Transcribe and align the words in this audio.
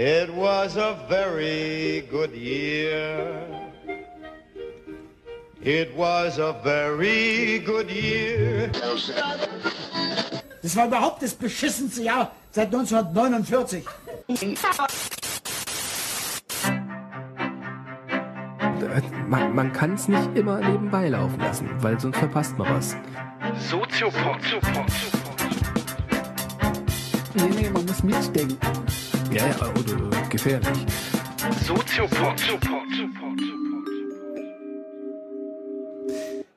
It 0.00 0.32
was 0.32 0.76
a 0.76 0.94
very 1.08 2.06
good 2.08 2.30
year. 2.30 3.42
It 5.60 5.92
was 5.96 6.38
a 6.38 6.52
very 6.62 7.58
good 7.66 7.90
year. 7.90 8.70
Das 10.62 10.76
war 10.76 10.86
überhaupt 10.86 11.20
das 11.20 11.34
beschissenste 11.34 12.04
Jahr 12.04 12.30
seit 12.52 12.66
1949. 12.66 13.84
Man, 19.26 19.52
man 19.56 19.72
kann 19.72 19.94
es 19.94 20.06
nicht 20.06 20.36
immer 20.36 20.60
nebenbei 20.60 21.08
laufen 21.08 21.40
lassen, 21.40 21.68
weil 21.80 21.98
sonst 21.98 22.18
verpasst 22.18 22.56
man 22.56 22.72
was. 22.72 22.94
Soziopod. 23.68 24.38
Nee, 27.34 27.48
nee, 27.48 27.70
man 27.70 27.84
muss 27.84 28.04
mitdenken. 28.04 28.58
Ja, 29.32 29.46
ja, 29.46 29.70
oder 29.70 30.28
gefährlich. 30.28 30.86
Soziopod. 31.66 32.40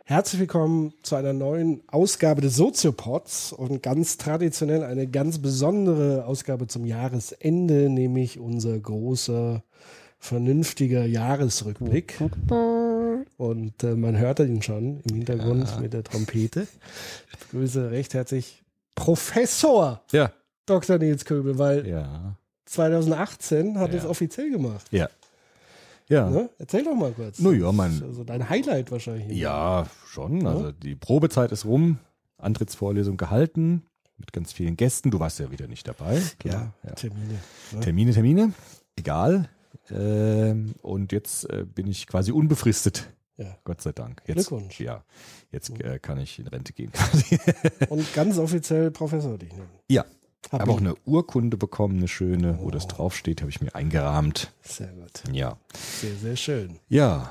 Herzlich 0.05 0.39
willkommen 0.41 0.93
zu 1.03 1.15
einer 1.15 1.33
neuen 1.33 1.81
Ausgabe 1.87 2.41
des 2.41 2.55
Soziopods 2.55 3.53
und 3.53 3.81
ganz 3.83 4.17
traditionell 4.17 4.83
eine 4.83 5.07
ganz 5.07 5.39
besondere 5.39 6.25
Ausgabe 6.25 6.67
zum 6.67 6.85
Jahresende, 6.85 7.89
nämlich 7.89 8.39
unser 8.39 8.77
großer, 8.77 9.63
vernünftiger 10.19 11.05
Jahresrückblick. 11.05 12.19
Und 13.37 13.83
äh, 13.83 13.95
man 13.95 14.17
hört 14.17 14.39
ihn 14.39 14.61
schon 14.61 14.99
im 15.09 15.15
Hintergrund 15.17 15.79
mit 15.79 15.93
der 15.93 16.03
Trompete. 16.03 16.67
Ich 17.31 17.37
begrüße 17.39 17.91
recht 17.91 18.13
herzlich 18.13 18.63
Professor 18.95 20.01
Ja. 20.11 20.31
Dr. 20.65 20.97
Nils 20.99 21.25
Köbel, 21.25 21.57
weil 21.57 21.87
Ja. 21.87 22.37
2018 22.71 23.77
hat 23.79 23.91
Ja. 23.93 23.99
es 23.99 24.05
offiziell 24.05 24.49
gemacht. 24.51 24.87
Ja. 24.91 25.09
Ja. 26.07 26.29
Ne? 26.29 26.49
Erzähl 26.57 26.83
doch 26.83 26.95
mal 26.95 27.11
kurz. 27.13 27.39
Nur 27.39 27.53
ja, 27.53 27.71
mein, 27.71 28.01
Also 28.03 28.23
dein 28.23 28.49
Highlight 28.49 28.91
wahrscheinlich. 28.91 29.37
ja, 29.37 29.87
schon. 30.07 30.45
Also 30.45 30.71
die 30.71 30.95
Probezeit 30.95 31.51
ist 31.51 31.65
rum, 31.65 31.99
Antrittsvorlesung 32.37 33.15
gehalten, 33.17 33.83
mit 34.17 34.33
ganz 34.33 34.51
vielen 34.51 34.75
Gästen. 34.75 35.09
Du 35.11 35.19
warst 35.19 35.39
ja 35.39 35.51
wieder 35.51 35.67
nicht 35.67 35.87
dabei. 35.87 36.21
Ja, 36.43 36.73
ja. 36.83 36.91
Termine. 36.95 37.39
Ne? 37.71 37.79
Termine, 37.79 38.11
Termine, 38.13 38.53
egal. 38.97 39.47
Ähm, 39.89 40.75
und 40.81 41.11
jetzt 41.11 41.49
äh, 41.49 41.65
bin 41.65 41.87
ich 41.87 42.07
quasi 42.07 42.31
unbefristet. 42.31 43.09
Ja. 43.37 43.57
Gott 43.63 43.81
sei 43.81 43.91
Dank. 43.93 44.21
Jetzt, 44.27 44.47
Glückwunsch. 44.49 44.79
Ja, 44.81 45.03
jetzt 45.51 45.69
äh, 45.79 45.97
kann 45.99 46.19
ich 46.19 46.37
in 46.39 46.47
Rente 46.47 46.73
gehen. 46.73 46.91
Und 47.89 48.13
ganz 48.13 48.37
offiziell 48.37 48.91
Professor 48.91 49.37
dich 49.37 49.51
nennen. 49.53 49.69
ja. 49.89 50.05
Hab 50.51 50.61
Habe 50.61 50.71
auch 50.71 50.79
eine 50.79 50.95
Urkunde 51.05 51.55
bekommen, 51.57 51.97
eine 51.97 52.07
schöne, 52.07 52.59
wo 52.61 52.71
das 52.71 52.87
draufsteht, 52.87 53.41
habe 53.41 53.49
ich 53.51 53.61
mir 53.61 53.73
eingerahmt. 53.75 54.51
Sehr 54.63 54.87
gut. 54.87 55.23
Ja. 55.31 55.57
Sehr, 56.01 56.15
sehr 56.15 56.35
schön. 56.35 56.79
Ja. 56.89 57.29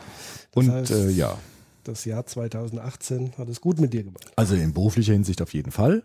Und 0.55 0.71
heißt- 0.71 0.95
äh, 0.95 1.11
ja, 1.11 1.37
Das 1.85 2.05
Jahr 2.05 2.25
2018 2.25 3.33
hat 3.37 3.49
es 3.49 3.61
gut 3.61 3.79
mit 3.81 3.93
dir 3.93 4.05
gemacht. 4.05 4.31
also 4.37 4.55
in 4.55 4.73
beruflicher 4.73 5.13
Hinsicht 5.13 5.43
auf 5.43 5.53
jeden 5.55 5.71
Fall. 5.73 6.03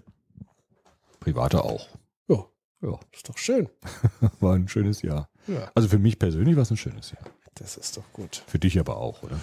Private 1.20 1.64
auch. 1.64 1.88
Ja, 2.28 2.46
Ja, 2.82 3.00
ist 3.14 3.28
doch 3.30 3.38
schön. 3.38 3.70
war 4.40 4.56
ein 4.56 4.68
schönes 4.68 5.02
Jahr. 5.02 5.30
Ja, 5.48 5.72
Also 5.76 5.88
für 5.88 6.00
mich 6.00 6.20
persönlich 6.20 6.56
war 6.56 6.64
es 6.64 6.72
ein 6.72 6.78
schönes 6.78 7.12
Jahr. 7.12 7.24
das 7.56 7.78
ist 7.78 7.98
doch 7.98 8.04
gut. 8.14 8.44
Für 8.48 8.60
dich 8.60 8.80
aber 8.80 8.98
auch, 8.98 9.24
oder? 9.24 9.40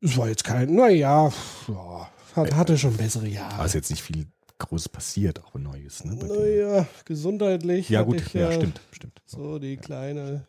Es 0.00 0.16
war 0.16 0.28
jetzt 0.28 0.44
kein, 0.44 0.74
naja, 0.74 1.30
ja, 1.68 2.10
hat, 2.34 2.54
hatte 2.54 2.78
schon 2.78 2.96
bessere 2.96 3.28
Jahre. 3.28 3.54
Aber 3.54 3.66
ist 3.66 3.74
jetzt 3.74 3.90
nicht 3.90 4.02
viel 4.02 4.26
Großes 4.62 4.88
passiert, 4.88 5.42
auch 5.44 5.54
Neues, 5.54 6.04
ne? 6.04 6.14
naja, 6.14 6.86
gesundheitlich. 7.04 7.88
Ja, 7.88 8.02
gut, 8.02 8.20
ich 8.20 8.32
ja, 8.34 8.50
stimmt, 8.52 8.80
stimmt. 8.92 9.20
So 9.26 9.58
die 9.58 9.76
kleine 9.76 10.46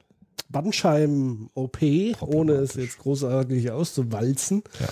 Bandscheiben-OP, 0.49 1.77
ohne 2.21 2.53
es 2.53 2.75
jetzt 2.75 2.99
großartig 2.99 3.71
auszuwalzen. 3.71 4.63
Ja. 4.79 4.87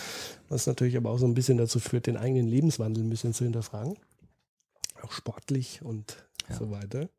Was 0.49 0.67
natürlich 0.67 0.97
aber 0.97 1.11
auch 1.11 1.17
so 1.17 1.25
ein 1.25 1.33
bisschen 1.33 1.57
dazu 1.57 1.79
führt, 1.79 2.07
den 2.07 2.17
eigenen 2.17 2.47
Lebenswandel 2.47 3.03
ein 3.03 3.09
bisschen 3.09 3.33
zu 3.33 3.43
hinterfragen. 3.43 3.95
Auch 5.03 5.11
sportlich 5.11 5.81
und 5.83 6.17
Ja. 6.49 6.55
so 6.57 6.71
weiter. 6.71 7.09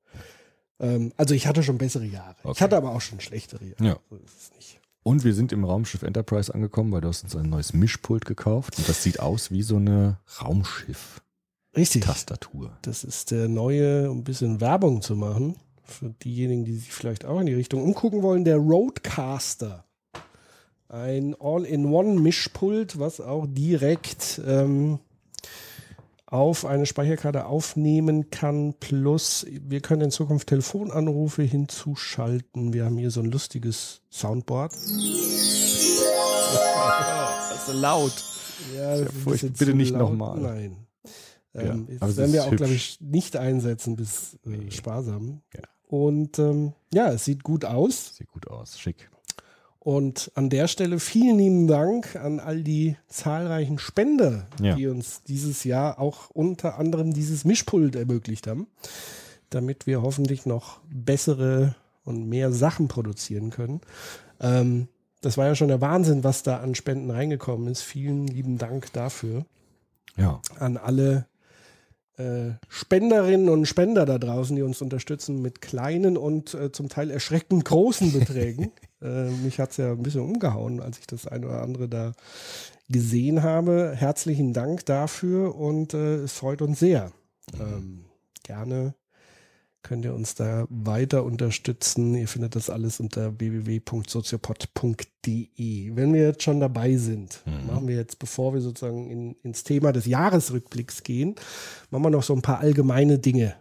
Ähm, 0.81 1.13
also 1.17 1.35
ich 1.35 1.47
hatte 1.47 1.63
schon 1.63 1.79
bessere 1.79 2.05
Jahre. 2.05 2.37
Ich 2.41 2.45
Okay. 2.47 2.65
hatte 2.65 2.77
aber 2.77 2.93
auch 2.95 3.01
schon 3.01 3.21
schlechtere 3.21 3.65
Jahre. 3.65 3.85
Ja. 3.85 3.97
So 4.11 4.17
ist 4.17 4.37
es 4.43 4.53
nicht. 4.57 4.81
Und 5.05 5.25
wir 5.25 5.35
sind 5.35 5.51
im 5.53 5.65
Raumschiff 5.65 6.03
Enterprise 6.03 6.53
angekommen, 6.55 6.93
weil 6.93 7.01
du 7.01 7.09
hast 7.09 7.25
uns 7.25 7.35
ein 7.35 7.49
neues 7.51 7.73
Mischpult 7.73 8.25
gekauft. 8.25 8.79
Und 8.79 8.89
das 8.89 9.03
sieht 9.03 9.19
aus 9.19 9.51
wie 9.51 9.63
so 9.63 9.77
eine 9.77 10.19
Raumschiff-Tastatur. 10.41 11.23
Richtig. 11.77 12.05
Das 12.83 13.05
ist 13.05 13.31
der 13.31 13.49
neue, 13.49 14.11
um 14.11 14.19
ein 14.19 14.25
bisschen 14.25 14.61
Werbung 14.61 15.01
zu 15.01 15.17
machen. 15.17 15.57
Für 15.85 16.11
diejenigen, 16.11 16.65
die 16.65 16.75
sich 16.75 16.93
vielleicht 16.93 17.25
auch 17.25 17.41
in 17.41 17.47
die 17.47 17.55
Richtung 17.55 17.83
umgucken 17.83 18.23
wollen, 18.23 18.45
der 18.45 18.57
Roadcaster. 18.57 19.85
Ein 20.89 21.35
All-in-One-Mischpult, 21.41 22.99
was 22.99 23.21
auch 23.21 23.47
direkt 23.49 24.41
ähm, 24.47 24.99
auf 26.27 26.67
eine 26.67 26.85
Speicherkarte 26.85 27.47
aufnehmen 27.47 28.31
kann. 28.31 28.75
Plus, 28.79 29.47
wir 29.49 29.81
können 29.81 30.03
in 30.03 30.11
Zukunft 30.11 30.49
Telefonanrufe 30.49 31.43
hinzuschalten. 31.43 32.75
Wir 32.75 32.85
haben 32.85 32.99
hier 32.99 33.11
so 33.11 33.21
ein 33.21 33.31
lustiges 33.31 34.03
Soundboard. 34.11 34.73
Das 36.53 37.61
ist 37.61 37.67
so 37.67 37.73
laut. 37.81 38.13
Ja, 38.77 38.99
das 38.99 39.09
ist 39.09 39.25
bisschen 39.25 39.53
Bitte 39.53 39.75
nicht 39.75 39.95
nochmal. 39.95 40.39
Nein. 40.39 40.77
Ja, 41.55 41.61
Ähm, 41.63 41.87
aber 42.01 42.07
das 42.09 42.17
werden 42.17 42.33
wir 42.33 42.43
auch, 42.45 42.51
hübsch. 42.51 42.57
glaube 42.57 42.73
ich, 42.75 42.99
nicht 43.01 43.37
einsetzen 43.37 43.97
bis 43.97 44.39
äh, 44.47 44.51
Nee. 44.51 44.71
sparsam. 44.71 45.43
Ja. 45.55 45.63
Und 45.89 46.39
ähm, 46.39 46.73
ja, 46.93 47.13
es 47.13 47.25
sieht 47.27 47.43
gut 47.45 47.65
aus. 47.65 48.17
Sieht 48.17 48.29
gut 48.33 48.49
aus, 48.49 48.79
schick. 48.79 49.11
Und 49.79 50.31
an 50.37 50.49
der 50.49 50.69
Stelle 50.69 51.01
vielen 51.01 51.39
lieben 51.39 51.67
Dank 51.67 52.15
an 52.17 52.39
all 52.41 52.63
die 52.63 52.97
zahlreichen 53.09 53.79
Spender, 53.81 54.47
Ja. 54.61 54.77
die 54.77 54.87
uns 54.87 55.25
dieses 55.25 55.65
Jahr 55.65 55.99
auch 55.99 56.31
unter 56.31 56.79
anderem 56.79 57.13
dieses 57.13 57.45
Mischpult 57.45 57.97
ermöglicht 57.97 58.47
haben, 58.47 58.69
damit 59.51 59.87
wir 59.89 60.01
hoffentlich 60.01 60.47
noch 60.47 60.81
bessere 60.89 61.75
und 62.05 62.29
mehr 62.29 62.53
Sachen 62.53 62.87
produzieren 62.89 63.51
können. 63.51 63.81
Ähm, 64.41 64.87
das 65.21 65.37
war 65.37 65.47
ja 65.47 65.55
schon 65.57 65.69
der 65.69 65.81
Wahnsinn, 65.81 66.25
was 66.25 66.43
da 66.45 66.59
an 66.61 66.75
Spenden 66.75 67.11
reingekommen 67.11 67.67
ist. 67.69 67.83
Vielen 67.83 68.27
lieben 68.29 68.59
Dank 68.59 68.93
dafür 68.93 69.45
Ja. 70.17 70.41
an 70.59 70.77
alle 70.77 71.27
äh, 72.23 72.55
Spenderinnen 72.69 73.49
und 73.49 73.67
Spender 73.67 74.07
da 74.07 74.19
draußen, 74.19 74.55
die 74.55 74.63
uns 74.63 74.81
unterstützen 74.81 75.43
mit 75.43 75.61
kleinen 75.61 76.17
und 76.17 76.55
äh, 76.55 76.73
zum 76.73 76.89
Teil 76.89 77.11
erschreckend 77.11 77.65
großen 77.65 78.13
Beträgen. 78.13 78.73
äh, 79.03 79.31
mich 79.31 79.59
hat's 79.59 79.77
ja 79.77 79.93
ein 79.93 80.03
bisschen 80.03 80.23
umgehauen, 80.23 80.81
als 80.81 80.99
ich 80.99 81.07
das 81.07 81.27
eine 81.27 81.47
oder 81.47 81.63
andere 81.63 81.89
da 81.89 82.13
gesehen 82.89 83.43
habe. 83.43 83.93
Herzlichen 83.95 84.53
Dank 84.53 84.87
dafür 84.87 85.57
und 85.57 85.95
äh, 85.95 86.17
es 86.17 86.35
freut 86.35 86.63
uns 86.63 86.79
sehr. 86.79 87.13
Ähm, 87.59 88.05
gerne 88.45 88.95
könnt 89.83 90.05
ihr 90.05 90.15
uns 90.15 90.35
da 90.35 90.67
weiter 90.71 91.25
unterstützen. 91.25 92.15
Ihr 92.15 92.29
findet 92.29 92.55
das 92.57 92.71
alles 92.71 93.01
unter 93.01 93.39
www.soziopod.de. 93.41 95.97
Wenn 95.97 96.13
wir 96.15 96.23
jetzt 96.29 96.43
schon 96.43 96.61
dabei 96.61 96.97
sind, 96.97 97.41
Mhm. 97.47 97.67
machen 97.67 97.89
wir 97.89 97.97
jetzt, 97.97 98.19
bevor 98.19 98.55
wir 98.55 98.61
sozusagen 98.61 99.11
in, 99.11 99.37
ins 99.43 99.65
Thema 99.65 99.93
des 99.93 100.07
Jahresrückblicks 100.07 101.03
gehen, 101.03 101.35
machen 101.91 102.05
wir 102.05 102.11
noch 102.11 102.23
so 102.23 102.35
ein 102.35 102.43
paar 102.43 102.61
allgemeine 102.61 103.19
Dinge, 103.19 103.57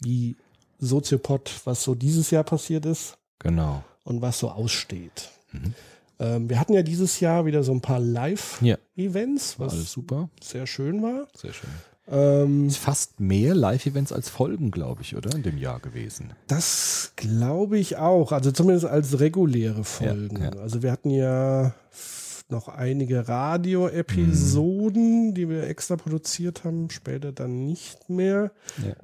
wie 0.00 0.36
Soziopod, 0.78 1.50
was 1.64 1.82
so 1.84 1.94
dieses 1.94 2.30
Jahr 2.30 2.44
passiert 2.44 2.84
ist 2.86 3.16
Genau. 3.38 3.82
und 4.04 4.20
was 4.22 4.38
so 4.38 4.50
aussteht. 4.50 5.30
Mhm. 5.52 5.74
Ähm, 6.20 6.48
wir 6.48 6.60
hatten 6.60 6.74
ja 6.74 6.82
dieses 6.82 7.20
Jahr 7.20 7.44
wieder 7.46 7.62
so 7.64 7.72
ein 7.72 7.80
paar 7.80 7.98
Live-Events, 8.00 9.56
Ja. 9.58 9.64
was 9.64 9.72
Alles 9.72 9.92
super. 9.92 10.28
sehr 10.42 10.66
schön 10.66 11.02
war. 11.02 11.26
Sehr 11.36 11.52
schön. 11.52 11.70
Ähm, 12.06 12.66
Ist 12.66 12.76
fast 12.78 13.18
mehr 13.20 13.54
Live-Events 13.54 14.12
als 14.12 14.28
Folgen, 14.28 14.70
glaube 14.70 15.00
ich, 15.02 15.16
oder? 15.16 15.34
In 15.34 15.42
dem 15.42 15.56
Jahr 15.58 15.80
gewesen. 15.80 16.32
Das 16.48 17.12
glaube 17.16 17.78
ich 17.78 17.96
auch. 17.96 18.32
Also 18.32 18.50
zumindest 18.52 18.86
als 18.86 19.20
reguläre 19.20 19.84
Folgen. 19.84 20.42
ja. 20.42 20.50
Also 20.60 20.82
wir 20.82 20.92
hatten 20.92 21.08
ja 21.10 21.74
noch 22.50 22.68
einige 22.68 23.26
Radio-Episoden, 23.26 25.28
Mhm. 25.28 25.34
die 25.34 25.48
wir 25.48 25.64
extra 25.66 25.96
produziert 25.96 26.64
haben, 26.64 26.90
später 26.90 27.32
dann 27.32 27.64
nicht 27.64 28.10
mehr. 28.10 28.52
Ja. 28.86 28.94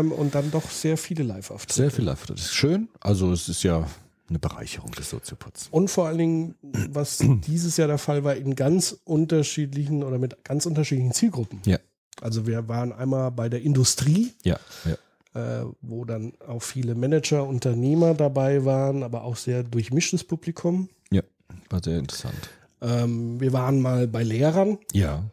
Ähm, 0.00 0.12
und 0.12 0.34
dann 0.34 0.50
doch 0.50 0.68
sehr 0.70 0.96
viele 0.96 1.24
Live-Auftritte. 1.24 1.74
Sehr 1.74 1.90
viel 1.90 2.04
Live. 2.04 2.26
Das 2.26 2.40
ist 2.40 2.54
schön. 2.54 2.88
Also 3.00 3.32
es 3.32 3.48
ist 3.48 3.62
ja 3.62 3.86
eine 4.28 4.38
Bereicherung 4.38 4.90
des 4.92 5.10
Soziopods. 5.10 5.68
Und 5.70 5.90
vor 5.90 6.06
allen 6.06 6.18
Dingen, 6.18 6.54
was 6.90 7.18
dieses 7.46 7.76
Jahr 7.76 7.88
der 7.88 7.98
Fall 7.98 8.24
war, 8.24 8.34
in 8.36 8.54
ganz 8.54 8.96
unterschiedlichen 9.04 10.02
oder 10.02 10.18
mit 10.18 10.44
ganz 10.44 10.66
unterschiedlichen 10.66 11.12
Zielgruppen. 11.12 11.60
Ja. 11.66 11.78
Also 12.20 12.46
wir 12.46 12.68
waren 12.68 12.92
einmal 12.92 13.30
bei 13.30 13.48
der 13.48 13.62
Industrie, 13.62 14.32
Ja, 14.44 14.58
ja. 14.84 15.60
äh, 15.62 15.66
wo 15.82 16.04
dann 16.04 16.32
auch 16.46 16.62
viele 16.62 16.94
Manager, 16.94 17.46
Unternehmer 17.46 18.14
dabei 18.14 18.64
waren, 18.64 19.02
aber 19.02 19.24
auch 19.24 19.36
sehr 19.36 19.62
durchmischtes 19.64 20.24
Publikum. 20.24 20.88
Ja, 21.10 21.22
war 21.70 21.82
sehr 21.82 21.98
interessant. 21.98 22.34
Ähm, 22.80 23.40
wir 23.40 23.52
waren 23.52 23.80
mal 23.80 24.06
bei 24.06 24.22
Lehrern, 24.22 24.78
Ja, 24.92 25.24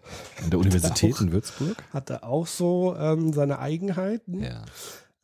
an 0.44 0.50
der 0.50 0.60
Universität 0.60 1.20
in 1.22 1.32
Würzburg. 1.32 1.76
hatte 1.92 2.24
auch 2.24 2.48
so 2.48 2.96
ähm, 2.98 3.34
seine 3.34 3.60
Eigenheiten. 3.60 4.42
Ja. 4.44 4.64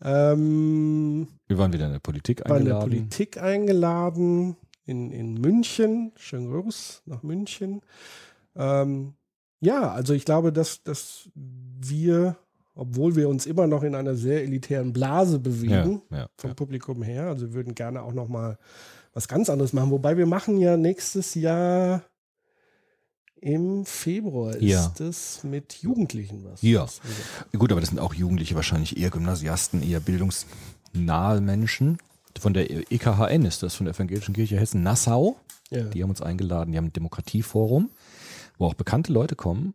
Ähm, 0.02 1.28
Wir 1.48 1.58
waren 1.58 1.74
wieder 1.74 1.86
in 1.88 1.94
der 1.94 2.00
Politik 2.00 2.42
war 2.48 2.58
in 2.58 2.66
der 2.66 2.76
eingeladen. 2.76 2.90
Politik 3.08 3.42
eingeladen 3.42 4.58
in, 4.86 5.12
in 5.12 5.34
München. 5.36 6.12
Schönen 6.18 6.52
Gruß 6.52 7.04
nach 7.06 7.24
München. 7.24 7.82
Ähm, 8.56 9.14
ja, 9.60 9.92
also 9.92 10.14
ich 10.14 10.26
glaube, 10.26 10.52
dass, 10.54 10.84
dass 10.84 11.30
wir, 11.36 12.36
obwohl 12.76 13.16
wir 13.16 13.28
uns 13.30 13.46
immer 13.46 13.68
noch 13.68 13.84
in 13.84 13.96
einer 13.96 14.16
sehr 14.16 14.44
elitären 14.44 14.94
Blase 14.94 15.40
bewegen, 15.40 16.02
ja, 16.12 16.18
ja, 16.18 16.28
vom 16.38 16.52
ja. 16.52 16.54
Publikum 16.54 17.02
her, 17.04 17.28
also 17.28 17.48
wir 17.48 17.54
würden 17.54 17.76
gerne 17.76 18.02
auch 18.04 18.14
noch 18.14 18.28
mal 18.28 18.58
was 19.14 19.28
ganz 19.28 19.50
anderes 19.50 19.74
machen. 19.74 19.90
Wobei 19.92 20.16
wir 20.18 20.28
machen 20.28 20.58
ja 20.60 20.78
nächstes 20.78 21.34
Jahr 21.34 22.04
im 23.40 23.86
Februar 23.86 24.56
ist 24.56 24.64
Ja. 24.64 24.94
es 25.00 25.44
mit 25.44 25.74
Jugendlichen 25.82 26.44
was. 26.44 26.62
Ja. 26.62 26.82
Das- 26.82 27.02
Gut, 27.58 27.72
aber 27.72 27.82
das 27.82 27.90
sind 27.90 28.00
auch 28.00 28.14
Jugendliche, 28.14 28.56
wahrscheinlich 28.56 28.98
eher 28.98 29.12
Gymnasiasten, 29.12 29.84
eher 29.84 30.00
bildungsnahe 30.00 31.40
Menschen. 31.42 32.00
Von 32.40 32.54
der 32.54 32.70
EKHN 32.92 33.46
ist 33.46 33.64
das, 33.64 33.76
von 33.76 33.86
der 33.86 33.96
Evangelischen 33.96 34.34
Kirche 34.34 34.58
Hessen 34.60 34.82
Nassau. 34.84 35.38
Ja. 35.70 35.84
Die 35.84 36.02
haben 36.02 36.10
uns 36.10 36.22
eingeladen, 36.22 36.72
die 36.72 36.78
haben 36.78 36.86
ein 36.86 36.94
Demokratieforum, 36.94 37.90
wo 38.58 38.66
auch 38.66 38.74
bekannte 38.74 39.12
Leute 39.14 39.36
kommen. 39.36 39.74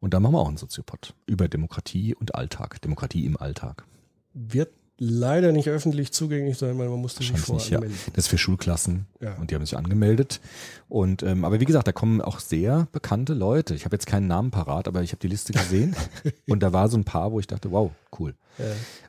Und 0.00 0.14
da 0.14 0.20
machen 0.20 0.34
wir 0.34 0.40
auch 0.40 0.48
einen 0.48 0.56
Soziopod 0.56 1.14
über 1.26 1.48
Demokratie 1.48 2.14
und 2.14 2.34
Alltag. 2.34 2.80
Demokratie 2.82 3.26
im 3.26 3.36
Alltag. 3.36 3.84
Wird 4.32 4.70
leider 5.00 5.52
nicht 5.52 5.68
öffentlich 5.68 6.12
zugänglich 6.12 6.58
sein, 6.58 6.76
weil 6.78 6.88
man 6.88 7.00
musste 7.00 7.20
sich 7.20 7.32
Wahrscheinlich 7.32 7.70
nicht, 7.70 8.06
ja. 8.06 8.10
Das 8.14 8.24
ist 8.24 8.28
für 8.28 8.38
Schulklassen 8.38 9.06
Ja. 9.20 9.34
und 9.36 9.50
die 9.50 9.54
haben 9.54 9.64
sich 9.64 9.76
angemeldet. 9.76 10.40
Und 10.88 11.22
ähm, 11.22 11.44
aber 11.44 11.60
wie 11.60 11.64
gesagt, 11.64 11.86
da 11.86 11.92
kommen 11.92 12.20
auch 12.20 12.40
sehr 12.40 12.88
bekannte 12.92 13.34
Leute. 13.34 13.74
Ich 13.74 13.84
habe 13.84 13.94
jetzt 13.94 14.06
keinen 14.06 14.26
Namen 14.26 14.50
parat, 14.50 14.88
aber 14.88 15.02
ich 15.02 15.12
habe 15.12 15.20
die 15.20 15.28
Liste 15.28 15.52
gesehen 15.52 15.94
und 16.48 16.62
da 16.62 16.72
war 16.72 16.88
so 16.88 16.96
ein 16.96 17.04
paar, 17.04 17.30
wo 17.32 17.38
ich 17.40 17.46
dachte, 17.46 17.70
wow, 17.70 17.92
cool. 18.18 18.34
Ja. 18.58 18.64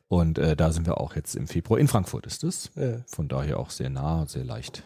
Und 0.07 0.37
äh, 0.37 0.55
da 0.55 0.71
sind 0.71 0.85
wir 0.85 0.99
auch 0.99 1.15
jetzt 1.15 1.35
im 1.35 1.47
Februar. 1.47 1.79
In 1.79 1.87
Frankfurt 1.87 2.25
ist 2.27 2.43
es. 2.43 2.71
Von 3.07 3.27
daher 3.27 3.59
auch 3.59 3.71
sehr 3.71 3.89
nah, 3.89 4.25
sehr 4.27 4.43
leicht. 4.43 4.83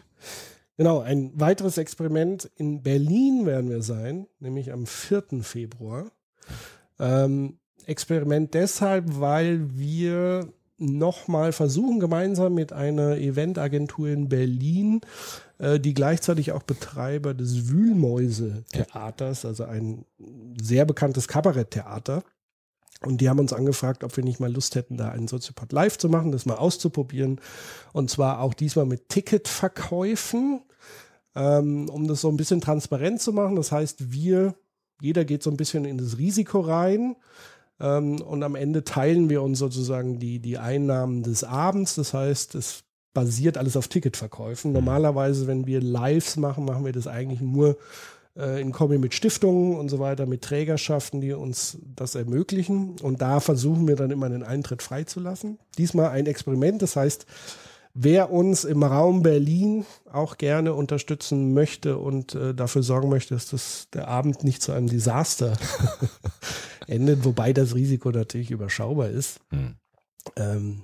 Genau, 0.76 1.00
ein 1.00 1.30
weiteres 1.34 1.78
Experiment 1.78 2.50
in 2.56 2.82
Berlin 2.82 3.46
werden 3.46 3.70
wir 3.70 3.82
sein, 3.82 4.26
nämlich 4.40 4.72
am 4.72 4.86
4. 4.86 5.42
Februar. 5.42 6.10
Ähm, 6.98 7.58
Experiment 7.86 8.54
deshalb, 8.54 9.04
weil 9.20 9.78
wir 9.78 10.52
nochmal 10.78 11.52
versuchen, 11.52 12.00
gemeinsam 12.00 12.54
mit 12.54 12.72
einer 12.72 13.16
Eventagentur 13.18 14.08
in 14.08 14.28
Berlin, 14.28 15.00
äh, 15.58 15.78
die 15.78 15.94
gleichzeitig 15.94 16.52
auch 16.52 16.62
Betreiber 16.62 17.34
des 17.34 17.68
Wühlmäuse-Theaters, 17.68 19.44
also 19.44 19.64
ein 19.64 20.04
sehr 20.60 20.84
bekanntes 20.84 21.28
Kabaretttheater, 21.28 22.24
und 23.04 23.20
die 23.20 23.28
haben 23.28 23.38
uns 23.38 23.52
angefragt, 23.52 24.04
ob 24.04 24.16
wir 24.16 24.24
nicht 24.24 24.40
mal 24.40 24.52
Lust 24.52 24.74
hätten, 24.74 24.96
da 24.96 25.10
einen 25.10 25.28
Soziopod 25.28 25.72
live 25.72 25.98
zu 25.98 26.08
machen, 26.08 26.32
das 26.32 26.46
mal 26.46 26.56
auszuprobieren. 26.56 27.40
Und 27.92 28.10
zwar 28.10 28.40
auch 28.40 28.54
diesmal 28.54 28.86
mit 28.86 29.08
Ticketverkäufen, 29.08 30.62
ähm, 31.34 31.88
um 31.88 32.08
das 32.08 32.20
so 32.20 32.28
ein 32.28 32.36
bisschen 32.36 32.60
transparent 32.60 33.20
zu 33.20 33.32
machen. 33.32 33.56
Das 33.56 33.72
heißt, 33.72 34.12
wir, 34.12 34.54
jeder 35.00 35.24
geht 35.24 35.42
so 35.42 35.50
ein 35.50 35.56
bisschen 35.56 35.84
in 35.84 35.98
das 35.98 36.18
Risiko 36.18 36.60
rein. 36.60 37.16
Ähm, 37.80 38.20
und 38.20 38.42
am 38.42 38.54
Ende 38.54 38.84
teilen 38.84 39.28
wir 39.28 39.42
uns 39.42 39.58
sozusagen 39.58 40.18
die, 40.18 40.38
die 40.38 40.58
Einnahmen 40.58 41.22
des 41.22 41.44
Abends. 41.44 41.96
Das 41.96 42.14
heißt, 42.14 42.54
es 42.54 42.84
basiert 43.12 43.58
alles 43.58 43.76
auf 43.76 43.88
Ticketverkäufen. 43.88 44.72
Normalerweise, 44.72 45.46
wenn 45.46 45.66
wir 45.66 45.80
Lives 45.80 46.36
machen, 46.36 46.64
machen 46.64 46.84
wir 46.84 46.92
das 46.92 47.06
eigentlich 47.06 47.40
nur 47.40 47.76
äh, 48.36 48.60
in 48.60 48.72
Kombi 48.72 48.98
mit 48.98 49.14
Stiftungen 49.14 49.76
und 49.76 49.88
so 49.88 49.98
weiter, 49.98 50.26
mit 50.26 50.42
Trägerschaften, 50.42 51.20
die 51.20 51.32
uns 51.32 51.78
das 51.94 52.14
ermöglichen. 52.14 52.96
Und 53.02 53.22
da 53.22 53.40
versuchen 53.40 53.86
wir 53.88 53.96
dann 53.96 54.10
immer 54.10 54.28
den 54.28 54.42
Eintritt 54.42 54.82
freizulassen. 54.82 55.58
Diesmal 55.78 56.10
ein 56.10 56.26
Experiment, 56.26 56.82
das 56.82 56.96
heißt, 56.96 57.26
wer 57.94 58.32
uns 58.32 58.64
im 58.64 58.82
Raum 58.82 59.22
Berlin 59.22 59.86
auch 60.12 60.36
gerne 60.36 60.74
unterstützen 60.74 61.54
möchte 61.54 61.96
und 61.96 62.34
äh, 62.34 62.54
dafür 62.54 62.82
sorgen 62.82 63.08
möchte, 63.08 63.34
dass 63.34 63.48
das, 63.48 63.88
der 63.92 64.08
Abend 64.08 64.42
nicht 64.42 64.62
zu 64.62 64.72
einem 64.72 64.88
Desaster 64.88 65.56
endet, 66.88 67.24
wobei 67.24 67.52
das 67.52 67.74
Risiko 67.74 68.10
natürlich 68.10 68.50
überschaubar 68.50 69.08
ist. 69.08 69.40
Hm. 69.50 69.76
Ähm, 70.36 70.82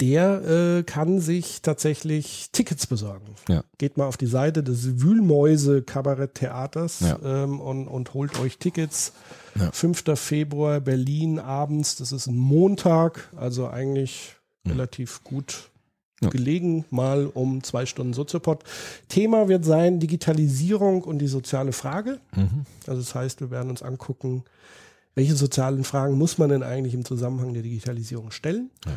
der 0.00 0.42
äh, 0.78 0.82
kann 0.82 1.20
sich 1.20 1.62
tatsächlich 1.62 2.48
Tickets 2.52 2.86
besorgen. 2.86 3.34
Ja. 3.48 3.62
Geht 3.78 3.96
mal 3.96 4.06
auf 4.06 4.16
die 4.16 4.26
Seite 4.26 4.62
des 4.64 5.00
Wühlmäuse-Kabarett-Theaters 5.00 7.00
Ja. 7.00 7.18
ähm, 7.44 7.60
und, 7.60 7.86
und 7.88 8.14
holt 8.14 8.38
euch 8.40 8.58
Tickets. 8.58 9.12
Ja. 9.54 9.70
5. 9.70 10.04
Februar, 10.18 10.80
Berlin 10.80 11.38
abends, 11.38 11.96
das 11.96 12.10
ist 12.12 12.26
ein 12.26 12.36
Montag, 12.36 13.28
also 13.36 13.68
eigentlich 13.68 14.36
Ja. 14.64 14.72
relativ 14.72 15.22
gut 15.24 15.70
gelegen, 16.30 16.84
mal 16.90 17.26
um 17.26 17.64
zwei 17.64 17.84
Stunden 17.84 18.12
Soziopod. 18.12 18.62
Thema 19.08 19.48
wird 19.48 19.64
sein 19.64 19.98
Digitalisierung 19.98 21.02
und 21.02 21.18
die 21.18 21.26
soziale 21.26 21.72
Frage. 21.72 22.20
Mhm. 22.36 22.64
Also 22.86 23.00
das 23.00 23.16
heißt, 23.16 23.40
wir 23.40 23.50
werden 23.50 23.70
uns 23.70 23.82
angucken, 23.82 24.44
welche 25.16 25.34
sozialen 25.34 25.82
Fragen 25.82 26.16
muss 26.16 26.38
man 26.38 26.50
denn 26.50 26.62
eigentlich 26.62 26.94
im 26.94 27.04
Zusammenhang 27.04 27.54
der 27.54 27.64
Digitalisierung 27.64 28.30
stellen. 28.30 28.70
Ja. 28.86 28.92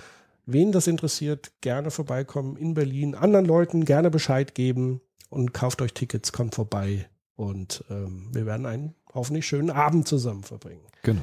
Wen 0.45 0.71
das 0.71 0.87
interessiert, 0.87 1.51
gerne 1.61 1.91
vorbeikommen 1.91 2.55
in 2.57 2.73
Berlin, 2.73 3.15
anderen 3.15 3.45
Leuten 3.45 3.85
gerne 3.85 4.11
Bescheid 4.11 4.53
geben 4.53 5.01
und 5.29 5.53
kauft 5.53 5.81
euch 5.81 5.93
Tickets, 5.93 6.31
kommt 6.31 6.55
vorbei 6.55 7.09
und 7.35 7.83
ähm, 7.89 8.29
wir 8.31 8.45
werden 8.45 8.65
einen 8.65 8.95
hoffentlich 9.13 9.47
schönen 9.47 9.71
Abend 9.71 10.07
zusammen 10.07 10.43
verbringen. 10.43 10.85
Genau. 11.03 11.21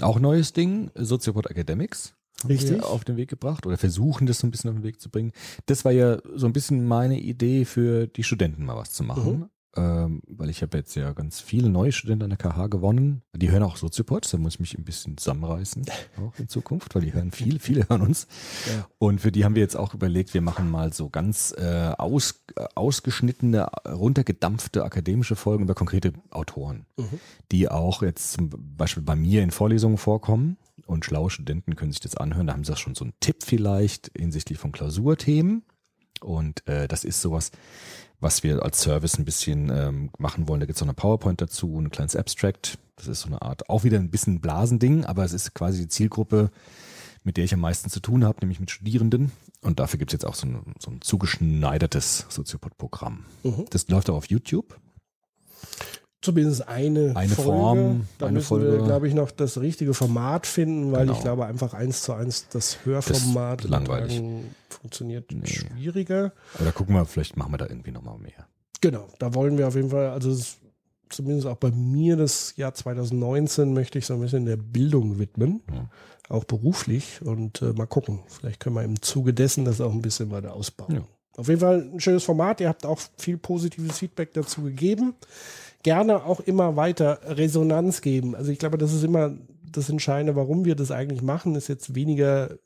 Auch 0.00 0.18
neues 0.18 0.52
Ding, 0.52 0.90
Soziopod 0.94 1.46
Academics. 1.46 2.14
Richtig. 2.46 2.82
auf 2.82 3.02
den 3.02 3.16
Weg 3.16 3.30
gebracht 3.30 3.66
oder 3.66 3.78
versuchen 3.78 4.26
das 4.26 4.40
so 4.40 4.46
ein 4.46 4.50
bisschen 4.50 4.68
auf 4.68 4.76
den 4.76 4.82
Weg 4.82 5.00
zu 5.00 5.08
bringen. 5.08 5.32
Das 5.64 5.86
war 5.86 5.92
ja 5.92 6.18
so 6.34 6.46
ein 6.46 6.52
bisschen 6.52 6.86
meine 6.86 7.18
Idee 7.18 7.64
für 7.64 8.06
die 8.06 8.24
Studenten 8.24 8.64
mal 8.66 8.76
was 8.76 8.92
zu 8.92 9.04
machen. 9.04 9.48
Ähm, 9.76 10.22
weil 10.26 10.48
ich 10.48 10.62
habe 10.62 10.78
jetzt 10.78 10.94
ja 10.94 11.12
ganz 11.12 11.40
viele 11.40 11.68
neue 11.68 11.92
Studenten 11.92 12.24
an 12.24 12.30
der 12.30 12.38
KH 12.38 12.68
gewonnen. 12.68 13.22
Die 13.34 13.50
hören 13.50 13.62
auch 13.62 13.76
Soziopod, 13.76 14.32
da 14.32 14.38
muss 14.38 14.54
ich 14.54 14.60
mich 14.60 14.78
ein 14.78 14.84
bisschen 14.84 15.18
zusammenreißen, 15.18 15.84
auch 16.26 16.38
in 16.38 16.48
Zukunft, 16.48 16.94
weil 16.94 17.02
die 17.02 17.12
hören 17.12 17.30
viel, 17.30 17.58
viele 17.58 17.86
hören 17.88 18.00
uns. 18.00 18.26
Ja. 18.66 18.88
Und 18.98 19.20
für 19.20 19.30
die 19.30 19.44
haben 19.44 19.54
wir 19.54 19.62
jetzt 19.62 19.76
auch 19.76 19.92
überlegt, 19.92 20.32
wir 20.32 20.40
machen 20.40 20.70
mal 20.70 20.94
so 20.94 21.10
ganz 21.10 21.54
äh, 21.58 21.92
aus, 21.98 22.42
äh, 22.56 22.64
ausgeschnittene, 22.74 23.66
runtergedampfte 23.86 24.82
akademische 24.82 25.36
Folgen 25.36 25.64
über 25.64 25.74
konkrete 25.74 26.14
Autoren, 26.30 26.86
die 27.52 27.68
auch 27.68 28.02
jetzt 28.02 28.32
zum 28.32 28.50
Beispiel 28.76 29.02
bei 29.02 29.16
mir 29.16 29.42
in 29.42 29.50
Vorlesungen 29.50 29.98
vorkommen. 29.98 30.56
Und 30.86 31.04
schlaue 31.04 31.30
Studenten 31.30 31.74
können 31.74 31.90
sich 31.90 32.00
das 32.00 32.16
anhören. 32.16 32.46
Da 32.46 32.52
haben 32.52 32.64
sie 32.64 32.72
auch 32.72 32.78
schon 32.78 32.94
so 32.94 33.04
einen 33.04 33.14
Tipp 33.20 33.42
vielleicht 33.42 34.12
hinsichtlich 34.16 34.58
von 34.58 34.72
Klausurthemen. 34.72 35.64
Und 36.20 36.66
äh, 36.66 36.88
das 36.88 37.04
ist 37.04 37.20
sowas, 37.20 37.50
was 38.20 38.42
wir 38.42 38.62
als 38.62 38.80
Service 38.80 39.18
ein 39.18 39.24
bisschen 39.24 39.70
ähm, 39.70 40.10
machen 40.18 40.48
wollen. 40.48 40.60
Da 40.60 40.66
gibt 40.66 40.76
es 40.76 40.80
noch 40.80 40.88
eine 40.88 40.94
PowerPoint 40.94 41.40
dazu, 41.40 41.78
ein 41.78 41.90
kleines 41.90 42.16
Abstract. 42.16 42.78
Das 42.96 43.08
ist 43.08 43.20
so 43.20 43.26
eine 43.28 43.42
Art, 43.42 43.68
auch 43.68 43.84
wieder 43.84 43.98
ein 43.98 44.10
bisschen 44.10 44.40
Blasending, 44.40 45.04
aber 45.04 45.24
es 45.24 45.32
ist 45.32 45.54
quasi 45.54 45.80
die 45.82 45.88
Zielgruppe, 45.88 46.50
mit 47.24 47.36
der 47.36 47.44
ich 47.44 47.52
am 47.52 47.60
meisten 47.60 47.90
zu 47.90 48.00
tun 48.00 48.24
habe, 48.24 48.38
nämlich 48.40 48.60
mit 48.60 48.70
Studierenden. 48.70 49.32
Und 49.60 49.80
dafür 49.80 49.98
gibt 49.98 50.12
es 50.12 50.14
jetzt 50.14 50.24
auch 50.24 50.34
so 50.34 50.46
ein, 50.46 50.74
so 50.78 50.90
ein 50.90 51.00
zugeschneidertes 51.02 52.26
Soziopod-Programm. 52.28 53.24
Mhm. 53.42 53.66
Das 53.70 53.88
läuft 53.88 54.08
auch 54.08 54.16
auf 54.16 54.30
YouTube. 54.30 54.78
Zumindest 56.26 56.66
eine, 56.66 57.12
Eine 57.14 57.28
Folge. 57.28 57.42
Form, 57.52 58.08
Da 58.18 58.26
eine 58.26 58.38
müssen 58.38 58.60
wir, 58.60 58.68
Folge. 58.70 58.84
glaube 58.84 59.06
ich, 59.06 59.14
noch 59.14 59.30
das 59.30 59.60
richtige 59.60 59.94
Format 59.94 60.44
finden, 60.48 60.90
weil 60.90 61.02
Genau. 61.06 61.12
ich 61.16 61.20
glaube, 61.22 61.46
einfach 61.46 61.72
eins 61.72 62.02
zu 62.02 62.14
eins 62.14 62.48
das 62.48 62.84
Hörformat 62.84 63.62
Das 63.62 63.70
langweilig. 63.70 64.20
funktioniert 64.68 65.30
Nee. 65.32 65.46
schwieriger. 65.46 66.32
Aber 66.54 66.64
da 66.64 66.72
gucken 66.72 66.96
wir, 66.96 67.04
vielleicht 67.06 67.36
machen 67.36 67.52
wir 67.52 67.58
da 67.58 67.66
irgendwie 67.68 67.92
nochmal 67.92 68.18
mehr. 68.18 68.48
Genau, 68.80 69.06
da 69.20 69.34
wollen 69.34 69.56
wir 69.56 69.68
auf 69.68 69.76
jeden 69.76 69.90
Fall, 69.90 70.08
also 70.10 70.36
zumindest 71.08 71.46
auch 71.46 71.56
bei 71.58 71.70
mir 71.70 72.16
das 72.16 72.54
Jahr 72.56 72.74
2019 72.74 73.72
möchte 73.72 73.98
ich 74.00 74.06
so 74.06 74.14
ein 74.14 74.20
bisschen 74.20 74.46
der 74.46 74.56
Bildung 74.56 75.20
widmen, 75.20 75.62
Ja. 75.72 75.88
auch 76.28 76.42
beruflich 76.42 77.20
und 77.22 77.62
äh, 77.62 77.66
mal 77.72 77.86
gucken. 77.86 78.18
Vielleicht 78.26 78.58
können 78.58 78.74
wir 78.74 78.82
im 78.82 79.00
Zuge 79.00 79.32
dessen 79.32 79.64
das 79.64 79.80
auch 79.80 79.92
ein 79.92 80.02
bisschen 80.02 80.32
weiter 80.32 80.54
ausbauen. 80.54 80.92
Ja. 80.92 81.02
Auf 81.36 81.48
jeden 81.48 81.60
Fall 81.60 81.90
ein 81.92 82.00
schönes 82.00 82.24
Format. 82.24 82.60
Ihr 82.62 82.68
habt 82.68 82.84
auch 82.86 82.98
viel 83.18 83.36
positives 83.36 83.98
Feedback 83.98 84.32
dazu 84.32 84.62
gegeben. 84.62 85.14
Gerne 85.86 86.24
auch 86.24 86.40
immer 86.40 86.74
weiter 86.74 87.20
Resonanz 87.24 88.00
geben. 88.00 88.34
Also 88.34 88.50
ich 88.50 88.58
glaube, 88.58 88.76
das 88.76 88.92
ist 88.92 89.04
immer 89.04 89.36
das 89.70 89.88
Entscheidende, 89.88 90.34
warum 90.34 90.64
wir 90.64 90.74
das 90.74 90.90
eigentlich 90.90 91.22
machen, 91.22 91.54
ist 91.54 91.68
jetzt 91.68 91.94
weniger 91.94 92.58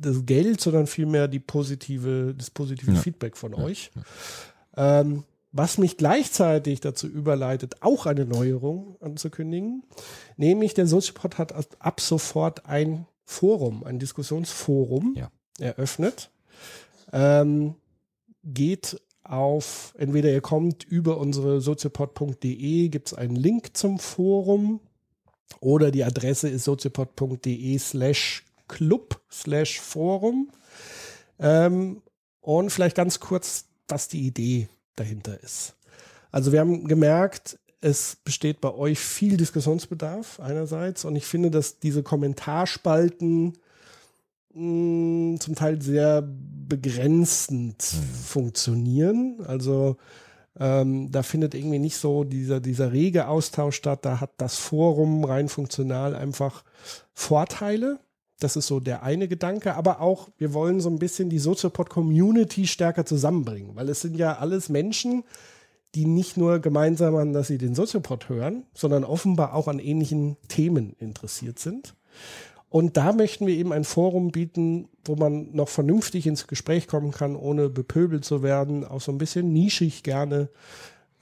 das 0.00 0.26
Geld, 0.26 0.60
sondern 0.60 0.86
vielmehr 0.86 1.26
die 1.26 1.40
positive, 1.40 2.34
das 2.38 2.50
positive 2.50 2.92
Ja. 2.92 2.98
Feedback 3.00 3.36
von 3.36 3.52
euch. 3.54 3.90
Ähm, 4.76 5.24
was 5.50 5.76
mich 5.78 5.96
gleichzeitig 5.96 6.80
dazu 6.80 7.08
überleitet, 7.08 7.76
auch 7.80 8.06
eine 8.06 8.26
Neuerung 8.26 8.96
anzukündigen, 9.00 9.82
nämlich 10.36 10.74
der 10.74 10.86
Soziopod 10.86 11.36
hat 11.38 11.52
ab 11.80 12.00
sofort 12.00 12.66
ein 12.66 13.06
Forum, 13.24 13.82
ein 13.82 13.98
Diskussionsforum 13.98 15.16
Ja. 15.16 15.30
eröffnet. 15.58 16.30
Ähm, 17.12 17.74
geht 18.44 19.00
auf, 19.28 19.94
entweder 19.98 20.30
ihr 20.30 20.40
kommt 20.40 20.84
über 20.84 21.18
unsere 21.18 21.60
soziopod.de, 21.60 22.88
gibt 22.88 23.08
es 23.08 23.14
einen 23.14 23.36
Link 23.36 23.76
zum 23.76 23.98
Forum 23.98 24.80
oder 25.60 25.90
die 25.90 26.04
Adresse 26.04 26.48
ist 26.48 26.64
soziopod.de 26.64 27.78
slash 27.78 28.44
club 28.68 29.20
slash 29.30 29.80
forum. 29.80 30.50
Ähm, 31.38 32.02
und 32.40 32.70
vielleicht 32.70 32.96
ganz 32.96 33.20
kurz, 33.20 33.66
was 33.88 34.08
die 34.08 34.26
Idee 34.26 34.68
dahinter 34.96 35.42
ist. 35.42 35.74
Also 36.30 36.52
wir 36.52 36.60
haben 36.60 36.86
gemerkt, 36.86 37.58
es 37.80 38.16
besteht 38.16 38.60
bei 38.60 38.72
euch 38.74 38.98
viel 38.98 39.36
Diskussionsbedarf 39.36 40.40
einerseits 40.40 41.04
und 41.04 41.16
ich 41.16 41.26
finde, 41.26 41.50
dass 41.50 41.78
diese 41.78 42.02
Kommentarspalten 42.02 43.56
mh, 44.54 45.38
zum 45.40 45.54
Teil 45.54 45.80
sehr 45.80 46.22
begrenzend 46.68 47.82
funktionieren. 47.82 49.38
Also 49.46 49.96
ähm, 50.58 51.10
da 51.10 51.22
findet 51.22 51.54
irgendwie 51.54 51.78
nicht 51.78 51.96
so 51.96 52.24
dieser, 52.24 52.60
dieser 52.60 52.92
rege 52.92 53.28
Austausch 53.28 53.76
statt. 53.76 54.00
Da 54.04 54.20
hat 54.20 54.32
das 54.38 54.56
Forum 54.56 55.24
rein 55.24 55.48
funktional 55.48 56.14
einfach 56.14 56.64
Vorteile. 57.14 58.00
Das 58.40 58.56
ist 58.56 58.68
so 58.68 58.78
der 58.78 59.02
eine 59.02 59.26
Gedanke, 59.26 59.74
aber 59.74 60.00
auch, 60.00 60.28
wir 60.36 60.54
wollen 60.54 60.80
so 60.80 60.88
ein 60.88 61.00
bisschen 61.00 61.28
die 61.28 61.40
Soziopod-Community 61.40 62.68
stärker 62.68 63.04
zusammenbringen, 63.04 63.74
weil 63.74 63.88
es 63.88 64.00
sind 64.00 64.16
ja 64.16 64.38
alles 64.38 64.68
Menschen, 64.68 65.24
die 65.96 66.06
nicht 66.06 66.36
nur 66.36 66.60
gemeinsam 66.60 67.16
an, 67.16 67.32
dass 67.32 67.48
sie 67.48 67.58
den 67.58 67.74
Soziopod 67.74 68.28
hören, 68.28 68.64
sondern 68.74 69.02
offenbar 69.02 69.54
auch 69.54 69.66
an 69.66 69.80
ähnlichen 69.80 70.36
Themen 70.46 70.92
interessiert 71.00 71.58
sind. 71.58 71.94
Und 72.70 72.96
da 72.96 73.12
möchten 73.12 73.46
wir 73.46 73.54
eben 73.54 73.72
ein 73.72 73.84
Forum 73.84 74.30
bieten, 74.30 74.88
wo 75.04 75.16
man 75.16 75.52
noch 75.52 75.68
vernünftig 75.68 76.26
ins 76.26 76.46
Gespräch 76.46 76.86
kommen 76.86 77.12
kann, 77.12 77.34
ohne 77.34 77.70
bepöbelt 77.70 78.24
zu 78.24 78.42
werden, 78.42 78.84
auch 78.84 79.00
so 79.00 79.10
ein 79.10 79.18
bisschen 79.18 79.52
nischig 79.52 80.02
gerne, 80.02 80.50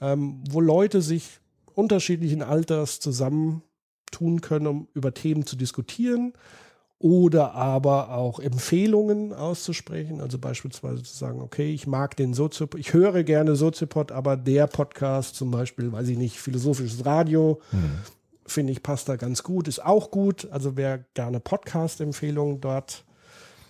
ähm, 0.01 0.43
wo 0.49 0.59
Leute 0.59 1.01
sich 1.01 1.39
unterschiedlichen 1.73 2.41
Alters 2.41 2.99
zusammentun 2.99 4.41
können, 4.41 4.67
um 4.67 4.87
über 4.93 5.13
Themen 5.13 5.45
zu 5.45 5.55
diskutieren 5.55 6.33
oder 6.99 7.53
aber 7.53 8.11
auch 8.11 8.39
Empfehlungen 8.39 9.31
auszusprechen, 9.31 10.19
also 10.19 10.39
beispielsweise 10.39 11.03
zu 11.03 11.15
sagen, 11.15 11.41
okay, 11.41 11.71
ich 11.71 11.85
mag 11.85 12.15
den 12.17 12.33
Soziopod, 12.33 12.79
ich 12.79 12.93
höre 12.93 13.23
gerne 13.23 13.55
Soziopod, 13.55 14.11
aber 14.11 14.35
der 14.35 14.65
Podcast 14.65 15.35
zum 15.35 15.51
Beispiel, 15.51 15.91
weiß 15.91 16.07
ich 16.07 16.17
nicht, 16.17 16.39
philosophisches 16.39 17.05
Radio, 17.05 17.61
finde 18.47 18.73
ich, 18.73 18.83
passt 18.83 19.09
da 19.09 19.15
ganz 19.15 19.43
gut, 19.43 19.67
ist 19.67 19.83
auch 19.83 20.11
gut. 20.11 20.47
Also 20.51 20.75
wer 20.75 20.99
gerne 21.13 21.39
Podcast-Empfehlungen 21.39 22.61
dort 22.61 23.03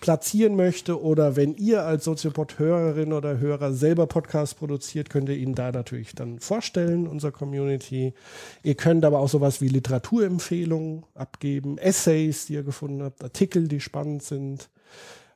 platzieren 0.00 0.56
möchte 0.56 1.02
oder 1.02 1.36
wenn 1.36 1.54
ihr 1.54 1.84
als 1.84 2.04
Soziopod-Hörerin 2.04 3.12
oder 3.12 3.38
Hörer 3.38 3.72
selber 3.72 4.06
Podcast 4.06 4.58
produziert, 4.58 5.10
könnt 5.10 5.28
ihr 5.28 5.36
ihn 5.36 5.54
da 5.54 5.72
natürlich 5.72 6.14
dann 6.14 6.38
vorstellen, 6.38 7.06
unserer 7.06 7.32
Community. 7.32 8.14
Ihr 8.62 8.74
könnt 8.74 9.04
aber 9.04 9.18
auch 9.18 9.28
sowas 9.28 9.60
wie 9.60 9.68
Literaturempfehlungen 9.68 11.04
abgeben, 11.14 11.78
Essays, 11.78 12.46
die 12.46 12.54
ihr 12.54 12.62
gefunden 12.62 13.02
habt, 13.02 13.22
Artikel, 13.22 13.68
die 13.68 13.80
spannend 13.80 14.22
sind. 14.22 14.70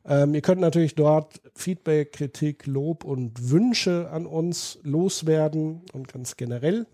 Ähm, 0.04 0.34
ihr 0.34 0.42
könnt 0.42 0.60
natürlich 0.60 0.94
dort 0.94 1.40
Feedback, 1.54 2.12
Kritik, 2.12 2.66
Lob 2.66 3.04
und 3.04 3.50
Wünsche 3.50 4.10
an 4.10 4.26
uns 4.26 4.78
loswerden 4.82 5.82
und 5.92 6.08
ganz 6.08 6.36
generell. 6.36 6.86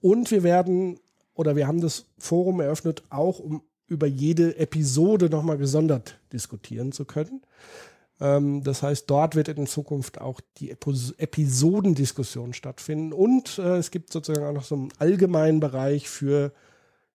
Und 0.00 0.30
wir 0.30 0.42
werden 0.42 0.98
oder 1.34 1.56
wir 1.56 1.66
haben 1.66 1.80
das 1.80 2.06
Forum 2.18 2.60
eröffnet, 2.60 3.02
auch 3.10 3.38
um 3.38 3.62
über 3.86 4.06
jede 4.06 4.56
Episode 4.56 5.28
nochmal 5.28 5.58
gesondert 5.58 6.18
diskutieren 6.32 6.92
zu 6.92 7.04
können. 7.04 7.42
Ähm, 8.20 8.62
das 8.62 8.82
heißt, 8.82 9.10
dort 9.10 9.34
wird 9.34 9.48
in 9.48 9.66
Zukunft 9.66 10.20
auch 10.20 10.40
die 10.56 10.70
Epis 10.70 11.12
Episodendiskussion 11.18 12.54
stattfinden. 12.54 13.12
Und 13.12 13.58
äh, 13.58 13.76
es 13.76 13.90
gibt 13.90 14.12
sozusagen 14.12 14.46
auch 14.46 14.52
noch 14.52 14.64
so 14.64 14.76
einen 14.76 14.92
allgemeinen 14.98 15.60
Bereich 15.60 16.08
für, 16.08 16.52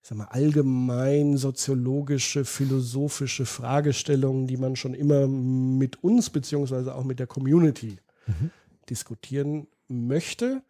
ich 0.02 0.08
sag 0.08 0.18
mal, 0.18 0.26
allgemein 0.26 1.36
soziologische, 1.36 2.44
philosophische 2.44 3.46
Fragestellungen, 3.46 4.46
die 4.46 4.56
man 4.56 4.76
schon 4.76 4.94
immer 4.94 5.26
mit 5.26 6.02
uns 6.04 6.30
beziehungsweise 6.30 6.94
auch 6.94 7.04
mit 7.04 7.18
der 7.18 7.26
Community 7.26 7.98
diskutieren 8.90 9.66
möchte. 9.88 10.62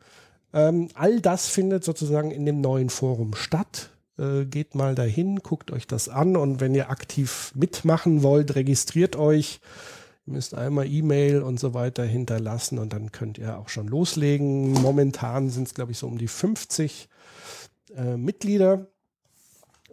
Ähm, 0.52 0.88
all 0.94 1.20
das 1.20 1.48
findet 1.48 1.84
sozusagen 1.84 2.30
in 2.30 2.46
dem 2.46 2.60
neuen 2.60 2.90
Forum 2.90 3.34
statt. 3.34 3.90
Äh, 4.18 4.46
geht 4.46 4.74
mal 4.74 4.94
dahin, 4.94 5.40
guckt 5.40 5.70
euch 5.70 5.86
das 5.86 6.08
an 6.08 6.36
und 6.36 6.60
wenn 6.60 6.74
ihr 6.74 6.90
aktiv 6.90 7.52
mitmachen 7.54 8.22
wollt, 8.22 8.54
registriert 8.54 9.16
euch. 9.16 9.60
Ihr 10.26 10.32
müsst 10.34 10.54
einmal 10.54 10.86
E-Mail 10.86 11.42
und 11.42 11.60
so 11.60 11.72
weiter 11.72 12.04
hinterlassen 12.04 12.78
und 12.78 12.92
dann 12.92 13.12
könnt 13.12 13.38
ihr 13.38 13.58
auch 13.58 13.68
schon 13.68 13.86
loslegen. 13.86 14.72
Momentan 14.72 15.50
sind 15.50 15.68
es, 15.68 15.74
glaube 15.74 15.92
ich, 15.92 15.98
so 15.98 16.06
um 16.06 16.18
die 16.18 16.28
50 16.28 17.08
äh, 17.96 18.16
Mitglieder. 18.16 18.88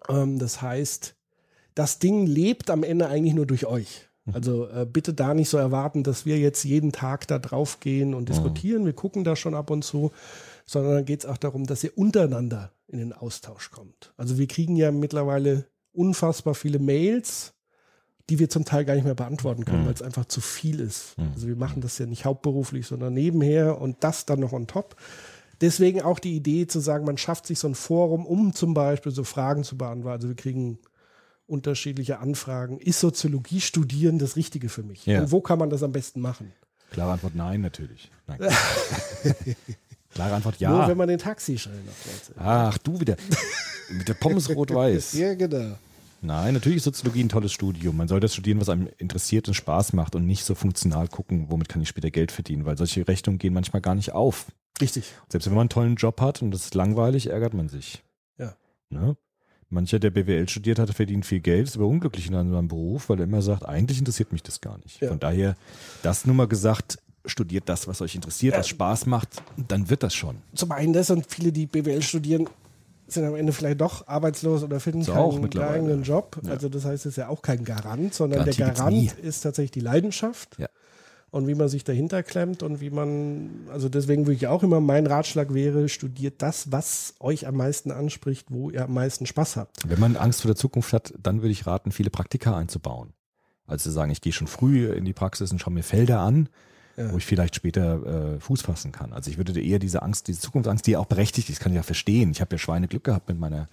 Ähm, 0.10 0.40
das 0.40 0.62
heißt, 0.62 1.16
das 1.76 2.00
Ding 2.00 2.26
lebt 2.26 2.70
am 2.70 2.84
Ende 2.84 3.08
eigentlich 3.08 3.34
nur 3.34 3.46
durch 3.46 3.66
euch. 3.66 4.08
Also 4.34 4.68
äh, 4.70 4.88
bitte 4.92 5.14
da 5.14 5.34
nicht 5.34 5.50
so 5.50 5.58
erwarten, 5.58 6.04
dass 6.04 6.26
wir 6.26 6.40
jetzt 6.40 6.64
jeden 6.64 6.92
Tag 6.92 7.28
da 7.28 7.38
drauf 7.38 7.80
gehen 7.80 8.14
und 8.16 8.30
diskutieren. 8.30 8.86
Wir 8.86 8.94
gucken 8.94 9.24
da 9.24 9.36
schon 9.36 9.54
ab 9.54 9.70
und 9.70 9.84
zu, 9.84 10.12
sondern 10.66 10.96
dann 10.96 11.06
geht 11.06 11.20
es 11.20 11.26
auch 11.30 11.38
darum, 11.38 11.66
dass 11.66 11.84
ihr 11.84 11.96
untereinander 11.96 12.72
in 12.88 12.98
den 12.98 13.14
Austausch 13.14 13.70
kommt. 13.72 14.14
Also 14.18 14.38
wir 14.38 14.48
kriegen 14.48 14.76
ja 14.76 14.92
mittlerweile 14.92 15.66
unfassbar 15.92 16.56
viele 16.56 16.80
Mails, 16.80 17.54
die 18.30 18.40
wir 18.40 18.50
zum 18.50 18.66
Teil 18.66 18.86
gar 18.86 18.96
nicht 18.96 19.04
mehr 19.04 19.14
beantworten 19.14 19.66
können, 19.66 19.86
weil 19.86 19.94
es 19.94 20.02
einfach 20.02 20.26
zu 20.26 20.42
viel 20.42 20.80
ist. 20.80 21.16
Also 21.34 21.48
wir 21.48 21.56
machen 21.56 21.82
das 21.82 22.00
ja 22.00 22.08
nicht 22.08 22.26
hauptberuflich, 22.26 22.88
sondern 22.88 23.14
nebenher 23.14 23.80
und 23.80 24.04
das 24.04 24.26
dann 24.26 24.40
noch 24.40 24.54
on 24.54 24.66
top. 24.66 24.96
Deswegen 25.62 26.02
auch 26.02 26.18
die 26.18 26.36
Idee 26.36 26.66
zu 26.66 26.80
sagen, 26.80 27.06
man 27.06 27.20
schafft 27.20 27.46
sich 27.46 27.60
so 27.60 27.68
ein 27.68 27.76
Forum, 27.76 28.26
um 28.26 28.54
zum 28.54 28.74
Beispiel 28.74 29.12
so 29.12 29.24
Fragen 29.24 29.64
zu 29.64 29.78
beantworten. 29.78 30.16
Also 30.16 30.28
wir 30.30 30.36
kriegen 30.36 30.80
unterschiedliche 31.48 32.20
Anfragen. 32.20 32.80
Ist 32.80 33.00
Soziologie 33.00 33.62
studieren 33.62 34.20
das 34.20 34.36
Richtige 34.36 34.70
für 34.70 34.84
mich? 34.84 35.06
Ja. 35.06 35.22
Und 35.22 35.32
wo 35.32 35.42
kann 35.42 35.60
man 35.60 35.70
das 35.70 35.84
am 35.84 35.92
besten 35.92 36.22
machen? 36.22 36.54
Klare 36.92 37.14
Antwort 37.14 37.36
nein, 37.36 37.62
natürlich. 37.62 38.10
Nein. 38.28 38.40
Klare 40.14 40.36
Antwort 40.36 40.62
Nur 40.62 40.70
ja. 40.70 40.88
wenn 40.88 40.98
man 40.98 41.10
den 41.10 41.20
Taxischein 41.20 41.74
hat. 41.74 42.38
Ach, 42.38 42.78
du 42.78 43.00
wieder. 43.00 43.18
Mit 43.90 44.08
der 44.08 44.14
Pommes 44.14 44.50
rot-weiß. 44.50 45.14
Ja, 45.18 45.34
genau. 45.34 45.78
Nein, 46.22 46.54
natürlich 46.54 46.78
ist 46.78 46.86
Soziologie 46.86 47.24
ein 47.24 47.30
tolles 47.30 47.52
Studium. 47.52 47.98
Man 47.98 48.08
soll 48.08 48.20
das 48.20 48.34
studieren, 48.34 48.60
was 48.60 48.70
einem 48.70 48.90
interessiert 48.98 49.48
und 49.48 49.54
Spaß 49.54 49.94
macht 49.94 50.16
und 50.16 50.26
nicht 50.26 50.44
so 50.44 50.56
funktional 50.56 51.08
gucken, 51.08 51.48
womit 51.50 51.70
kann 51.70 51.82
ich 51.82 51.90
später 51.90 52.10
Geld 52.10 52.32
verdienen, 52.32 52.66
weil 52.66 52.78
solche 52.78 53.08
Rechnungen 53.08 53.38
gehen 53.38 53.54
manchmal 53.54 53.82
gar 53.82 53.94
nicht 53.94 54.14
auf. 54.14 54.48
Richtig. 54.82 55.14
Selbst 55.30 55.46
wenn 55.46 55.54
man 55.54 55.64
einen 55.64 55.70
tollen 55.70 55.96
Job 55.96 56.22
hat 56.22 56.42
und 56.42 56.52
das 56.52 56.64
ist 56.64 56.76
langweilig, 56.76 57.30
ärgert 57.30 57.54
man 57.54 57.70
sich. 57.70 58.04
Ja. 58.38 58.56
Ne? 58.90 59.18
Mancher, 59.70 60.00
der 60.00 60.12
BWL 60.12 60.48
studiert 60.48 60.80
hat, 60.80 60.92
verdient 60.92 61.26
viel 61.26 61.40
Geld, 61.40 61.68
ist 61.68 61.76
aber 61.76 61.88
unglücklich 61.88 62.28
in 62.28 62.34
seinem 62.34 62.68
Beruf, 62.68 63.10
weil 63.10 63.20
er 63.20 63.26
immer 63.26 63.42
sagt, 63.42 63.66
eigentlich 63.66 64.00
interessiert 64.00 64.32
mich 64.32 64.44
das 64.44 64.62
gar 64.62 64.78
nicht. 64.80 65.02
Ja. 65.02 65.10
Von 65.10 65.20
daher, 65.20 65.56
das 66.04 66.26
nur 66.26 66.36
mal 66.36 66.48
gesagt, 66.48 67.00
studiert 67.26 67.68
das, 67.68 67.88
was 67.88 68.02
euch 68.02 68.16
interessiert, 68.16 68.56
was 68.56 68.68
Spaß 68.68 69.08
macht, 69.08 69.30
dann 69.68 69.90
wird 69.90 70.04
das 70.04 70.14
schon. 70.14 70.38
Zum 70.54 70.72
einen 70.72 70.94
das 70.94 71.10
und 71.10 71.26
viele, 71.28 71.52
die 71.52 71.66
BWL 71.66 72.04
studieren, 72.04 72.48
sind 73.08 73.26
am 73.26 73.36
Ende 73.36 73.54
vielleicht 73.54 73.82
doch 73.82 74.08
arbeitslos 74.08 74.64
oder 74.64 74.80
finden 74.80 75.04
So 75.04 75.14
auch 75.14 75.36
keinen 75.36 75.50
geeigneten 75.50 76.04
Job. 76.04 76.40
Ja. 76.44 76.52
Also 76.52 76.70
das 76.70 76.86
heißt, 76.86 77.06
es 77.06 77.12
ist 77.12 77.18
ja 77.18 77.30
auch 77.30 77.42
kein 77.42 77.64
Garant, 77.64 78.14
sondern 78.14 78.40
Garantie 78.40 78.58
der 78.58 78.74
Garant 78.74 79.20
ist 79.20 79.42
tatsächlich 79.42 79.72
die 79.72 79.80
Leidenschaft. 79.80 80.58
Ja. 80.58 80.68
Und 81.36 81.48
wie 81.48 81.54
man 81.56 81.68
sich 81.68 81.84
dahinter 81.84 82.24
klemmt 82.24 82.64
und 82.64 82.80
wie 82.80 82.90
man, 82.90 83.68
also 83.70 83.90
deswegen 83.90 84.26
würde 84.26 84.38
ich 84.38 84.48
auch 84.48 84.64
immer, 84.64 84.80
mein 84.80 85.06
Ratschlag 85.06 85.54
wäre, 85.54 85.90
studiert 85.90 86.36
das, 86.42 86.72
was 86.72 87.14
euch 87.20 87.46
am 87.46 87.58
meisten 87.58 87.92
anspricht, 87.92 88.48
wo 88.52 88.70
ihr 88.70 88.86
am 88.86 88.94
meisten 88.94 89.26
Spaß 89.26 89.58
habt. 89.58 89.78
Wenn 89.86 90.00
man 90.00 90.16
Angst 90.16 90.44
vor 90.44 90.48
der 90.50 90.56
Zukunft 90.56 90.94
hat, 90.94 91.14
dann 91.22 91.42
würde 91.42 91.52
ich 91.52 91.68
raten, 91.68 91.92
viele 91.92 92.10
Praktika 92.10 92.56
einzubauen. 92.56 93.10
Also 93.68 93.84
zu 93.84 93.92
sagen, 93.92 94.12
ich 94.12 94.22
gehe 94.22 94.32
schon 94.32 94.48
früh 94.48 94.88
in 94.94 95.04
die 95.04 95.12
Praxis 95.12 95.52
und 95.52 95.60
schaue 95.60 95.74
mir 95.74 95.84
Felder 95.84 96.22
an, 96.22 96.48
Ja. 96.96 97.12
wo 97.12 97.18
ich 97.18 97.26
vielleicht 97.26 97.56
später 97.56 98.36
äh, 98.36 98.40
Fuß 98.40 98.62
fassen 98.62 98.94
kann. 98.94 99.12
Also 99.12 99.30
ich 99.30 99.38
würde 99.38 99.60
eher 99.62 99.80
diese 99.80 100.04
Angst, 100.04 100.30
diese 100.30 100.40
Zukunftsangst, 100.40 100.88
die 100.88 100.92
ja 100.92 101.00
auch 101.00 101.06
berechtigt 101.08 101.50
ist, 101.50 101.60
kann 101.60 101.74
ich 101.74 101.76
ja 101.76 101.84
verstehen. 101.84 102.32
Ich 102.32 102.40
habe 102.40 102.56
ja 102.56 102.60
Schweineglück 102.60 103.04
gehabt 103.04 103.28
mit 103.28 103.38
meiner 103.38 103.68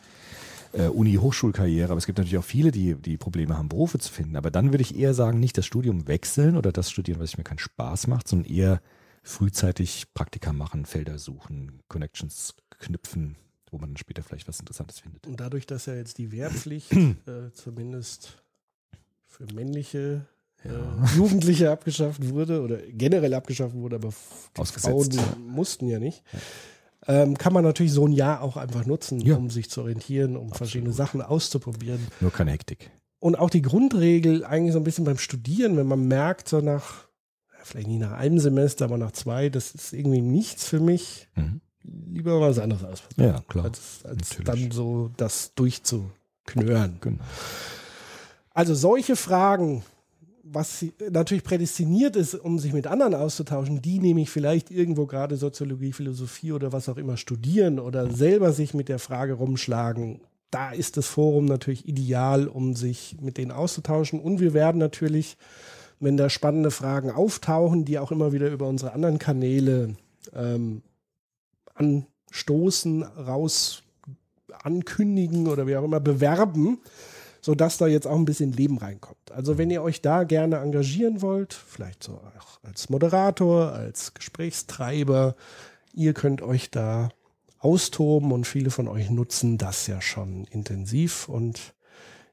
äh, 0.73 0.89
Uni-Hochschulkarriere, 0.89 1.91
aber 1.91 1.99
es 1.99 2.07
gibt 2.07 2.19
natürlich 2.19 2.39
auch 2.39 2.45
viele, 2.45 2.71
die, 2.71 2.95
die 2.95 3.17
Probleme 3.17 3.57
haben, 3.57 3.69
Berufe 3.69 3.99
zu 3.99 4.13
finden. 4.13 4.37
Aber 4.37 4.51
dann 4.51 4.73
würde 4.73 4.83
ich 4.83 4.99
eher 4.99 5.15
sagen, 5.15 5.41
nicht 5.41 5.59
das 5.59 5.67
Studium 5.67 6.09
wechseln 6.09 6.57
oder 6.57 6.73
das 6.73 6.91
studieren, 6.91 7.21
was 7.21 7.37
mir 7.37 7.45
keinen 7.45 7.59
Spaß 7.59 8.07
macht, 8.07 8.29
sondern 8.29 8.51
eher 8.51 8.81
frühzeitig 9.23 10.13
Praktika 10.15 10.53
machen, 10.53 10.85
Felder 10.85 11.19
suchen, 11.19 11.81
Connections 11.89 12.55
knüpfen, 12.79 13.37
wo 13.71 13.79
man 13.79 13.91
dann 13.91 13.97
später 13.97 14.23
vielleicht 14.23 14.49
was 14.49 14.61
Interessantes 14.61 15.01
findet. 15.01 15.27
Und 15.27 15.41
dadurch, 15.41 15.67
dass 15.67 15.87
ja 15.87 15.95
jetzt 15.95 16.19
die 16.19 16.33
Wehrpflicht 16.33 16.93
äh, 16.93 17.53
zumindest 17.53 18.43
für 19.27 19.47
männliche 19.55 20.27
äh, 20.65 20.69
Jugendliche 21.17 21.71
abgeschafft 21.71 22.29
wurde 22.29 22.63
oder 22.63 22.79
generell 22.79 23.35
abgeschafft 23.35 23.75
wurde, 23.75 23.97
aber 23.97 24.13
die 24.57 24.61
Ausgesetzt. 24.61 25.15
Frauen 25.15 25.47
mussten 25.47 25.87
ja 25.89 25.99
nicht, 25.99 26.23
ähm, 27.07 27.37
kann 27.37 27.53
man 27.53 27.65
natürlich 27.65 27.93
so 27.93 28.07
ein 28.07 28.13
Jahr 28.13 28.43
auch 28.43 28.57
einfach 28.57 28.87
nutzen, 28.87 29.21
Ja. 29.21 29.37
um 29.37 29.51
sich 29.51 29.69
zu 29.71 29.81
orientieren, 29.83 30.37
um 30.37 30.53
verschiedene 30.53 30.93
Sachen 30.93 31.21
auszuprobieren. 31.23 32.07
Nur 32.21 32.31
keine 32.33 32.53
Hektik. 32.53 32.91
Und 33.19 33.37
auch 33.39 33.51
die 33.51 33.63
Grundregel 33.63 34.45
eigentlich 34.45 34.73
so 34.73 34.79
ein 34.81 34.85
bisschen 34.85 35.05
beim 35.05 35.19
Studieren, 35.19 35.77
wenn 35.77 35.87
man 35.87 36.07
merkt, 36.09 36.49
so 36.49 36.61
nach, 36.61 37.07
vielleicht 37.63 37.87
nicht 37.89 38.01
nach 38.01 38.13
einem 38.13 38.39
Semester, 38.39 38.85
aber 38.87 38.99
nach 38.99 39.13
zwei, 39.13 39.49
das 39.49 39.73
ist 39.75 39.93
irgendwie 39.93 40.21
nichts 40.21 40.67
für 40.67 40.81
mich, 40.81 41.29
Mhm. 41.37 41.61
lieber 41.85 42.39
mal 42.41 42.51
was 42.51 42.59
anderes 42.59 42.83
ausprobieren. 42.85 43.35
Ja, 43.35 43.43
klar. 43.49 43.65
Als, 43.67 44.05
als 44.05 44.37
dann 44.45 44.71
so 44.73 45.11
das 45.17 45.55
durchzuknören. 45.55 46.99
Genau. 47.01 47.23
Also 48.55 48.75
solche 48.75 49.17
Fragen, 49.17 49.83
was 50.45 50.81
sie- 50.81 50.93
natürlich 51.11 51.45
prädestiniert 51.45 52.17
ist, 52.17 52.35
um 52.35 52.59
sich 52.59 52.73
mit 52.73 52.87
anderen 52.87 53.15
auszutauschen, 53.15 53.81
die 53.81 53.99
nämlich 53.99 54.31
vielleicht 54.31 54.71
irgendwo 54.71 55.07
gerade 55.07 55.37
Soziologie, 55.37 55.93
Philosophie 55.93 56.53
oder 56.53 56.73
was 56.73 56.89
auch 56.89 56.97
immer 56.97 57.17
studieren 57.17 57.79
oder 57.79 58.11
selber 58.11 58.53
sich 58.53 58.75
mit 58.75 58.89
der 58.89 58.99
Frage 58.99 59.35
rumschlagen, 59.35 60.21
da 60.51 60.71
ist 60.73 60.97
das 60.97 61.07
Forum 61.07 61.47
natürlich 61.47 61.89
ideal, 61.89 62.47
um 62.47 62.75
sich 62.75 63.17
mit 63.21 63.39
denen 63.39 63.53
auszutauschen. 63.53 64.21
Und 64.21 64.41
wir 64.41 64.53
werden 64.53 64.79
natürlich, 64.79 65.37
wenn 65.99 66.17
da 66.17 66.29
spannende 66.29 66.71
Fragen 66.71 67.11
auftauchen, 67.11 67.85
die 67.85 67.99
auch 67.99 68.13
immer 68.13 68.33
wieder 68.33 68.51
über 68.51 68.69
unsere 68.69 68.93
anderen 68.93 69.19
Kanäle 69.19 69.95
ähm, 70.35 70.83
anstoßen, 71.75 73.03
raus 73.03 73.83
ankündigen 74.63 75.49
oder 75.49 75.67
wie 75.67 75.77
auch 75.77 75.85
immer 75.85 76.01
bewerben, 76.01 76.79
sodass 77.43 77.77
da 77.77 77.87
jetzt 77.87 78.07
auch 78.07 78.17
ein 78.17 78.25
bisschen 78.25 78.53
Leben 78.53 78.79
reinkommt. 78.79 79.33
Also 79.33 79.59
wenn 79.59 79.69
ihr 79.71 79.83
euch 79.83 80.01
da 80.01 80.23
gerne 80.23 80.57
engagieren 80.59 81.21
wollt, 81.21 81.53
vielleicht 81.53 82.03
so 82.03 82.15
auch 82.39 82.63
als 82.63 82.89
Moderator, 82.89 83.73
als 83.73 84.15
Gesprächstreiber, 84.15 85.35
ihr 85.93 86.15
könnt 86.15 86.41
euch 86.41 86.71
da 86.71 87.11
austoben 87.59 88.33
und 88.33 88.47
viele 88.47 88.71
von 88.71 88.89
euch 88.89 89.11
nutzen 89.11 89.59
das 89.59 89.87
ja 89.89 90.01
schon 90.01 90.45
intensiv 90.47 91.29
und 91.29 91.75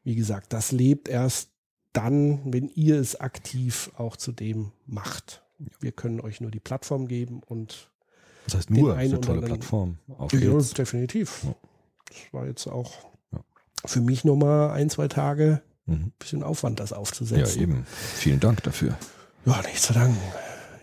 wie 0.03 0.15
gesagt, 0.15 0.53
das 0.53 0.71
lebt 0.71 1.09
erst 1.09 1.49
dann, 1.91 2.39
wenn 2.53 2.69
ihr 2.69 2.99
es 2.99 3.19
aktiv 3.19 3.91
auch 3.97 4.15
zu 4.15 4.31
dem 4.31 4.71
macht. 4.85 5.43
Wir 5.79 5.91
können 5.91 6.21
euch 6.21 6.39
nur 6.39 6.51
die 6.51 6.59
Plattform 6.59 7.07
geben 7.07 7.41
und 7.45 7.89
Das 8.45 8.55
heißt 8.55 8.69
nur, 8.69 8.93
oder 8.93 9.21
tolle 9.21 9.41
Plattform. 9.41 9.97
Auf 10.17 10.31
ja, 10.33 10.57
definitiv. 10.77 11.47
Das 12.07 12.17
war 12.31 12.45
jetzt 12.45 12.67
auch. 12.67 13.08
Für 13.85 14.01
mich 14.01 14.23
nochmal 14.23 14.71
ein, 14.71 14.89
zwei 14.89 15.07
Tage 15.07 15.61
Mhm. 15.85 15.93
ein 15.95 16.13
bisschen 16.19 16.43
Aufwand, 16.43 16.79
das 16.79 16.91
Ja, 16.91 16.97
aufzusetzen. 16.97 17.61
eben. 17.61 17.85
Vielen 17.87 18.39
Dank 18.39 18.61
dafür. 18.63 18.95
Ja, 19.45 19.59
nichts 19.63 19.83
zu 19.83 19.93
danken. 19.93 20.17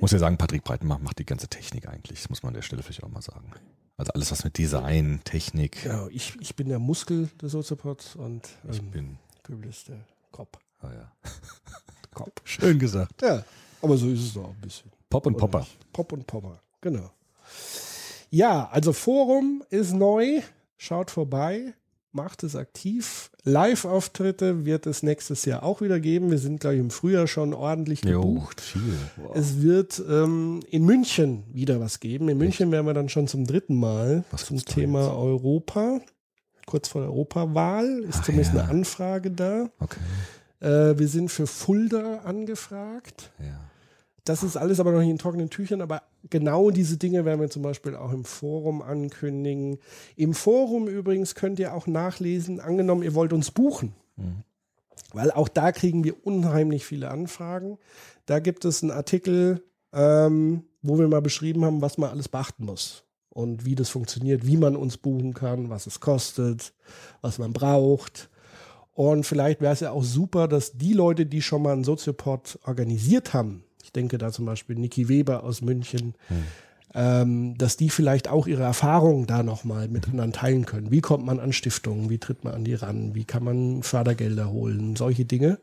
Muss 0.00 0.10
ja 0.10 0.18
sagen, 0.18 0.36
Patrick 0.36 0.64
Breitenbach 0.64 0.98
macht 0.98 1.18
die 1.20 1.24
ganze 1.24 1.46
Technik 1.48 1.88
eigentlich. 1.88 2.20
Das 2.22 2.28
muss 2.28 2.42
man 2.42 2.48
an 2.50 2.54
der 2.54 2.62
Stelle 2.62 2.82
vielleicht 2.82 3.04
auch 3.04 3.08
mal 3.08 3.22
sagen. 3.22 3.52
Also 3.98 4.12
alles, 4.12 4.30
was 4.32 4.42
mit 4.44 4.58
Design, 4.58 5.20
Technik. 5.24 5.82
Genau, 5.84 6.08
ich, 6.08 6.36
ich 6.40 6.54
bin 6.56 6.68
der 6.68 6.78
Muskel 6.80 7.30
des 7.40 7.52
Soziopods 7.52 8.16
und 8.16 8.48
Ich 8.70 8.78
ähm, 8.80 8.90
bin. 8.90 9.18
Pöbel 9.44 9.70
ist 9.70 9.88
der 9.88 10.00
Kopf. 10.32 10.58
Ah 10.80 10.90
ja. 10.92 11.12
Kopf. 12.12 12.42
Schön 12.44 12.78
gesagt. 12.78 13.22
Ja, 13.22 13.44
aber 13.80 13.96
so 13.96 14.08
ist 14.08 14.20
es 14.22 14.34
doch 14.34 14.44
auch 14.44 14.50
ein 14.50 14.60
bisschen. 14.60 14.90
Pop 15.08 15.24
und 15.26 15.34
Oder 15.34 15.40
Popper. 15.40 15.58
nicht? 15.60 15.92
Pop 15.92 16.12
und 16.12 16.26
Popper, 16.26 16.60
genau. 16.80 17.10
Ja, 18.30 18.68
also 18.70 18.92
Forum 18.92 19.62
ist 19.70 19.92
neu. 19.94 20.42
Schaut 20.78 21.10
vorbei, 21.10 21.72
macht 22.16 22.42
es 22.42 22.56
aktiv. 22.56 23.30
Live-Auftritte 23.44 24.64
wird 24.64 24.86
es 24.86 25.04
nächstes 25.04 25.44
Jahr 25.44 25.62
auch 25.62 25.80
wieder 25.80 26.00
geben. 26.00 26.30
Wir 26.30 26.38
sind, 26.38 26.60
glaube 26.60 26.74
ich, 26.74 26.80
im 26.80 26.90
Frühjahr 26.90 27.28
schon 27.28 27.54
ordentlich 27.54 28.02
Jo, 28.04 28.20
gebucht. 28.22 28.60
viel. 28.60 28.80
Wow. 29.16 29.36
Es 29.36 29.62
wird 29.62 30.02
ähm, 30.08 30.60
in 30.70 30.84
München 30.84 31.44
wieder 31.52 31.78
was 31.78 32.00
geben. 32.00 32.28
In 32.28 32.38
München 32.38 32.72
werden 32.72 32.86
wir 32.86 32.94
dann 32.94 33.08
schon 33.08 33.28
zum 33.28 33.46
dritten 33.46 33.76
Mal 33.76 34.24
Was 34.32 34.46
zum 34.46 34.58
Thema? 34.64 35.14
Europa. 35.16 36.00
Kurz 36.66 36.88
vor 36.88 37.02
der 37.02 37.10
Europawahl 37.10 38.00
ist 38.08 38.18
Ach 38.20 38.24
zumindest 38.24 38.54
ja. 38.54 38.62
eine 38.62 38.70
Anfrage 38.70 39.30
da. 39.30 39.70
Okay. 39.78 40.00
Äh, 40.60 40.98
wir 40.98 41.06
sind 41.06 41.30
für 41.30 41.46
Fulda 41.46 42.20
angefragt. 42.24 43.30
Ja. 43.38 43.60
Das 44.26 44.42
ist 44.42 44.56
alles 44.56 44.80
aber 44.80 44.90
noch 44.90 44.98
nicht 44.98 45.10
in 45.10 45.18
trockenen 45.18 45.50
Tüchern, 45.50 45.80
aber 45.80 46.02
genau 46.28 46.72
diese 46.72 46.96
Dinge 46.96 47.24
werden 47.24 47.40
wir 47.40 47.48
zum 47.48 47.62
Beispiel 47.62 47.94
auch 47.94 48.10
im 48.10 48.24
Forum 48.24 48.82
ankündigen. 48.82 49.78
Im 50.16 50.34
Forum 50.34 50.88
übrigens 50.88 51.36
könnt 51.36 51.60
ihr 51.60 51.72
auch 51.72 51.86
nachlesen, 51.86 52.58
angenommen, 52.58 53.04
ihr 53.04 53.14
wollt 53.14 53.32
uns 53.32 53.52
buchen. 53.52 53.94
Weil 55.12 55.30
auch 55.30 55.48
da 55.48 55.70
kriegen 55.70 56.02
wir 56.02 56.26
unheimlich 56.26 56.84
viele 56.84 57.08
Anfragen. 57.08 57.78
Da 58.26 58.40
gibt 58.40 58.64
es 58.64 58.82
einen 58.82 58.90
Artikel, 58.90 59.62
ähm, 59.92 60.64
wo 60.82 60.98
wir 60.98 61.06
mal 61.06 61.22
beschrieben 61.22 61.64
haben, 61.64 61.80
was 61.80 61.96
man 61.96 62.10
alles 62.10 62.28
beachten 62.28 62.64
muss 62.64 63.04
und 63.28 63.64
wie 63.64 63.76
das 63.76 63.90
funktioniert, 63.90 64.44
wie 64.44 64.56
man 64.56 64.74
uns 64.74 64.96
buchen 64.96 65.34
kann, 65.34 65.70
was 65.70 65.86
es 65.86 66.00
kostet, 66.00 66.74
was 67.20 67.38
man 67.38 67.52
braucht. 67.52 68.28
Und 68.92 69.24
vielleicht 69.24 69.60
wäre 69.60 69.72
es 69.72 69.80
ja 69.80 69.92
auch 69.92 70.02
super, 70.02 70.48
dass 70.48 70.72
die 70.72 70.94
Leute, 70.94 71.26
die 71.26 71.42
schon 71.42 71.62
mal 71.62 71.74
einen 71.74 71.84
Soziopod 71.84 72.58
organisiert 72.64 73.32
haben, 73.32 73.62
ich 73.86 73.92
denke 73.92 74.18
da 74.18 74.32
zum 74.32 74.46
Beispiel 74.46 74.74
Niki 74.74 75.08
Weber 75.08 75.44
aus 75.44 75.62
München, 75.62 76.14
ähm, 76.92 77.56
dass 77.56 77.76
die 77.76 77.88
vielleicht 77.88 78.26
auch 78.26 78.48
ihre 78.48 78.64
Erfahrungen 78.64 79.28
da 79.28 79.44
nochmal 79.44 79.86
mit 79.86 80.08
anderen 80.08 80.32
teilen 80.32 80.66
können. 80.66 80.90
Wie 80.90 81.00
kommt 81.00 81.24
man 81.24 81.38
an 81.38 81.52
Stiftungen? 81.52 82.10
Wie 82.10 82.18
tritt 82.18 82.42
man 82.42 82.52
an 82.52 82.64
die 82.64 82.74
ran? 82.74 83.14
Wie 83.14 83.24
kann 83.24 83.44
man 83.44 83.84
Fördergelder 83.84 84.50
holen? 84.50 84.96
Solche 84.96 85.24
Dinge. 85.24 85.60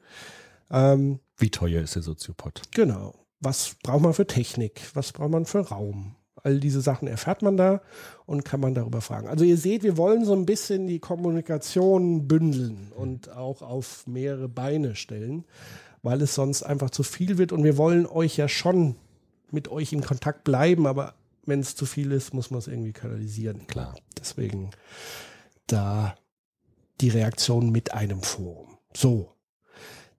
Ähm, 0.72 1.20
Wie 1.38 1.50
teuer 1.50 1.82
ist 1.82 1.96
der 1.96 2.02
Soziopod? 2.02 2.62
Genau. 2.72 3.14
Was 3.42 3.76
braucht 3.84 4.04
man 4.04 4.14
für 4.14 4.26
Technik? 4.26 4.82
Was 4.94 5.12
braucht 5.12 5.32
man 5.32 5.46
für 5.46 5.68
Raum? 5.68 6.16
All 6.44 6.62
diese 6.62 6.80
Sachen 6.80 7.10
erfährt 7.10 7.42
man 7.42 7.58
da 7.58 7.82
und 8.26 8.46
kann 8.46 8.62
man 8.62 8.74
darüber 8.74 9.02
fragen. 9.02 9.28
Also 9.28 9.44
ihr 9.44 9.58
seht, 9.58 9.84
wir 9.84 9.98
wollen 9.98 10.24
so 10.24 10.34
ein 10.34 10.46
bisschen 10.46 10.88
die 10.88 11.00
Kommunikation 11.00 12.26
bündeln 12.26 12.94
und 12.96 13.30
auch 13.32 13.62
auf 13.62 14.08
mehrere 14.08 14.48
Beine 14.48 14.96
stellen, 14.96 15.44
weil 16.04 16.22
es 16.22 16.36
sonst 16.36 16.62
einfach 16.64 16.92
zu 16.92 17.02
viel 17.02 17.38
wird. 17.40 17.52
Und 17.52 17.64
wir 17.64 17.78
wollen 17.78 18.06
euch 18.06 18.38
ja 18.38 18.48
schon 18.48 18.96
mit 19.52 19.70
euch 19.70 19.94
in 19.94 20.02
Kontakt 20.02 20.44
bleiben, 20.44 20.86
aber 20.86 21.16
wenn 21.46 21.60
es 21.60 21.76
zu 21.76 21.86
viel 21.86 22.12
ist, 22.12 22.34
muss 22.34 22.52
man 22.52 22.60
es 22.60 22.68
irgendwie 22.68 22.94
kanalisieren. 22.94 23.66
Klar. 23.68 23.96
Deswegen 24.20 24.70
da 25.68 26.16
die 27.02 27.10
Reaktion 27.10 27.72
mit 27.72 27.94
einem 27.94 28.22
Forum. 28.22 28.78
So, 28.96 29.32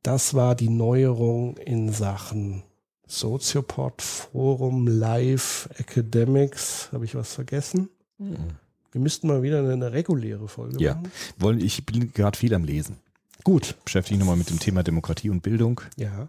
das 0.03 0.35
war 0.35 0.55
die 0.55 0.69
Neuerung 0.69 1.57
in 1.59 1.93
Sachen 1.93 2.63
Soziopod, 3.07 4.03
Forum, 4.03 4.87
Live, 4.87 5.69
Academics. 5.79 6.89
Habe 6.93 7.05
ich 7.05 7.15
was 7.15 7.35
vergessen? 7.35 7.89
Wir 8.19 9.01
müssten 9.01 9.29
mal 9.29 9.43
wieder 9.43 9.59
eine 9.59 9.93
reguläre 9.93 10.49
Folge 10.49 10.83
Ja. 10.83 10.95
machen. 10.95 11.11
Wollen, 11.39 11.61
ich 11.61 11.85
bin 11.85 12.13
gerade 12.13 12.39
viel 12.39 12.55
am 12.55 12.65
Lesen. 12.65 12.97
Gut. 13.45 13.77
Beschäftige 13.85 14.17
mich 14.17 14.21
nochmal 14.21 14.37
mit 14.39 14.51
dem 14.51 14.59
Thema 14.59 14.83
Demokratie 14.83 15.31
und 15.31 15.43
Bildung. 15.43 15.81
Ja, 15.97 16.29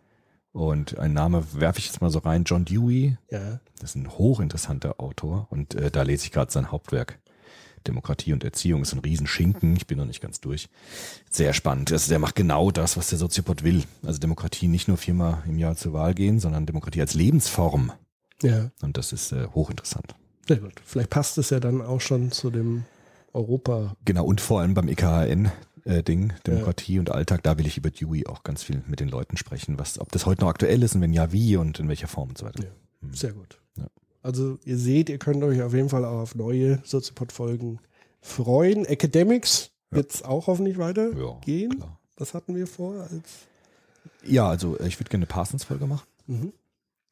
Und 0.51 0.97
ein 0.99 1.13
Name 1.13 1.43
werfe 1.54 1.80
ich 1.80 1.88
jetzt 1.88 2.01
mal 2.01 2.10
so 2.10 2.19
rein, 2.19 2.43
John 2.45 2.65
Dewey. 2.65 3.17
ja. 3.32 3.60
Das 3.80 3.91
ist 3.91 3.95
ein 3.97 4.10
hochinteressanter 4.17 4.99
Autor 5.01 5.47
und 5.51 5.75
äh, 5.75 5.91
da 5.91 6.04
lese 6.04 6.23
ich 6.25 6.32
gerade 6.32 6.51
sein 6.51 6.71
Hauptwerk. 6.71 7.19
Demokratie 7.86 8.34
und 8.34 8.43
Erziehung 8.43 8.82
ist 8.82 8.93
ein 8.93 8.99
Riesenschinken. 8.99 9.75
Ich 9.75 9.86
bin 9.86 9.97
noch 9.99 10.06
nicht 10.06 10.21
ganz 10.21 10.39
durch. 10.41 10.69
Sehr 11.30 11.54
spannend. 11.54 11.91
Also 11.91 12.10
der 12.10 12.17
macht 12.19 12.36
genau 12.36 12.71
das, 12.71 12.97
was 12.97 13.10
der 13.10 13.19
Soziopod 13.19 13.63
will. 13.63 13.84
Also 14.04 14.17
Demokratie 14.19 14.67
nicht 14.69 14.88
nur 14.88 14.97
viermal 14.97 15.43
im 15.47 15.60
Jahr 15.60 15.75
zur 15.75 15.93
Wahl 15.93 16.15
gehen, 16.15 16.39
sondern 16.39 16.65
Demokratie 16.65 17.01
als 17.01 17.13
Lebensform. 17.13 17.91
Ja, 18.41 18.71
Und 18.82 18.97
das 18.97 19.12
ist 19.13 19.34
äh, 19.34 19.47
hochinteressant. 19.54 20.15
sehr 20.47 20.58
gut. 20.58 20.73
Vielleicht 20.84 21.10
passt 21.12 21.38
es 21.38 21.49
ja 21.51 21.60
dann 21.60 21.82
auch 21.82 22.01
schon 22.01 22.32
zu 22.32 22.49
dem 22.49 22.86
Europa. 23.34 23.95
Genau, 24.06 24.25
und 24.25 24.41
vor 24.41 24.62
allem 24.62 24.73
beim 24.73 24.88
EKHN-Ding, 25.86 26.34
Demokratie 26.45 27.00
und 27.00 27.12
Alltag, 27.12 27.43
da 27.43 27.58
will 27.58 27.67
ich 27.67 27.78
über 27.78 27.89
Dewey 27.89 28.26
auch 28.28 28.43
ganz 28.43 28.63
viel 28.63 28.82
mit 28.88 29.00
den 29.00 29.10
Leuten 29.10 29.38
sprechen, 29.38 29.78
was, 29.80 30.00
ob 30.00 30.12
das 30.12 30.26
heute 30.26 30.41
noch 30.41 30.50
aktuell 30.50 30.82
ist 30.84 30.95
und 30.95 31.02
wenn 31.02 31.13
ja, 31.13 31.32
wie 31.32 31.58
und 31.58 31.80
in 31.80 31.88
welcher 31.88 32.08
Form 32.08 32.30
und 32.30 32.38
so 32.38 32.45
weiter. 32.45 32.63
Ja. 32.63 32.69
Sehr 33.12 33.34
gut. 33.34 33.60
Ja. 33.78 33.88
Also 34.24 34.58
ihr 34.65 34.78
seht, 34.78 35.10
ihr 35.10 35.19
könnt 35.19 35.43
euch 35.43 35.62
auf 35.62 35.74
jeden 35.74 35.89
Fall 35.89 36.06
auch 36.06 36.21
auf 36.21 36.36
neue 36.36 36.80
Soziopod-Folgen 36.84 37.80
freuen. 38.21 38.86
Academics 38.86 39.71
wird 39.91 40.13
es 40.13 40.24
auch 40.24 40.48
hoffentlich 40.48 40.78
weitergehen. 40.78 41.76
Ja. 41.80 41.98
Was 42.17 42.34
hatten 42.34 42.56
wir 42.56 42.65
vor? 42.65 43.02
Als 43.02 43.48
Ja, 44.24 44.50
also 44.50 44.78
äh, 44.80 44.88
ich 44.88 45.00
würde 45.00 45.10
gerne 45.10 45.24
eine 45.26 45.28
Parsons-Folge 45.28 45.86
machen. 45.86 46.08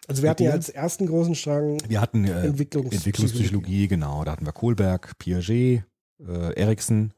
also 0.07 0.23
wir 0.23 0.29
hatten 0.29 0.43
ja 0.43 0.51
als 0.51 0.69
ersten 0.69 1.05
großen 1.05 1.35
Strang 1.35 1.79
Wir 1.87 2.01
hatten 2.01 2.25
äh, 2.25 2.47
Entwicklungspsychologie. 2.47 2.95
Entwicklungspsychologie, 2.95 3.87
genau. 3.87 4.23
Da 4.23 4.31
hatten 4.31 4.45
wir 4.45 4.53
Kohlberg, 4.53 5.17
Piaget, 5.19 5.83
äh, 6.19 6.53
Erikson 6.55 7.13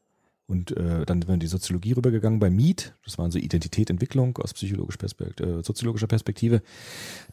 und 0.48 0.72
äh, 0.78 1.06
dann 1.06 1.22
sind 1.22 1.28
wir 1.28 1.34
in 1.34 1.40
die 1.40 1.48
Soziologie 1.48 1.94
rübergegangen 1.94 2.40
bei 2.40 2.50
Mead. 2.50 2.94
Das 3.04 3.18
waren 3.18 3.32
so 3.32 3.40
Identität, 3.40 3.90
Entwicklung 3.90 4.38
aus 4.38 4.54
psychologischer 4.54 5.00
Perspektive, 5.00 5.60
äh, 5.60 5.64
soziologischer 5.64 6.08
Perspektive. 6.08 6.62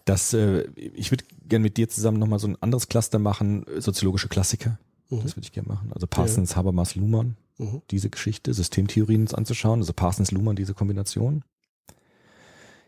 Das, 0.05 0.33
äh, 0.33 0.63
ich 0.77 1.11
würde 1.11 1.25
gerne 1.47 1.63
mit 1.63 1.77
dir 1.77 1.89
zusammen 1.89 2.19
nochmal 2.19 2.39
so 2.39 2.49
ein 2.49 2.57
anderes 2.63 2.89
Cluster 2.89 3.19
machen, 3.19 3.67
soziologische 3.79 4.29
Klassiker. 4.29 4.79
Das 5.11 5.37
würde 5.37 5.45
ich 5.45 5.53
gerne 5.53 5.69
machen. 5.69 5.93
Also 5.93 6.07
Parsons, 6.07 6.57
Habermas, 6.57 6.95
Luhmann, 6.95 7.37
Mhm. 7.59 7.83
diese 7.91 8.09
Geschichte, 8.09 8.55
Systemtheorien 8.55 9.21
uns 9.21 9.35
anzuschauen. 9.35 9.81
Also 9.81 9.93
Parsons, 9.93 10.31
Luhmann, 10.31 10.57
diese 10.57 10.73
Kombination. 10.73 11.45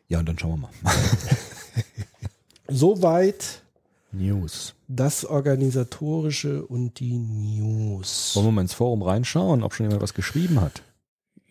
Ja, 0.09 0.21
und 0.21 0.29
dann 0.29 0.39
schauen 0.39 0.61
wir 0.61 0.69
mal. 0.69 0.93
Soweit 2.69 3.63
News. 4.13 4.75
Das 4.88 5.25
Organisatorische 5.25 6.66
und 6.66 7.01
die 7.01 7.18
News. 7.18 8.35
Wollen 8.37 8.47
wir 8.47 8.53
mal 8.53 8.61
ins 8.62 8.75
Forum 8.75 9.03
reinschauen, 9.03 9.62
ob 9.62 9.75
schon 9.75 9.85
jemand 9.87 10.03
was 10.03 10.14
geschrieben 10.14 10.61
hat? 10.61 10.83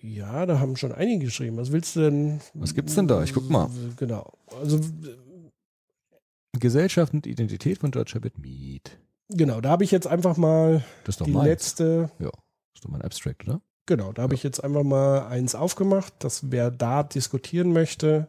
Ja, 0.01 0.45
da 0.45 0.59
haben 0.59 0.75
schon 0.75 0.91
einige 0.91 1.25
geschrieben. 1.25 1.57
Was 1.57 1.71
willst 1.71 1.95
du 1.95 2.01
denn? 2.01 2.41
Was 2.53 2.73
gibt's 2.75 2.95
denn 2.95 3.07
da? 3.07 3.23
Ich 3.23 3.33
guck 3.33 3.49
mal. 3.49 3.69
Genau. 3.97 4.33
Also 4.59 4.79
Gesellschaft 6.59 7.13
und 7.13 7.25
Identität 7.25 7.79
von 7.79 7.91
George 7.91 8.11
Herbert 8.13 8.37
Mead. 8.37 8.99
genau, 9.29 9.59
da 9.61 9.69
habe 9.69 9.83
ich 9.83 9.91
jetzt 9.91 10.07
einfach 10.07 10.37
mal 10.37 10.83
Das 11.03 11.15
ist 11.15 11.21
doch 11.21 11.25
die 11.25 11.31
meins. 11.31 11.45
letzte 11.47 12.11
Ja, 12.19 12.29
ist 12.75 12.83
doch 12.85 12.89
mein 12.89 13.01
Abstract, 13.01 13.47
oder? 13.47 13.61
Genau, 13.85 14.13
da 14.13 14.21
habe 14.21 14.35
ich 14.35 14.43
jetzt 14.43 14.63
einfach 14.63 14.83
mal 14.83 15.25
eins 15.27 15.55
aufgemacht, 15.55 16.13
dass 16.19 16.51
wer 16.51 16.69
da 16.71 17.03
diskutieren 17.03 17.73
möchte 17.73 18.27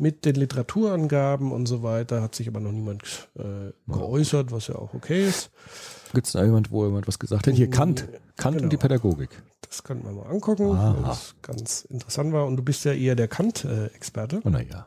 mit 0.00 0.24
den 0.24 0.34
Literaturangaben 0.36 1.52
und 1.52 1.66
so 1.66 1.82
weiter, 1.82 2.22
hat 2.22 2.34
sich 2.34 2.48
aber 2.48 2.60
noch 2.60 2.72
niemand 2.72 3.28
äh, 3.38 3.72
geäußert, 3.92 4.52
was 4.52 4.68
ja 4.68 4.76
auch 4.76 4.94
okay 4.94 5.28
ist. 5.28 5.50
Gibt 6.14 6.26
es 6.26 6.32
da 6.32 6.44
jemand, 6.44 6.70
wo 6.70 6.84
jemand 6.86 7.06
was 7.06 7.18
gesagt 7.18 7.46
hat? 7.46 7.54
Hier, 7.54 7.70
Kant. 7.70 8.08
Kant 8.36 8.56
Genau. 8.56 8.64
und 8.64 8.72
die 8.72 8.76
Pädagogik. 8.76 9.30
Das 9.68 9.84
könnten 9.84 10.04
wir 10.04 10.12
mal 10.12 10.26
angucken, 10.28 10.72
Aha. 10.72 10.96
weil 10.96 11.02
das 11.04 11.34
ganz 11.42 11.82
interessant 11.82 12.32
war. 12.32 12.46
Und 12.46 12.56
du 12.56 12.62
bist 12.64 12.84
ja 12.84 12.92
eher 12.92 13.14
der 13.14 13.28
Kant-Experte. 13.28 14.40
Oh, 14.44 14.48
naja. 14.50 14.86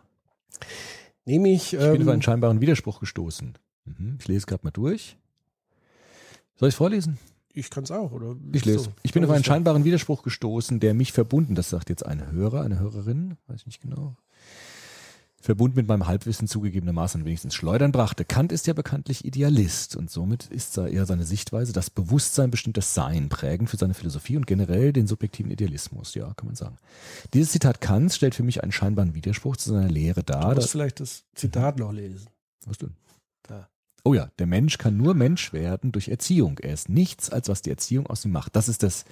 Nämlich, 1.26 1.74
Ich 1.74 1.80
bin 1.80 1.96
ähm, 1.96 2.02
auf 2.02 2.08
einen 2.14 2.22
scheinbaren 2.22 2.60
Widerspruch 2.60 3.00
gestoßen. 3.00 3.58
Mhm. 3.86 4.18
Ich 4.20 4.28
lese 4.28 4.46
gerade 4.46 4.66
mal 4.66 4.72
durch. 4.72 5.18
Soll 6.56 6.70
ich 6.70 6.74
es 6.74 6.78
vorlesen? 6.78 7.18
ich 7.56 7.70
kann 7.70 7.84
es 7.84 7.92
auch, 7.92 8.12
oder? 8.12 8.36
Ich 8.52 8.66
lese. 8.66 8.80
So. 8.86 8.92
Ich 9.04 9.14
bin 9.14 9.24
auf 9.24 9.30
einen 9.30 9.44
scheinbaren 9.44 9.84
Widerspruch 9.84 10.24
gestoßen, 10.24 10.80
der 10.80 10.96
mich 10.96 11.14
verbunden, 11.14 11.54
das 11.54 11.70
sagt 11.70 11.90
jetzt 11.90 12.04
ein 12.04 12.32
Hörer, 12.32 12.62
eine 12.64 12.80
Hörerin, 12.80 13.38
weiß 13.48 13.62
ich 13.62 13.66
nicht 13.68 13.82
genau, 13.82 14.16
verbunden 15.44 15.76
mit 15.76 15.88
meinem 15.88 16.08
Halbwissen 16.08 16.48
zugegebenermaßen 16.48 17.26
wenigstens 17.26 17.54
schleudern 17.54 17.92
brachte. 17.92 18.24
Kant 18.24 18.54
ist 18.54 18.66
ja 18.66 18.74
bekanntlich 18.74 19.26
Idealist 19.26 19.98
und 19.98 20.10
somit 20.10 20.46
ist 20.46 20.78
da 20.78 20.88
eher 20.88 21.06
seine 21.06 21.26
Sichtweise, 21.26 21.74
das 21.74 21.90
Bewusstsein 21.90 22.50
bestimmt 22.50 22.78
das 22.78 22.94
Sein, 22.94 23.28
prägend 23.28 23.70
für 23.70 23.76
seine 23.76 23.94
Philosophie 23.94 24.38
und 24.38 24.48
generell 24.48 24.94
den 24.94 25.06
subjektiven 25.06 25.52
Idealismus, 25.52 26.16
ja, 26.16 26.34
kann 26.36 26.48
man 26.48 26.56
sagen. 26.56 26.78
Dieses 27.34 27.52
Zitat 27.52 27.82
Kants 27.82 28.16
stellt 28.16 28.36
für 28.36 28.44
mich 28.44 28.64
einen 28.64 28.72
scheinbaren 28.72 29.16
Widerspruch 29.16 29.58
zu 29.58 29.72
seiner 29.72 29.90
Lehre 29.90 30.24
dar. 30.24 30.56
Du 30.56 30.62
musst 30.62 30.72
vielleicht 30.72 31.02
das 31.02 31.26
Zitat 31.36 31.78
noch 31.78 31.92
lesen. 31.92 32.30
was 32.66 32.78
denn? 32.78 32.96
Da. 33.44 33.68
Oh 34.06 34.14
ja, 34.14 34.30
der 34.40 34.48
Mensch 34.48 34.78
kann 34.78 34.96
nur 34.96 35.14
Mensch 35.14 35.52
werden 35.52 35.92
durch 35.92 36.08
Erziehung. 36.08 36.60
Er 36.60 36.74
ist 36.74 36.88
nichts, 36.88 37.30
als 37.30 37.50
was 37.50 37.62
die 37.62 37.70
Erziehung 37.70 38.08
aus 38.08 38.24
ihm 38.24 38.32
macht. 38.32 38.56
Das 38.56 38.70
ist 38.70 38.82
das, 38.82 39.04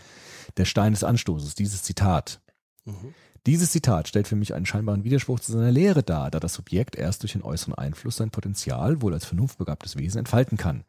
der 0.55 0.65
Stein 0.65 0.93
des 0.93 1.03
Anstoßes, 1.03 1.55
dieses 1.55 1.83
Zitat. 1.83 2.39
Mhm. 2.85 3.13
Dieses 3.47 3.71
Zitat 3.71 4.07
stellt 4.07 4.27
für 4.27 4.35
mich 4.35 4.53
einen 4.53 4.67
scheinbaren 4.67 5.03
Widerspruch 5.03 5.39
zu 5.39 5.51
seiner 5.51 5.71
Lehre 5.71 6.03
dar, 6.03 6.29
da 6.29 6.39
das 6.39 6.53
Subjekt 6.53 6.95
erst 6.95 7.23
durch 7.23 7.31
den 7.31 7.41
äußeren 7.41 7.73
Einfluss 7.73 8.17
sein 8.17 8.29
Potenzial 8.29 9.01
wohl 9.01 9.15
als 9.15 9.25
vernunftbegabtes 9.25 9.97
Wesen 9.97 10.19
entfalten 10.19 10.59
kann. 10.59 10.83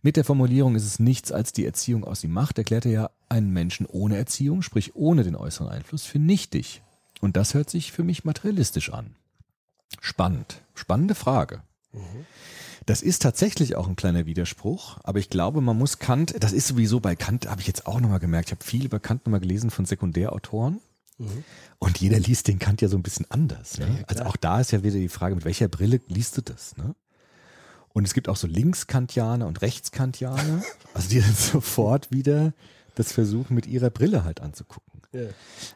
Mit 0.00 0.16
der 0.16 0.22
Formulierung 0.22 0.76
ist 0.76 0.84
es 0.84 1.00
nichts, 1.00 1.32
als 1.32 1.52
die 1.52 1.66
Erziehung 1.66 2.04
aus 2.04 2.22
ihm 2.22 2.32
macht, 2.32 2.56
erklärt 2.56 2.86
er 2.86 2.92
ja 2.92 3.10
einen 3.28 3.52
Menschen 3.52 3.84
ohne 3.84 4.16
Erziehung, 4.16 4.62
sprich 4.62 4.94
ohne 4.94 5.24
den 5.24 5.34
äußeren 5.34 5.68
Einfluss, 5.68 6.04
für 6.04 6.20
nichtig. 6.20 6.82
Und 7.20 7.36
das 7.36 7.54
hört 7.54 7.68
sich 7.68 7.90
für 7.90 8.04
mich 8.04 8.24
materialistisch 8.24 8.92
an. 8.92 9.16
Spannend. 10.00 10.62
Spannende 10.74 11.16
Frage. 11.16 11.62
Das 12.86 13.02
ist 13.02 13.22
tatsächlich 13.22 13.74
auch 13.74 13.88
ein 13.88 13.96
kleiner 13.96 14.24
Widerspruch, 14.24 14.98
aber 15.02 15.18
ich 15.18 15.30
glaube, 15.30 15.60
man 15.60 15.76
muss 15.76 15.98
Kant, 15.98 16.36
das 16.38 16.52
ist 16.52 16.68
sowieso 16.68 17.00
bei 17.00 17.16
Kant, 17.16 17.48
habe 17.50 17.60
ich 17.60 17.66
jetzt 17.66 17.88
auch 17.88 17.98
nochmal 17.98 18.20
gemerkt, 18.20 18.48
ich 18.48 18.52
habe 18.52 18.64
viel 18.64 18.84
über 18.84 19.00
Kant 19.00 19.26
nochmal 19.26 19.40
gelesen 19.40 19.70
von 19.70 19.84
Sekundärautoren 19.84 20.80
und 21.78 21.98
jeder 21.98 22.18
liest 22.18 22.48
den 22.48 22.58
Kant 22.58 22.80
ja 22.80 22.88
so 22.88 22.96
ein 22.96 23.02
bisschen 23.02 23.26
anders. 23.30 23.78
Ne? 23.78 24.04
also 24.06 24.24
auch 24.24 24.36
da 24.36 24.60
ist 24.60 24.70
ja 24.70 24.82
wieder 24.82 24.98
die 24.98 25.08
Frage, 25.08 25.34
mit 25.34 25.44
welcher 25.44 25.68
Brille 25.68 26.00
liest 26.08 26.36
du 26.36 26.42
das? 26.42 26.76
Ne? 26.76 26.94
Und 27.88 28.04
es 28.04 28.14
gibt 28.14 28.28
auch 28.28 28.36
so 28.36 28.46
Linkskantianer 28.46 29.46
und 29.46 29.60
Rechtskantianer, 29.62 30.62
also 30.94 31.08
die 31.08 31.20
dann 31.20 31.34
sofort 31.34 32.10
wieder 32.10 32.52
das 32.94 33.12
versuchen, 33.12 33.54
mit 33.54 33.66
ihrer 33.66 33.90
Brille 33.90 34.24
halt 34.24 34.40
anzugucken. 34.40 35.02
Ja. 35.12 35.28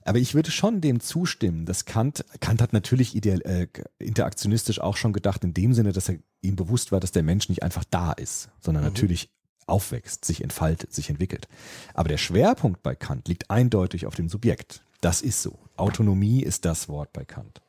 Aber 0.04 0.18
ich 0.18 0.34
würde 0.34 0.50
schon 0.50 0.80
dem 0.80 1.00
zustimmen, 1.00 1.66
dass 1.66 1.84
Kant, 1.84 2.24
Kant 2.40 2.60
hat 2.60 2.72
natürlich 2.72 3.14
ideal, 3.14 3.40
äh, 3.42 3.66
interaktionistisch 3.98 4.80
auch 4.80 4.96
schon 4.96 5.12
gedacht, 5.12 5.42
in 5.42 5.54
dem 5.54 5.72
Sinne, 5.72 5.92
dass 5.92 6.08
er 6.08 6.18
ihm 6.42 6.56
bewusst 6.56 6.92
war, 6.92 7.00
dass 7.00 7.12
der 7.12 7.22
Mensch 7.22 7.48
nicht 7.48 7.62
einfach 7.62 7.84
da 7.88 8.12
ist, 8.12 8.50
sondern 8.60 8.84
natürlich 8.84 9.30
aufwächst, 9.66 10.24
sich 10.24 10.42
entfaltet, 10.42 10.92
sich 10.92 11.08
entwickelt. 11.08 11.48
Aber 11.94 12.08
der 12.08 12.18
Schwerpunkt 12.18 12.82
bei 12.82 12.94
Kant 12.94 13.28
liegt 13.28 13.50
eindeutig 13.50 14.06
auf 14.06 14.14
dem 14.14 14.28
Subjekt. 14.28 14.84
Das 15.02 15.20
ist 15.20 15.42
so. 15.42 15.58
Autonomie 15.76 16.42
ist 16.42 16.64
das 16.64 16.88
Wort 16.88 17.12
bei 17.12 17.26
Kant. 17.26 17.60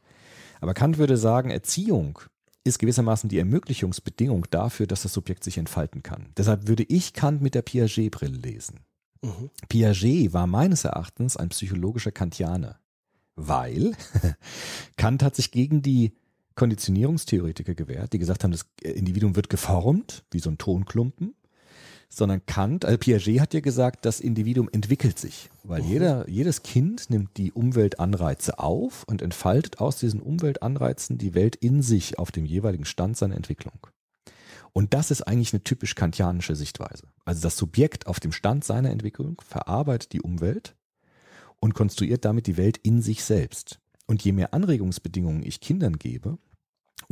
Aber 0.61 0.73
Kant 0.73 0.97
würde 0.97 1.17
sagen, 1.17 1.49
Erziehung 1.49 2.19
ist 2.63 2.79
gewissermaßen 2.79 3.27
die 3.27 3.39
Ermöglichungsbedingung 3.39 4.45
dafür, 4.49 4.87
dass 4.87 5.01
das 5.01 5.13
Subjekt 5.13 5.43
sich 5.43 5.57
entfalten 5.57 6.03
kann. 6.03 6.31
Deshalb 6.37 6.67
würde 6.67 6.83
ich 6.83 7.11
Kant 7.13 7.41
mit 7.41 7.55
der 7.55 7.63
Piaget-Brille 7.63 8.37
lesen. 8.37 8.79
Piaget 9.67 10.31
war 10.31 10.47
meines 10.47 10.85
Erachtens 10.85 11.35
ein 11.35 11.49
psychologischer 11.49 12.11
Kantianer, 12.11 12.79
weil 13.35 13.93
Kant 14.97 15.23
hat 15.23 15.35
sich 15.35 15.51
gegen 15.51 15.81
die 15.81 16.13
Konditionierungstheoretiker 16.55 17.73
gewehrt, 17.73 18.13
die 18.13 18.19
gesagt 18.19 18.43
haben, 18.43 18.51
das 18.51 18.67
Individuum 18.81 19.35
wird 19.35 19.49
geformt, 19.49 20.23
wie 20.29 20.39
so 20.39 20.51
ein 20.51 20.59
Tonklumpen, 20.59 21.33
sondern 22.15 22.45
Kant, 22.45 22.83
äh, 22.83 22.97
Piaget 22.97 23.39
hat 23.39 23.53
ja 23.53 23.59
gesagt, 23.59 24.05
das 24.05 24.19
Individuum 24.19 24.69
entwickelt 24.71 25.17
sich, 25.17 25.49
weil 25.63 25.83
jeder, 25.83 26.29
jedes 26.29 26.63
Kind 26.63 27.09
nimmt 27.09 27.37
die 27.37 27.51
Umweltanreize 27.51 28.59
auf 28.59 29.03
und 29.07 29.21
entfaltet 29.21 29.79
aus 29.79 29.97
diesen 29.97 30.21
Umweltanreizen 30.21 31.17
die 31.17 31.33
Welt 31.33 31.55
in 31.55 31.81
sich 31.81 32.19
auf 32.19 32.31
dem 32.31 32.45
jeweiligen 32.45 32.85
Stand 32.85 33.17
seiner 33.17 33.35
Entwicklung. 33.35 33.87
Und 34.73 34.93
das 34.93 35.11
ist 35.11 35.21
eigentlich 35.23 35.53
eine 35.53 35.63
typisch 35.63 35.95
kantianische 35.95 36.55
Sichtweise. 36.55 37.07
Also 37.25 37.41
das 37.41 37.57
Subjekt 37.57 38.07
auf 38.07 38.19
dem 38.19 38.31
Stand 38.31 38.63
seiner 38.63 38.89
Entwicklung 38.89 39.41
verarbeitet 39.45 40.13
die 40.13 40.21
Umwelt 40.21 40.75
und 41.59 41.75
konstruiert 41.75 42.25
damit 42.25 42.47
die 42.47 42.57
Welt 42.57 42.77
in 42.77 43.01
sich 43.01 43.23
selbst. 43.23 43.79
Und 44.07 44.23
je 44.23 44.33
mehr 44.33 44.53
Anregungsbedingungen 44.53 45.43
ich 45.43 45.61
Kindern 45.61 45.97
gebe, 45.97 46.37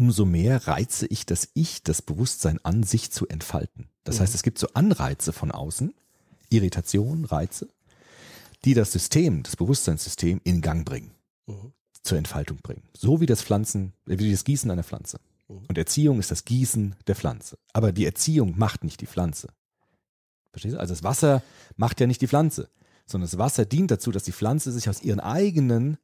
umso 0.02 0.26
mehr 0.26 0.68
reize 0.68 1.06
ich 1.06 1.28
das 1.28 1.50
Ich, 1.54 1.84
das 1.84 2.02
Bewusstsein 2.02 2.60
an, 2.64 2.82
sich 2.82 3.12
zu 3.12 3.28
entfalten. 3.28 3.88
Das 4.04 4.20
heißt, 4.20 4.34
es 4.34 4.42
gibt 4.42 4.58
so 4.58 4.68
Anreize 4.74 5.32
von 5.32 5.52
außen, 5.52 5.94
Irritation, 6.50 7.24
Reize, 7.24 7.70
die 8.66 8.74
das 8.74 8.92
System, 8.92 9.44
das 9.44 9.56
Bewusstseinssystem 9.56 10.42
in 10.44 10.62
Gang 10.62 10.86
bringen, 10.86 11.12
zur 12.02 12.18
Entfaltung 12.18 12.58
bringen. 12.64 12.82
So 12.98 13.22
wie 13.22 13.28
das 13.28 13.44
Pflanzen, 13.44 13.94
äh, 14.08 14.18
wie 14.18 14.32
das 14.32 14.44
Gießen 14.44 14.72
einer 14.72 14.84
Pflanze. 14.84 15.20
Und 15.48 15.78
Erziehung 15.78 16.20
ist 16.20 16.32
das 16.32 16.46
Gießen 16.46 16.96
der 17.06 17.16
Pflanze. 17.16 17.60
Aber 17.72 17.92
die 17.92 18.06
Erziehung 18.06 18.58
macht 18.58 18.84
nicht 18.84 19.02
die 19.02 19.08
Pflanze. 19.08 19.50
Verstehst 20.52 20.76
du? 20.76 20.80
Also 20.80 20.94
das 20.94 21.04
Wasser 21.04 21.44
macht 21.76 22.00
ja 22.00 22.08
nicht 22.08 22.22
die 22.22 22.28
Pflanze, 22.28 22.70
sondern 23.06 23.30
das 23.30 23.38
Wasser 23.38 23.66
dient 23.66 23.92
dazu, 23.92 24.12
dass 24.12 24.24
die 24.24 24.32
Pflanze 24.32 24.72
sich 24.72 24.90
aus 24.90 25.04
ihren 25.04 25.20
eigenen 25.20 25.98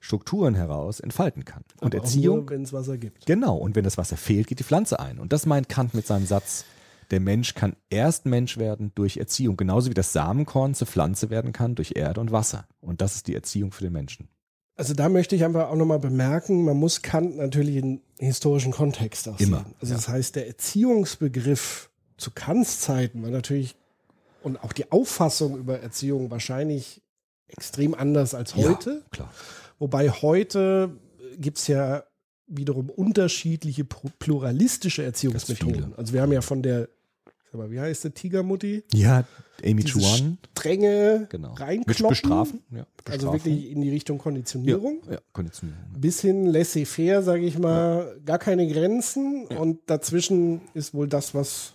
Strukturen 0.00 0.54
heraus 0.54 1.00
entfalten 1.00 1.44
kann. 1.44 1.64
Und 1.80 1.94
Aber 1.94 2.04
Erziehung, 2.04 2.48
wenn 2.50 2.62
es 2.62 2.72
Wasser 2.72 2.98
gibt. 2.98 3.26
genau. 3.26 3.56
Und 3.56 3.74
wenn 3.74 3.84
das 3.84 3.98
Wasser 3.98 4.16
fehlt, 4.16 4.46
geht 4.46 4.60
die 4.60 4.64
Pflanze 4.64 5.00
ein. 5.00 5.18
Und 5.18 5.32
das 5.32 5.46
meint 5.46 5.68
Kant 5.68 5.94
mit 5.94 6.06
seinem 6.06 6.26
Satz, 6.26 6.64
der 7.10 7.20
Mensch 7.20 7.54
kann 7.54 7.74
erst 7.90 8.26
Mensch 8.26 8.58
werden 8.58 8.92
durch 8.94 9.16
Erziehung, 9.16 9.56
genauso 9.56 9.90
wie 9.90 9.94
das 9.94 10.12
Samenkorn 10.12 10.74
zur 10.74 10.86
Pflanze 10.86 11.30
werden 11.30 11.52
kann 11.52 11.74
durch 11.74 11.92
Erde 11.96 12.20
und 12.20 12.32
Wasser. 12.32 12.66
Und 12.80 13.00
das 13.00 13.16
ist 13.16 13.26
die 13.26 13.34
Erziehung 13.34 13.72
für 13.72 13.84
den 13.84 13.92
Menschen. 13.92 14.28
Also 14.76 14.94
da 14.94 15.08
möchte 15.08 15.34
ich 15.34 15.44
einfach 15.44 15.70
auch 15.70 15.74
nochmal 15.74 15.98
bemerken, 15.98 16.64
man 16.64 16.76
muss 16.76 17.02
Kant 17.02 17.36
natürlich 17.36 17.76
in 17.76 18.00
historischen 18.20 18.72
Kontext 18.72 19.28
auch 19.28 19.40
Immer, 19.40 19.64
sehen. 19.64 19.74
Also 19.80 19.92
ja. 19.92 19.96
das 19.96 20.08
heißt, 20.08 20.36
der 20.36 20.46
Erziehungsbegriff 20.46 21.90
zu 22.16 22.30
Kants 22.30 22.80
Zeiten 22.80 23.22
war 23.22 23.30
natürlich 23.30 23.74
und 24.42 24.62
auch 24.62 24.72
die 24.72 24.92
Auffassung 24.92 25.58
über 25.58 25.80
Erziehung 25.80 26.30
wahrscheinlich 26.30 27.02
extrem 27.48 27.94
anders 27.94 28.34
als 28.34 28.54
heute. 28.54 28.90
Ja, 28.90 29.10
klar. 29.10 29.32
Wobei 29.78 30.10
heute 30.10 30.90
gibt's 31.36 31.66
ja 31.68 32.02
wiederum 32.46 32.90
unterschiedliche 32.90 33.84
pluralistische 33.84 35.02
Erziehungsmethoden. 35.04 35.94
Also 35.96 36.12
wir 36.14 36.22
haben 36.22 36.32
ja 36.32 36.40
von 36.40 36.62
der, 36.62 36.88
sag 37.52 37.54
mal, 37.58 37.70
wie 37.70 37.78
heißt 37.80 38.04
der 38.04 38.14
Tigermutti? 38.14 38.84
Ja, 38.92 39.24
Amy 39.62 39.82
Diese 39.84 39.98
Chuan. 40.00 40.38
Strenge 40.56 41.26
Genau. 41.30 41.50
Mit 41.50 41.60
reinkloppen. 41.60 42.08
bestrafen. 42.08 42.60
Ja, 42.70 42.86
Also 43.04 43.30
bestrafen. 43.30 43.32
wirklich 43.44 43.70
in 43.70 43.80
die 43.82 43.90
Richtung 43.90 44.18
Konditionierung. 44.18 45.02
Ja, 45.06 45.12
ja 45.14 45.18
Konditionierung. 45.32 45.82
bis 45.98 46.20
hin 46.20 46.46
laissez-faire, 46.46 47.22
sage 47.22 47.44
ich 47.44 47.58
mal, 47.58 48.18
gar 48.24 48.38
keine 48.38 48.66
Grenzen. 48.66 49.46
Und 49.46 49.80
dazwischen 49.86 50.60
ist 50.74 50.94
wohl 50.94 51.06
das, 51.08 51.34
was 51.34 51.74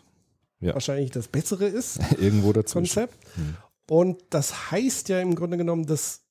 Ja. 0.59 0.73
wahrscheinlich 0.73 1.11
das 1.11 1.27
Bessere 1.27 1.67
ist, 1.67 1.99
Irgendwo 2.19 2.51
dazwischen. 2.53 2.79
Konzept. 2.95 3.17
Und 3.89 4.21
das 4.31 4.71
heißt 4.71 5.09
ja 5.09 5.19
im 5.19 5.35
Grunde 5.35 5.57
genommen, 5.57 5.85
dass 5.85 6.22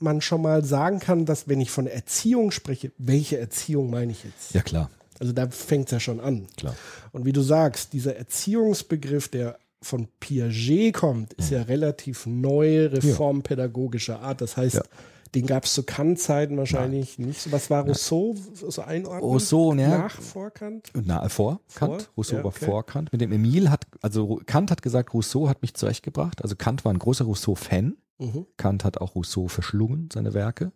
man 0.00 0.20
schon 0.20 0.42
mal 0.42 0.64
sagen 0.64 0.98
kann, 1.00 1.24
dass 1.26 1.48
wenn 1.48 1.60
ich 1.60 1.70
von 1.70 1.86
Erziehung 1.86 2.50
spreche, 2.50 2.92
welche 2.98 3.38
Erziehung 3.38 3.90
meine 3.90 4.12
ich 4.12 4.24
jetzt? 4.24 4.54
Ja, 4.54 4.62
klar, 4.62 4.90
Also 5.18 5.32
da 5.32 5.48
fängt 5.48 5.86
es 5.86 5.92
ja 5.92 6.00
schon 6.00 6.20
an. 6.20 6.46
klar. 6.56 6.74
Und 7.12 7.24
wie 7.24 7.32
du 7.32 7.40
sagst, 7.42 7.92
dieser 7.92 8.16
Erziehungsbegriff, 8.16 9.28
der 9.28 9.58
von 9.80 10.08
Piaget 10.20 10.94
kommt, 10.94 11.32
ist 11.34 11.50
ja 11.50 11.62
relativ 11.62 12.26
neu, 12.26 12.86
reformpädagogischer 12.86 14.20
Art. 14.20 14.40
Das 14.40 14.56
heißt, 14.56 14.76
Ja. 14.76 14.82
den 15.34 15.46
gab 15.46 15.64
es 15.64 15.74
zu 15.74 15.82
Kant-Zeiten 15.82 16.56
wahrscheinlich 16.56 17.18
nicht. 17.18 17.40
so. 17.42 17.52
Was 17.52 17.70
war 17.70 17.84
Rousseau 17.86 18.34
so 18.54 18.82
einordnen? 18.82 19.22
Rousseau, 19.22 19.74
ne? 19.74 19.88
Nach 19.88 20.20
vor 20.20 20.50
Kant? 20.50 20.90
Na, 21.04 21.28
vor 21.28 21.60
Kant. 21.74 22.02
Vor? 22.02 22.12
Rousseau 22.16 22.36
Ja, 22.38 22.44
war 22.44 22.50
okay. 22.54 22.64
vor 22.64 22.86
Kant. 22.86 23.12
Mit 23.12 23.20
dem 23.20 23.30
Emil 23.32 23.70
hat, 23.70 23.86
also 24.02 24.40
Kant 24.46 24.70
hat 24.70 24.82
gesagt, 24.82 25.14
Rousseau 25.14 25.48
hat 25.48 25.62
mich 25.62 25.74
zurechtgebracht. 25.74 26.42
Also 26.42 26.56
Kant 26.56 26.84
war 26.84 26.92
ein 26.92 26.98
großer 26.98 27.24
Rousseau-Fan. 27.24 27.96
Mhm. 28.18 28.46
Kant 28.56 28.84
hat 28.84 28.98
auch 29.00 29.14
Rousseau 29.14 29.48
verschlungen, 29.48 30.08
seine 30.12 30.34
Werke. 30.34 30.72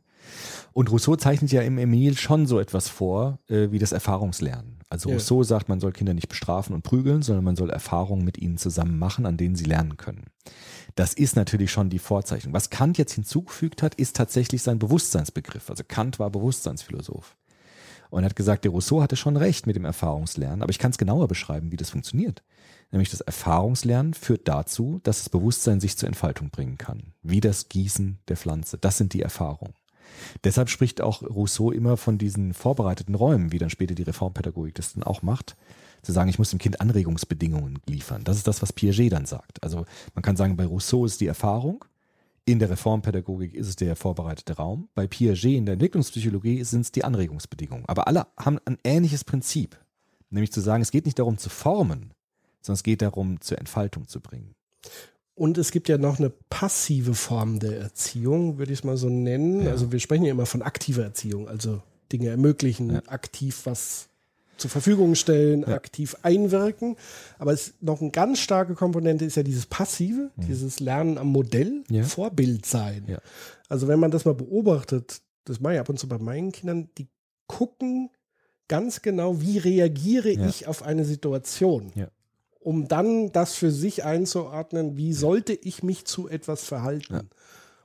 Und 0.73 0.91
Rousseau 0.91 1.17
zeichnet 1.17 1.51
ja 1.53 1.63
im 1.63 1.79
Emil 1.79 2.17
schon 2.17 2.47
so 2.47 2.61
etwas 2.61 2.89
vor, 2.89 3.41
äh, 3.49 3.71
wie 3.73 3.79
das 3.79 3.93
Erfahrungslernen. 3.93 4.79
Also 4.89 5.09
Ja. 5.09 5.17
Rousseau 5.17 5.43
sagt, 5.43 5.69
man 5.69 5.81
soll 5.81 5.93
Kinder 5.93 6.15
nicht 6.15 6.29
bestrafen 6.29 6.75
und 6.75 6.83
prügeln, 6.83 7.23
sondern 7.23 7.45
man 7.45 7.57
soll 7.57 7.71
Erfahrungen 7.71 8.25
mit 8.25 8.39
ihnen 8.39 8.59
zusammen 8.59 8.99
machen, 8.99 9.27
an 9.27 9.37
denen 9.37 9.57
sie 9.57 9.65
lernen 9.65 9.97
können. 9.97 10.27
Das 10.95 11.15
ist 11.15 11.35
natürlich 11.35 11.73
schon 11.73 11.91
die 11.91 11.99
Vorzeichnung. 11.99 12.53
Was 12.53 12.71
Kant 12.71 12.99
jetzt 12.99 13.15
hinzugefügt 13.15 13.83
hat, 13.83 13.95
ist 13.95 14.15
tatsächlich 14.17 14.63
sein 14.63 14.79
Bewusstseinsbegriff. 14.79 15.71
Also 15.71 15.83
Kant 15.87 16.19
war 16.19 16.31
Bewusstseinsphilosoph. 16.31 17.37
Und 18.11 18.23
er 18.23 18.27
hat 18.27 18.37
gesagt, 18.37 18.65
der 18.65 18.73
Rousseau 18.73 19.01
hatte 19.01 19.17
schon 19.17 19.39
recht 19.39 19.67
mit 19.67 19.75
dem 19.75 19.87
Erfahrungslernen, 19.87 20.63
aber 20.63 20.71
ich 20.71 20.79
kann 20.79 20.91
es 20.91 20.99
genauer 20.99 21.29
beschreiben, 21.29 21.73
wie 21.73 21.79
das 21.79 21.89
funktioniert. 21.89 22.43
Nämlich 22.93 23.11
das 23.11 23.23
Erfahrungslernen 23.23 24.15
führt 24.15 24.47
dazu, 24.47 25.01
dass 25.03 25.19
das 25.19 25.31
Bewusstsein 25.31 25.81
sich 25.81 25.97
zur 25.97 26.09
Entfaltung 26.09 26.51
bringen 26.51 26.77
kann. 26.79 27.15
Wie 27.23 27.41
das 27.41 27.71
Gießen 27.71 28.19
der 28.29 28.37
Pflanze. 28.37 28.79
Das 28.79 28.99
sind 28.99 29.15
die 29.15 29.23
Erfahrungen. 29.23 29.75
Deshalb 30.45 30.69
spricht 30.69 31.01
auch 31.01 31.23
Rousseau 31.23 31.71
immer 31.71 31.97
von 31.97 32.19
diesen 32.19 32.53
vorbereiteten 32.53 33.15
Räumen, 33.15 33.51
wie 33.51 33.59
dann 33.59 33.71
später 33.71 33.95
die 33.95 34.03
Reformpädagogik 34.03 34.75
das 34.75 34.93
dann 34.93 35.03
auch 35.03 35.23
macht. 35.23 35.57
Zu 36.03 36.13
sagen, 36.13 36.29
ich 36.29 36.39
muss 36.39 36.51
dem 36.51 36.59
Kind 36.59 36.81
Anregungsbedingungen 36.81 37.79
liefern. 37.87 38.25
Das 38.25 38.37
ist 38.37 38.47
das, 38.47 38.61
was 38.61 38.73
Piaget 38.75 39.13
dann 39.13 39.25
sagt. 39.25 39.63
Also 39.63 39.87
man 40.15 40.23
kann 40.23 40.37
sagen, 40.37 40.57
bei 40.57 40.67
Rousseau 40.67 41.07
ist 41.07 41.21
die 41.21 41.29
Erfahrung, 41.29 41.85
in 42.45 42.59
der 42.59 42.71
Reformpädagogik 42.71 43.55
ist 43.55 43.69
es 43.69 43.77
der 43.77 43.95
vorbereitete 43.97 44.57
Raum. 44.57 44.89
Bei 44.95 45.07
Piaget 45.07 45.57
in 45.57 45.65
der 45.65 45.75
Entwicklungspsychologie 45.75 46.65
sind 46.65 46.83
es 46.83 46.93
die 46.93 47.05
Anregungsbedingungen. 47.05 47.87
Aber 47.87 48.09
alle 48.09 48.27
haben 48.37 48.59
ein 48.65 48.79
ähnliches 48.85 49.25
Prinzip. 49.25 49.79
Nämlich 50.29 50.53
zu 50.53 50.61
sagen, 50.61 50.83
es 50.83 50.91
geht 50.91 51.07
nicht 51.07 51.19
darum 51.19 51.39
zu 51.39 51.49
formen, 51.49 52.13
sondern 52.63 52.77
es 52.77 52.83
geht 52.83 53.03
darum, 53.03 53.41
zur 53.41 53.59
Entfaltung 53.59 54.09
zu 54.09 54.21
bringen. 54.21 54.55
Und 55.35 55.59
es 55.59 55.71
gibt 55.71 55.89
ja 55.89 55.99
noch 55.99 56.19
eine 56.19 56.31
passive 56.51 57.15
Form 57.15 57.59
der 57.59 57.79
Erziehung, 57.79 58.59
würde 58.59 58.73
ich 58.73 58.81
es 58.81 58.85
mal 58.85 58.97
so 58.97 59.09
nennen. 59.09 59.67
Also 59.67 59.91
wir 59.93 59.99
sprechen 60.01 60.25
ja 60.25 60.31
immer 60.33 60.47
von 60.47 60.63
aktiver 60.63 61.03
Erziehung, 61.05 61.49
also 61.49 61.83
Dinge 62.13 62.29
ermöglichen, 62.29 63.07
aktiv 63.09 63.63
was 63.65 64.09
zur 64.59 64.71
Verfügung 64.71 65.15
stellen, 65.15 65.65
aktiv 65.65 66.15
einwirken. 66.23 66.97
Aber 67.39 67.53
es 67.53 67.73
noch 67.81 68.01
eine 68.03 68.11
ganz 68.11 68.39
starke 68.41 68.75
Komponente 68.75 69.25
ist 69.25 69.37
ja 69.37 69.43
dieses 69.43 69.67
Passive, 69.67 70.31
dieses 70.37 70.79
Lernen 70.79 71.17
am 71.19 71.29
Modell, 71.29 71.83
Ja. 71.89 72.05
Vorbild 72.05 72.67
sein. 72.67 73.05
Ja. 73.09 73.19
Also 73.69 73.89
wenn 73.89 73.99
man 73.99 74.11
das 74.11 74.25
mal 74.27 74.35
beobachtet, 74.35 75.23
das 75.47 75.59
mache 75.61 75.75
ich 75.75 75.81
ab 75.81 75.89
und 75.89 75.99
zu 75.99 76.07
bei 76.07 76.19
meinen 76.19 76.53
Kindern, 76.53 76.91
die 76.99 77.09
gucken 77.49 78.11
ganz 78.69 79.01
genau, 79.03 79.41
wie 79.41 79.59
reagiere 79.59 80.31
Ja. 80.31 80.47
ich 80.47 80.67
auf 80.69 80.83
eine 80.83 81.05
Situation 81.07 81.91
Ja. 81.95 82.09
Um 82.63 82.89
dann 82.89 83.33
das 83.33 83.55
für 83.55 83.71
sich 83.71 84.05
einzuordnen, 84.05 84.97
wie 84.97 85.13
sollte 85.13 85.53
ich 85.53 85.83
mich 85.83 86.05
zu 86.05 86.29
etwas 86.29 86.65
verhalten. 86.65 87.29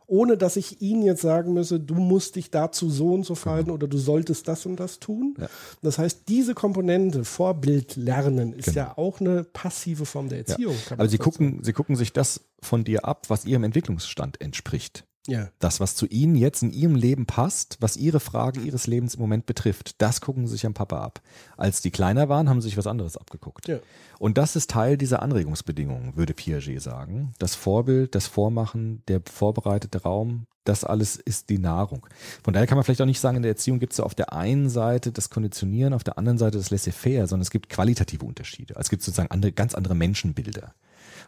Ohne 0.10 0.38
dass 0.38 0.56
ich 0.56 0.82
ihnen 0.82 1.02
jetzt 1.02 1.22
sagen 1.22 1.52
müsse, 1.54 1.82
du 1.82 1.96
musst 1.96 2.38
dich 2.38 2.50
dazu 2.50 2.90
so 2.90 3.13
und 3.13 3.26
so 3.26 3.36
verhalten 3.36 3.72
oder 3.72 3.88
du 3.90 3.98
solltest 3.98 4.48
das 4.48 4.66
und 4.66 4.80
das 4.80 5.00
tun. 5.00 5.34
Genau. 5.36 5.48
Ja. 5.48 5.54
Das 5.82 5.98
heißt, 5.98 6.22
diese 6.30 6.54
Komponente, 6.54 7.26
Vorbild 7.26 7.98
lernen, 7.98 8.54
ist 8.54 8.68
Genau. 8.68 8.78
ja 8.78 8.98
auch 8.98 9.20
eine 9.20 9.44
passive 9.44 10.06
Form 10.06 10.30
der 10.30 10.40
Erziehung. 10.48 10.76
man 10.92 11.00
Aber 11.00 11.10
sie 11.10 11.18
gucken, 11.18 11.60
sie 11.62 11.74
gucken 11.74 11.98
sich 11.98 12.13
das 12.13 12.40
von 12.62 12.86
dir 12.86 13.04
ab, 13.04 13.26
was 13.30 13.44
ihrem 13.44 13.66
Entwicklungsstand 13.66 14.40
entspricht. 14.40 15.04
Ja. 15.28 15.50
Das, 15.60 15.80
was 15.80 15.96
zu 15.96 16.08
ihnen 16.08 16.36
jetzt 16.36 16.63
in 16.63 16.72
ihrem 16.72 16.96
Leben 16.96 17.26
passt, 17.26 17.78
was 17.80 17.98
ihre 17.98 18.20
Frage 18.20 18.62
ihres 18.62 18.88
Lebens 18.88 19.16
im 19.16 19.22
Moment 19.22 19.46
betrifft, 19.46 20.02
das 20.02 20.22
gucken 20.22 20.48
sie 20.48 20.54
sich 20.54 20.66
am 20.66 20.74
Papa 20.74 21.02
ab. 21.02 21.22
Als 21.58 21.82
die 21.82 21.92
kleiner 21.92 22.30
waren, 22.30 22.50
haben 22.50 22.62
sie 22.62 22.70
sich 22.70 22.78
was 22.78 22.88
anderes 22.88 23.18
abgeguckt. 23.18 23.68
Ja. 23.68 23.80
Und 24.20 24.38
das 24.38 24.56
ist 24.56 24.72
Teil 24.72 24.98
dieser 24.98 25.22
Anregungsbedingungen, 25.22 26.16
würde 26.16 26.34
Piaget 26.34 26.82
sagen. 26.82 27.34
Das 27.40 27.56
Vorbild, 27.56 28.16
das 28.16 28.28
Vormachen, 28.28 29.04
der 29.08 29.22
vorbereitete 29.26 30.02
Raum, 30.02 30.48
das 30.68 30.84
alles 30.84 31.16
ist 31.16 31.50
die 31.50 31.60
Nahrung. 31.60 32.06
Von 32.44 32.54
daher 32.54 32.68
kann 32.68 32.78
man 32.78 32.84
vielleicht 32.84 33.02
auch 33.02 33.06
nicht 33.06 33.20
sagen, 33.20 33.38
in 33.38 33.44
der 33.44 33.52
Erziehung 33.52 33.80
gibt 33.80 33.94
es 33.94 33.98
so 33.98 34.04
auf 34.04 34.16
der 34.16 34.34
einen 34.34 34.70
Seite 34.70 35.12
das 35.12 35.30
Konditionieren, 35.30 35.94
auf 35.94 36.04
der 36.04 36.18
anderen 36.18 36.38
Seite 36.38 36.58
das 36.58 36.72
Laissez-faire, 36.72 37.28
sondern 37.28 37.44
es 37.44 37.52
gibt 37.52 37.70
qualitative 37.70 38.26
Unterschiede. 38.26 38.76
Also 38.76 38.88
es 38.88 38.90
gibt 38.90 39.04
sozusagen 39.04 39.32
andere, 39.32 39.52
ganz 39.54 39.76
andere 39.76 39.96
Menschenbilder. 39.96 40.74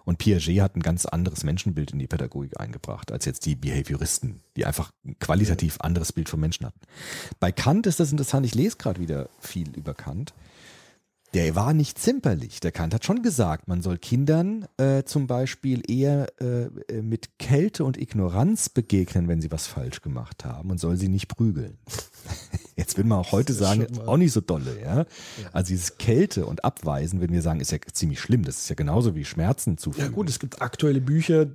Und 0.05 0.17
Piaget 0.17 0.61
hat 0.61 0.75
ein 0.75 0.81
ganz 0.81 1.05
anderes 1.05 1.43
Menschenbild 1.43 1.91
in 1.91 1.99
die 1.99 2.07
Pädagogik 2.07 2.59
eingebracht, 2.59 3.11
als 3.11 3.25
jetzt 3.25 3.45
die 3.45 3.55
Behavioristen, 3.55 4.41
die 4.55 4.65
einfach 4.65 4.91
ein 5.05 5.17
qualitativ 5.19 5.77
anderes 5.81 6.13
Bild 6.13 6.29
vom 6.29 6.39
Menschen 6.39 6.65
hatten. 6.65 6.79
Bei 7.39 7.51
Kant 7.51 7.87
ist 7.87 7.99
das 7.99 8.11
interessant, 8.11 8.45
ich 8.45 8.55
lese 8.55 8.77
gerade 8.77 8.99
wieder 8.99 9.29
viel 9.39 9.69
über 9.75 9.93
Kant. 9.93 10.33
Der 11.33 11.55
war 11.55 11.73
nicht 11.73 11.99
zimperlich. 11.99 12.59
Der 12.59 12.71
Kant 12.71 12.93
hat 12.93 13.05
schon 13.05 13.21
gesagt, 13.21 13.67
man 13.67 13.81
soll 13.81 13.99
Kindern 13.99 14.65
äh, 14.77 15.03
zum 15.03 15.27
Beispiel 15.27 15.83
eher 15.87 16.27
äh, 16.41 16.63
äh, 16.65 17.01
mit 17.03 17.37
Kälte 17.37 17.83
und 17.83 17.97
Ignoranz 17.97 18.69
begegnen, 18.69 19.27
wenn 19.27 19.39
sie 19.39 19.51
was 19.51 19.67
falsch 19.67 20.01
gemacht 20.01 20.43
haben 20.43 20.71
und 20.71 20.79
soll 20.79 20.97
sie 20.97 21.07
nicht 21.07 21.27
prügeln. 21.27 21.77
Jetzt 22.75 22.97
würde 22.97 23.09
man 23.09 23.19
auch 23.19 23.31
heute 23.31 23.53
sagen, 23.53 23.85
auch 24.07 24.17
nicht 24.17 24.31
so 24.31 24.41
dolle, 24.41 24.81
ja. 24.81 25.05
Also 25.51 25.69
dieses 25.69 25.97
Kälte 25.97 26.45
und 26.45 26.63
Abweisen, 26.63 27.19
würden 27.19 27.33
wir 27.33 27.41
sagen, 27.41 27.59
ist 27.59 27.71
ja 27.71 27.77
ziemlich 27.91 28.19
schlimm. 28.19 28.43
Das 28.43 28.57
ist 28.57 28.69
ja 28.69 28.75
genauso 28.75 29.15
wie 29.15 29.25
Schmerzen 29.25 29.77
zufügen. 29.77 30.07
Ja 30.07 30.11
gut, 30.11 30.29
es 30.29 30.39
gibt 30.39 30.61
aktuelle 30.61 31.01
Bücher, 31.01 31.47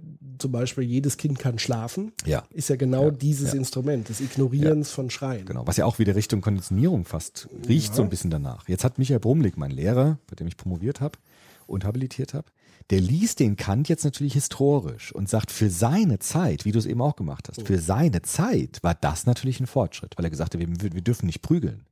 zum 0.45 0.53
Beispiel 0.53 0.85
Jedes 0.85 1.17
Kind 1.17 1.39
kann 1.39 1.59
schlafen. 1.59 2.13
Ja. 2.27 2.45
Ist 2.51 2.69
ja 2.69 2.77
genau 2.77 3.05
Ja. 3.07 3.11
dieses 3.13 3.53
Ja. 3.55 3.59
Instrument, 3.59 4.11
des 4.11 4.21
Ignorierens 4.21 4.91
von 4.91 5.09
Schreien. 5.09 5.47
Genau, 5.47 5.67
was 5.67 5.79
ja 5.79 5.87
auch 5.87 5.99
wieder 5.99 6.15
Richtung 6.17 6.43
Konditionierung 6.43 7.07
fast 7.07 7.49
riecht 7.67 7.95
so 7.95 8.03
ein 8.03 8.11
bisschen 8.11 8.29
danach. 8.31 8.69
Jetzt 8.69 8.85
hat 8.85 8.99
Michael 8.99 9.21
Brumlik, 9.21 9.57
mein 9.57 9.71
Lehrer, 9.71 10.19
bei 10.27 10.37
dem 10.37 10.47
ich 10.47 10.59
promoviert 10.59 11.01
habe 11.01 11.19
und 11.67 11.87
habilitiert 11.87 12.35
habe, 12.35 12.45
der 12.91 13.01
liest 13.01 13.41
den 13.41 13.57
Kant 13.57 13.89
jetzt 13.89 14.05
natürlich 14.05 14.35
historisch 14.35 15.15
und 15.15 15.31
sagt, 15.31 15.51
für 15.51 15.71
seine 15.71 16.19
Zeit, 16.19 16.67
wie 16.67 16.73
du 16.73 16.79
es 16.79 16.85
eben 16.85 17.01
auch 17.01 17.17
gemacht 17.17 17.49
hast, 17.49 17.67
für 17.67 17.79
seine 17.79 18.21
Zeit 18.21 18.81
war 18.83 18.95
das 18.95 19.25
natürlich 19.25 19.61
ein 19.61 19.67
Fortschritt, 19.67 20.19
weil 20.19 20.27
er 20.27 20.31
gesagt 20.31 20.53
hat, 20.53 20.61
wir, 20.61 20.69
wir 20.93 21.01
dürfen 21.01 21.25
nicht 21.25 21.41
prügeln. 21.41 21.87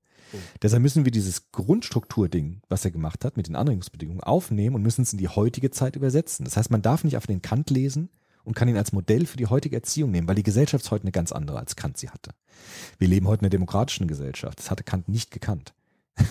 Deshalb 0.60 0.82
müssen 0.82 1.06
wir 1.06 1.12
dieses 1.12 1.50
Grundstrukturding, 1.52 2.60
was 2.68 2.84
er 2.84 2.90
gemacht 2.90 3.24
hat, 3.24 3.38
mit 3.38 3.48
den 3.48 3.56
Anregungsbedingungen 3.56 4.22
aufnehmen 4.22 4.76
und 4.76 4.82
müssen 4.82 5.02
es 5.02 5.12
in 5.12 5.18
die 5.18 5.28
heutige 5.28 5.70
Zeit 5.70 5.96
übersetzen. 5.96 6.44
Das 6.44 6.58
heißt, 6.58 6.70
man 6.70 6.82
darf 6.82 7.02
nicht 7.04 7.16
auf 7.16 7.26
den 7.26 7.40
Kant 7.40 7.70
lesen 7.70 8.10
und 8.44 8.54
kann 8.54 8.68
ihn 8.68 8.76
als 8.76 8.92
Modell 8.92 9.26
für 9.26 9.36
die 9.36 9.46
heutige 9.46 9.76
Erziehung 9.76 10.10
nehmen, 10.10 10.28
weil 10.28 10.34
die 10.34 10.42
Gesellschaft 10.42 10.90
heute 10.90 11.04
eine 11.04 11.12
ganz 11.12 11.32
andere, 11.32 11.58
als 11.58 11.76
Kant 11.76 11.96
sie 11.96 12.10
hatte. 12.10 12.30
Wir 12.98 13.08
leben 13.08 13.28
heute 13.28 13.40
in 13.40 13.46
einer 13.46 13.50
demokratischen 13.50 14.08
Gesellschaft. 14.08 14.58
Das 14.58 14.70
hatte 14.70 14.84
Kant 14.84 15.08
nicht 15.08 15.30
gekannt. 15.30 15.74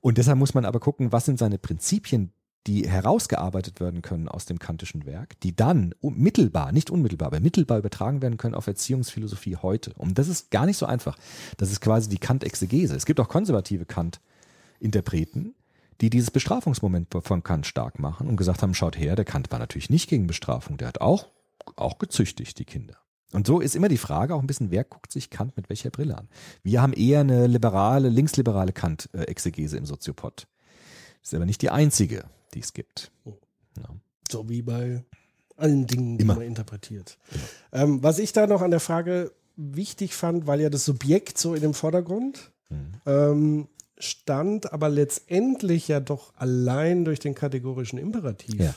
Und 0.00 0.18
deshalb 0.18 0.38
muss 0.38 0.54
man 0.54 0.64
aber 0.64 0.80
gucken, 0.80 1.12
was 1.12 1.24
sind 1.24 1.38
seine 1.38 1.58
Prinzipien, 1.58 2.32
die 2.66 2.88
herausgearbeitet 2.88 3.80
werden 3.80 4.00
können 4.00 4.28
aus 4.28 4.46
dem 4.46 4.58
kantischen 4.58 5.04
Werk, 5.04 5.38
die 5.40 5.54
dann 5.54 5.94
mittelbar, 6.00 6.72
nicht 6.72 6.90
unmittelbar, 6.90 7.26
aber 7.26 7.40
mittelbar 7.40 7.78
übertragen 7.78 8.22
werden 8.22 8.38
können 8.38 8.54
auf 8.54 8.66
Erziehungsphilosophie 8.66 9.56
heute. 9.56 9.92
Und 9.94 10.18
das 10.18 10.28
ist 10.28 10.50
gar 10.50 10.64
nicht 10.64 10.78
so 10.78 10.86
einfach. 10.86 11.18
Das 11.58 11.70
ist 11.70 11.80
quasi 11.80 12.08
die 12.08 12.18
Kant-Exegese. 12.18 12.96
Es 12.96 13.04
gibt 13.04 13.20
auch 13.20 13.28
konservative 13.28 13.84
Kant-Interpreten, 13.84 15.54
die 16.00 16.08
dieses 16.10 16.30
Bestrafungsmoment 16.30 17.08
von 17.22 17.42
Kant 17.42 17.66
stark 17.66 17.98
machen 17.98 18.28
und 18.28 18.36
gesagt 18.36 18.62
haben, 18.62 18.74
schaut 18.74 18.98
her, 18.98 19.14
der 19.14 19.24
Kant 19.26 19.52
war 19.52 19.58
natürlich 19.58 19.90
nicht 19.90 20.08
gegen 20.08 20.26
Bestrafung, 20.26 20.78
der 20.78 20.88
hat 20.88 21.00
auch, 21.00 21.28
auch 21.76 21.98
gezüchtigt, 21.98 22.58
die 22.58 22.64
Kinder. 22.64 22.96
Und 23.32 23.46
so 23.46 23.60
ist 23.60 23.74
immer 23.74 23.88
die 23.88 23.98
Frage 23.98 24.34
auch 24.34 24.40
ein 24.40 24.46
bisschen, 24.46 24.70
wer 24.70 24.84
guckt 24.84 25.10
sich 25.10 25.28
Kant 25.28 25.56
mit 25.56 25.68
welcher 25.68 25.90
Brille 25.90 26.16
an? 26.16 26.28
Wir 26.62 26.80
haben 26.80 26.92
eher 26.92 27.20
eine 27.20 27.46
liberale, 27.48 28.08
linksliberale 28.08 28.72
Kant-Exegese 28.72 29.76
im 29.76 29.86
Soziopod. 29.86 30.46
Ist 31.22 31.34
aber 31.34 31.46
nicht 31.46 31.60
die 31.62 31.70
einzige, 31.70 32.26
die 32.54 32.60
es 32.60 32.72
gibt. 32.74 33.10
Ja. 33.24 33.88
So 34.30 34.48
wie 34.48 34.62
bei 34.62 35.04
allen 35.56 35.86
Dingen, 35.86 36.18
die 36.18 36.22
Immer. 36.22 36.34
man 36.34 36.42
interpretiert. 36.44 37.18
Ähm, 37.72 38.02
was 38.02 38.18
ich 38.18 38.32
da 38.32 38.46
noch 38.46 38.62
an 38.62 38.70
der 38.70 38.80
Frage 38.80 39.32
wichtig 39.56 40.14
fand, 40.14 40.46
weil 40.46 40.60
ja 40.60 40.70
das 40.70 40.84
Subjekt 40.84 41.38
so 41.38 41.54
in 41.54 41.62
dem 41.62 41.74
Vordergrund 41.74 42.52
Mhm. 42.70 42.92
ähm, 43.06 43.68
stand, 43.98 44.72
aber 44.72 44.88
letztendlich 44.88 45.86
ja 45.88 46.00
doch 46.00 46.32
allein 46.36 47.04
durch 47.04 47.20
den 47.20 47.34
kategorischen 47.34 47.98
Imperativ. 47.98 48.60
Ja. 48.60 48.74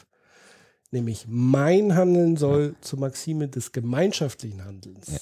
Nämlich 0.92 1.26
mein 1.28 1.96
Handeln 1.96 2.38
soll 2.38 2.76
zur 2.82 3.00
Maxime 3.00 3.48
des 3.48 3.72
gemeinschaftlichen 3.72 4.64
Handelns. 4.64 5.08
Ja. 5.08 5.18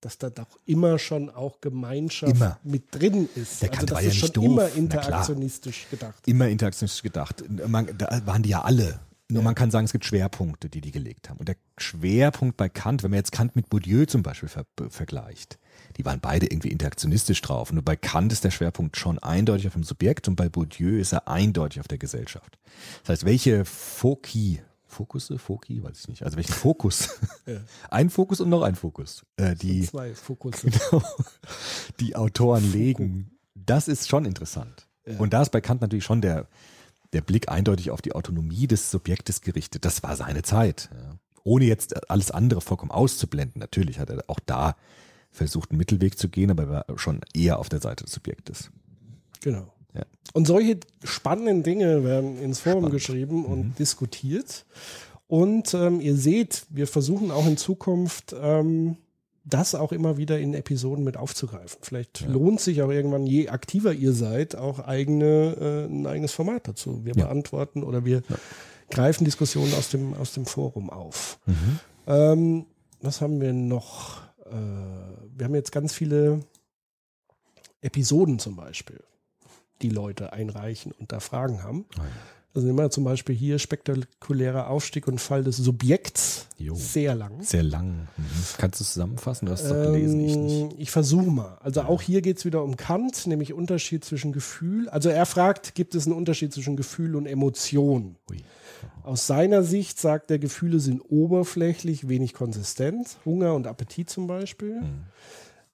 Dass 0.00 0.16
da 0.16 0.30
doch 0.30 0.58
immer 0.64 0.98
schon 0.98 1.28
auch 1.28 1.60
Gemeinschaft 1.60 2.36
Immer. 2.36 2.58
mit 2.62 2.84
drin 2.94 3.28
ist. 3.34 3.62
Der 3.62 3.70
also 3.70 3.78
Kant 3.78 3.90
das 3.90 3.96
war 3.96 4.02
ist 4.02 4.06
ja 4.06 4.12
schon 4.12 4.26
nicht 4.26 4.36
doof. 4.36 4.44
immer 4.44 4.72
interaktionistisch 4.74 5.86
gedacht. 5.90 6.28
Immer 6.28 6.48
interaktionistisch 6.48 7.02
gedacht. 7.02 7.44
Man, 7.66 7.88
da 7.98 8.22
waren 8.24 8.42
die 8.42 8.50
ja 8.50 8.62
alle. 8.62 9.00
Nur 9.30 9.42
man 9.42 9.54
kann 9.54 9.70
sagen, 9.70 9.84
es 9.84 9.92
gibt 9.92 10.06
Schwerpunkte, 10.06 10.70
die 10.70 10.80
die 10.80 10.90
gelegt 10.90 11.28
haben. 11.28 11.38
Und 11.38 11.48
der 11.48 11.56
Schwerpunkt 11.76 12.56
bei 12.56 12.70
Kant, 12.70 13.02
wenn 13.02 13.10
man 13.10 13.18
jetzt 13.18 13.32
Kant 13.32 13.56
mit 13.56 13.68
Bourdieu 13.68 14.06
zum 14.06 14.22
Beispiel 14.22 14.48
ver 14.48 14.64
vergleicht, 14.88 15.58
die 15.98 16.04
waren 16.06 16.20
beide 16.20 16.46
irgendwie 16.46 16.68
interaktionistisch 16.70 17.42
drauf. 17.42 17.70
Nur 17.70 17.82
bei 17.82 17.94
Kant 17.94 18.32
ist 18.32 18.44
der 18.44 18.50
Schwerpunkt 18.50 18.96
schon 18.96 19.18
eindeutig 19.18 19.66
auf 19.66 19.74
dem 19.74 19.84
Subjekt 19.84 20.28
und 20.28 20.36
bei 20.36 20.48
Bourdieu 20.48 20.98
ist 20.98 21.12
er 21.12 21.28
eindeutig 21.28 21.80
auf 21.80 21.88
der 21.88 21.98
Gesellschaft. 21.98 22.58
Das 23.02 23.10
heißt, 23.10 23.24
welche 23.26 23.66
Foki, 23.66 24.62
Fokusse, 24.98 25.38
Foki, 25.38 25.80
weiß 25.80 26.00
ich 26.00 26.08
nicht, 26.08 26.22
also 26.24 26.36
welchen 26.36 26.54
Fokus, 26.54 27.20
ein 27.90 28.10
Fokus 28.10 28.40
und 28.40 28.48
noch 28.48 28.62
ein 28.62 28.74
Fokus, 28.74 29.24
äh, 29.36 29.54
die, 29.54 29.82
Zwei 29.82 30.12
Fokusse. 30.12 30.70
genau, 30.90 31.02
die 32.00 32.16
Autoren 32.16 32.72
legen, 32.72 33.30
das 33.54 33.86
ist 33.86 34.08
schon 34.08 34.24
interessant. 34.24 34.88
Und 35.18 35.32
da 35.32 35.40
ist 35.40 35.50
bei 35.50 35.60
Kant 35.60 35.80
natürlich 35.80 36.04
schon 36.04 36.20
der, 36.20 36.48
der 37.14 37.22
Blick 37.22 37.48
eindeutig 37.48 37.90
auf 37.90 38.02
die 38.02 38.12
Autonomie 38.12 38.66
des 38.66 38.90
Subjektes 38.90 39.40
gerichtet. 39.40 39.84
Das 39.84 40.02
war 40.02 40.16
seine 40.16 40.42
Zeit. 40.42 40.90
Ja. 40.92 41.18
Ohne 41.44 41.64
jetzt 41.64 42.10
alles 42.10 42.30
andere 42.30 42.60
vollkommen 42.60 42.90
auszublenden. 42.90 43.58
Natürlich 43.58 44.00
hat 44.00 44.10
er 44.10 44.22
auch 44.26 44.40
da 44.44 44.76
versucht, 45.30 45.70
einen 45.70 45.78
Mittelweg 45.78 46.18
zu 46.18 46.28
gehen, 46.28 46.50
aber 46.50 46.68
war 46.68 46.84
schon 46.96 47.20
eher 47.32 47.58
auf 47.58 47.70
der 47.70 47.80
Seite 47.80 48.04
des 48.04 48.12
Subjektes. 48.12 48.70
Genau. 49.40 49.72
Ja. 49.94 50.02
Und 50.34 50.46
solche 50.46 50.78
spannenden 51.04 51.62
Dinge 51.62 52.04
werden 52.04 52.40
ins 52.42 52.60
Forum 52.60 52.80
Spannend. 52.84 52.92
geschrieben 52.92 53.44
und 53.44 53.78
diskutiert. 53.78 54.66
Und 55.26 55.74
ähm, 55.74 56.00
ihr 56.00 56.16
seht, 56.16 56.66
wir 56.70 56.86
versuchen 56.86 57.30
auch 57.30 57.46
in 57.46 57.56
Zukunft 57.56 58.34
ähm, 58.40 58.96
das 59.44 59.74
auch 59.74 59.92
immer 59.92 60.18
wieder 60.18 60.38
in 60.38 60.52
Episoden 60.54 61.04
mit 61.04 61.16
aufzugreifen. 61.16 61.78
Vielleicht 61.82 62.26
lohnt 62.28 62.60
sich 62.60 62.82
auch 62.82 62.90
irgendwann, 62.90 63.26
je 63.26 63.48
aktiver 63.48 63.92
ihr 63.94 64.12
seid, 64.12 64.56
auch 64.56 64.78
eigene, 64.80 65.56
äh, 65.58 65.84
ein 65.90 66.06
eigenes 66.06 66.32
Format 66.32 66.68
dazu. 66.68 67.04
Wir 67.04 67.14
Ja. 67.16 67.24
beantworten 67.26 67.82
oder 67.82 68.04
wir 68.04 68.22
greifen 68.90 69.24
Diskussionen 69.24 69.72
aus 69.74 69.88
dem, 69.90 70.14
aus 70.14 70.32
dem 70.34 70.44
Forum 70.46 70.90
auf. 70.90 71.38
Mhm. 71.46 71.78
Ähm, 72.06 72.66
was 73.00 73.20
haben 73.22 73.40
wir 73.40 73.52
noch? 73.54 74.22
Äh, 74.46 74.50
wir 75.36 75.44
haben 75.44 75.54
jetzt 75.54 75.72
ganz 75.72 75.92
viele 75.94 76.40
Episoden 77.80 78.38
zum 78.38 78.56
Beispiel, 78.56 79.00
die 79.82 79.90
Leute 79.90 80.32
einreichen 80.32 80.92
und 80.98 81.12
da 81.12 81.20
Fragen 81.20 81.62
haben. 81.62 81.86
Ah, 81.96 82.02
ja. 82.02 82.04
Also 82.54 82.66
nehmen 82.66 82.78
wir 82.78 82.90
zum 82.90 83.04
Beispiel 83.04 83.36
hier 83.36 83.58
spektakulärer 83.58 84.68
Aufstieg 84.68 85.06
und 85.06 85.20
Fall 85.20 85.44
des 85.44 85.58
Subjekts. 85.58 86.48
Jo. 86.56 86.74
Sehr 86.74 87.14
lang. 87.14 87.42
Sehr 87.42 87.62
lang. 87.62 88.08
Mhm. 88.16 88.24
Kannst 88.56 88.80
du 88.80 88.84
es 88.84 88.94
zusammenfassen? 88.94 89.46
Du 89.46 89.52
hast 89.52 89.62
es 89.62 89.68
doch 89.68 89.76
gelesen, 89.76 90.20
ich 90.20 90.36
nicht. 90.36 90.72
Ähm, 90.72 90.74
ich 90.78 90.90
versuche 90.90 91.30
mal. 91.30 91.58
Also 91.60 91.82
auch 91.82 92.02
hier 92.02 92.20
geht 92.20 92.38
es 92.38 92.44
wieder 92.44 92.64
um 92.64 92.76
Kant, 92.76 93.26
nämlich 93.26 93.52
Unterschied 93.52 94.04
zwischen 94.04 94.32
Gefühl. 94.32 94.88
Also 94.88 95.08
er 95.08 95.26
fragt, 95.26 95.74
gibt 95.74 95.94
es 95.94 96.06
einen 96.06 96.16
Unterschied 96.16 96.52
zwischen 96.52 96.76
Gefühl 96.76 97.14
und 97.16 97.26
Emotion? 97.26 98.16
Ui. 98.30 98.38
Aus 99.04 99.26
seiner 99.26 99.62
Sicht 99.62 100.00
sagt 100.00 100.30
er, 100.30 100.38
Gefühle 100.38 100.80
sind 100.80 101.00
oberflächlich, 101.00 102.08
wenig 102.08 102.34
konsistent. 102.34 103.18
Hunger 103.24 103.54
und 103.54 103.66
Appetit 103.66 104.10
zum 104.10 104.26
Beispiel. 104.26 104.80
Mhm. 104.80 105.04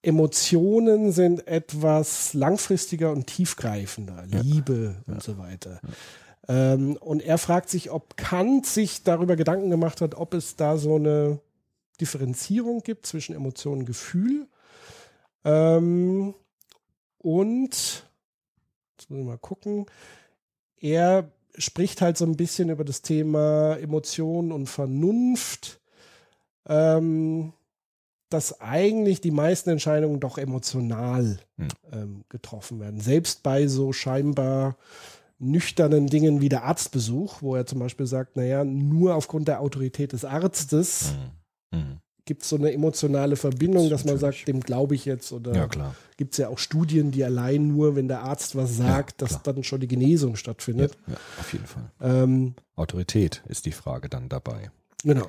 Emotionen 0.05 1.13
sind 1.13 1.47
etwas 1.47 2.35
langfristiger 2.35 3.11
und 3.11 3.27
tiefgreifender. 3.27 4.25
Liebe 4.27 4.97
und 5.07 5.23
so 5.23 5.39
weiter. 5.39 5.81
Ähm, 6.49 6.97
und 6.97 7.23
er 7.23 7.39
fragt 7.39 7.71
sich, 7.71 7.91
ob 7.91 8.17
Kant 8.17 8.67
sich 8.67 9.03
darüber 9.03 9.37
Gedanken 9.37 9.71
gemacht 9.71 10.01
hat, 10.01 10.15
ob 10.15 10.35
es 10.35 10.57
da 10.57 10.77
so 10.77 10.97
eine 10.97 11.41
Differenzierung 12.01 12.83
gibt 12.83 13.07
zwischen 13.07 13.35
Emotion 13.35 13.81
und 13.81 13.87
Gefühl. 13.87 14.47
Ähm, 15.45 16.35
und, 17.19 17.71
jetzt 17.71 19.11
muss 19.11 19.19
ich 19.21 19.25
mal 19.25 19.39
gucken, 19.39 19.87
er 20.79 21.31
spricht 21.57 22.03
halt 22.03 22.19
so 22.19 22.27
ein 22.27 22.37
bisschen 22.37 22.69
über 22.69 22.85
das 22.85 23.03
Thema 23.03 23.77
Emotion 23.77 24.53
und 24.53 24.67
Vernunft, 24.67 25.81
ähm, 26.67 27.53
dass 28.31 28.61
eigentlich 28.61 29.21
die 29.21 29.31
meisten 29.31 29.71
Entscheidungen 29.71 30.21
doch 30.21 30.39
emotional 30.39 31.39
Hm. 31.57 31.69
ähm, 31.93 32.25
getroffen 32.29 32.81
werden. 32.81 33.01
Selbst 33.01 33.43
bei 33.43 33.67
so 33.69 33.93
scheinbar 33.93 34.77
nüchternen 35.39 36.07
Dingen 36.07 36.41
wie 36.41 36.49
der 36.49 36.65
Arztbesuch, 36.65 37.43
wo 37.43 37.55
er 37.55 37.67
zum 37.67 37.79
Beispiel 37.81 38.07
sagt, 38.07 38.37
naja, 38.37 38.65
nur 38.65 39.15
aufgrund 39.15 39.49
der 39.49 39.61
Autorität 39.61 40.13
des 40.13 40.25
Arztes 40.25 41.15
Mhm. 41.73 41.99
gibt 42.25 42.43
es 42.45 42.49
so 42.49 42.57
eine 42.57 42.73
emotionale 42.73 43.37
Verbindung, 43.37 43.91
dass 43.91 44.05
man 44.05 44.15
Natürlich. 44.15 44.39
sagt, 44.39 44.49
dem 44.49 44.61
glaube 44.61 44.95
ich 44.95 45.05
jetzt 45.05 45.33
oder 45.33 45.55
Ja, 45.55 45.69
gibt 46.17 46.33
es 46.33 46.39
ja 46.39 46.49
auch 46.49 46.59
Studien, 46.59 47.11
die 47.11 47.23
allein 47.25 47.69
nur, 47.69 47.97
wenn 47.97 48.09
der 48.09 48.23
Arzt 48.23 48.57
was 48.57 48.77
sagt, 48.77 49.21
dass 49.23 49.31
klar. 49.43 49.55
dann 49.55 49.65
schon 49.65 49.81
die 49.81 49.89
Genesung 49.89 50.31
Ja, 50.33 50.37
stattfindet. 50.37 50.97
ja, 51.07 51.17
auf 51.37 51.53
jeden 51.53 51.67
Fall. 51.67 51.91
Ähm, 52.01 52.55
Autorität 52.77 53.43
ist 53.49 53.67
die 53.67 53.73
Frage 53.73 54.09
dann 54.09 54.29
dabei. 54.29 54.71
Genau. 55.05 55.29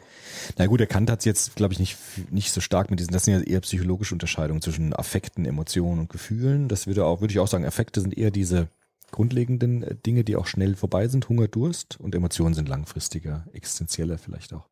Na 0.58 0.66
gut, 0.66 0.80
der 0.80 0.88
Kant 0.88 1.10
hat 1.12 1.20
es 1.20 1.26
jetzt, 1.26 1.56
glaube 1.56 1.74
ich, 1.74 1.80
nicht, 1.80 1.98
nicht 2.32 2.52
so 2.52 2.62
stark 2.62 2.90
mit 2.90 3.00
diesen, 3.00 3.14
das 3.14 3.26
sind 3.26 3.36
ja 3.36 3.42
eher 3.42 3.62
psychologische 3.62 4.16
Unterscheidungen 4.16 4.62
zwischen 4.62 4.94
Affekten, 4.94 5.46
Emotionen 5.46 6.00
und 6.00 6.10
Gefühlen. 6.10 6.68
Das 6.68 6.88
würde 6.88 7.06
auch, 7.06 7.22
würde 7.22 7.32
ich 7.34 7.40
auch 7.40 7.48
sagen, 7.48 7.66
Affekte 7.66 8.02
sind 8.02 8.18
eher 8.18 8.32
diese 8.32 8.70
grundlegenden 9.12 9.84
äh, 9.84 9.96
Dinge, 9.96 10.24
die 10.24 10.36
auch 10.36 10.48
schnell 10.48 10.76
vorbei 10.76 11.08
sind, 11.08 11.30
Hunger, 11.30 11.48
Durst 11.48 12.00
und 12.00 12.16
Emotionen 12.16 12.54
sind 12.54 12.70
langfristiger, 12.70 13.46
existenzieller 13.54 14.18
vielleicht 14.18 14.54
auch. 14.54 14.68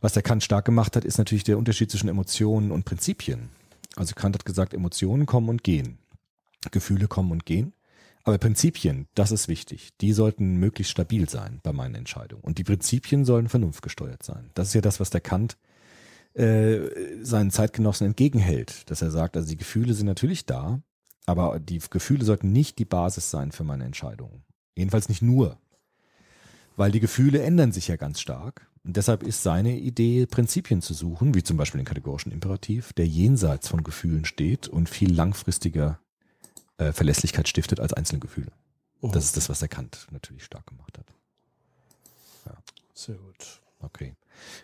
Was 0.00 0.12
der 0.12 0.22
Kant 0.22 0.44
stark 0.44 0.64
gemacht 0.64 0.96
hat, 0.96 1.04
ist 1.04 1.18
natürlich 1.18 1.44
der 1.44 1.58
Unterschied 1.58 1.90
zwischen 1.90 2.08
Emotionen 2.08 2.70
und 2.70 2.84
Prinzipien. 2.84 3.48
Also 3.96 4.14
Kant 4.14 4.34
hat 4.34 4.44
gesagt, 4.44 4.74
Emotionen 4.74 5.26
kommen 5.26 5.48
und 5.48 5.64
gehen. 5.64 5.98
Gefühle 6.70 7.08
kommen 7.08 7.32
und 7.32 7.46
gehen. 7.46 7.72
Aber 8.26 8.38
Prinzipien, 8.38 9.06
das 9.14 9.30
ist 9.30 9.46
wichtig. 9.46 9.90
Die 10.00 10.12
sollten 10.12 10.56
möglichst 10.56 10.90
stabil 10.90 11.28
sein 11.28 11.60
bei 11.62 11.72
meinen 11.72 11.94
Entscheidungen. 11.94 12.42
Und 12.42 12.58
die 12.58 12.64
Prinzipien 12.64 13.24
sollen 13.24 13.48
vernunftgesteuert 13.48 14.24
sein. 14.24 14.50
Das 14.54 14.66
ist 14.66 14.74
ja 14.74 14.80
das, 14.80 14.98
was 14.98 15.10
der 15.10 15.20
Kant 15.20 15.56
äh, 16.34 16.80
seinen 17.22 17.52
Zeitgenossen 17.52 18.04
entgegenhält. 18.04 18.90
Dass 18.90 19.00
er 19.00 19.12
sagt, 19.12 19.36
also 19.36 19.48
die 19.48 19.56
Gefühle 19.56 19.94
sind 19.94 20.06
natürlich 20.06 20.44
da, 20.44 20.82
aber 21.24 21.60
die 21.60 21.78
Gefühle 21.78 22.24
sollten 22.24 22.50
nicht 22.50 22.80
die 22.80 22.84
Basis 22.84 23.30
sein 23.30 23.52
für 23.52 23.62
meine 23.62 23.84
Entscheidungen. 23.84 24.42
Jedenfalls 24.74 25.08
nicht 25.08 25.22
nur. 25.22 25.60
Weil 26.74 26.90
die 26.90 27.00
Gefühle 27.00 27.42
ändern 27.42 27.70
sich 27.70 27.86
ja 27.86 27.94
ganz 27.94 28.20
stark. 28.20 28.68
Und 28.82 28.96
deshalb 28.96 29.22
ist 29.22 29.44
seine 29.44 29.78
Idee, 29.78 30.26
Prinzipien 30.26 30.82
zu 30.82 30.94
suchen, 30.94 31.36
wie 31.36 31.44
zum 31.44 31.58
Beispiel 31.58 31.78
den 31.78 31.86
kategorischen 31.86 32.32
Imperativ, 32.32 32.92
der 32.92 33.06
jenseits 33.06 33.68
von 33.68 33.84
Gefühlen 33.84 34.24
steht 34.24 34.66
und 34.66 34.88
viel 34.88 35.14
langfristiger 35.14 36.00
äh, 36.78 36.92
Verlässlichkeit 36.92 37.48
stiftet 37.48 37.80
als 37.80 37.92
einzelne 37.92 38.20
Gefühle. 38.20 38.52
Das 39.02 39.24
ist 39.24 39.36
das, 39.36 39.48
was 39.48 39.60
der 39.60 39.68
Kant 39.68 40.06
natürlich 40.10 40.44
stark 40.44 40.66
gemacht 40.66 40.98
hat. 40.98 41.06
Sehr 42.94 43.16
gut. 43.16 43.60
Okay. 43.80 44.14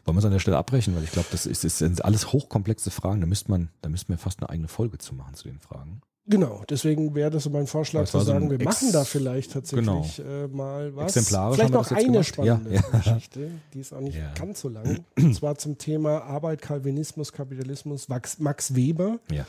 Wollen 0.05 0.17
wir 0.17 0.21
es 0.21 0.25
an 0.25 0.33
der 0.33 0.39
Stelle 0.39 0.57
abbrechen, 0.57 0.97
weil 0.97 1.05
ich 1.05 1.13
glaube, 1.13 1.29
das, 1.33 1.45
ist, 1.45 1.65
das 1.65 1.79
sind 1.79 2.03
alles 2.05 2.33
hochkomplexe 2.33 2.91
Fragen. 2.91 3.21
Da 3.21 3.27
müsste 3.27 3.51
man, 3.51 3.69
da 3.83 3.91
müssten 3.91 4.11
wir 4.13 4.19
fast 4.19 4.41
eine 4.41 4.49
eigene 4.49 4.69
Folge 4.69 4.97
zu 4.99 5.15
machen 5.15 5.35
zu 5.35 5.49
den 5.49 5.61
Fragen. 5.61 6.01
Genau, 6.27 6.63
deswegen 6.71 7.15
wäre 7.15 7.31
das 7.31 7.43
so 7.43 7.51
mein 7.51 7.67
Vorschlag 7.67 8.03
Das 8.03 8.13
zu 8.13 8.21
so 8.21 8.25
sagen, 8.25 8.45
ein 8.47 8.51
wir 8.59 8.65
machen 8.65 8.91
da 8.93 9.05
vielleicht 9.05 9.53
tatsächlich 9.53 9.85
Genau. 10.17 10.45
äh, 10.45 10.49
mal 10.49 10.97
was. 10.97 11.17
Exemplarisch 11.17 11.57
Vielleicht 11.57 11.73
noch 11.75 11.91
eine 11.91 12.05
gemacht. 12.07 12.27
spannende 12.27 12.75
Ja, 12.75 12.81
ja. 12.81 12.99
Geschichte, 12.99 13.51
die 13.75 13.81
ist 13.81 13.93
auch 13.93 14.01
nicht 14.01 14.17
Ja. 14.17 14.33
ganz 14.35 14.61
so 14.61 14.69
lang. 14.71 15.05
Und 15.19 15.35
zwar 15.35 15.57
zum 15.59 15.77
Thema 15.79 16.23
Arbeit, 16.23 16.63
Calvinismus, 16.63 17.33
Kapitalismus, 17.33 18.09
Max, 18.09 18.39
Max 18.39 18.75
Weber. 18.75 19.19
Ja. 19.31 19.45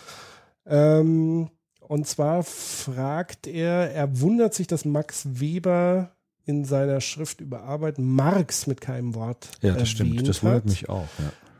Ähm, 0.65 1.49
und 1.93 2.07
zwar 2.07 2.41
fragt 2.41 3.45
er, 3.45 3.91
er 3.93 4.19
wundert 4.19 4.55
sich, 4.55 4.65
dass 4.65 4.83
Max 4.83 5.27
Weber 5.39 6.09
in 6.43 6.65
seiner 6.65 7.01
Schrift 7.01 7.39
über 7.39 7.61
Arbeit 7.61 7.99
Marx 7.99 8.65
mit 8.65 8.81
keinem 8.81 9.13
Wort 9.13 9.47
Ja, 9.61 9.75
das 9.75 9.89
stimmt. 9.89 10.27
Das 10.27 10.41
wundert 10.41 10.63
hat. 10.63 10.65
mich 10.65 10.89
auch. 10.89 11.07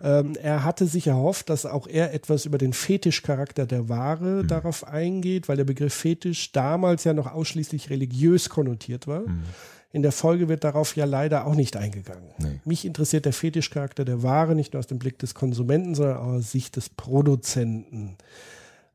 Ja. 0.01 0.19
Ähm, 0.19 0.35
er 0.41 0.63
hatte 0.63 0.87
sich 0.87 1.05
erhofft, 1.05 1.51
dass 1.51 1.67
auch 1.67 1.85
er 1.85 2.15
etwas 2.15 2.45
über 2.45 2.57
den 2.57 2.73
Fetischcharakter 2.73 3.67
der 3.67 3.89
Ware 3.89 4.39
Hm. 4.39 4.47
darauf 4.47 4.87
eingeht, 4.87 5.47
weil 5.47 5.57
der 5.57 5.65
Begriff 5.65 5.93
Fetisch 5.93 6.51
damals 6.51 7.03
ja 7.03 7.13
noch 7.13 7.31
ausschließlich 7.31 7.91
religiös 7.91 8.49
konnotiert 8.49 9.05
war. 9.05 9.25
Hm. 9.25 9.43
In 9.91 10.01
der 10.01 10.11
Folge 10.11 10.49
wird 10.49 10.63
darauf 10.63 10.95
ja 10.95 11.05
leider 11.05 11.45
auch 11.45 11.53
nicht 11.53 11.77
eingegangen. 11.77 12.31
Nee. 12.39 12.59
Mich 12.65 12.85
interessiert 12.85 13.25
der 13.25 13.33
Fetischcharakter 13.33 14.03
der 14.03 14.23
Ware 14.23 14.55
nicht 14.55 14.73
nur 14.73 14.79
aus 14.79 14.87
dem 14.87 14.97
Blick 14.97 15.19
des 15.19 15.35
Konsumenten, 15.35 15.93
sondern 15.93 16.17
auch 16.17 16.33
aus 16.33 16.51
Sicht 16.51 16.75
des 16.75 16.89
Produzenten. 16.89 18.17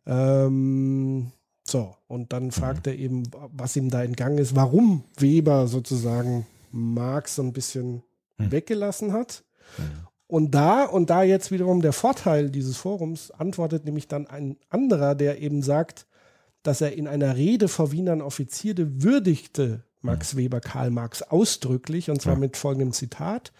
Ähm, 0.09 1.31
so, 1.64 1.94
und 2.07 2.33
dann 2.33 2.51
fragt 2.51 2.87
er 2.87 2.97
eben, 2.97 3.25
was 3.53 3.77
ihm 3.77 3.90
da 3.90 4.03
entgangen 4.03 4.38
ist, 4.38 4.57
warum 4.57 5.05
Weber 5.16 5.68
sozusagen 5.68 6.47
Marx 6.73 7.37
so 7.37 7.42
ein 7.42 7.53
bisschen 7.53 8.03
weggelassen 8.38 9.12
hat. 9.12 9.44
Und 10.27 10.55
da, 10.55 10.85
und 10.85 11.11
da 11.11 11.23
jetzt 11.23 11.51
wiederum 11.51 11.83
der 11.83 11.92
Vorteil 11.92 12.51
dieses 12.51 12.77
Forums, 12.77 13.31
antwortet 13.31 13.85
nämlich 13.85 14.09
dann 14.09 14.27
ein 14.27 14.57
anderer, 14.71 15.14
der 15.14 15.40
eben 15.40 15.62
sagt, 15.62 16.07
dass 16.62 16.81
er 16.81 16.92
in 16.92 17.07
einer 17.07 17.37
Rede 17.37 17.68
vor 17.68 17.92
Wienern 17.92 18.23
Offiziere 18.23 19.03
würdigte 19.03 19.85
Max 20.00 20.37
Weber 20.37 20.61
Karl 20.61 20.90
Marx 20.90 21.22
ausdrücklich, 21.22 22.11
und 22.11 22.22
zwar 22.22 22.37
mit 22.37 22.56
folgendem 22.56 22.92
Zitat. 22.92 23.52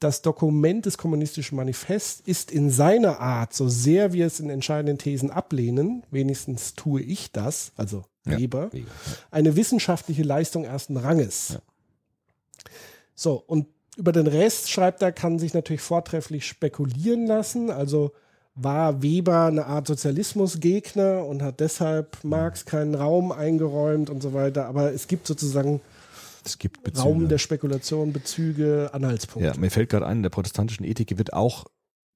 Das 0.00 0.22
Dokument 0.22 0.84
des 0.86 0.98
kommunistischen 0.98 1.56
Manifests 1.56 2.20
ist 2.24 2.50
in 2.50 2.70
seiner 2.70 3.20
Art, 3.20 3.54
so 3.54 3.68
sehr 3.68 4.12
wir 4.12 4.26
es 4.26 4.38
in 4.38 4.50
entscheidenden 4.50 4.98
Thesen 4.98 5.30
ablehnen, 5.30 6.04
wenigstens 6.10 6.74
tue 6.74 7.00
ich 7.00 7.32
das, 7.32 7.72
also 7.76 8.04
Ja, 8.26 8.38
Weber, 8.38 8.72
Weber, 8.72 8.86
ja. 8.86 9.12
eine 9.30 9.56
wissenschaftliche 9.56 10.22
Leistung 10.22 10.64
ersten 10.64 10.96
Ranges. 10.96 11.58
So, 13.14 13.42
und 13.46 13.66
über 13.96 14.12
den 14.12 14.28
Rest 14.28 14.70
schreibt 14.70 15.02
er, 15.02 15.10
kann 15.10 15.40
sich 15.40 15.54
natürlich 15.54 15.80
vortrefflich 15.80 16.46
spekulieren 16.46 17.26
lassen. 17.26 17.70
Also 17.70 18.12
war 18.60 19.02
Weber 19.02 19.46
eine 19.46 19.66
Art 19.66 19.86
Sozialismusgegner 19.86 21.24
und 21.24 21.42
hat 21.42 21.60
deshalb 21.60 22.22
Marx 22.24 22.64
keinen 22.64 22.94
Raum 22.94 23.32
eingeräumt 23.32 24.10
und 24.10 24.22
so 24.22 24.34
weiter. 24.34 24.66
Aber 24.66 24.92
es 24.92 25.06
gibt 25.06 25.26
sozusagen 25.26 25.80
Es 26.44 26.58
gibt 26.58 26.82
Bezüge. 26.82 27.02
Raum 27.02 27.28
der 27.28 27.38
Spekulation, 27.38 28.12
Bezüge, 28.12 28.90
Anhaltspunkte. 28.92 29.52
Ja, 29.52 29.58
mir 29.58 29.70
fällt 29.70 29.90
gerade 29.90 30.06
ein, 30.06 30.18
in 30.18 30.22
der 30.22 30.30
protestantischen 30.30 30.84
Ethik 30.84 31.16
wird 31.18 31.32
auch 31.32 31.66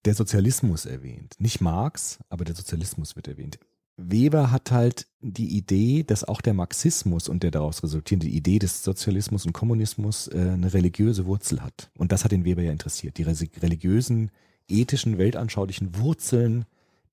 der 0.05 0.14
Sozialismus 0.14 0.84
erwähnt. 0.84 1.34
Nicht 1.38 1.61
Marx, 1.61 2.18
aber 2.28 2.45
der 2.45 2.55
Sozialismus 2.55 3.14
wird 3.14 3.28
erwähnt. 3.28 3.59
Weber 3.97 4.51
hat 4.51 4.72
halt 4.72 5.07
die 5.20 5.57
Idee, 5.57 6.03
dass 6.03 6.24
auch 6.24 6.40
der 6.40 6.55
Marxismus 6.55 7.28
und 7.28 7.43
der 7.43 7.51
daraus 7.51 7.82
resultierende 7.82 8.26
Idee 8.26 8.59
des 8.59 8.82
Sozialismus 8.82 9.47
und 9.47 9.53
Kommunismus 9.53 10.28
äh, 10.28 10.38
eine 10.38 10.72
religiöse 10.72 11.26
Wurzel 11.26 11.62
hat. 11.62 11.90
Und 11.97 12.11
das 12.11 12.24
hat 12.24 12.32
den 12.32 12.45
Weber 12.45 12.62
ja 12.62 12.72
interessiert. 12.72 13.18
Die 13.18 13.22
religiösen, 13.22 14.30
ethischen, 14.73 15.18
weltanschaulichen 15.18 15.97
Wurzeln 15.97 16.64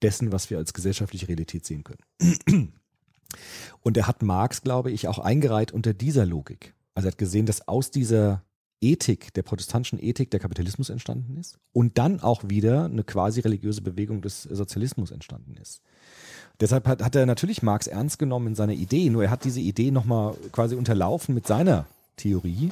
dessen, 0.01 0.31
was 0.31 0.49
wir 0.49 0.57
als 0.57 0.73
gesellschaftliche 0.73 1.27
Realität 1.27 1.65
sehen 1.65 1.83
können. 1.83 2.73
Und 3.81 3.97
er 3.97 4.07
hat 4.07 4.23
Marx, 4.23 4.61
glaube 4.61 4.91
ich, 4.91 5.07
auch 5.07 5.19
eingereiht 5.19 5.71
unter 5.71 5.93
dieser 5.93 6.25
Logik. 6.25 6.73
Also 6.95 7.07
er 7.07 7.11
hat 7.11 7.17
gesehen, 7.17 7.45
dass 7.45 7.67
aus 7.67 7.91
dieser 7.91 8.43
Ethik, 8.81 9.33
der 9.33 9.43
protestantischen 9.43 10.01
Ethik, 10.01 10.31
der 10.31 10.39
Kapitalismus 10.39 10.89
entstanden 10.89 11.37
ist 11.37 11.59
und 11.73 11.97
dann 11.97 12.21
auch 12.21 12.43
wieder 12.47 12.85
eine 12.85 13.03
quasi 13.03 13.41
religiöse 13.41 13.81
Bewegung 13.81 14.21
des 14.21 14.43
Sozialismus 14.43 15.11
entstanden 15.11 15.57
ist. 15.57 15.81
Deshalb 16.59 16.87
hat, 16.87 17.03
hat 17.03 17.15
er 17.15 17.25
natürlich 17.25 17.61
Marx 17.61 17.87
ernst 17.87 18.19
genommen 18.19 18.47
in 18.47 18.55
seiner 18.55 18.73
Idee, 18.73 19.09
nur 19.09 19.23
er 19.23 19.31
hat 19.31 19.43
diese 19.43 19.59
Idee 19.59 19.91
nochmal 19.91 20.35
quasi 20.51 20.75
unterlaufen 20.75 21.35
mit 21.35 21.47
seiner 21.47 21.87
Theorie, 22.15 22.71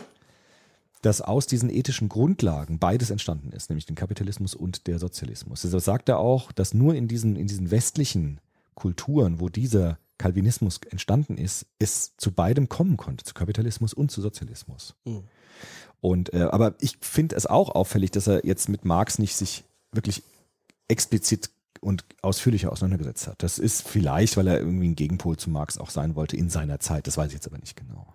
dass 1.02 1.22
aus 1.22 1.48
diesen 1.48 1.70
ethischen 1.70 2.10
Grundlagen 2.10 2.80
beides 2.80 3.10
entstanden 3.10 3.52
ist, 3.52 3.70
nämlich 3.70 3.86
den 3.86 3.96
Kapitalismus 3.96 4.56
und 4.56 4.88
der 4.88 5.00
Sozialismus. 5.00 5.62
Deshalb 5.62 5.84
sagt 5.84 6.10
er 6.10 6.20
auch, 6.20 6.52
dass 6.52 6.74
nur 6.74 6.96
in 6.96 7.08
diesen, 7.08 7.36
in 7.36 7.48
diesen 7.48 7.72
westlichen 7.72 8.40
Kulturen, 8.74 9.40
wo 9.40 9.50
dieser 9.50 10.00
Calvinismus 10.18 10.80
entstanden 10.90 11.38
ist, 11.38 11.68
es 11.80 12.18
zu 12.18 12.32
beidem 12.32 12.70
kommen 12.70 12.98
konnte, 12.98 13.24
zu 13.24 13.34
Kapitalismus 13.34 13.94
und 13.94 14.12
zu 14.12 14.22
Sozialismus. 14.22 14.96
Mhm. 15.06 15.24
Und 16.02 16.34
äh, 16.34 16.44
aber 16.44 16.76
ich 16.80 16.98
finde 17.02 17.36
es 17.36 17.46
auch 17.46 17.70
auffällig, 17.70 18.12
dass 18.12 18.28
er 18.28 18.46
jetzt 18.46 18.70
mit 18.70 18.86
Marx 18.86 19.20
nicht 19.20 19.36
sich 19.36 19.64
wirklich 19.92 20.24
explizit 20.88 21.50
und 21.82 22.06
ausführlicher 22.22 22.72
auseinandergesetzt 22.72 23.28
hat. 23.28 23.44
Das 23.44 23.60
ist 23.60 23.88
vielleicht, 23.88 24.38
weil 24.38 24.48
er 24.48 24.60
irgendwie 24.60 24.90
ein 24.90 24.96
Gegenpol 24.96 25.38
zu 25.38 25.50
Marx 25.50 25.78
auch 25.78 25.90
sein 25.90 26.16
wollte 26.16 26.36
in 26.38 26.50
seiner 26.50 26.80
Zeit. 26.80 27.08
Das 27.08 27.18
weiß 27.18 27.28
ich 27.28 27.34
jetzt 27.34 27.48
aber 27.48 27.58
nicht 27.58 27.76
genau. 27.76 28.08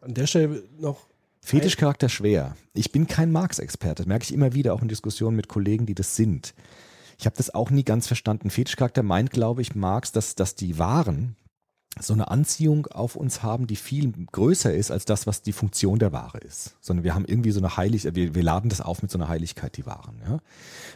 An 0.00 0.14
der 0.14 0.26
Stelle 0.26 0.62
noch 0.78 1.06
Fetischcharakter 1.44 2.08
schwer. 2.08 2.56
Ich 2.72 2.92
bin 2.92 3.06
kein 3.06 3.32
Marx-Experte. 3.32 4.02
Das 4.02 4.06
merke 4.06 4.24
ich 4.24 4.32
immer 4.32 4.54
wieder, 4.54 4.74
auch 4.74 4.82
in 4.82 4.88
Diskussionen 4.88 5.36
mit 5.36 5.48
Kollegen, 5.48 5.86
die 5.86 5.94
das 5.94 6.16
sind. 6.16 6.54
Ich 7.18 7.26
habe 7.26 7.36
das 7.36 7.54
auch 7.54 7.70
nie 7.70 7.84
ganz 7.84 8.06
verstanden. 8.06 8.50
Fetischcharakter 8.50 9.02
meint, 9.02 9.30
glaube 9.30 9.60
ich, 9.62 9.74
Marx, 9.74 10.12
dass, 10.12 10.34
dass 10.34 10.54
die 10.54 10.78
Waren 10.78 11.36
so 12.00 12.14
eine 12.14 12.30
Anziehung 12.30 12.86
auf 12.86 13.16
uns 13.16 13.42
haben, 13.42 13.66
die 13.66 13.76
viel 13.76 14.12
größer 14.32 14.72
ist 14.72 14.90
als 14.90 15.04
das, 15.04 15.26
was 15.26 15.42
die 15.42 15.52
Funktion 15.52 15.98
der 15.98 16.12
Ware 16.12 16.38
ist. 16.38 16.76
Sondern 16.80 17.04
wir 17.04 17.14
haben 17.14 17.26
irgendwie 17.26 17.50
so 17.50 17.60
eine 17.60 17.76
Heiligkeit, 17.76 18.14
wir, 18.14 18.34
wir 18.34 18.42
laden 18.42 18.70
das 18.70 18.80
auf 18.80 19.02
mit 19.02 19.10
so 19.10 19.18
einer 19.18 19.28
Heiligkeit, 19.28 19.76
die 19.76 19.84
Waren. 19.84 20.22
Ja? 20.26 20.38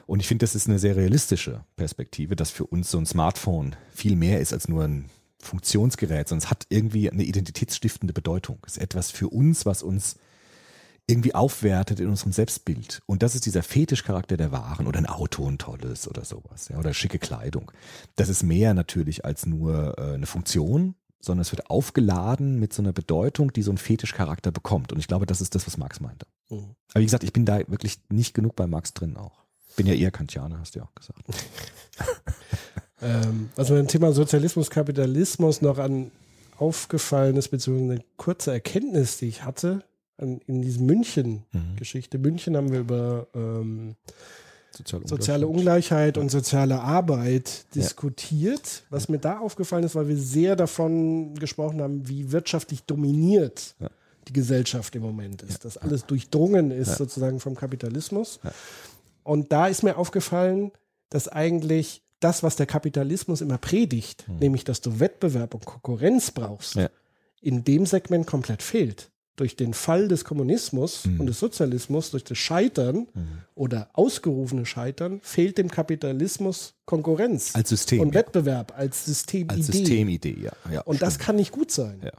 Und 0.07 0.21
ich 0.21 0.29
finde, 0.29 0.45
das 0.45 0.55
ist 0.55 0.69
eine 0.69 0.79
sehr 0.79 0.97
realistische 0.97 1.65
Perspektive, 1.77 2.35
dass 2.35 2.51
für 2.51 2.67
uns 2.67 2.91
so 2.91 2.99
ein 2.99 3.05
Smartphone 3.05 3.77
viel 3.93 4.17
mehr 4.17 4.41
ist 4.41 4.55
als 4.55 4.69
nur 4.69 4.85
ein 4.85 5.11
Funktionsgerät, 5.39 6.29
sondern 6.29 6.45
es 6.45 6.51
hat 6.51 6.67
irgendwie 6.71 7.11
eine 7.11 7.25
identitätsstiftende 7.25 8.15
Bedeutung. 8.15 8.59
Es 8.67 8.77
ist 8.77 8.83
etwas 8.83 9.11
für 9.11 9.29
uns, 9.29 9.67
was 9.67 9.83
uns 9.83 10.17
irgendwie 11.07 11.35
aufwertet 11.35 12.01
in 12.01 12.09
unserem 12.09 12.33
Selbstbild. 12.33 13.03
Und 13.07 13.23
das 13.23 13.35
ist 13.35 13.47
dieser 13.47 13.63
Fetischcharakter 13.63 14.37
der 14.37 14.51
Waren 14.51 14.87
oder 14.87 14.99
ein 14.99 15.07
Auto, 15.07 15.49
ein 15.49 15.59
tolles 15.59 16.09
oder 16.09 16.25
sowas, 16.25 16.69
ja, 16.69 16.79
oder 16.79 16.93
schicke 16.95 17.19
Kleidung. 17.19 17.71
Das 18.17 18.29
ist 18.29 18.43
mehr 18.43 18.75
natürlich 18.75 19.25
als 19.25 19.47
nur 19.47 19.97
äh, 19.99 20.15
eine 20.15 20.27
Funktion, 20.27 20.97
sondern 21.21 21.43
es 21.43 21.53
wird 21.53 21.71
aufgeladen 21.71 22.59
mit 22.59 22.73
so 22.73 22.83
einer 22.83 22.93
Bedeutung, 22.93 23.53
die 23.53 23.63
so 23.63 23.71
einen 23.71 23.79
Fetischcharakter 23.79 24.51
bekommt. 24.51 24.93
Und 24.93 24.99
ich 24.99 25.07
glaube, 25.07 25.27
das 25.27 25.41
ist 25.41 25.55
das, 25.55 25.67
was 25.67 25.77
Marx 25.77 26.01
meinte. 26.01 26.27
Mhm. 26.51 26.75
Aber 26.93 27.01
wie 27.01 27.05
gesagt, 27.05 27.25
ich 27.25 27.33
bin 27.33 27.45
da 27.45 27.59
wirklich 27.69 27.99
nicht 28.09 28.35
genug 28.35 28.57
bei 28.57 28.67
Marx 28.67 28.93
drin 28.93 29.17
auch. 29.17 29.45
Bin 29.77 29.87
ja 29.87 29.95
eher 29.95 30.11
Kantianer, 30.11 30.59
hast 30.59 30.75
du 30.75 30.81
ja 30.81 30.85
auch 30.85 30.95
gesagt. 30.95 31.23
Ähm, 33.03 33.51
was 33.57 33.69
mir 33.69 33.77
beim 33.77 33.89
Thema 33.89 34.13
Sozialismus, 34.13 34.71
Kapitalismus 34.71 35.61
noch 35.61 35.79
an 35.79 36.11
aufgefallen 36.57 37.37
ist, 37.37 37.49
beziehungsweise 37.49 37.93
eine 37.93 38.05
kurze 38.17 38.53
Erkenntnis, 38.53 39.19
die 39.19 39.29
ich 39.29 39.45
hatte 39.45 39.85
an, 40.19 40.41
in 40.47 40.63
diesem 40.63 40.87
München-Geschichte. 40.87 42.19
München 42.19 42.57
haben 42.57 42.73
wir 42.73 42.81
über 42.81 43.27
ähm, 43.35 43.97
Soziale, 44.73 45.09
soziale 45.09 45.47
Ungleichheit 45.47 46.19
und 46.19 46.31
soziale 46.31 46.81
Arbeit 46.81 47.65
diskutiert. 47.75 48.83
Was 48.91 49.09
mir 49.09 49.19
da 49.19 49.39
aufgefallen 49.39 49.85
ist, 49.85 49.95
weil 49.95 50.09
wir 50.09 50.19
sehr 50.19 50.55
davon 50.55 51.35
gesprochen 51.35 51.81
haben, 51.81 52.07
wie 52.09 52.31
wirtschaftlich 52.31 52.83
dominiert 52.83 53.75
Ja. 53.81 53.89
die 54.29 54.35
Gesellschaft 54.35 54.95
im 54.95 55.03
Moment 55.03 55.41
ist, 55.43 55.65
dass 55.65 55.79
alles 55.79 56.05
durchdrungen 56.05 56.71
ist 56.73 56.89
Ja. 56.89 56.95
sozusagen 56.97 57.41
vom 57.41 57.55
Kapitalismus. 57.55 58.39
Ja. 58.45 58.53
Und 59.23 59.51
da 59.51 59.67
ist 59.67 59.83
mir 59.83 59.97
aufgefallen, 59.97 60.73
dass 61.09 61.27
eigentlich 61.29 62.03
das, 62.21 62.43
was 62.43 62.57
der 62.57 62.67
Kapitalismus 62.67 63.41
immer 63.41 63.59
predigt, 63.59 64.27
nämlich 64.41 64.65
dass 64.65 64.81
du 64.83 65.01
Wettbewerb 65.01 65.55
und 65.55 65.65
Konkurrenz 65.65 66.31
brauchst. 66.33 66.75
Ja. 66.75 66.89
in 67.43 67.63
dem 67.65 67.87
Segment 67.87 68.27
komplett 68.27 68.63
fehlt. 68.63 69.11
Durch 69.37 69.55
den 69.55 69.75
Fall 69.75 70.09
des 70.09 70.25
Kommunismus 70.25 71.05
Mhm. 71.07 71.21
und 71.21 71.27
des 71.27 71.39
Sozialismus, 71.39 72.11
durch 72.11 72.25
das 72.25 72.39
Scheitern 72.39 73.07
oder 73.55 73.91
ausgerufene 73.93 74.65
Scheitern, 74.67 75.21
fehlt 75.23 75.59
dem 75.59 75.71
Kapitalismus 75.71 76.75
Konkurrenz 76.87 77.55
Als 77.55 77.69
System. 77.69 78.01
und 78.01 78.09
ja. 78.15 78.21
Wettbewerb 78.21 78.73
als 78.77 79.05
Systemidee. 79.05 79.55
Als 79.55 79.67
Systemidee, 79.67 80.37
ja. 80.43 80.53
ja 80.73 80.81
Und 80.83 81.03
das 81.03 81.15
stimmt. 81.15 81.27
kann 81.27 81.37
nicht 81.37 81.53
gut 81.53 81.71
sein. 81.71 82.01
Ja. 82.03 82.13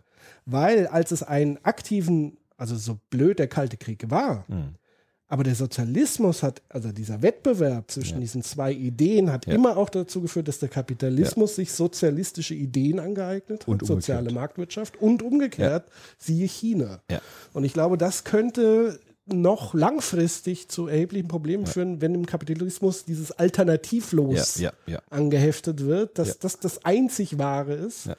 Weil 0.46 0.88
als 0.88 1.12
es 1.12 1.24
einen 1.24 1.58
aktiven, 1.64 2.38
also 2.56 2.76
so 2.76 3.00
blöd 3.10 3.40
der 3.40 3.48
Kalte 3.48 3.78
Krieg 3.78 4.10
war, 4.10 4.46
Mhm. 4.48 4.76
Aber 5.30 5.44
der 5.44 5.56
Sozialismus 5.56 6.42
hat, 6.44 6.62
also 6.70 6.92
dieser 6.92 7.22
Wettbewerb 7.22 7.92
zwischen 7.92 8.22
diesen 8.22 8.44
zwei 8.44 8.72
Ideen 8.72 9.32
hat 9.32 9.46
Ja. 9.46 9.54
immer 9.54 9.76
auch 9.78 9.90
dazu 9.90 10.22
geführt, 10.22 10.48
dass 10.48 10.60
der 10.60 10.70
Kapitalismus 10.70 11.56
sich 11.56 11.72
sozialistische 11.74 12.54
Ideen 12.56 13.00
angeeignet 13.00 13.62
hat, 13.62 13.68
Und 13.68 13.82
umgekehrt. 13.84 13.88
soziale 14.04 14.32
Marktwirtschaft 14.32 15.02
und 15.02 15.22
umgekehrt, 15.22 15.90
siehe 16.18 16.48
China. 16.48 17.02
Ja. 17.12 17.22
Und 17.54 17.64
ich 17.66 17.74
glaube, 17.74 17.98
das 17.98 18.24
könnte 18.24 19.00
noch 19.30 19.74
langfristig 19.74 20.70
zu 20.70 20.88
erheblichen 20.88 21.28
Problemen 21.28 21.66
führen, 21.66 22.00
wenn 22.00 22.16
im 22.16 22.26
Kapitalismus 22.26 23.04
dieses 23.04 23.34
Alternativlos 23.34 24.58
Ja, 24.60 24.72
ja, 24.86 24.94
ja. 24.94 25.02
angeheftet 25.10 25.86
wird, 25.86 26.18
dass 26.18 26.30
Ja. 26.30 26.34
das 26.40 26.60
das 26.60 26.86
einzig 26.86 27.38
Wahre 27.38 27.74
ist 27.74 28.06
Ja. 28.06 28.16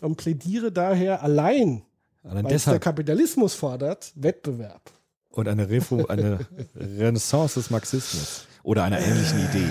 und 0.00 0.16
plädiere 0.16 0.70
daher 0.70 1.24
allein, 1.24 1.82
weil 2.22 2.46
es 2.52 2.64
der. 2.66 2.78
Kapitalismus 2.78 3.54
fordert, 3.54 4.12
Wettbewerb. 4.14 4.82
Und 5.32 5.48
eine, 5.48 5.68
Refo, 5.68 6.06
eine 6.06 6.40
Renaissance 6.76 7.58
des 7.58 7.70
Marxismus. 7.70 8.46
Oder 8.62 8.84
einer 8.84 9.00
ähnlichen 9.00 9.38
Idee. 9.40 9.68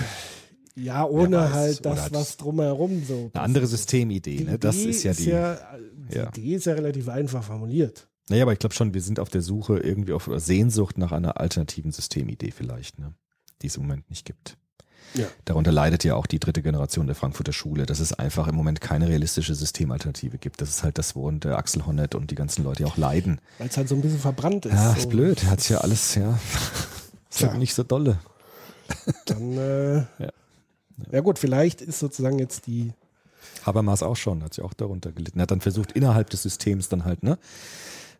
Ja, 0.74 1.04
ohne 1.04 1.38
weiß, 1.38 1.52
halt 1.52 1.86
das, 1.86 2.02
halt 2.02 2.14
was 2.14 2.36
drumherum 2.36 3.04
so. 3.04 3.30
Eine 3.32 3.42
andere 3.42 3.66
Systemidee, 3.66 4.44
ne? 4.44 4.58
Das 4.58 4.76
Idee 4.76 4.90
ist 4.90 5.02
ja 5.02 5.12
die. 5.12 5.24
die 5.24 6.16
ja. 6.16 6.28
Idee 6.28 6.54
ist 6.54 6.66
ja 6.66 6.74
relativ 6.74 7.08
einfach 7.08 7.42
formuliert. 7.42 8.08
Naja, 8.28 8.44
aber 8.44 8.52
ich 8.52 8.58
glaube 8.58 8.74
schon, 8.74 8.94
wir 8.94 9.02
sind 9.02 9.20
auf 9.20 9.28
der 9.28 9.42
Suche 9.42 9.78
irgendwie 9.78 10.12
auf 10.12 10.30
Sehnsucht 10.36 10.96
nach 10.96 11.12
einer 11.12 11.40
alternativen 11.40 11.92
Systemidee 11.92 12.50
vielleicht, 12.50 12.98
ne? 12.98 13.14
Die 13.60 13.66
es 13.66 13.76
im 13.76 13.82
Moment 13.82 14.08
nicht 14.10 14.24
gibt. 14.24 14.56
Ja. 15.14 15.26
Darunter 15.44 15.72
leidet 15.72 16.04
ja 16.04 16.14
auch 16.14 16.26
die 16.26 16.38
dritte 16.38 16.62
Generation 16.62 17.06
der 17.06 17.16
Frankfurter 17.16 17.52
Schule, 17.52 17.86
dass 17.86 18.00
es 18.00 18.12
einfach 18.12 18.48
im 18.48 18.54
Moment 18.54 18.80
keine 18.80 19.08
realistische 19.08 19.54
Systemalternative 19.54 20.38
gibt. 20.38 20.60
Das 20.60 20.70
ist 20.70 20.82
halt 20.82 20.98
das, 20.98 21.14
woran 21.14 21.40
der 21.40 21.58
Axel 21.58 21.84
Honneth 21.86 22.14
und 22.14 22.30
die 22.30 22.34
ganzen 22.34 22.64
Leute 22.64 22.84
ja 22.84 22.88
auch 22.88 22.96
leiden. 22.96 23.40
Weil 23.58 23.68
es 23.68 23.76
halt 23.76 23.88
so 23.88 23.94
ein 23.94 24.00
bisschen 24.00 24.18
verbrannt 24.20 24.66
ist. 24.66 24.72
Ja, 24.74 24.92
ist 24.92 25.08
blöd. 25.10 25.44
Hat 25.44 25.68
ja 25.68 25.78
alles, 25.78 26.14
ja. 26.14 26.38
Ist 27.30 27.42
halt 27.42 27.56
nicht 27.56 27.72
so 27.72 27.82
dolle. 27.82 28.18
Dann, 29.24 29.56
äh, 29.56 29.96
Ja. 30.18 30.32
ja. 31.10 31.20
gut, 31.20 31.38
vielleicht 31.38 31.80
ist 31.80 31.98
sozusagen 31.98 32.38
jetzt 32.38 32.66
die, 32.66 32.92
Habermas 33.64 34.02
auch 34.02 34.16
schon, 34.16 34.42
hat 34.42 34.54
sich 34.54 34.64
auch 34.64 34.74
darunter 34.74 35.12
gelitten. 35.12 35.38
Er 35.38 35.42
hat 35.42 35.50
dann 35.50 35.60
versucht, 35.60 35.92
innerhalb 35.92 36.30
des 36.30 36.42
Systems 36.42 36.88
dann 36.88 37.04
halt, 37.04 37.22
ne, 37.22 37.38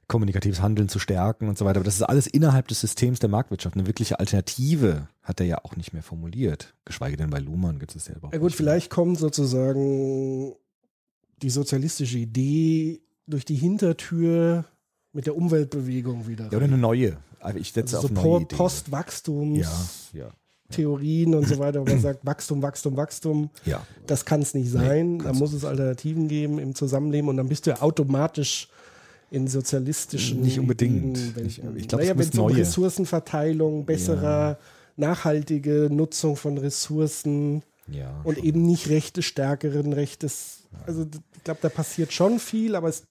kommunikatives 0.08 0.60
Handeln 0.60 0.88
zu 0.88 0.98
stärken 0.98 1.48
und 1.48 1.56
so 1.56 1.64
weiter. 1.64 1.78
Aber 1.78 1.84
das 1.84 1.94
ist 1.96 2.02
alles 2.02 2.26
innerhalb 2.26 2.68
des 2.68 2.80
Systems 2.80 3.18
der 3.18 3.30
Marktwirtschaft. 3.30 3.76
Eine 3.76 3.86
wirkliche 3.86 4.20
Alternative 4.20 5.08
hat 5.22 5.40
er 5.40 5.46
ja 5.46 5.58
auch 5.64 5.76
nicht 5.76 5.92
mehr 5.94 6.02
formuliert. 6.02 6.74
Geschweige 6.84 7.16
denn 7.16 7.30
bei 7.30 7.38
Luhmann 7.38 7.78
gibt 7.78 7.96
es 7.96 8.08
ja 8.08 8.14
überhaupt 8.14 8.34
ja 8.34 8.40
gut, 8.40 8.50
nicht 8.50 8.60
mehr. 8.60 8.72
vielleicht 8.72 8.90
kommt 8.90 9.18
sozusagen 9.18 10.52
die 11.40 11.50
sozialistische 11.50 12.18
Idee 12.18 13.00
durch 13.26 13.44
die 13.44 13.54
Hintertür 13.56 14.64
mit 15.12 15.26
der 15.26 15.36
Umweltbewegung 15.36 16.26
wieder. 16.26 16.44
Ja, 16.50 16.56
oder 16.56 16.64
eine 16.66 16.78
neue. 16.78 17.16
Aber 17.40 17.58
ich 17.58 17.72
setze 17.72 17.96
also 17.96 18.08
so 18.08 18.14
auf 18.14 18.22
neue 18.22 18.32
Po- 18.32 18.36
Ideen. 18.40 18.58
Postwachstumstheorien 18.58 21.32
Ja, 21.32 21.34
ja, 21.34 21.38
und 21.38 21.48
so 21.48 21.58
weiter, 21.58 21.80
wo 21.80 21.84
man 21.84 22.00
sagt, 22.00 22.24
Wachstum, 22.24 22.62
Wachstum, 22.62 22.96
Wachstum. 22.96 23.50
ja. 23.64 23.84
Das 24.06 24.24
kann 24.24 24.42
es 24.42 24.54
nicht 24.54 24.70
sein. 24.70 25.18
da 25.18 25.24
kann's 25.26 25.38
muss 25.38 25.52
es 25.52 25.64
Alternativen 25.64 26.28
geben 26.28 26.58
im 26.58 26.74
Zusammenleben 26.74 27.28
und 27.28 27.36
dann 27.36 27.48
bist 27.48 27.66
du 27.66 27.70
ja 27.70 27.82
automatisch 27.82 28.68
in 29.32 29.48
sozialistischen 29.48 30.40
Nicht 30.42 30.58
unbedingt. 30.60 31.16
Ideen, 31.18 31.36
wenn- 31.36 31.46
Ich- 31.46 31.58
ich 31.58 31.88
glaub, 31.88 32.00
es 32.00 32.06
naja, 32.06 32.18
wenn 32.18 32.28
es 32.28 32.30
um 32.30 32.36
neue- 32.46 32.56
Ressourcenverteilung, 32.58 33.84
besserer, 33.86 34.58
nachhaltige 34.96 35.88
Nutzung 35.90 36.36
von 36.36 36.58
Ressourcen 36.58 37.62
Ja. 37.88 38.20
und 38.24 38.36
schon. 38.36 38.44
eben 38.44 38.62
nicht 38.66 38.88
rechte 38.88 39.22
stärkeren 39.22 39.92
Rechtes. 39.92 40.64
Also 40.86 41.06
ich 41.34 41.44
glaube, 41.44 41.60
da 41.62 41.68
passiert 41.68 42.12
schon 42.12 42.38
viel, 42.38 42.76
aber 42.76 42.88
es 42.88 43.02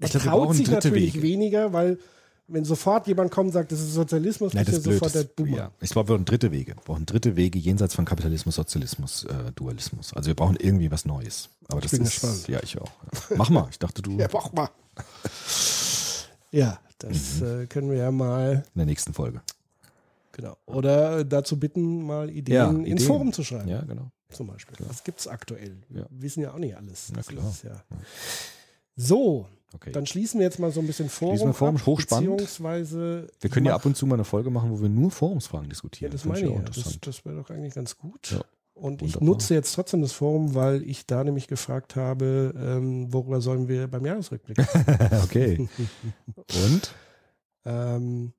man 0.00 0.06
Ich 0.06 0.12
glaub, 0.12 0.22
traut 0.46 0.54
sich 0.56 0.70
natürlich 0.70 1.14
Wege. 1.14 1.22
weniger, 1.22 1.72
weil 1.72 1.98
wenn 2.46 2.64
sofort 2.64 3.06
jemand 3.08 3.30
kommt 3.32 3.48
und 3.48 3.52
sagt, 3.52 3.72
das 3.72 3.80
ist 3.80 3.92
Sozialismus, 3.94 4.54
Nein, 4.54 4.64
das 4.64 4.76
ist 4.76 4.84
blöd. 4.84 4.94
sofort 4.94 5.14
der 5.14 5.24
Das, 5.24 5.32
Boomer. 5.34 5.56
ja. 5.56 5.70
Ich 5.80 5.90
glaube, 5.90 6.08
wir 6.08 6.14
brauchen 6.14 6.24
dritte 6.24 6.50
Wege. 6.52 6.76
Wir 6.76 6.82
brauchen 6.84 7.04
dritte 7.04 7.34
Wege 7.36 7.58
jenseits 7.58 7.94
von 7.94 8.04
Kapitalismus, 8.04 8.54
Sozialismus, 8.54 9.24
äh, 9.24 9.52
Dualismus. 9.56 10.14
Also 10.14 10.28
wir 10.28 10.34
brauchen 10.34 10.56
irgendwie 10.56 10.90
was 10.90 11.04
Neues. 11.04 11.48
Aber 11.68 11.80
das 11.80 11.90
bin 11.90 12.02
ist, 12.02 12.12
gespannt. 12.20 12.46
Ja, 12.48 12.60
ich 12.62 12.80
auch. 12.80 12.86
Ja. 13.30 13.36
Mach 13.36 13.50
mal. 13.50 13.66
Ich 13.70 13.78
dachte, 13.80 14.00
du 14.02 14.12
Ja, 14.18 14.28
mach 14.32 14.52
mal. 14.52 14.70
Ja, 16.50 16.78
das 16.98 17.40
Mhm. 17.40 17.62
äh, 17.62 17.66
können 17.66 17.90
wir 17.90 17.98
ja 17.98 18.10
mal, 18.10 18.64
in 18.74 18.78
der 18.78 18.86
nächsten 18.86 19.12
Folge. 19.12 19.42
genau. 20.32 20.56
Oder 20.66 21.24
dazu 21.24 21.58
bitten, 21.58 22.06
mal 22.06 22.30
Ideen 22.30 22.54
Ja, 22.56 22.70
ins 22.70 22.80
Ideen. 22.86 22.98
Forum 23.00 23.32
zu 23.32 23.44
schreiben. 23.44 23.68
Ja, 23.68 23.82
genau. 23.82 24.10
Zum 24.30 24.46
Beispiel. 24.46 24.76
Was 24.88 25.04
gibt 25.04 25.20
es 25.20 25.28
aktuell? 25.28 25.76
Wir 25.88 26.02
Ja. 26.02 26.06
wissen 26.10 26.42
ja 26.42 26.52
auch 26.52 26.58
nicht 26.58 26.76
alles. 26.76 27.08
Na 27.10 27.18
Das 27.18 27.26
klar. 27.28 27.48
ist 27.50 27.62
Ja. 27.64 27.82
So, 28.96 29.46
Okay. 29.74 29.92
dann 29.92 30.06
schließen 30.06 30.40
wir 30.40 30.46
jetzt 30.46 30.58
mal 30.58 30.70
so 30.72 30.80
ein 30.80 30.86
bisschen 30.86 31.08
Forum. 31.10 31.34
Schließen 31.36 31.48
wir 31.50 31.54
Forum, 31.54 31.76
ab, 31.76 31.86
hochspannend. 31.86 32.30
Beziehungsweise. 32.38 33.26
wir 33.40 33.50
können 33.50 33.66
ja 33.66 33.74
ab 33.74 33.84
und 33.84 33.96
zu 33.96 34.06
mal 34.06 34.14
eine 34.14 34.24
Folge 34.24 34.50
machen, 34.50 34.70
wo 34.70 34.80
wir 34.80 34.88
nur 34.88 35.10
Forumsfragen 35.10 35.66
Ja, 35.66 35.70
diskutieren. 35.70 36.12
das 36.12 36.22
Finde 36.22 36.40
meine 36.40 36.46
ich. 36.50 36.54
auch 36.56 36.76
ja. 36.76 36.82
Das, 36.84 36.98
das 37.00 37.24
wäre 37.26 37.36
doch 37.36 37.50
eigentlich 37.50 37.74
ganz 37.74 37.96
gut. 37.96 38.30
Ja. 38.32 38.40
Und 38.78 39.02
ich 39.02 39.14
Wunderbar. 39.14 39.26
nutze 39.34 39.54
jetzt 39.54 39.74
trotzdem 39.74 40.02
das 40.02 40.12
Forum, 40.12 40.54
weil 40.54 40.82
ich 40.82 41.06
da 41.06 41.24
nämlich 41.24 41.48
gefragt 41.48 41.96
habe, 41.96 42.54
ähm, 42.56 43.12
worüber 43.12 43.40
sollen 43.40 43.66
wir 43.68 43.88
beim 43.88 44.06
Jahresrückblick? 44.06 44.58
okay. 45.24 45.68
Und? 46.36 46.94
ähm, 47.64 48.32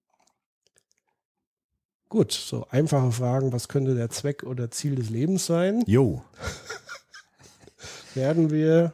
gut, 2.08 2.32
so 2.32 2.66
einfache 2.70 3.12
Fragen. 3.12 3.52
Was 3.52 3.68
könnte 3.68 3.96
der 3.96 4.10
Zweck 4.10 4.44
oder 4.44 4.72
Ziel 4.72 4.96
des 4.96 5.10
Lebens 5.10 5.46
sein? 5.46 5.84
Jo. 5.86 6.24
Werden 8.16 8.50
wir 8.50 8.94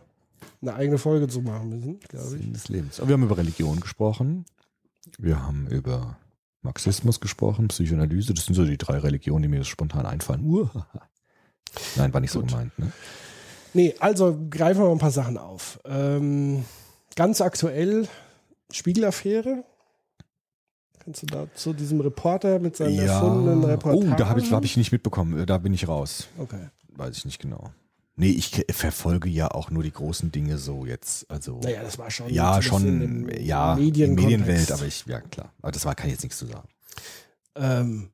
eine 0.61 0.73
eigene 0.73 0.97
Folge 0.97 1.27
zu 1.27 1.41
machen 1.41 1.69
müssen, 1.69 1.99
glaube 1.99 2.35
ich. 2.35 2.41
Sinn 2.41 2.53
des 2.53 2.69
Lebens. 2.69 2.99
Aber 2.99 3.09
wir 3.09 3.13
haben 3.13 3.23
über 3.23 3.37
Religion 3.37 3.79
gesprochen. 3.79 4.45
Wir 5.19 5.43
haben 5.43 5.67
über 5.67 6.17
Marxismus 6.63 7.19
gesprochen, 7.19 7.67
Psychoanalyse. 7.67 8.33
Das 8.33 8.45
sind 8.45 8.55
so 8.55 8.65
die 8.65 8.77
drei 8.77 8.97
Religionen, 8.97 9.43
die 9.43 9.47
mir 9.47 9.57
jetzt 9.57 9.67
spontan 9.67 10.07
einfallen. 10.07 10.43
Uah. 10.43 10.87
Nein, 11.95 12.13
war 12.13 12.21
nicht 12.21 12.31
so 12.31 12.41
Gut. 12.41 12.49
gemeint. 12.49 12.77
Ne? 12.79 12.91
Nee, 13.73 13.95
also 13.99 14.37
greifen 14.49 14.79
wir 14.81 14.85
mal 14.85 14.91
ein 14.93 14.97
paar 14.99 15.11
Sachen 15.11 15.37
auf. 15.37 15.79
Ähm, 15.85 16.63
ganz 17.15 17.41
aktuell, 17.41 18.07
Spiegelaffäre. 18.71 19.63
Kannst 21.03 21.21
du 21.21 21.27
da 21.27 21.47
zu 21.53 21.73
diesem 21.73 22.01
Reporter 22.01 22.59
mit 22.59 22.75
seinen 22.77 22.97
erfundenen 22.97 23.63
Oh, 23.63 23.67
Reportagen? 23.67 24.15
da 24.17 24.27
habe 24.27 24.39
ich, 24.39 24.51
hab 24.51 24.63
ich 24.65 24.75
nicht 24.77 24.91
mitbekommen. 24.91 25.45
Da 25.45 25.57
bin 25.59 25.73
ich 25.73 25.87
raus. 25.87 26.27
Okay. 26.37 26.69
Weiß 26.95 27.17
ich 27.17 27.25
nicht 27.25 27.39
genau. 27.41 27.69
Nee, 28.15 28.29
ich 28.31 28.65
verfolge 28.71 29.27
ja 29.29 29.51
auch 29.51 29.69
nur 29.69 29.83
die 29.83 29.91
großen 29.91 30.31
Dinge 30.31 30.57
so 30.57 30.85
jetzt. 30.85 31.29
Also 31.29 31.59
Naja, 31.61 31.83
das 31.83 31.99
war 31.99 32.09
schon. 32.09 32.29
ja, 32.33 32.61
schon 32.61 33.29
ja, 33.41 33.75
Medienkontext. 33.75 34.25
Medienwelt, 34.39 34.71
aber 34.71 34.85
ich, 34.85 35.05
ja 35.05 35.19
klar. 35.19 35.51
Aber 35.61 35.71
das 35.73 35.85
war, 35.85 35.95
kann 35.95 36.07
ich 36.07 36.13
jetzt 36.13 36.23
nichts 36.23 36.37
zu 36.37 36.45
sagen. 36.47 36.67
Ähm, 37.55 38.09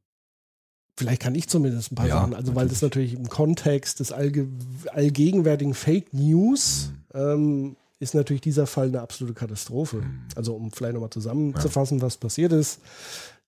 vielleicht 0.97 1.21
kann 1.21 1.35
ich 1.35 1.47
zumindest 1.47 1.91
ein 1.91 1.95
paar 1.95 2.07
Ja, 2.07 2.19
Sachen, 2.21 2.33
also 2.35 2.55
weil 2.55 2.67
das 2.67 2.81
natürlich 2.81 3.13
im 3.13 3.29
Kontext 3.29 3.99
des 3.99 4.11
allge 4.11 4.47
allgegenwärtigen 4.93 5.73
Fake 5.73 6.13
News 6.13 6.91
Mhm. 7.13 7.19
ähm, 7.19 7.75
ist 7.99 8.15
natürlich 8.15 8.41
dieser 8.41 8.65
Fall 8.65 8.87
eine 8.87 9.01
absolute 9.01 9.35
Katastrophe. 9.35 10.01
Also 10.35 10.55
um 10.55 10.71
vielleicht 10.71 10.93
nochmal 10.95 11.11
zusammenzufassen, 11.11 12.01
was 12.01 12.17
passiert 12.17 12.51
ist. 12.51 12.79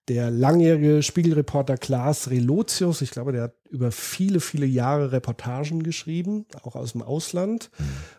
Der 0.10 0.30
langjährige 0.30 1.02
Spiegelreporter 1.02 1.78
Klaas 1.78 2.30
Relotius, 2.30 3.02
ich 3.02 3.10
glaube, 3.10 3.32
der 3.32 3.44
hat 3.44 3.54
über 3.70 3.91
viele, 3.91 4.41
viele 4.41 4.66
Jahre 4.66 5.12
Reportagen 5.12 5.82
geschrieben, 5.82 6.46
auch 6.62 6.76
aus 6.76 6.91
dem 6.91 7.02
Ausland, 7.02 7.72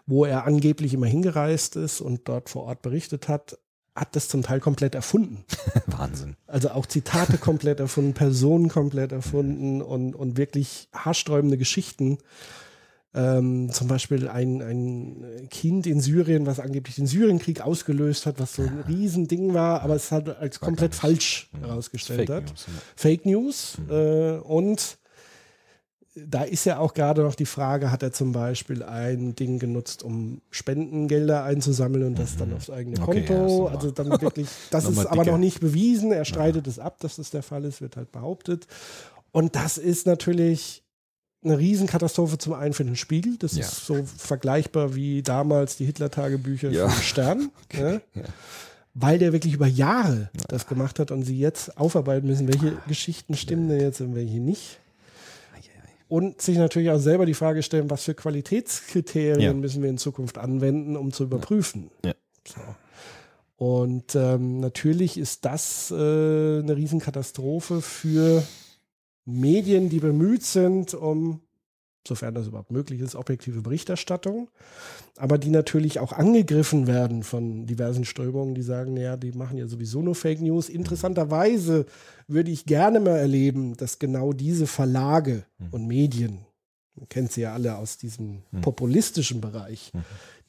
wo 0.07 0.25
er 0.25 0.45
angeblich 0.47 0.95
immer 0.95 1.07
hingereist 1.07 1.77
ist 1.77 2.01
und 2.01 2.27
dort 2.27 2.49
vor 2.49 2.65
Ort 2.65 2.83
berichtet 2.83 3.29
hat, 3.29 3.59
hat 3.95 4.17
das 4.17 4.29
zum 4.29 4.43
Teil 4.43 4.61
komplett 4.61 4.95
erfunden. 4.95 5.45
Wahnsinn. 5.87 6.37
Also 6.47 6.71
auch 6.71 6.87
Zitate 6.87 7.39
komplett 7.39 7.79
erfunden, 7.81 8.13
Personen 8.15 8.69
komplett 8.69 9.13
erfunden 9.13 9.81
und, 9.83 10.15
und 10.15 10.37
wirklich 10.37 10.89
haarsträubende 10.93 11.57
Geschichten. 11.59 12.19
Ähm, 13.17 13.71
zum 13.71 13.87
Beispiel 13.87 14.29
ein, 14.29 14.61
ein 14.61 15.49
Kind 15.49 15.87
in 15.87 16.01
Syrien, 16.01 16.47
was 16.47 16.59
angeblich 16.59 16.97
den 16.97 17.07
Syrienkrieg 17.07 17.61
ausgelöst 17.61 18.27
hat, 18.27 18.41
was 18.41 18.55
so 18.55 18.63
ein 18.63 18.81
Riesending 18.89 19.55
war, 19.55 19.83
aber 19.83 19.95
es 19.95 20.11
hat 20.11 20.37
als 20.41 20.59
komplett 20.59 20.97
falsch 20.97 21.49
Mhm. 21.53 21.61
herausgestellt 21.61 22.27
Fake 22.27 22.31
hat. 22.37 22.45
News, 22.51 22.67
ja. 22.67 22.73
Fake 22.97 23.27
News. 23.27 23.79
Äh, 23.89 24.39
und 24.39 24.99
da 26.17 26.43
ist 26.43 26.65
ja 26.65 26.79
auch 26.79 26.95
gerade 26.95 27.23
noch 27.23 27.35
die 27.35 27.47
Frage, 27.47 27.91
hat 27.91 28.03
er 28.05 28.13
zum 28.13 28.33
Beispiel 28.33 28.83
ein 28.85 29.35
Ding 29.35 29.59
genutzt, 29.59 30.03
um 30.05 30.41
Spendengelder 30.51 31.43
einzusammeln 31.45 32.05
und 32.05 32.19
das 32.19 32.37
dann 32.37 32.53
aufs 32.55 32.71
eigene 32.71 32.99
Mhm. 32.99 33.03
Okay, 33.09 33.21
ja, 33.21 33.27
Konto. 33.27 33.49
so 33.49 33.67
also 33.69 33.91
dann 33.91 34.11
wirklich, 34.21 34.49
das 34.71 34.85
ist 34.89 34.99
aber 35.07 35.23
dicker. 35.23 35.33
noch 35.33 35.39
nicht 35.39 35.61
bewiesen. 35.61 36.13
Er 36.13 36.25
streitet 36.25 36.67
es 36.69 36.79
ab, 36.79 36.99
dass 37.01 37.17
das 37.17 37.31
der 37.31 37.43
Fall 37.43 37.65
ist, 37.65 37.81
wird 37.81 37.97
halt 37.97 38.13
behauptet. 38.13 38.67
Und 39.33 39.57
das 39.57 39.77
ist 39.79 40.07
natürlich 40.07 40.83
eine 41.43 41.59
Riesenkatastrophe 41.59 42.39
zum 42.39 42.53
einen 42.55 42.73
für 42.75 42.85
den 42.85 42.97
Spiegel. 42.97 43.37
Das 43.39 43.57
Ja. 43.57 43.65
ist 43.65 43.85
so 43.85 44.05
vergleichbar 44.17 44.95
wie 44.95 45.23
damals 45.23 45.77
die 45.77 45.85
Hitler-Tagebücher 45.85 46.71
Ja. 46.71 46.89
für 46.89 47.03
Stern. 47.03 47.51
ne? 47.75 48.01
Ja. 48.15 48.23
Weil 48.95 49.19
der 49.19 49.33
wirklich 49.33 49.55
über 49.55 49.67
Jahre 49.67 50.31
das 50.47 50.69
gemacht 50.69 51.01
hat 51.01 51.11
und 51.11 51.25
sie 51.25 51.37
jetzt 51.39 51.77
aufarbeiten 51.77 52.29
müssen, 52.29 52.47
welche 52.47 52.77
Geschichten 52.87 53.35
stimmen 53.35 53.69
denn 53.69 53.81
jetzt 53.81 54.01
und 54.01 54.15
welche 54.15 54.39
nicht. 54.39 54.79
Und 56.09 56.41
sich 56.43 56.59
natürlich 56.59 56.91
auch 56.91 56.99
selber 56.99 57.27
die 57.27 57.35
Frage 57.35 57.63
stellen, 57.63 57.91
was 57.91 58.05
für 58.05 58.15
Qualitätskriterien 58.15 59.41
Ja. 59.41 59.53
müssen 59.55 59.83
wir 59.83 59.91
in 59.91 59.99
Zukunft 59.99 60.39
anwenden, 60.39 60.97
um 60.97 61.13
zu 61.13 61.25
überprüfen. 61.25 61.91
Ja. 62.05 62.15
So. 62.47 62.61
Und 63.57 64.15
ähm, 64.15 64.61
natürlich 64.61 65.17
ist 65.17 65.45
das 65.45 65.91
äh, 65.91 65.95
eine 65.95 66.77
Riesenkatastrophe 66.77 67.81
für 67.81 68.43
Medien, 69.25 69.89
die 69.89 70.01
bemüht 70.01 70.43
sind, 70.43 70.93
um, 70.93 71.41
sofern 72.07 72.35
das 72.35 72.47
überhaupt 72.47 72.71
möglich 72.71 73.01
ist, 73.01 73.15
objektive 73.15 73.63
Berichterstattung, 73.63 74.49
aber 75.17 75.39
die 75.39 75.51
natürlich 75.51 76.01
auch 76.01 76.13
angegriffen 76.13 76.87
werden 76.87 77.23
von 77.23 77.67
diversen 77.67 78.05
Strömungen, 78.05 78.55
die 78.55 78.63
sagen, 78.63 78.97
ja, 78.97 79.17
die 79.17 79.33
machen 79.33 79.57
ja 79.57 79.67
sowieso 79.67 80.03
nur 80.03 80.15
Fake 80.15 80.41
News. 80.41 80.69
Interessanterweise 80.69 81.87
würde 82.27 82.51
ich 82.51 82.67
gerne 82.67 83.01
mal 83.01 83.17
erleben, 83.17 83.77
dass 83.77 83.99
genau 83.99 84.33
diese 84.33 84.67
Verlage 84.67 85.45
und 85.71 85.87
Medien, 85.87 86.41
man 86.95 87.09
kennt 87.09 87.33
sie 87.33 87.43
ja 87.43 87.55
alle 87.55 87.77
aus 87.77 87.97
diesem 87.97 88.43
populistischen 88.61 89.41
Bereich, 89.41 89.93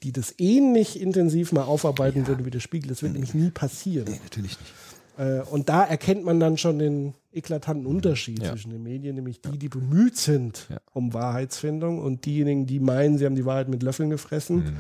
die 0.04 0.12
das 0.12 0.36
ähnlich 0.38 1.00
intensiv 1.02 1.52
mal 1.52 1.64
aufarbeiten 1.64 2.28
würden 2.28 2.46
wie 2.46 2.52
der 2.52 2.60
Spiegel. 2.60 2.90
Das 2.90 3.02
wird 3.02 3.14
nämlich 3.14 3.34
nie 3.34 3.50
passieren. 3.50 4.08
Nee, 4.10 4.20
natürlich 4.24 4.60
nicht. 4.60 4.74
Äh, 5.18 5.42
und 5.42 5.70
da 5.70 5.84
erkennt 5.84 6.24
man 6.26 6.40
dann 6.40 6.58
schon 6.58 6.80
den 6.80 7.14
eklatanten 7.32 7.86
Unterschied 7.86 8.42
Ja. 8.44 8.52
zwischen 8.52 8.72
den 8.72 8.84
Medien, 8.84 9.16
nämlich 9.16 9.42
die, 9.42 9.58
die 9.58 9.70
bemüht 9.70 10.18
sind 10.18 10.68
Ja. 10.70 10.78
um 10.94 11.14
Wahrheitsfindung 11.14 12.00
und 12.00 12.26
diejenigen, 12.26 12.66
die 12.66 12.80
meinen, 12.80 13.18
sie 13.18 13.26
haben 13.26 13.36
die 13.36 13.46
Wahrheit 13.46 13.68
mit 13.70 13.84
Löffeln 13.84 14.10
gefressen 14.10 14.58
Mhm. 14.58 14.78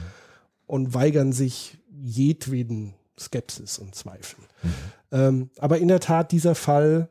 und 0.67 0.93
weigern 0.93 1.31
sich 1.33 1.77
jedweden 1.91 2.93
Skepsis 3.19 3.77
und 3.79 3.95
Zweifeln. 3.95 4.43
Mhm. 4.63 4.69
Ähm, 5.11 5.49
aber 5.59 5.77
in 5.79 5.87
der 5.87 5.99
Tat, 5.99 6.31
dieser 6.31 6.55
Fall 6.55 7.09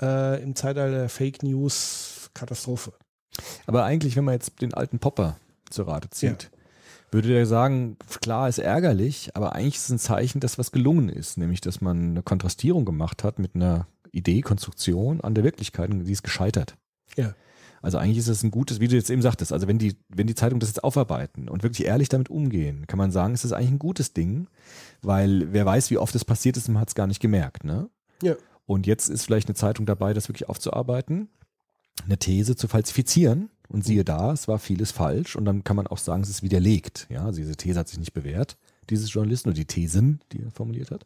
äh, 0.00 0.42
im 0.42 0.54
Zeitalter 0.54 0.96
der 0.96 1.08
Fake 1.08 1.42
News, 1.42 2.30
Katastrophe. 2.34 2.92
Aber 3.66 3.84
eigentlich, 3.84 4.16
wenn 4.16 4.24
man 4.24 4.34
jetzt 4.34 4.60
den 4.62 4.72
alten 4.74 4.98
Popper 5.00 5.36
zur 5.70 5.88
Rate 5.88 6.08
zieht, 6.10 6.50
würde 7.10 7.28
der 7.28 7.46
sagen, 7.46 7.96
klar 8.20 8.48
ist 8.48 8.58
ärgerlich, 8.58 9.30
aber 9.34 9.54
eigentlich 9.54 9.76
ist 9.76 9.84
es 9.84 9.90
ein 9.90 9.98
Zeichen, 9.98 10.40
dass 10.40 10.58
was 10.58 10.72
gelungen 10.72 11.08
ist, 11.08 11.38
nämlich 11.38 11.60
dass 11.60 11.80
man 11.80 12.10
eine 12.10 12.22
Kontrastierung 12.22 12.84
gemacht 12.84 13.24
hat 13.24 13.38
mit 13.38 13.54
einer 13.54 13.86
Idee, 14.12 14.40
Konstruktion 14.40 15.20
an 15.20 15.34
der 15.34 15.44
Wirklichkeit 15.44 15.90
und 15.90 16.04
die 16.04 16.12
ist 16.12 16.22
gescheitert. 16.22 16.76
Ja. 17.16 17.34
Also 17.80 17.98
eigentlich 17.98 18.18
ist 18.18 18.28
es 18.28 18.42
ein 18.42 18.50
gutes, 18.50 18.80
wie 18.80 18.88
du 18.88 18.96
jetzt 18.96 19.10
eben 19.10 19.22
sagtest, 19.22 19.52
also 19.52 19.68
wenn 19.68 19.78
die, 19.78 19.96
wenn 20.08 20.26
die 20.26 20.34
Zeitungen 20.34 20.60
das 20.60 20.70
jetzt 20.70 20.82
aufarbeiten 20.82 21.48
und 21.48 21.62
wirklich 21.62 21.86
ehrlich 21.86 22.08
damit 22.08 22.28
umgehen, 22.28 22.86
kann 22.86 22.98
man 22.98 23.12
sagen, 23.12 23.34
es 23.34 23.44
ist 23.44 23.52
eigentlich 23.52 23.70
ein 23.70 23.78
gutes 23.78 24.12
Ding, 24.12 24.48
weil 25.00 25.52
wer 25.52 25.64
weiß, 25.64 25.90
wie 25.90 25.98
oft 25.98 26.14
es 26.14 26.24
passiert 26.24 26.56
ist, 26.56 26.68
man 26.68 26.80
hat 26.80 26.88
es 26.88 26.94
gar 26.94 27.06
nicht 27.06 27.20
gemerkt, 27.20 27.64
ne? 27.64 27.88
Ja. 28.22 28.34
Und 28.66 28.86
jetzt 28.86 29.08
ist 29.08 29.24
vielleicht 29.24 29.48
eine 29.48 29.54
Zeitung 29.54 29.86
dabei, 29.86 30.12
das 30.12 30.28
wirklich 30.28 30.48
aufzuarbeiten, 30.48 31.28
eine 32.04 32.18
These 32.18 32.56
zu 32.56 32.68
falsifizieren 32.68 33.48
und 33.68 33.84
siehe 33.84 34.04
da, 34.04 34.32
es 34.32 34.48
war 34.48 34.58
vieles 34.58 34.92
falsch 34.92 35.36
und 35.36 35.44
dann 35.44 35.64
kann 35.64 35.76
man 35.76 35.86
auch 35.86 35.98
sagen, 35.98 36.22
es 36.22 36.30
ist 36.30 36.42
widerlegt. 36.42 37.06
Ja, 37.10 37.24
also 37.24 37.38
diese 37.38 37.56
These 37.56 37.78
hat 37.78 37.88
sich 37.88 37.98
nicht 37.98 38.12
bewährt, 38.12 38.56
dieses 38.90 39.12
Journalisten 39.12 39.50
oder 39.50 39.56
die 39.56 39.66
Thesen, 39.66 40.20
die 40.32 40.42
er 40.42 40.50
formuliert 40.50 40.90
hat. 40.90 41.04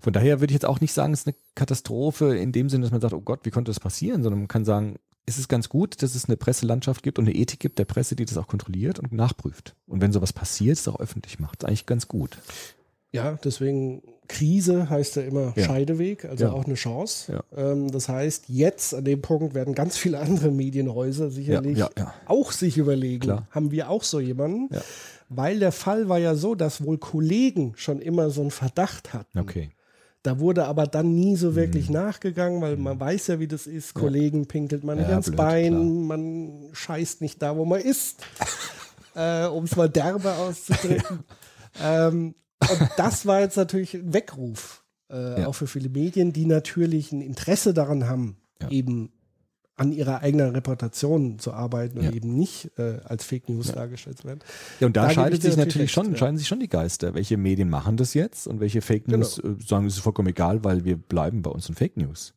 Von 0.00 0.12
daher 0.12 0.40
würde 0.40 0.52
ich 0.52 0.56
jetzt 0.56 0.66
auch 0.66 0.80
nicht 0.80 0.92
sagen, 0.92 1.12
es 1.12 1.20
ist 1.20 1.28
eine 1.28 1.36
Katastrophe 1.54 2.36
in 2.36 2.52
dem 2.52 2.68
Sinne, 2.68 2.82
dass 2.82 2.92
man 2.92 3.00
sagt, 3.00 3.14
oh 3.14 3.20
Gott, 3.20 3.40
wie 3.44 3.50
konnte 3.50 3.70
das 3.70 3.80
passieren, 3.80 4.22
sondern 4.22 4.40
man 4.40 4.48
kann 4.48 4.64
sagen, 4.64 4.96
es 5.24 5.38
ist 5.38 5.48
ganz 5.48 5.68
gut, 5.68 6.02
dass 6.02 6.14
es 6.14 6.26
eine 6.26 6.36
Presselandschaft 6.36 7.02
gibt 7.02 7.18
und 7.18 7.26
eine 7.26 7.34
Ethik 7.34 7.58
gibt 7.58 7.78
der 7.78 7.84
Presse, 7.84 8.14
die 8.14 8.24
das 8.24 8.36
auch 8.36 8.46
kontrolliert 8.46 9.00
und 9.00 9.12
nachprüft. 9.12 9.74
Und 9.86 10.00
wenn 10.00 10.12
sowas 10.12 10.32
passiert, 10.32 10.78
es 10.78 10.86
auch 10.86 11.00
öffentlich 11.00 11.40
macht, 11.40 11.62
ist 11.62 11.68
eigentlich 11.68 11.86
ganz 11.86 12.06
gut. 12.06 12.38
Ja, 13.16 13.38
deswegen 13.42 14.02
Krise 14.28 14.88
heißt 14.90 15.16
ja 15.16 15.22
immer 15.22 15.52
Ja. 15.56 15.64
Scheideweg, 15.64 16.24
also 16.24 16.44
Ja. 16.46 16.52
auch 16.52 16.64
eine 16.64 16.74
Chance. 16.74 17.32
Ja. 17.54 17.70
Ähm, 17.72 17.90
das 17.90 18.08
heißt, 18.08 18.44
jetzt 18.48 18.94
an 18.94 19.04
dem 19.04 19.22
Punkt 19.22 19.54
werden 19.54 19.74
ganz 19.74 19.96
viele 19.96 20.18
andere 20.26 20.50
Medienhäuser 20.50 21.30
sicherlich 21.30 21.82
auch 22.26 22.52
sich 22.52 22.76
überlegen, 22.78 23.20
Klar. 23.20 23.46
haben 23.50 23.70
wir 23.70 23.88
auch 23.90 24.02
so 24.02 24.18
jemanden? 24.20 24.68
Weil 25.28 25.58
der 25.58 25.72
Fall 25.72 26.08
war 26.08 26.18
ja 26.18 26.34
so, 26.36 26.54
dass 26.54 26.84
wohl 26.84 26.98
Kollegen 26.98 27.72
schon 27.76 28.00
immer 28.00 28.30
so 28.30 28.40
einen 28.42 28.50
Verdacht 28.52 29.12
hatten. 29.12 29.38
Okay. 29.40 29.70
Da 30.22 30.40
wurde 30.40 30.64
aber 30.66 30.88
dann 30.88 31.14
nie 31.14 31.36
so 31.36 31.54
wirklich 31.54 31.88
nachgegangen, 31.88 32.60
weil 32.60 32.76
man 32.76 32.98
weiß 32.98 33.28
ja, 33.28 33.38
wie 33.38 33.46
das 33.46 33.68
ist. 33.68 33.94
Kollegen 33.94 34.46
pinkelt 34.46 34.82
man 34.82 34.96
nicht 34.98 35.06
Mhm. 35.06 35.12
Ans 35.12 35.26
blöd, 35.26 35.36
Bein, 35.36 35.72
klar. 35.72 35.84
man 35.84 36.52
scheißt 36.72 37.20
nicht 37.20 37.40
da, 37.40 37.56
wo 37.56 37.64
man 37.64 37.80
ist, 37.80 38.16
äh, 39.14 39.46
um 39.46 39.62
es 39.64 39.76
mal 39.76 39.88
derbe 39.88 40.32
auszudrücken. 40.34 41.20
ähm, 41.80 42.34
und 42.70 42.88
das 42.96 43.26
war 43.26 43.40
jetzt 43.40 43.56
natürlich 43.56 43.94
ein 43.94 44.12
Weckruf, 44.12 44.84
äh, 45.10 45.40
Ja. 45.42 45.46
auch 45.46 45.54
für 45.54 45.66
viele 45.66 45.88
Medien, 45.88 46.32
die 46.32 46.46
natürlich 46.46 47.12
ein 47.12 47.20
Interesse 47.20 47.74
daran 47.74 48.08
haben, 48.08 48.36
Ja. 48.62 48.70
eben 48.70 49.10
an 49.78 49.92
ihrer 49.92 50.22
eigenen 50.22 50.50
Reputation 50.54 51.38
zu 51.38 51.52
arbeiten 51.52 51.98
und 51.98 52.04
Ja. 52.06 52.12
eben 52.12 52.34
nicht 52.34 52.70
äh, 52.78 52.98
als 53.04 53.24
Fake 53.24 53.48
News 53.50 53.72
dargestellt 53.72 54.16
zu 54.18 54.24
werden. 54.24 54.40
Ja, 54.80 54.86
und 54.86 54.96
da, 54.96 55.12
Da 55.12 55.28
dir 55.28 55.36
sich 55.38 55.56
natürlich 55.58 55.88
recht, 55.88 55.92
schon, 55.92 56.16
scheiden 56.16 56.38
sich 56.38 56.48
schon 56.48 56.60
die 56.60 56.68
Geister. 56.68 57.12
Welche 57.14 57.36
Medien 57.36 57.68
machen 57.68 57.98
das 57.98 58.14
jetzt 58.14 58.46
und 58.46 58.58
welche 58.60 58.80
Fake 58.80 59.04
Genau. 59.04 59.18
News 59.18 59.38
äh, 59.38 59.54
sagen, 59.66 59.86
es 59.86 59.94
ist 59.96 60.00
vollkommen 60.00 60.28
egal, 60.28 60.64
weil 60.64 60.84
wir 60.86 60.96
bleiben 60.96 61.42
bei 61.42 61.50
unseren 61.50 61.74
Fake 61.76 61.96
News. 61.98 62.32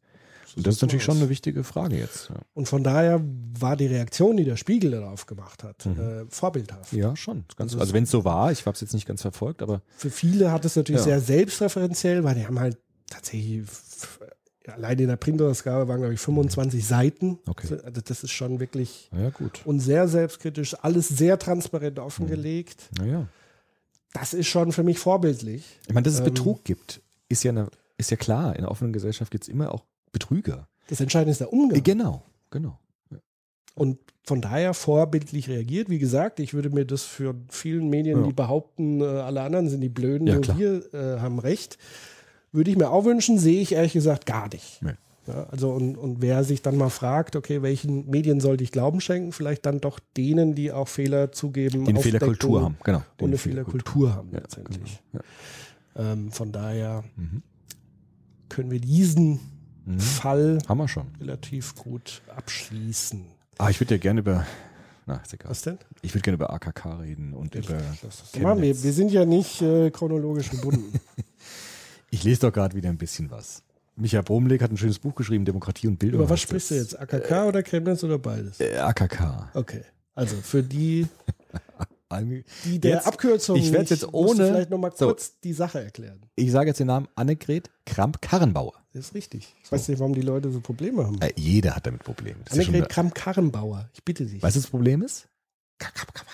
Und 0.56 0.66
das 0.68 0.76
ist 0.76 0.82
natürlich 0.82 1.04
schon 1.04 1.18
eine 1.18 1.30
wichtige 1.30 1.64
Frage 1.64 1.98
jetzt. 1.98 2.30
Ja, 2.30 2.36
Und 2.54 2.68
von 2.68 2.84
daher 2.84 3.22
war 3.60 3.76
die 3.76 3.88
Reaktion, 3.88 4.38
die 4.38 4.44
der 4.46 4.56
Spiegel 4.58 4.92
darauf 4.92 5.26
gemacht 5.26 5.64
hat, 5.64 5.86
Mhm. 5.86 6.00
äh, 6.00 6.26
vorbildhaft. 6.30 6.92
ja 6.94 7.16
schon. 7.16 7.46
Ganz, 7.56 7.72
Also 7.74 7.80
also 7.80 7.94
wenn 7.94 8.04
es 8.04 8.12
so 8.12 8.26
war, 8.26 8.52
ich 8.52 8.66
habe 8.66 8.76
es 8.76 8.82
jetzt 8.82 8.94
nicht 8.94 9.08
ganz 9.08 9.22
verfolgt, 9.22 9.62
aber 9.62 9.82
Für 9.98 10.10
viele 10.10 10.52
hat 10.52 10.66
es 10.66 10.76
natürlich 10.76 11.02
Ja. 11.02 11.06
sehr 11.06 11.22
selbstreferenziell, 11.22 12.24
weil 12.24 12.36
die 12.36 12.46
haben 12.46 12.60
halt 12.60 12.78
tatsächlich 13.10 13.60
f- 13.62 14.20
allein 14.68 15.00
in 15.00 15.08
der 15.08 15.16
Printausgabe 15.16 15.88
waren, 15.88 16.00
glaube 16.00 16.14
ich, 16.14 16.20
25 16.20 16.86
Seiten. 16.86 17.40
Okay. 17.48 17.78
Also 17.84 18.02
das 18.02 18.24
ist 18.24 18.32
schon 18.32 18.60
wirklich 18.60 19.10
naja, 19.12 19.32
gut. 19.32 19.62
und 19.66 19.80
sehr 19.80 20.08
selbstkritisch, 20.08 20.76
alles 20.84 21.08
sehr 21.08 21.40
transparent 21.40 21.98
Mhm. 21.98 22.04
offengelegt. 22.04 22.90
Naja. 23.00 23.28
Das 24.14 24.34
ist 24.34 24.48
schon 24.48 24.72
für 24.72 24.84
mich 24.84 25.00
vorbildlich. 25.00 25.80
Ich 25.88 25.94
meine, 25.94 26.04
dass 26.04 26.14
es 26.14 26.20
Ähm, 26.20 26.26
Betrug 26.26 26.64
gibt, 26.66 27.02
ist 27.30 27.44
ja, 27.44 27.52
eine, 27.52 27.68
ist 27.98 28.10
ja 28.12 28.18
klar. 28.18 28.54
In 28.56 28.60
einer 28.62 28.72
offenen 28.72 28.94
Gesellschaft 28.94 29.32
gibt 29.32 29.44
es 29.44 29.48
immer 29.50 29.72
auch 29.74 29.86
Betrüger. 30.12 30.68
Das 30.88 31.00
Entscheidende 31.02 31.32
ist 31.32 31.42
der 31.42 31.48
Äh, 31.48 31.52
Umgang. 31.56 31.84
Genau, 31.84 32.24
genau. 32.50 32.80
Und 33.76 33.98
von 34.24 34.42
daher 34.42 34.74
vorbildlich 34.74 35.48
reagiert. 35.48 35.90
Wie 35.90 36.00
gesagt, 36.00 36.40
ich 36.40 36.54
würde 36.54 36.70
mir 36.70 36.86
das 36.86 37.04
für 37.04 37.36
vielen 37.50 37.90
Medien, 37.90 38.20
Ja. 38.22 38.28
die 38.28 38.34
behaupten, 38.34 39.00
äh, 39.02 39.06
alle 39.06 39.42
anderen 39.42 39.70
sind 39.70 39.82
die 39.82 39.90
Blöden, 39.90 40.28
Ja, 40.28 40.34
nur 40.36 40.42
klar. 40.44 40.58
wir 40.58 40.94
äh, 40.94 41.20
haben 41.20 41.40
recht, 41.40 41.78
würde 42.52 42.70
ich 42.72 42.78
mir 42.78 42.90
auch 42.90 43.06
wünschen, 43.06 43.38
sehe 43.40 43.62
ich 43.62 43.72
ehrlich 43.74 43.94
gesagt 43.94 44.26
gar 44.26 44.50
nicht. 44.50 44.82
Nee. 44.82 44.94
Ja, 45.28 45.44
also 45.46 45.70
und, 45.72 45.96
und 45.96 46.22
wer 46.22 46.44
sich 46.44 46.62
dann 46.64 46.76
mal 46.76 46.90
fragt, 46.90 47.36
okay, 47.36 47.62
welchen 47.62 48.10
Medien 48.10 48.40
sollte 48.40 48.64
ich 48.64 48.72
Glauben 48.72 49.00
schenken, 49.00 49.32
vielleicht 49.32 49.66
dann 49.66 49.80
doch 49.80 50.00
denen, 50.18 50.56
die 50.56 50.72
auch 50.72 50.88
Fehler 50.88 51.32
zugeben, 51.32 51.86
Die 51.86 51.92
eine 51.92 52.02
Fehlerkultur 52.02 52.64
haben, 52.64 52.78
genau. 52.84 53.04
Die 53.20 53.24
Und 53.24 53.30
eine 53.30 53.38
Fehlerkultur 53.38 54.14
haben 54.16 54.32
letztendlich. 54.32 55.00
genau. 55.12 55.24
Ähm, 55.96 56.32
von 56.32 56.52
daher 56.52 57.04
Mhm. 57.16 57.44
können 58.50 58.72
wir 58.72 58.80
diesen 58.80 59.40
Mhm. 59.96 60.00
Fall 60.00 60.58
Haben 60.68 60.78
wir 60.78 60.88
schon. 60.88 61.08
relativ 61.20 61.76
gut 61.76 62.22
abschließen. 62.36 63.26
Ah, 63.58 63.70
ich 63.70 63.80
würde 63.80 63.96
ja 63.96 64.00
gerne 64.00 64.20
über, 64.22 64.46
na, 65.06 65.18
ist 65.18 65.34
egal. 65.34 65.50
Was 65.52 65.62
denn? 65.64 65.78
Ich 66.02 66.14
würde 66.14 66.22
gerne 66.22 66.36
über 66.36 66.52
AKK 66.54 67.00
reden 67.00 67.34
und 67.34 67.56
über 67.56 67.82
Mann, 68.40 68.62
wir, 68.62 68.84
wir 68.84 68.94
sind 68.94 69.12
ja 69.12 69.26
nicht 69.26 69.62
äh, 69.62 69.90
chronologisch 69.92 70.50
gebunden. 70.52 71.00
Ich 72.12 72.24
lese 72.24 72.42
doch 72.42 72.52
gerade 72.52 72.76
wieder 72.76 72.90
ein 72.90 72.98
bisschen 72.98 73.30
was. 73.30 73.62
Michael 73.96 74.24
Bromlik 74.24 74.64
hat 74.64 74.72
ein 74.72 74.78
schönes 74.78 74.98
Buch 74.98 75.14
geschrieben, 75.14 75.46
Demokratie 75.46 75.86
und 75.88 76.00
Bildung. 76.00 76.22
Über 76.22 76.30
was 76.32 76.42
sprichst 76.42 76.72
du 76.72 76.76
jetzt? 76.76 76.98
AKK 77.00 77.48
oder 77.48 77.62
Chemnitz 77.62 78.04
oder 78.04 78.18
beides? 78.18 78.60
Äh, 78.60 78.78
AKK. 78.78 79.52
Okay. 79.54 79.84
Also 80.16 80.36
für 80.38 80.64
die, 80.64 81.06
Die 82.12 82.80
der 82.80 82.96
Jetzt- 82.96 83.08
Abkürzung 83.08 83.56
ich 83.58 83.72
nicht- 83.72 83.90
jetzt 83.92 84.14
ohne- 84.14 84.48
vielleicht 84.48 84.70
noch 84.72 84.80
mal 84.80 84.92
So. 84.96 85.06
kurz 85.08 85.40
die 85.42 85.54
Sache 85.54 85.84
erklären. 85.84 86.26
Ich 86.36 86.52
sage 86.52 86.70
jetzt 86.70 86.80
den 86.80 86.88
Namen 86.88 87.08
Annegret 87.16 87.70
Kramp-Karrenbauer. 87.86 88.74
Das 88.94 89.06
ist 89.06 89.14
richtig. 89.14 89.56
Ich 89.64 89.72
weiß 89.72 89.88
nicht, 89.90 90.00
warum 90.00 90.16
die 90.16 90.22
Leute 90.22 90.52
so 90.52 90.60
Probleme 90.60 91.06
haben. 91.06 91.22
Äh, 91.22 91.34
jeder 91.36 91.76
hat 91.76 91.86
damit 91.86 92.04
Probleme. 92.04 92.40
Das 92.46 92.54
ist 92.58 92.64
ja 92.64 92.70
Annegret 92.70 92.90
Kramp-Karrenbauer. 92.90 93.90
Ich 93.94 94.04
bitte 94.04 94.26
dich. 94.26 94.42
Weißt 94.42 94.56
du, 94.56 94.60
was 94.60 94.64
das 94.64 94.70
Problem 94.72 95.04
ist? 95.04 95.28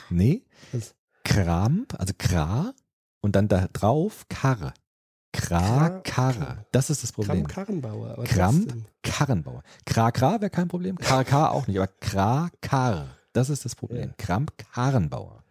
Nee. 0.10 0.44
Was? 0.72 0.96
Kramp, 1.26 1.94
also 2.00 2.14
Kra 2.18 2.74
und 3.22 3.36
dann 3.36 3.48
da 3.48 3.68
drauf 3.74 4.26
Karre. 4.30 4.74
Kra, 5.34 6.00
Karre. 6.04 6.66
Das 6.72 6.90
ist 6.90 7.04
das 7.04 7.12
Problem. 7.12 7.46
Kramp-Karrenbauer. 7.48 8.24
Kramp. 8.24 8.74
Karrenbauer. 9.04 9.64
Kra, 9.86 10.12
Kra 10.12 10.40
wäre 10.40 10.50
kein 10.50 10.70
Problem. 10.70 10.98
Kar, 10.98 11.26
Kar 11.26 11.52
auch 11.52 11.68
nicht, 11.68 11.78
aber 11.78 11.88
Kra, 12.00 12.50
Kar. 12.62 13.08
Das 13.34 13.50
ist 13.50 13.66
das 13.66 13.76
Problem. 13.76 14.10
Ja. 14.10 14.16
Kramp, 14.18 14.54
Karrenbauer. 14.74 15.44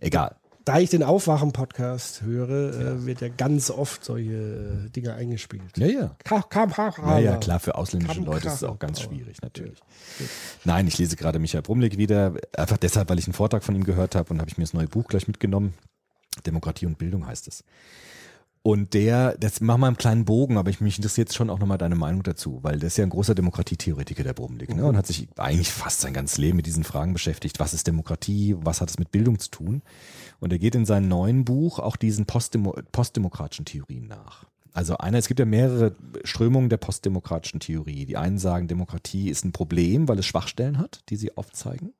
Egal. 0.00 0.36
Da 0.64 0.78
ich 0.78 0.90
den 0.90 1.02
Aufwachen-Podcast 1.02 2.22
höre, 2.22 2.72
äh, 2.74 3.04
wird 3.04 3.20
ja 3.20 3.28
ganz 3.28 3.68
oft 3.68 4.04
solche 4.04 4.84
äh, 4.86 4.90
Dinge 4.90 5.14
eingespielt. 5.14 5.76
Ja, 5.76 5.86
ja. 5.86 6.16
Ka- 6.22 6.42
Kramp- 6.48 6.76
Ja, 6.98 7.18
ja, 7.18 7.36
klar, 7.36 7.58
für 7.58 7.74
ausländische 7.74 8.14
Kramp- 8.14 8.26
Leute 8.26 8.46
ist 8.46 8.54
es 8.54 8.64
auch 8.64 8.78
ganz 8.78 9.00
schwierig, 9.00 9.42
natürlich. 9.42 9.80
Nein, 10.64 10.86
ich 10.86 10.96
lese 10.98 11.16
gerade 11.16 11.40
Michael 11.40 11.62
Brumlik 11.62 11.96
wieder, 11.98 12.34
einfach 12.56 12.76
deshalb, 12.76 13.10
weil 13.10 13.18
ich 13.18 13.26
einen 13.26 13.34
Vortrag 13.34 13.64
von 13.64 13.74
ihm 13.74 13.82
gehört 13.82 14.14
habe 14.14 14.32
und 14.32 14.38
habe 14.40 14.50
ich 14.50 14.56
mir 14.56 14.62
das 14.62 14.72
neue 14.72 14.86
Buch 14.86 15.08
gleich 15.08 15.26
mitgenommen. 15.26 15.74
Demokratie 16.46 16.86
und 16.86 16.96
Bildung 16.96 17.26
heißt 17.26 17.48
es. 17.48 17.64
Und 18.64 18.94
der, 18.94 19.36
das 19.38 19.60
machen 19.60 19.80
wir 19.80 19.88
einen 19.88 19.96
kleinen 19.96 20.24
Bogen, 20.24 20.56
aber 20.56 20.70
ich 20.70 20.80
mich 20.80 20.96
interessiert 20.96 21.28
jetzt 21.28 21.36
schon 21.36 21.50
auch 21.50 21.58
nochmal 21.58 21.78
deine 21.78 21.96
Meinung 21.96 22.22
dazu, 22.22 22.60
weil 22.62 22.78
der 22.78 22.86
ist 22.86 22.96
ja 22.96 23.04
ein 23.04 23.10
großer 23.10 23.34
Demokratietheoretiker, 23.34 24.22
der 24.22 24.34
Brumlik, 24.34 24.76
ne? 24.76 24.86
und 24.86 24.96
hat 24.96 25.06
sich 25.08 25.26
eigentlich 25.36 25.72
fast 25.72 26.00
sein 26.00 26.12
ganzes 26.12 26.38
Leben 26.38 26.56
mit 26.56 26.66
diesen 26.66 26.84
Fragen 26.84 27.12
beschäftigt. 27.12 27.58
Was 27.58 27.74
ist 27.74 27.88
Demokratie? 27.88 28.54
Was 28.60 28.80
hat 28.80 28.88
es 28.88 29.00
mit 29.00 29.10
Bildung 29.10 29.40
zu 29.40 29.50
tun? 29.50 29.82
Und 30.38 30.52
er 30.52 30.60
geht 30.60 30.76
in 30.76 30.86
seinem 30.86 31.08
neuen 31.08 31.44
Buch 31.44 31.80
auch 31.80 31.96
diesen 31.96 32.26
postdemo 32.26 32.76
postdemokratischen 32.92 33.64
Theorien 33.64 34.06
nach. 34.06 34.44
Also 34.72 34.96
einer, 34.96 35.18
es 35.18 35.26
gibt 35.26 35.40
ja 35.40 35.46
mehrere 35.46 35.96
Strömungen 36.22 36.68
der 36.68 36.76
postdemokratischen 36.76 37.58
Theorie. 37.58 38.06
Die 38.06 38.16
einen 38.16 38.38
sagen, 38.38 38.68
Demokratie 38.68 39.28
ist 39.28 39.44
ein 39.44 39.52
Problem, 39.52 40.08
weil 40.08 40.18
es 40.20 40.26
Schwachstellen 40.26 40.78
hat, 40.78 41.02
die 41.08 41.16
sie 41.16 41.36
aufzeigen. 41.36 41.92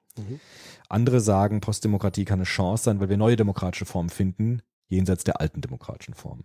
Andere 0.89 1.21
sagen, 1.21 1.61
Postdemokratie 1.61 2.25
kann 2.25 2.39
eine 2.39 2.45
Chance 2.45 2.85
sein, 2.85 3.01
weil 3.01 3.09
wir 3.09 3.17
neue 3.17 3.37
demokratische 3.37 3.85
Formen 3.85 4.11
finden, 4.11 4.63
jenseits 4.93 5.25
der 5.25 5.41
alten 5.41 5.61
demokratischen 5.61 6.15
Formen. 6.15 6.45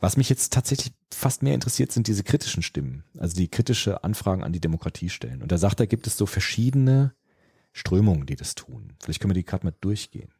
Was 0.00 0.16
mich 0.16 0.28
jetzt 0.28 0.52
tatsächlich 0.52 0.92
fast 1.12 1.42
mehr 1.42 1.54
interessiert, 1.54 1.92
sind 1.92 2.06
diese 2.06 2.24
kritischen 2.24 2.62
Stimmen, 2.62 3.04
also 3.18 3.36
die 3.36 3.48
kritische 3.48 4.04
Anfragen 4.04 4.42
an 4.42 4.52
die 4.52 4.60
Demokratie 4.60 5.08
stellen. 5.08 5.42
Und 5.42 5.52
da 5.52 5.58
sagt 5.58 5.80
er, 5.80 5.86
gibt 5.86 6.06
es 6.06 6.16
so 6.16 6.26
verschiedene 6.26 7.14
Strömungen, 7.72 8.26
die 8.26 8.36
das 8.36 8.54
tun. 8.54 8.92
Vielleicht 9.02 9.20
können 9.20 9.30
wir 9.30 9.40
die 9.40 9.44
gerade 9.44 9.66
mal 9.66 9.74
durchgehen. 9.80 10.32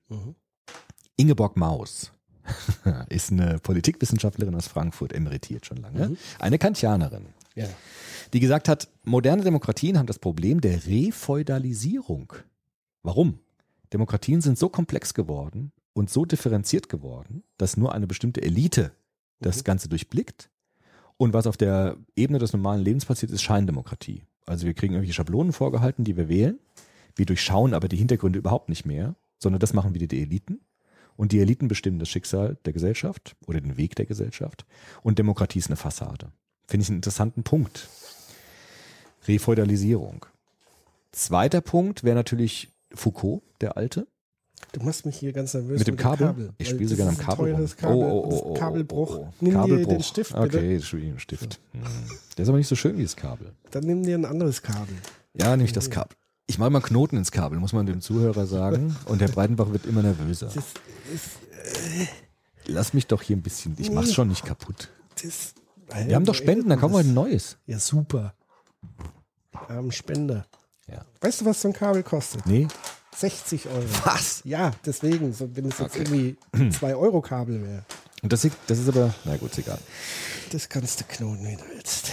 Ingeborg 1.16 1.56
Maus 1.56 2.12
ist 3.08 3.30
eine 3.32 3.58
Politikwissenschaftlerin 3.58 4.54
aus 4.54 4.66
Frankfurt, 4.66 5.12
emeritiert 5.12 5.66
schon 5.66 5.78
lange, 5.78 6.16
eine 6.38 6.58
Kantianerin 6.58 7.26
Ja. 7.54 7.68
die 8.32 8.40
gesagt 8.40 8.68
hat, 8.68 8.88
moderne 9.04 9.44
Demokratien 9.44 9.98
haben 9.98 10.06
das 10.06 10.18
Problem 10.18 10.60
der 10.60 10.86
Refeudalisierung. 10.86 12.32
Warum? 13.02 13.38
Demokratien 13.92 14.40
sind 14.40 14.58
so 14.58 14.68
komplex 14.68 15.14
geworden 15.14 15.72
und 15.94 16.10
so 16.10 16.24
differenziert 16.24 16.88
geworden, 16.88 17.42
dass 17.58 17.76
nur 17.76 17.94
eine 17.94 18.06
bestimmte 18.06 18.42
Elite 18.42 18.92
das 19.40 19.64
Ganze 19.64 19.88
durchblickt. 19.88 20.50
Und 21.16 21.32
was 21.32 21.46
auf 21.46 21.56
der 21.56 21.96
Ebene 22.16 22.38
des 22.38 22.52
normalen 22.52 22.82
Lebens 22.82 23.04
passiert, 23.04 23.30
ist 23.32 23.42
Scheindemokratie. 23.42 24.22
Also 24.46 24.66
wir 24.66 24.74
kriegen 24.74 24.94
irgendwelche 24.94 25.14
Schablonen 25.14 25.52
vorgehalten, 25.52 26.04
die 26.04 26.16
wir 26.16 26.28
wählen. 26.28 26.58
Wir 27.14 27.26
durchschauen 27.26 27.74
aber 27.74 27.88
die 27.88 27.96
Hintergründe 27.96 28.38
überhaupt 28.38 28.68
nicht 28.68 28.86
mehr, 28.86 29.14
sondern 29.38 29.60
das 29.60 29.74
machen 29.74 29.94
wieder 29.94 30.06
die 30.06 30.22
Eliten. 30.22 30.60
Und 31.16 31.32
die 31.32 31.40
Eliten 31.40 31.68
bestimmen 31.68 31.98
das 31.98 32.08
Schicksal 32.08 32.56
der 32.64 32.72
Gesellschaft 32.72 33.36
oder 33.46 33.60
den 33.60 33.76
Weg 33.76 33.94
der 33.96 34.06
Gesellschaft. 34.06 34.64
Und 35.02 35.18
Demokratie 35.18 35.58
ist 35.58 35.68
eine 35.68 35.76
Fassade. 35.76 36.32
Finde 36.66 36.84
ich 36.84 36.88
einen 36.88 36.98
interessanten 36.98 37.42
Punkt. 37.42 37.88
Refeudalisierung. 39.28 40.26
Zweiter 41.12 41.60
Punkt 41.60 42.02
wäre 42.02 42.16
natürlich 42.16 42.70
Foucault, 42.94 43.42
der 43.60 43.76
Alte. 43.76 44.06
Du 44.72 44.80
machst 44.82 45.04
mich 45.04 45.16
hier 45.18 45.32
ganz 45.32 45.52
nervös 45.54 45.80
Mit 45.80 45.88
dem 45.88 45.96
Kabel? 45.96 46.50
Ich 46.58 46.68
spiele 46.68 46.88
so 46.88 46.94
das 46.94 46.96
gerne 46.98 47.10
am 47.18 47.18
Kabel. 47.18 47.52
teures 47.52 47.76
Kabel. 47.76 47.96
Oh, 47.96 48.02
oh, 48.02 48.24
oh, 48.26 48.30
Das 48.30 48.40
oh, 48.42 48.54
Kabelbruch. 48.54 49.16
oh, 49.18 49.26
oh. 49.28 49.34
Nimm 49.40 49.54
Kabelbruch. 49.54 49.88
dir 49.88 49.94
den 49.96 50.02
Stift, 50.02 50.32
bitte. 50.34 50.58
Okay, 50.58 50.74
das 50.76 50.84
ist 50.84 50.92
ein 50.94 51.18
Stift. 51.18 51.60
Hm. 51.72 51.80
Der 52.36 52.42
ist 52.44 52.48
aber 52.48 52.58
nicht 52.58 52.68
so 52.68 52.76
schön 52.76 52.96
wie 52.96 53.02
das 53.02 53.16
Kabel. 53.16 53.52
Dann 53.70 53.84
nimm 53.84 54.02
dir 54.02 54.16
ein 54.16 54.24
anderes 54.24 54.62
Kabel. 54.62 54.94
Ja, 55.34 55.50
nämlich 55.56 55.72
das 55.72 55.90
Kabel. 55.90 56.16
Ich 56.46 56.58
mache 56.58 56.70
mal 56.70 56.80
Knoten 56.80 57.16
ins 57.16 57.30
Kabel, 57.32 57.58
muss 57.58 57.72
man 57.72 57.86
dem 57.86 58.00
Zuhörer 58.00 58.46
sagen. 58.46 58.96
Und 59.06 59.20
der 59.20 59.28
Breitenbach 59.28 59.70
wird 59.72 59.86
immer 59.86 60.02
nervöser. 60.02 60.46
Das 60.46 60.56
ist, 60.56 61.38
Lass 62.66 62.94
mich 62.94 63.06
doch 63.06 63.22
hier 63.22 63.36
ein 63.36 63.42
bisschen. 63.42 63.74
Ich 63.78 63.90
mach's 63.90 64.12
schon 64.14 64.28
nicht 64.28 64.44
kaputt. 64.44 64.88
das, 65.22 65.54
Wir 66.06 66.14
haben 66.14 66.24
doch 66.24 66.34
Spenden, 66.34 66.68
dann 66.68 66.78
kaufen 66.80 66.94
wir 66.94 67.00
ein 67.00 67.14
neues. 67.14 67.58
Ja, 67.66 67.78
super. 67.78 68.34
Wir 69.68 69.76
haben 69.76 69.92
Spender. 69.92 70.46
Ja. 70.88 71.04
Weißt 71.20 71.40
du, 71.40 71.44
was 71.44 71.60
so 71.60 71.68
ein 71.68 71.74
Kabel 71.74 72.02
kostet? 72.02 72.46
Nee. 72.46 72.68
60 73.14 73.66
Euro. 73.68 73.84
Was? 74.04 74.42
Ja, 74.44 74.72
deswegen, 74.86 75.32
so, 75.32 75.54
wenn 75.56 75.66
es 75.66 75.78
jetzt 75.78 75.96
Okay. 75.96 76.04
irgendwie 76.52 76.70
2 76.78 76.94
Euro 76.96 77.20
Kabel 77.20 77.62
wäre. 77.62 77.84
Und 78.22 78.32
das, 78.32 78.46
das 78.66 78.78
ist 78.78 78.88
aber, 78.88 79.12
na 79.24 79.36
gut, 79.36 79.50
ist 79.50 79.58
egal. 79.58 79.78
Das 80.50 80.68
kannst 80.68 81.00
du 81.00 81.04
knoten, 81.04 81.44
wie 81.46 81.56
du 81.56 81.62
willst. 81.74 82.10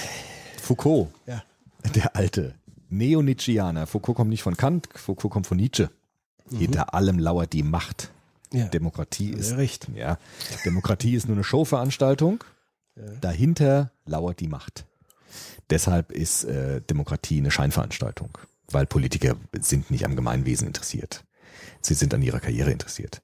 Foucault, 0.61 1.09
Ja. 1.25 1.43
der 1.95 2.15
alte 2.15 2.55
Neo-Nietzscheaner. 2.89 3.85
Foucault 3.87 4.15
kommt 4.17 4.29
nicht 4.29 4.43
von 4.43 4.57
Kant, 4.57 4.89
Foucault 4.95 5.31
kommt 5.31 5.47
von 5.47 5.57
Nietzsche. 5.57 5.89
Hinter 6.51 6.93
allem 6.95 7.19
lauert 7.19 7.53
die 7.53 7.61
Macht. 7.63 8.09
Ja. 8.51 8.65
Demokratie 8.65 9.29
ist. 9.29 9.51
Ja, 9.51 9.57
recht. 9.57 9.87
Ja, 9.93 10.17
Demokratie 10.65 11.13
ist 11.13 11.27
nur 11.27 11.37
eine 11.37 11.43
Showveranstaltung. 11.43 12.43
Dahinter 13.21 13.91
lauert 14.05 14.39
die 14.39 14.47
Macht. 14.47 14.85
Deshalb 15.69 16.11
ist 16.11 16.45
äh, 16.45 16.81
Demokratie 16.81 17.37
eine 17.37 17.51
Scheinveranstaltung, 17.51 18.29
weil 18.71 18.85
Politiker 18.85 19.35
sind 19.59 19.91
nicht 19.91 20.05
am 20.05 20.15
Gemeinwesen 20.15 20.67
interessiert. 20.67 21.23
Sie 21.81 21.93
sind 21.93 22.13
an 22.13 22.21
ihrer 22.21 22.39
Karriere 22.39 22.71
interessiert. 22.71 23.21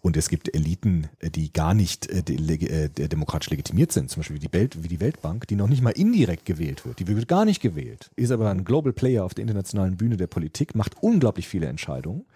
Und 0.00 0.18
es 0.18 0.28
gibt 0.28 0.54
Eliten, 0.54 1.08
die 1.22 1.50
gar 1.50 1.72
nicht 1.72 2.10
äh, 2.10 2.18
äh, 2.18 2.88
de- 2.90 3.08
demokratisch 3.08 3.48
legitimiert 3.48 3.90
sind, 3.90 4.10
zum 4.10 4.20
Beispiel 4.20 4.36
wie 4.36 4.46
die, 4.46 4.52
Welt, 4.52 4.82
wie 4.82 4.88
die 4.88 5.00
Weltbank, 5.00 5.46
die 5.48 5.56
noch 5.56 5.66
nicht 5.66 5.82
mal 5.82 5.90
indirekt 5.92 6.44
gewählt 6.44 6.84
wird. 6.84 6.98
Die 6.98 7.06
wird 7.06 7.26
gar 7.26 7.46
nicht 7.46 7.62
gewählt, 7.62 8.10
ist 8.14 8.30
aber 8.30 8.50
ein 8.50 8.64
Global 8.64 8.92
Player 8.92 9.24
auf 9.24 9.32
der 9.32 9.40
internationalen 9.42 9.96
Bühne 9.96 10.18
der 10.18 10.26
Politik, 10.26 10.74
macht 10.74 11.02
unglaublich 11.02 11.48
viele 11.48 11.68
Entscheidungen 11.68 12.26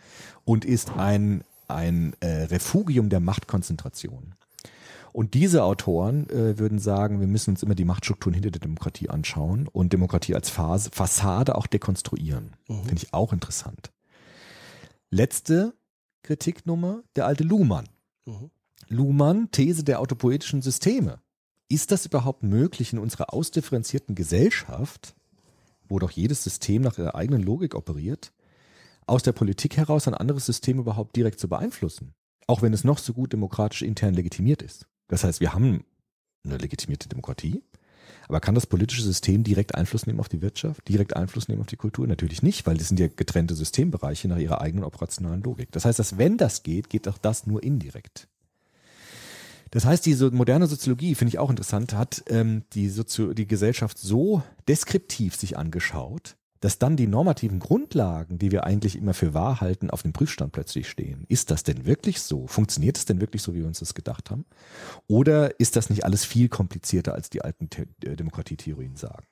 und 0.47 0.65
ist 0.65 0.93
ein, 0.97 1.45
ein 1.67 2.15
äh, 2.21 2.45
Refugium 2.45 3.11
der 3.11 3.21
Machtkonzentration. 3.21 4.33
Und 5.19 5.35
diese 5.35 5.65
Autoren 5.65 6.31
äh, 6.31 6.61
würden 6.61 6.79
sagen, 6.79 7.19
wir 7.19 7.27
müssen 7.27 7.51
uns 7.51 7.65
immer 7.65 7.75
die 7.75 7.85
Machtstrukturen 7.85 8.35
hinter 8.35 8.53
der 8.53 8.61
Demokratie 8.61 9.11
anschauen 9.11 9.67
und 9.67 9.93
Demokratie 9.93 10.37
als 10.37 10.49
Phase, 10.49 10.91
Fassade 10.93 11.57
auch 11.57 11.67
dekonstruieren. 11.67 12.55
Finde 12.69 12.95
ich 12.95 13.13
auch 13.13 13.33
interessant. 13.33 13.91
Letzte 15.11 15.75
Kritiknummer, 16.23 17.03
der 17.17 17.27
alte 17.27 17.43
Luhmann. 17.43 17.89
Mhm. 18.27 18.53
Luhmann, 18.87 19.51
These 19.51 19.83
der 19.83 19.99
autopoetischen 19.99 20.63
Systeme. 20.63 21.19
Ist 21.69 21.91
das 21.91 22.07
überhaupt 22.07 22.45
möglich 22.45 22.93
in 22.93 23.01
unserer 23.01 23.35
ausdifferenzierten 23.35 24.15
Gesellschaft, 24.15 25.17
wo 25.89 25.99
doch 25.99 26.13
jedes 26.13 26.45
System 26.45 26.83
nach 26.83 26.97
ihrer 26.97 27.17
eigenen 27.17 27.43
Logik 27.43 27.75
operiert, 27.75 28.33
aus 29.09 29.25
der 29.25 29.33
Politik 29.33 29.79
heraus 29.79 30.07
ein 30.07 30.15
anderes 30.15 30.47
System 30.47 30.79
überhaupt 30.79 31.17
direkt 31.17 31.41
zu 31.41 31.49
beeinflussen? 31.49 32.15
Auch 32.47 32.63
wenn 32.63 32.73
es 32.73 32.85
noch 32.85 32.99
so 32.99 33.13
gut 33.13 33.33
demokratisch 33.33 33.83
intern 33.83 34.15
legitimiert 34.15 34.63
ist. 34.63 34.88
Das 35.09 35.25
heißt, 35.25 35.41
wir 35.41 35.53
haben 35.53 35.85
eine 36.45 36.59
legitimierte 36.59 37.09
Demokratie, 37.09 37.63
aber 38.29 38.41
kann 38.41 38.55
das 38.55 38.67
politische 38.67 39.03
System 39.03 39.43
direkt 39.43 39.75
Einfluss 39.75 40.07
nehmen 40.07 40.21
auf 40.21 40.29
die 40.29 40.43
Wirtschaft, 40.43 40.87
direkt 40.89 41.17
Einfluss 41.17 41.49
nehmen 41.49 41.63
auf 41.63 41.67
die 41.67 41.77
Kultur? 41.77 42.07
Natürlich 42.07 42.43
nicht, 42.43 42.67
weil 42.67 42.77
das 42.77 42.89
sind 42.89 43.01
ja 43.01 43.09
getrennte 43.09 43.55
Systembereiche 43.55 44.29
nach 44.29 44.37
ihrer 44.37 44.61
eigenen 44.61 44.85
operationalen 44.85 45.43
Logik. 45.43 45.73
Das 45.73 45.85
heißt, 45.85 45.99
dass 45.99 46.19
wenn 46.19 46.37
das 46.37 46.63
geht, 46.63 46.91
geht 46.91 47.09
auch 47.09 47.19
das 47.19 47.47
nur 47.47 47.63
indirekt. 47.63 48.29
Das 49.71 49.85
heißt, 49.85 50.07
diese 50.07 50.31
moderne 50.31 50.67
Soziologie, 50.67 51.15
finde 51.15 51.31
ich 51.31 51.39
auch 51.39 51.51
interessant, 51.51 51.93
hat 51.93 52.23
ähm, 52.29 52.65
die, 52.73 52.89
Sozio 52.89 53.35
die 53.35 53.47
Gesellschaft 53.47 53.99
so 53.99 54.43
deskriptiv 54.67 55.37
sich 55.37 55.59
angeschaut, 55.59 56.37
dass 56.61 56.79
dann 56.79 56.97
die 56.97 57.07
normativen 57.07 57.59
Grundlagen, 57.61 58.39
die 58.39 58.51
wir 58.51 58.65
eigentlich 58.65 58.97
immer 58.97 59.15
für 59.15 59.35
wahr 59.35 59.61
halten, 59.61 59.91
auf 59.91 60.03
dem 60.03 60.13
Prüfstand 60.13 60.53
plötzlich 60.53 60.89
stehen. 60.89 61.25
Ist 61.29 61.51
das 61.51 61.63
denn 61.63 61.87
wirklich 61.87 62.21
so? 62.21 62.47
Funktioniert 62.47 62.97
es 62.97 63.05
denn 63.05 63.21
wirklich 63.21 63.43
so, 63.43 63.55
wie 63.55 63.61
wir 63.61 63.67
uns 63.67 63.79
das 63.79 63.95
gedacht 63.95 64.31
haben? 64.31 64.45
Oder 65.07 65.59
ist 65.61 65.77
das 65.77 65.91
nicht 65.91 66.05
alles 66.05 66.25
viel 66.25 66.49
komplizierter, 66.49 67.15
als 67.15 67.31
die 67.31 67.43
alten 67.43 67.69
The 67.73 68.07
äh, 68.07 68.17
Demokratietheorien 68.17 68.97
sagen? 68.97 69.27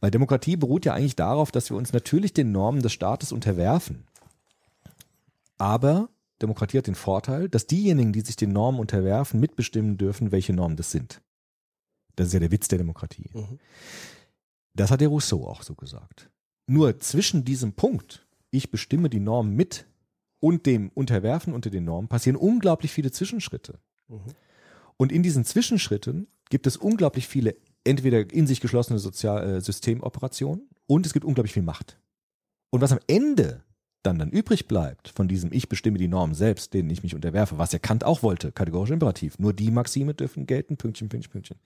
Weil 0.00 0.10
Demokratie 0.10 0.56
beruht 0.56 0.84
ja 0.84 0.94
eigentlich 0.94 1.16
darauf, 1.16 1.50
dass 1.50 1.70
wir 1.70 1.76
uns 1.76 1.92
natürlich 1.92 2.32
den 2.32 2.52
Normen 2.52 2.82
des 2.82 2.92
Staates 2.92 3.32
unterwerfen. 3.32 4.06
Aber 5.58 6.08
Demokratie 6.40 6.78
hat 6.78 6.86
den 6.86 6.94
Vorteil, 6.94 7.48
dass 7.48 7.66
diejenigen, 7.66 8.12
die 8.12 8.22
sich 8.22 8.36
den 8.36 8.52
Normen 8.52 8.80
unterwerfen, 8.80 9.40
mitbestimmen 9.40 9.98
dürfen, 9.98 10.32
welche 10.32 10.52
Normen 10.52 10.76
das 10.76 10.90
sind. 10.90 11.20
Das 12.16 12.28
ist 12.28 12.32
ja 12.32 12.40
der 12.40 12.50
Witz 12.50 12.68
der 12.68 12.78
Demokratie. 12.78 13.30
Mhm. 13.34 13.58
Das 14.74 14.90
hat 14.90 15.00
der 15.00 15.08
Rousseau 15.08 15.46
auch 15.46 15.62
so 15.62 15.74
gesagt. 15.74 16.30
Nur 16.66 16.98
zwischen 17.00 17.44
diesem 17.44 17.72
Punkt, 17.72 18.26
ich 18.50 18.70
bestimme 18.70 19.10
die 19.10 19.20
Normen 19.20 19.54
mit 19.54 19.86
und 20.40 20.66
dem 20.66 20.90
Unterwerfen 20.90 21.52
unter 21.52 21.70
den 21.70 21.84
Normen, 21.84 22.08
passieren 22.08 22.36
unglaublich 22.36 22.92
viele 22.92 23.10
Zwischenschritte. 23.10 23.78
Mhm. 24.08 24.20
Und 24.96 25.12
in 25.12 25.22
diesen 25.22 25.44
Zwischenschritten 25.44 26.28
gibt 26.48 26.66
es 26.66 26.76
unglaublich 26.76 27.26
viele 27.26 27.56
entweder 27.84 28.30
in 28.32 28.46
sich 28.46 28.60
geschlossene 28.60 28.98
Sozial 28.98 29.56
äh, 29.56 29.60
Systemoperationen 29.60 30.68
und 30.86 31.06
es 31.06 31.12
gibt 31.12 31.24
unglaublich 31.24 31.54
viel 31.54 31.62
Macht. 31.62 31.98
Und 32.70 32.80
was 32.80 32.92
am 32.92 33.00
Ende 33.06 33.64
dann 34.02 34.18
dann 34.18 34.30
übrig 34.30 34.66
bleibt 34.66 35.08
von 35.08 35.28
diesem 35.28 35.52
Ich 35.52 35.68
bestimme 35.68 35.98
die 35.98 36.08
Normen 36.08 36.34
selbst, 36.34 36.72
denen 36.72 36.90
ich 36.90 37.02
mich 37.02 37.14
unterwerfe, 37.14 37.58
was 37.58 37.72
ja 37.72 37.78
Kant 37.78 38.04
auch 38.04 38.22
wollte, 38.22 38.50
kategorisch 38.50 38.90
imperativ. 38.90 39.38
Nur 39.38 39.52
die 39.52 39.70
Maxime 39.70 40.14
dürfen 40.14 40.46
gelten, 40.46 40.76
Pünktchen, 40.76 41.08
Pünktchen, 41.08 41.32
Pünktchen. 41.32 41.58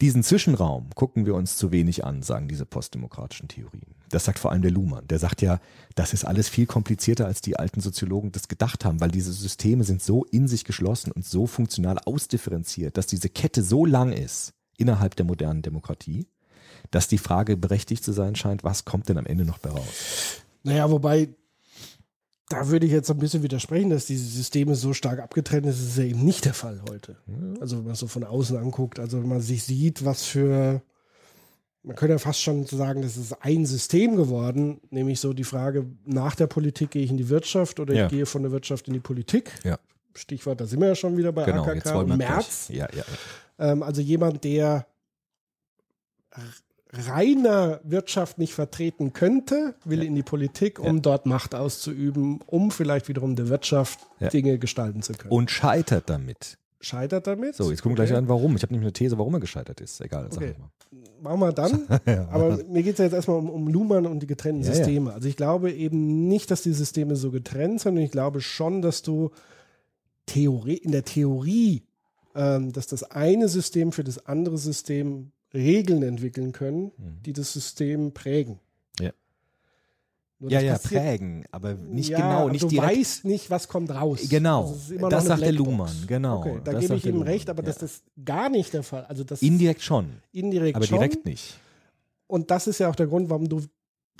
Diesen 0.00 0.24
Zwischenraum 0.24 0.90
gucken 0.94 1.24
wir 1.24 1.34
uns 1.34 1.56
zu 1.56 1.70
wenig 1.70 2.04
an, 2.04 2.22
sagen 2.22 2.48
diese 2.48 2.66
postdemokratischen 2.66 3.48
Theorien. 3.48 3.94
Das 4.10 4.24
sagt 4.24 4.38
vor 4.38 4.50
allem 4.50 4.62
der 4.62 4.72
Luhmann. 4.72 5.06
Der 5.06 5.18
sagt 5.18 5.40
ja, 5.40 5.60
das 5.94 6.12
ist 6.12 6.24
alles 6.24 6.48
viel 6.48 6.66
komplizierter, 6.66 7.26
als 7.26 7.40
die 7.40 7.56
alten 7.56 7.80
Soziologen 7.80 8.32
das 8.32 8.48
gedacht 8.48 8.84
haben, 8.84 9.00
weil 9.00 9.10
diese 9.10 9.32
Systeme 9.32 9.84
sind 9.84 10.02
so 10.02 10.24
in 10.24 10.48
sich 10.48 10.64
geschlossen 10.64 11.12
und 11.12 11.24
so 11.24 11.46
funktional 11.46 11.98
ausdifferenziert, 12.04 12.96
dass 12.96 13.06
diese 13.06 13.28
Kette 13.28 13.62
so 13.62 13.86
lang 13.86 14.12
ist 14.12 14.52
innerhalb 14.76 15.14
der 15.14 15.26
modernen 15.26 15.62
Demokratie, 15.62 16.26
dass 16.90 17.08
die 17.08 17.18
Frage 17.18 17.56
berechtigt 17.56 18.04
zu 18.04 18.12
sein 18.12 18.34
scheint, 18.34 18.64
was 18.64 18.84
kommt 18.84 19.08
denn 19.08 19.18
am 19.18 19.26
Ende 19.26 19.44
noch 19.44 19.58
bei 19.58 19.70
raus? 19.70 20.42
Naja, 20.64 20.90
wobei, 20.90 21.28
da 22.48 22.68
würde 22.68 22.86
ich 22.86 22.92
jetzt 22.92 23.10
ein 23.10 23.18
bisschen 23.18 23.42
widersprechen, 23.42 23.90
dass 23.90 24.06
diese 24.06 24.26
Systeme 24.28 24.74
so 24.74 24.92
stark 24.92 25.18
abgetrennt 25.20 25.64
sind. 25.64 25.74
Das 25.74 25.80
ist 25.80 25.96
ja 25.98 26.04
eben 26.04 26.24
nicht 26.24 26.44
der 26.44 26.54
Fall 26.54 26.82
heute. 26.90 27.16
Also 27.60 27.78
wenn 27.78 27.84
man 27.84 27.92
es 27.94 27.98
so 28.00 28.06
von 28.06 28.22
außen 28.24 28.56
anguckt, 28.58 28.98
also 28.98 29.20
wenn 29.20 29.28
man 29.28 29.40
sich 29.40 29.62
sieht, 29.64 30.04
was 30.04 30.24
für, 30.24 30.82
man 31.82 31.96
könnte 31.96 32.12
ja 32.12 32.18
fast 32.18 32.42
schon 32.42 32.66
sagen, 32.66 33.00
das 33.02 33.16
ist 33.16 33.32
ein 33.40 33.64
System 33.64 34.16
geworden, 34.16 34.80
nämlich 34.90 35.20
so 35.20 35.32
die 35.32 35.44
Frage, 35.44 35.86
nach 36.04 36.34
der 36.34 36.46
Politik 36.46 36.90
gehe 36.90 37.02
ich 37.02 37.10
in 37.10 37.16
die 37.16 37.30
Wirtschaft 37.30 37.80
oder 37.80 37.94
Ja. 37.94 38.04
ich 38.06 38.10
gehe 38.10 38.26
von 38.26 38.42
der 38.42 38.52
Wirtschaft 38.52 38.88
in 38.88 38.94
die 38.94 39.00
Politik. 39.00 39.50
Ja. 39.64 39.78
Stichwort, 40.14 40.60
da 40.60 40.66
sind 40.66 40.80
wir 40.80 40.88
ja 40.88 40.94
schon 40.94 41.16
wieder 41.16 41.32
bei 41.32 41.44
Genau, 41.44 41.64
AKK 41.64 41.98
und 41.98 42.08
wir 42.08 42.16
März. 42.16 42.68
Ja. 42.68 42.88
Ähm, 43.58 43.82
also 43.82 44.00
jemand, 44.02 44.44
der 44.44 44.86
reiner 47.08 47.80
Wirtschaft 47.84 48.38
nicht 48.38 48.54
vertreten 48.54 49.12
könnte, 49.12 49.74
will 49.84 50.02
in 50.02 50.14
die 50.14 50.22
Politik, 50.22 50.78
um 50.78 50.96
Ja. 50.96 51.00
dort 51.02 51.26
Macht 51.26 51.54
auszuüben, 51.54 52.40
um 52.46 52.70
vielleicht 52.70 53.08
wiederum 53.08 53.36
der 53.36 53.48
Wirtschaft 53.48 54.00
Ja. 54.20 54.28
Dinge 54.28 54.58
gestalten 54.58 55.02
zu 55.02 55.12
können. 55.14 55.32
Und 55.32 55.50
scheitert 55.50 56.08
damit. 56.08 56.58
Scheitert 56.80 57.26
damit? 57.26 57.54
So, 57.56 57.70
jetzt 57.70 57.82
gucken 57.82 57.96
wir 57.96 58.02
Okay. 58.02 58.10
gleich 58.12 58.18
an, 58.18 58.28
warum. 58.28 58.56
Ich 58.56 58.62
habe 58.62 58.72
nämlich 58.74 58.86
eine 58.86 58.92
These, 58.92 59.16
warum 59.18 59.32
er 59.34 59.40
gescheitert 59.40 59.80
ist. 59.80 60.00
Egal, 60.02 60.28
sag 60.30 60.42
Okay. 60.42 60.54
mal. 60.58 60.70
Machen 61.22 61.40
wir 61.40 61.52
dann. 61.52 61.86
Aber 62.30 62.58
mir 62.68 62.82
geht 62.82 62.92
es 62.92 62.98
ja 62.98 63.06
jetzt 63.06 63.14
erstmal 63.14 63.38
um, 63.38 63.48
um 63.48 63.68
Luhmann 63.68 64.04
und 64.06 64.20
die 64.20 64.26
getrennten 64.26 64.62
Ja, 64.62 64.68
ja. 64.68 64.74
Systeme. 64.74 65.12
Also 65.14 65.26
ich 65.26 65.36
glaube 65.36 65.72
eben 65.72 66.28
nicht, 66.28 66.50
dass 66.50 66.62
die 66.62 66.72
Systeme 66.74 67.16
so 67.16 67.30
getrennt 67.30 67.80
sind. 67.80 67.96
Ich 67.96 68.10
glaube 68.10 68.40
schon, 68.42 68.82
dass 68.82 69.00
du 69.02 69.30
Theorie, 70.26 70.76
in 70.76 70.92
der 70.92 71.04
Theorie, 71.04 71.82
ähm, 72.34 72.72
dass 72.72 72.86
das 72.86 73.02
eine 73.04 73.48
System 73.48 73.92
für 73.92 74.04
das 74.04 74.26
andere 74.26 74.58
System 74.58 75.32
Regeln 75.54 76.02
entwickeln 76.02 76.52
können, 76.52 76.90
die 77.24 77.32
das 77.32 77.52
System 77.52 78.12
prägen. 78.12 78.58
Mhm. 78.98 79.04
Ja. 79.06 79.12
Nur 80.40 80.50
Ja, 80.50 80.60
ja, 80.60 80.72
passiert- 80.72 81.02
prägen, 81.02 81.44
aber 81.52 81.74
nicht 81.74 82.08
ja, 82.10 82.18
genau, 82.18 82.48
nicht 82.48 82.64
du 82.64 82.68
direkt. 82.68 82.96
weißt 82.98 83.24
nicht, 83.24 83.50
was 83.50 83.68
kommt 83.68 83.90
raus. 83.94 84.20
Genau, 84.28 84.62
Also 84.62 84.94
ist 84.94 85.02
das 85.10 85.24
sagt 85.26 85.42
der 85.42 85.46
Blackbox. 85.52 85.68
Luhmann, 85.68 86.06
genau, 86.08 86.38
Okay, 86.40 86.60
da 86.64 86.72
gebe 86.72 86.96
ich 86.96 87.02
der 87.02 87.12
ihm 87.12 87.22
recht, 87.22 87.48
aber 87.48 87.62
ja. 87.62 87.72
das 87.72 88.02
gar 88.24 88.48
nicht 88.50 88.72
der 88.74 88.82
Fall. 88.82 89.04
Also 89.06 89.22
das 89.24 89.42
Indirekt 89.42 89.82
schon, 89.82 90.06
indirekt 90.32 90.76
aber 90.76 90.86
schon. 90.86 90.98
direkt 90.98 91.24
nicht. 91.24 91.54
Und 92.26 92.50
das 92.50 92.66
ist 92.66 92.78
ja 92.80 92.90
auch 92.90 92.96
der 92.96 93.06
Grund, 93.06 93.30
warum 93.30 93.48
du 93.48 93.62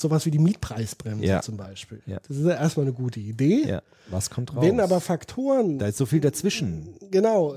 sowas 0.00 0.24
wie 0.26 0.30
die 0.30 0.38
Mietpreisbremse 0.38 1.24
Ja. 1.24 1.40
zum 1.42 1.56
Beispiel. 1.56 2.00
Ja. 2.06 2.20
Das 2.26 2.36
ist 2.36 2.44
ja 2.46 2.54
erstmal 2.54 2.86
eine 2.86 2.92
gute 2.94 3.18
Idee. 3.20 3.64
Ja, 3.66 3.82
was 4.08 4.30
kommt 4.30 4.54
raus? 4.54 4.62
Wenn 4.64 4.78
aber 4.80 5.00
Faktoren, 5.00 5.78
da 5.78 5.86
ist 5.88 5.98
so 5.98 6.06
viel 6.06 6.20
dazwischen. 6.20 6.94
genau, 7.10 7.56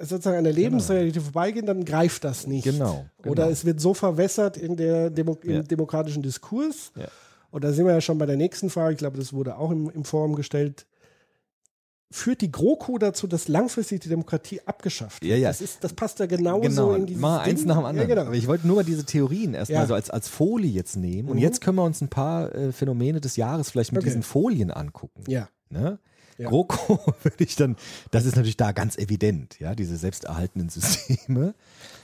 sozusagen 0.00 0.38
an 0.38 0.44
der 0.44 0.52
Lebensrealität 0.52 1.22
vorbeigehen, 1.22 1.66
dann 1.66 1.84
greift 1.84 2.24
das 2.24 2.46
nicht. 2.46 2.64
Genau, 2.64 3.04
genau. 3.22 3.32
Oder 3.32 3.50
es 3.50 3.64
wird 3.64 3.80
so 3.80 3.94
verwässert 3.94 4.56
in 4.56 4.76
der 4.76 5.10
Demo 5.10 5.38
Ja. 5.44 5.60
im 5.60 5.68
demokratischen 5.68 6.22
Diskurs. 6.22 6.92
Ja. 6.96 7.08
Und 7.50 7.64
da 7.64 7.72
sind 7.72 7.86
wir 7.86 7.92
ja 7.94 8.00
schon 8.00 8.18
bei 8.18 8.26
der 8.26 8.36
nächsten 8.36 8.70
Frage, 8.70 8.92
ich 8.92 8.98
glaube, 8.98 9.18
das 9.18 9.32
wurde 9.32 9.56
auch 9.56 9.70
im, 9.70 9.88
im 9.90 10.04
Forum 10.04 10.34
gestellt. 10.34 10.86
Führt 12.12 12.40
die 12.40 12.52
GroKo 12.52 12.98
dazu, 12.98 13.26
dass 13.26 13.48
langfristig 13.48 14.00
die 14.00 14.08
Demokratie 14.08 14.60
abgeschafft 14.64 15.22
wird? 15.22 15.32
Ja, 15.32 15.36
ja. 15.36 15.48
Das, 15.48 15.60
ist, 15.60 15.82
das 15.82 15.92
passt 15.92 16.20
ja 16.20 16.26
genauso 16.26 16.60
Genau, 16.68 16.94
in 16.94 17.06
dieses 17.06 17.20
mal 17.20 17.40
eins 17.40 17.60
Ding. 17.60 17.68
nach 17.68 17.76
dem 17.78 17.84
anderen. 17.84 18.08
Ja, 18.08 18.14
genau. 18.14 18.26
Aber 18.28 18.36
ich 18.36 18.46
wollte 18.46 18.64
nur 18.66 18.76
mal 18.76 18.84
diese 18.84 19.04
Theorien 19.04 19.54
erstmal 19.54 19.80
Ja. 19.82 19.86
so 19.86 19.94
als, 19.94 20.10
als 20.10 20.28
Folie 20.28 20.70
jetzt 20.70 20.96
nehmen. 20.96 21.28
Und 21.28 21.36
Mhm. 21.36 21.42
jetzt 21.42 21.60
können 21.60 21.76
wir 21.76 21.82
uns 21.84 22.00
ein 22.00 22.08
paar 22.08 22.54
äh, 22.54 22.70
Phänomene 22.72 23.20
des 23.20 23.34
Jahres 23.36 23.70
vielleicht 23.70 23.90
mit 23.90 23.98
Okay. 24.02 24.10
diesen 24.10 24.22
Folien 24.22 24.70
angucken. 24.70 25.24
ja. 25.26 25.48
Ne? 25.68 25.98
Ja. 26.38 26.48
GroKo 26.48 27.14
würde 27.22 27.44
ich 27.44 27.56
dann, 27.56 27.76
das 28.10 28.24
ist 28.26 28.36
natürlich 28.36 28.56
da 28.56 28.72
ganz 28.72 28.96
evident, 28.98 29.58
ja, 29.58 29.74
diese 29.74 29.96
selbsterhaltenden 29.96 30.68
Systeme. 30.68 31.54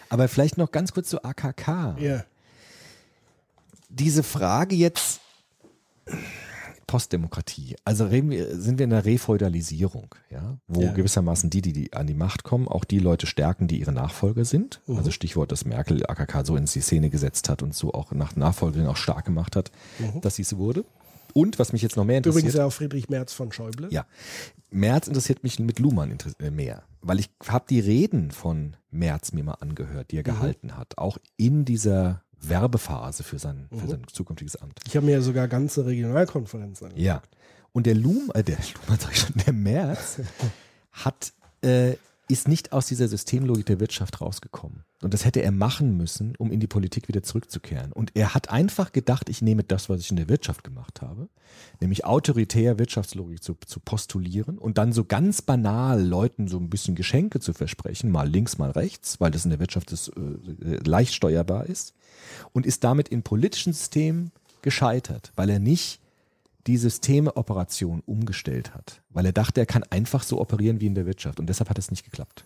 Aber 0.08 0.28
vielleicht 0.28 0.58
noch 0.58 0.70
ganz 0.72 0.92
kurz 0.92 1.08
zu 1.08 1.22
AKK. 1.24 1.96
ja. 2.00 2.24
Diese 3.94 4.22
Frage 4.22 4.74
jetzt, 4.74 5.20
Postdemokratie. 6.86 7.76
Also 7.84 8.06
reden 8.06 8.30
wir, 8.30 8.58
sind 8.60 8.78
wir 8.78 8.84
in 8.84 8.90
der 8.90 9.04
Refeudalisierung, 9.04 10.14
ja, 10.30 10.58
wo 10.68 10.82
Ja. 10.82 10.92
gewissermaßen 10.92 11.48
die, 11.48 11.62
die, 11.62 11.72
die 11.72 11.92
an 11.92 12.06
die 12.06 12.14
Macht 12.14 12.42
kommen, 12.44 12.68
auch 12.68 12.84
die 12.84 12.98
Leute 12.98 13.26
stärken, 13.26 13.68
die 13.68 13.80
ihre 13.80 13.92
Nachfolger 13.92 14.44
sind. 14.44 14.80
Mhm. 14.86 14.98
Also 14.98 15.10
Stichwort, 15.10 15.52
dass 15.52 15.64
Merkel 15.64 16.04
AKK 16.06 16.44
so 16.44 16.56
in 16.56 16.66
die 16.66 16.80
Szene 16.80 17.08
gesetzt 17.08 17.48
hat 17.48 17.62
und 17.62 17.74
so 17.74 17.92
auch 17.94 18.12
nach 18.12 18.36
Nachfolgerin 18.36 18.86
auch 18.88 18.96
stark 18.96 19.24
gemacht 19.24 19.56
hat, 19.56 19.70
dass 20.20 20.36
sie 20.36 20.42
es 20.42 20.56
wurde. 20.56 20.84
Und 21.32 21.58
was 21.58 21.72
mich 21.72 21.82
jetzt 21.82 21.96
noch 21.96 22.04
mehr 22.04 22.18
interessiert. 22.18 22.44
Mhm. 22.44 22.48
Übrigens 22.48 22.58
ja 22.58 22.66
auch 22.66 22.72
Friedrich 22.72 23.08
Merz 23.08 23.32
von 23.32 23.52
Schäuble. 23.52 23.88
Ja. 23.90 24.06
Merz 24.70 25.06
interessiert 25.06 25.42
mich 25.42 25.58
mit 25.58 25.78
Luhmann 25.78 26.16
äh, 26.38 26.50
mehr, 26.50 26.82
weil 27.00 27.20
ich 27.20 27.30
habe 27.46 27.64
die 27.68 27.80
Reden 27.80 28.30
von 28.30 28.76
Merz 28.90 29.32
mir 29.32 29.44
mal 29.44 29.54
angehört, 29.54 30.10
die 30.10 30.16
er 30.16 30.22
gehalten 30.22 30.76
hat, 30.76 30.98
auch 30.98 31.18
in 31.36 31.64
dieser 31.64 32.22
Werbephase 32.40 33.22
für 33.22 33.38
sein, 33.38 33.68
für 33.70 33.86
sein 33.86 34.02
zukünftiges 34.10 34.56
Amt. 34.56 34.80
Ich 34.86 34.96
habe 34.96 35.06
mir 35.06 35.12
ja 35.12 35.20
sogar 35.20 35.48
ganze 35.48 35.86
Regionalkonferenzen 35.86 36.88
angeguckt. 36.88 37.04
Ja. 37.04 37.22
Und 37.72 37.86
der 37.86 37.94
Lum, 37.94 38.30
äh, 38.34 38.42
der 38.42 38.58
Luhmann 38.86 38.98
sag 38.98 39.12
ich 39.12 39.20
schon, 39.20 39.34
der 39.46 39.52
Merz 39.52 40.20
hat, 40.92 41.32
äh, 41.62 41.94
ist 42.32 42.48
nicht 42.48 42.72
aus 42.72 42.86
dieser 42.86 43.08
Systemlogik 43.08 43.66
der 43.66 43.78
Wirtschaft 43.78 44.22
rausgekommen. 44.22 44.84
Und 45.02 45.12
das 45.12 45.26
hätte 45.26 45.42
er 45.42 45.52
machen 45.52 45.98
müssen, 45.98 46.34
um 46.38 46.50
in 46.50 46.60
die 46.60 46.66
Politik 46.66 47.06
wieder 47.08 47.22
zurückzukehren. 47.22 47.92
Und 47.92 48.12
er 48.14 48.34
hat 48.34 48.48
einfach 48.48 48.92
gedacht, 48.92 49.28
ich 49.28 49.42
nehme 49.42 49.64
das, 49.64 49.90
was 49.90 50.00
ich 50.00 50.10
in 50.10 50.16
der 50.16 50.30
Wirtschaft 50.30 50.64
gemacht 50.64 51.02
habe, 51.02 51.28
nämlich 51.80 52.06
autoritär 52.06 52.78
Wirtschaftslogik 52.78 53.42
zu, 53.42 53.56
zu 53.66 53.80
postulieren 53.80 54.56
und 54.56 54.78
dann 54.78 54.92
so 54.92 55.04
ganz 55.04 55.42
banal 55.42 56.02
Leuten 56.02 56.48
so 56.48 56.58
ein 56.58 56.70
bisschen 56.70 56.94
Geschenke 56.94 57.38
zu 57.38 57.52
versprechen, 57.52 58.10
mal 58.10 58.28
links, 58.28 58.56
mal 58.56 58.70
rechts, 58.70 59.20
weil 59.20 59.30
das 59.30 59.44
in 59.44 59.50
der 59.50 59.60
Wirtschaft 59.60 59.92
das, 59.92 60.08
äh, 60.08 60.78
leicht 60.84 61.14
steuerbar 61.14 61.66
ist. 61.66 61.94
Und 62.52 62.64
ist 62.64 62.82
damit 62.82 63.10
im 63.10 63.22
politischen 63.22 63.74
System 63.74 64.30
gescheitert, 64.62 65.32
weil 65.36 65.50
er 65.50 65.58
nicht 65.58 66.01
die 66.66 66.76
Systemoperation 66.76 68.02
umgestellt 68.06 68.74
hat, 68.74 69.02
weil 69.10 69.26
er 69.26 69.32
dachte, 69.32 69.60
er 69.60 69.66
kann 69.66 69.82
einfach 69.84 70.22
so 70.22 70.40
operieren 70.40 70.80
wie 70.80 70.86
in 70.86 70.94
der 70.94 71.06
Wirtschaft 71.06 71.40
und 71.40 71.46
deshalb 71.46 71.70
hat 71.70 71.78
es 71.78 71.90
nicht 71.90 72.04
geklappt. 72.04 72.44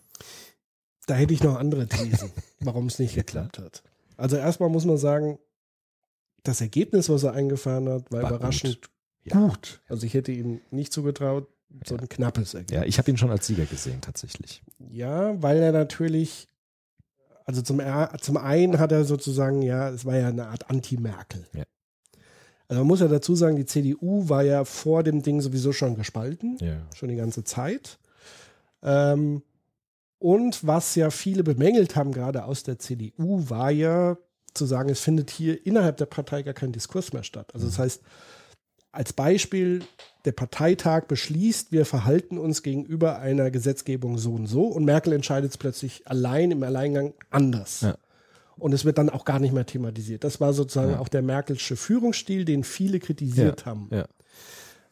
Da 1.06 1.14
hätte 1.14 1.34
ich 1.34 1.42
noch 1.42 1.56
andere 1.56 1.86
Thesen, 1.86 2.32
warum 2.60 2.86
es 2.86 2.98
nicht 2.98 3.14
geklappt 3.14 3.58
hat. 3.58 3.82
Also 4.16 4.36
erstmal 4.36 4.70
muss 4.70 4.84
man 4.84 4.98
sagen, 4.98 5.38
das 6.42 6.60
Ergebnis, 6.60 7.08
was 7.08 7.24
er 7.24 7.32
eingefahren 7.32 7.88
hat, 7.88 8.10
war, 8.10 8.22
War 8.22 8.30
überraschend 8.30 8.82
gut. 8.82 8.90
Ja. 9.24 9.46
gut. 9.46 9.80
Also 9.88 10.06
ich 10.06 10.14
hätte 10.14 10.32
ihm 10.32 10.60
nicht 10.70 10.92
zugetraut, 10.92 11.48
so 11.84 11.96
ein 11.96 12.08
knappes 12.08 12.54
Ergebnis. 12.54 12.80
Ja, 12.80 12.86
ich 12.86 12.98
habe 12.98 13.10
ihn 13.10 13.18
schon 13.18 13.30
als 13.30 13.46
Sieger 13.46 13.66
gesehen, 13.66 14.00
tatsächlich. 14.00 14.62
Ja, 14.78 15.40
weil 15.42 15.58
er 15.58 15.72
natürlich, 15.72 16.48
also 17.44 17.60
zum, 17.62 17.80
zum 18.20 18.36
einen 18.36 18.78
hat 18.78 18.92
er 18.92 19.04
sozusagen, 19.04 19.62
ja, 19.62 19.90
es 19.90 20.04
war 20.04 20.16
ja 20.16 20.28
eine 20.28 20.46
Art 20.46 20.70
Anti-Merkel. 20.70 21.46
Ja. 21.54 21.64
Also 22.68 22.80
man 22.80 22.86
muss 22.88 23.00
ja 23.00 23.08
dazu 23.08 23.34
sagen, 23.34 23.56
die 23.56 23.66
CDU 23.66 24.28
war 24.28 24.42
ja 24.42 24.64
vor 24.64 25.02
dem 25.02 25.22
Ding 25.22 25.40
sowieso 25.40 25.72
schon 25.72 25.96
gespalten, 25.96 26.56
Ja. 26.60 26.78
schon 26.94 27.08
die 27.08 27.16
ganze 27.16 27.44
Zeit. 27.44 27.98
Ähm, 28.82 29.42
und 30.18 30.66
was 30.66 30.94
ja 30.94 31.10
viele 31.10 31.44
bemängelt 31.44 31.94
haben, 31.94 32.12
gerade 32.12 32.44
aus 32.44 32.62
der 32.62 32.78
CDU, 32.78 33.48
war 33.48 33.70
ja 33.70 34.16
zu 34.54 34.64
sagen, 34.64 34.88
es 34.88 35.00
findet 35.00 35.30
hier 35.30 35.64
innerhalb 35.66 35.98
der 35.98 36.06
Partei 36.06 36.42
gar 36.42 36.54
kein 36.54 36.72
Diskurs 36.72 37.12
mehr 37.12 37.22
statt. 37.22 37.50
Also 37.54 37.66
das 37.66 37.78
heißt, 37.78 38.00
als 38.90 39.12
Beispiel, 39.12 39.82
der 40.24 40.32
Parteitag 40.32 41.04
beschließt, 41.06 41.70
wir 41.70 41.84
verhalten 41.84 42.38
uns 42.38 42.62
gegenüber 42.62 43.18
einer 43.18 43.50
Gesetzgebung 43.50 44.16
so 44.16 44.32
und 44.34 44.46
so 44.46 44.64
und 44.66 44.84
Merkel 44.86 45.12
entscheidet 45.12 45.50
es 45.50 45.58
plötzlich 45.58 46.08
allein 46.08 46.50
im 46.50 46.62
Alleingang 46.62 47.12
anders. 47.30 47.82
Ja. 47.82 47.96
Und 48.58 48.72
es 48.72 48.84
wird 48.84 48.96
dann 48.98 49.10
auch 49.10 49.24
gar 49.24 49.38
nicht 49.38 49.52
mehr 49.52 49.66
thematisiert. 49.66 50.24
Das 50.24 50.40
war 50.40 50.52
sozusagen 50.52 50.92
Ja. 50.92 50.98
auch 51.00 51.08
der 51.08 51.22
Merkelsche 51.22 51.76
Führungsstil, 51.76 52.44
den 52.44 52.64
viele 52.64 52.98
kritisiert 53.00 53.66
haben. 53.66 53.88
Ja. 53.92 54.06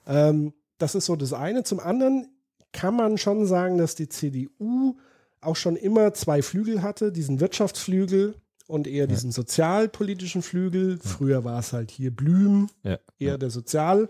Ähm, 0.06 0.52
das 0.78 0.94
ist 0.94 1.06
so 1.06 1.16
das 1.16 1.32
eine. 1.32 1.62
Zum 1.64 1.80
anderen 1.80 2.28
kann 2.72 2.94
man 2.96 3.16
schon 3.18 3.46
sagen, 3.46 3.78
dass 3.78 3.94
die 3.94 4.08
CDU 4.08 4.96
auch 5.40 5.56
schon 5.56 5.76
immer 5.76 6.12
zwei 6.14 6.42
Flügel 6.42 6.82
hatte, 6.82 7.12
diesen 7.12 7.40
Wirtschaftsflügel 7.40 8.34
und 8.66 8.86
eher 8.86 9.06
diesen 9.06 9.30
sozialpolitischen 9.30 10.42
Flügel. 10.42 10.98
Früher 11.02 11.44
war 11.44 11.58
es 11.60 11.72
halt 11.72 11.90
hier 11.90 12.10
Blüm, 12.10 12.68
Ja. 12.82 12.98
eher 13.18 13.38
der 13.38 13.50
Sozial, 13.50 14.08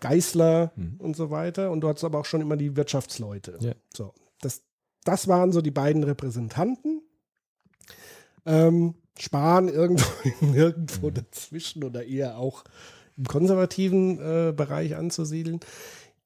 Geißler 0.00 0.72
Mhm. 0.76 0.94
und 0.98 1.16
so 1.16 1.30
weiter. 1.30 1.70
Und 1.70 1.82
du 1.82 1.88
hattest 1.88 2.04
aber 2.04 2.18
auch 2.18 2.24
schon 2.24 2.40
immer 2.40 2.56
die 2.56 2.76
Wirtschaftsleute. 2.76 3.58
Ja. 3.60 3.72
So, 3.94 4.14
das, 4.40 4.62
das 5.04 5.28
waren 5.28 5.52
so 5.52 5.60
die 5.60 5.70
beiden 5.70 6.02
Repräsentanten. 6.04 7.02
Ähm, 8.50 8.94
Spahn 9.18 9.68
irgendwo, 9.68 10.06
irgendwo 10.54 11.10
dazwischen 11.10 11.84
oder 11.84 12.04
eher 12.04 12.38
auch 12.38 12.64
im 13.16 13.24
konservativen 13.24 14.18
äh, 14.18 14.52
Bereich 14.52 14.96
anzusiedeln. 14.96 15.60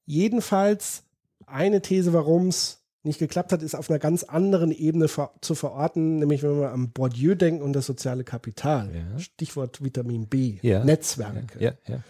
Jedenfalls 0.07 1.03
eine 1.47 1.83
These, 1.83 2.13
warum 2.13 2.49
es 2.49 2.81
nicht 3.03 3.19
geklappt 3.19 3.53
hat, 3.53 3.63
ist 3.63 3.75
auf 3.75 3.91
einer 3.91 3.99
ganz 3.99 4.23
anderen 4.25 4.71
Ebene 4.71 5.09
ver 5.09 5.33
zu 5.43 5.55
verorten, 5.55 6.19
nämlich 6.21 6.43
wenn 6.43 6.59
wir 6.59 6.71
am 6.71 6.91
Bourdieu 6.91 7.35
denken 7.35 7.63
und 7.63 7.75
das 7.75 7.85
soziale 7.87 8.25
Kapital. 8.25 8.91
Ja. 8.95 9.19
Stichwort 9.19 9.85
Vitamin 9.85 10.27
B, 10.27 10.59
Ja. 10.63 10.85
Netzwerke. 10.85 11.59
Ja, 11.63 11.73
ja. 11.87 12.03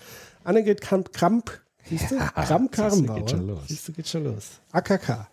Annegret 0.44 0.80
Kramp, 0.80 1.12
Kramp 1.12 1.50
siehst 1.88 2.10
du? 2.12 2.16
Kramp 2.18 2.36
siehst 2.36 2.50
du, 2.50 2.58
geht 2.60 2.70
Karrenbauer. 2.72 3.28
schon 3.28 3.46
los. 3.48 3.60
Siehst 3.66 3.88
du, 3.88 3.92
geht 3.92 4.06
schon 4.08 4.24
los. 4.24 4.50
AKK. 4.70 5.26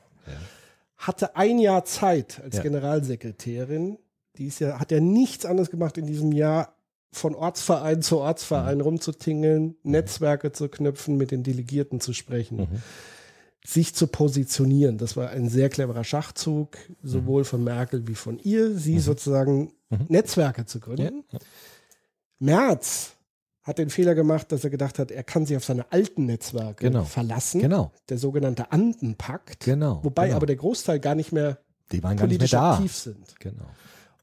Hatte 0.98 1.36
ein 1.36 1.60
Jahr 1.60 1.84
Zeit 1.86 2.40
als 2.44 2.58
Ja. 2.58 2.64
Generalsekretärin. 2.64 3.98
Die 4.42 4.48
ist 4.48 4.58
ja, 4.60 4.80
hat 4.80 4.92
ja 4.92 5.00
nichts 5.00 5.46
anderes 5.46 5.70
gemacht 5.70 6.00
in 6.00 6.08
diesem 6.08 6.32
Jahr, 6.32 6.74
von 7.14 7.36
Ortsverein 7.36 8.02
zu 8.02 8.18
Ortsverein 8.18 8.78
Mhm. 8.80 8.84
rumzutingeln, 8.84 9.76
Netzwerke 9.84 10.52
zu 10.52 10.68
knüpfen, 10.68 11.16
mit 11.16 11.30
den 11.30 11.44
Delegierten 11.44 12.00
zu 12.00 12.12
sprechen, 12.14 12.58
Mhm. 12.58 12.68
sich 13.64 13.94
zu 13.94 14.08
positionieren. 14.08 14.98
Das 14.98 15.16
war 15.16 15.30
ein 15.30 15.48
sehr 15.48 15.70
cleverer 15.70 16.04
Schachzug, 16.04 16.76
Mhm. 16.88 16.96
sowohl 17.08 17.44
von 17.44 17.64
Merkel 17.64 18.08
wie 18.08 18.16
von 18.16 18.40
ihr, 18.40 18.76
sie 18.76 18.98
sozusagen 19.00 19.74
Netzwerke 20.08 20.66
zu 20.66 20.80
gründen. 20.80 21.24
Ja. 21.32 21.40
Merz 22.40 23.12
hat 23.62 23.78
den 23.78 23.92
Fehler 23.92 24.16
gemacht, 24.16 24.52
dass 24.52 24.64
er 24.64 24.72
gedacht 24.72 24.98
hat, 24.98 25.12
er 25.12 25.24
kann 25.24 25.46
sich 25.46 25.56
auf 25.58 25.66
seine 25.66 25.92
alten 25.92 26.26
Netzwerke 26.26 26.86
Genau. 26.88 27.04
verlassen. 27.04 27.62
Genau. 27.62 27.92
Der 28.10 28.18
sogenannte 28.18 28.72
Andenpakt. 28.72 29.66
Genau, 29.66 30.00
Wobei 30.04 30.26
genau. 30.28 30.38
aber 30.38 30.48
der 30.48 30.56
Großteil 30.56 31.00
gar 31.00 31.14
nicht 31.14 31.32
mehr 31.32 31.60
gar 31.90 31.98
nicht 31.98 32.04
mehr 32.04 32.16
politisch 32.16 32.54
aktiv 32.54 32.96
sind. 32.96 33.40
Genau. 33.40 33.66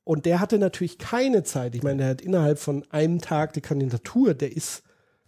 Und 0.08 0.24
der 0.24 0.40
hatte 0.40 0.58
natürlich 0.58 0.96
keine 0.96 1.42
Zeit. 1.42 1.74
Ich 1.74 1.82
meine, 1.82 1.98
der 1.98 2.08
hat 2.08 2.22
innerhalb 2.22 2.58
von 2.58 2.82
einem 2.88 3.20
Tag 3.20 3.52
die 3.52 3.60
Kandidatur, 3.60 4.32
der 4.32 4.56
ist 4.56 4.82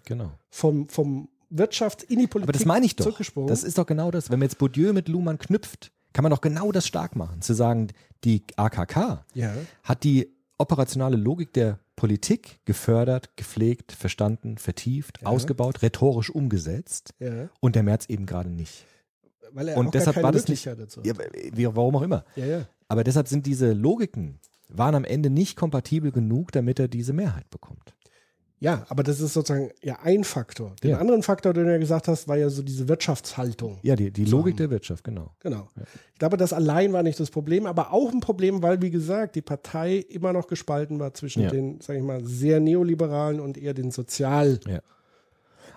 Genau. 0.06 0.30
vom, 0.48 0.88
vom 0.88 1.28
Wirtschaft 1.50 2.02
in 2.04 2.18
die 2.18 2.26
Politik 2.26 2.44
Aber 2.48 2.52
das 2.54 2.64
meine 2.64 2.86
ich 2.86 2.96
doch. 2.96 3.20
Das 3.46 3.62
ist 3.62 3.76
doch 3.76 3.84
genau 3.84 4.10
das. 4.10 4.30
Wenn 4.30 4.38
man 4.38 4.46
jetzt 4.48 4.56
Bourdieu 4.56 4.94
mit 4.94 5.08
Luhmann 5.08 5.38
knüpft, 5.38 5.92
kann 6.14 6.22
man 6.22 6.30
doch 6.30 6.40
genau 6.40 6.72
das 6.72 6.86
stark 6.86 7.14
machen. 7.14 7.42
Zu 7.42 7.52
sagen, 7.52 7.88
die 8.24 8.42
AKK 8.56 9.22
ja. 9.34 9.52
hat 9.82 10.02
die 10.02 10.34
operationale 10.56 11.18
Logik 11.18 11.52
der 11.52 11.78
Politik 11.94 12.60
gefördert, 12.64 13.36
gepflegt, 13.36 13.92
verstanden, 13.92 14.56
vertieft, 14.56 15.26
ausgebaut, 15.26 15.82
rhetorisch 15.82 16.30
umgesetzt 16.30 17.12
ja. 17.18 17.50
und 17.60 17.76
der 17.76 17.82
März 17.82 18.06
eben 18.08 18.24
gerade 18.24 18.48
nicht. 18.48 18.86
Weil 19.52 19.68
er 19.68 19.76
Und 19.76 19.88
auch 19.88 19.90
deshalb 19.90 20.14
keine 20.14 20.24
war 20.24 20.32
das 20.32 20.48
nicht- 20.48 20.64
dazu 20.66 21.02
Ja, 21.04 21.12
warum 21.76 21.96
auch 21.96 22.02
immer. 22.02 22.24
Ja, 22.34 22.46
ja. 22.46 22.66
Aber 22.88 23.04
deshalb 23.04 23.28
sind 23.28 23.44
diese 23.46 23.72
Logiken, 23.74 24.40
waren 24.72 24.94
am 24.94 25.04
Ende 25.04 25.30
nicht 25.30 25.56
kompatibel 25.56 26.12
genug, 26.12 26.52
damit 26.52 26.78
er 26.78 26.88
diese 26.88 27.12
Mehrheit 27.12 27.48
bekommt. 27.50 27.94
Ja, 28.62 28.84
aber 28.90 29.02
das 29.02 29.20
ist 29.20 29.32
sozusagen 29.32 29.70
ja 29.82 30.00
ein 30.02 30.22
Faktor. 30.22 30.76
Den 30.82 30.90
Ja. 30.90 30.98
anderen 30.98 31.22
Faktor, 31.22 31.54
den 31.54 31.64
du 31.64 31.72
ja 31.72 31.78
gesagt 31.78 32.08
hast, 32.08 32.28
war 32.28 32.36
ja 32.36 32.50
so 32.50 32.62
diese 32.62 32.88
Wirtschaftshaltung. 32.88 33.78
Ja, 33.82 33.96
die, 33.96 34.10
die 34.10 34.26
Logik 34.26 34.58
der 34.58 34.68
Wirtschaft, 34.68 35.02
genau. 35.02 35.30
Genau. 35.40 35.68
Ich 36.12 36.18
glaube, 36.18 36.36
das 36.36 36.52
allein 36.52 36.92
war 36.92 37.02
nicht 37.02 37.18
das 37.18 37.30
Problem, 37.30 37.64
aber 37.64 37.90
auch 37.90 38.12
ein 38.12 38.20
Problem, 38.20 38.62
weil, 38.62 38.82
wie 38.82 38.90
gesagt, 38.90 39.34
die 39.36 39.40
Partei 39.40 39.96
immer 40.10 40.34
noch 40.34 40.46
gespalten 40.46 41.00
war 41.00 41.14
zwischen 41.14 41.42
Ja. 41.44 41.48
den, 41.50 41.80
sag 41.80 41.96
ich 41.96 42.02
mal, 42.02 42.22
sehr 42.26 42.60
neoliberalen 42.60 43.40
und 43.40 43.56
eher 43.56 43.72
den 43.72 43.90
sozial. 43.90 44.60
Ja. 44.68 44.80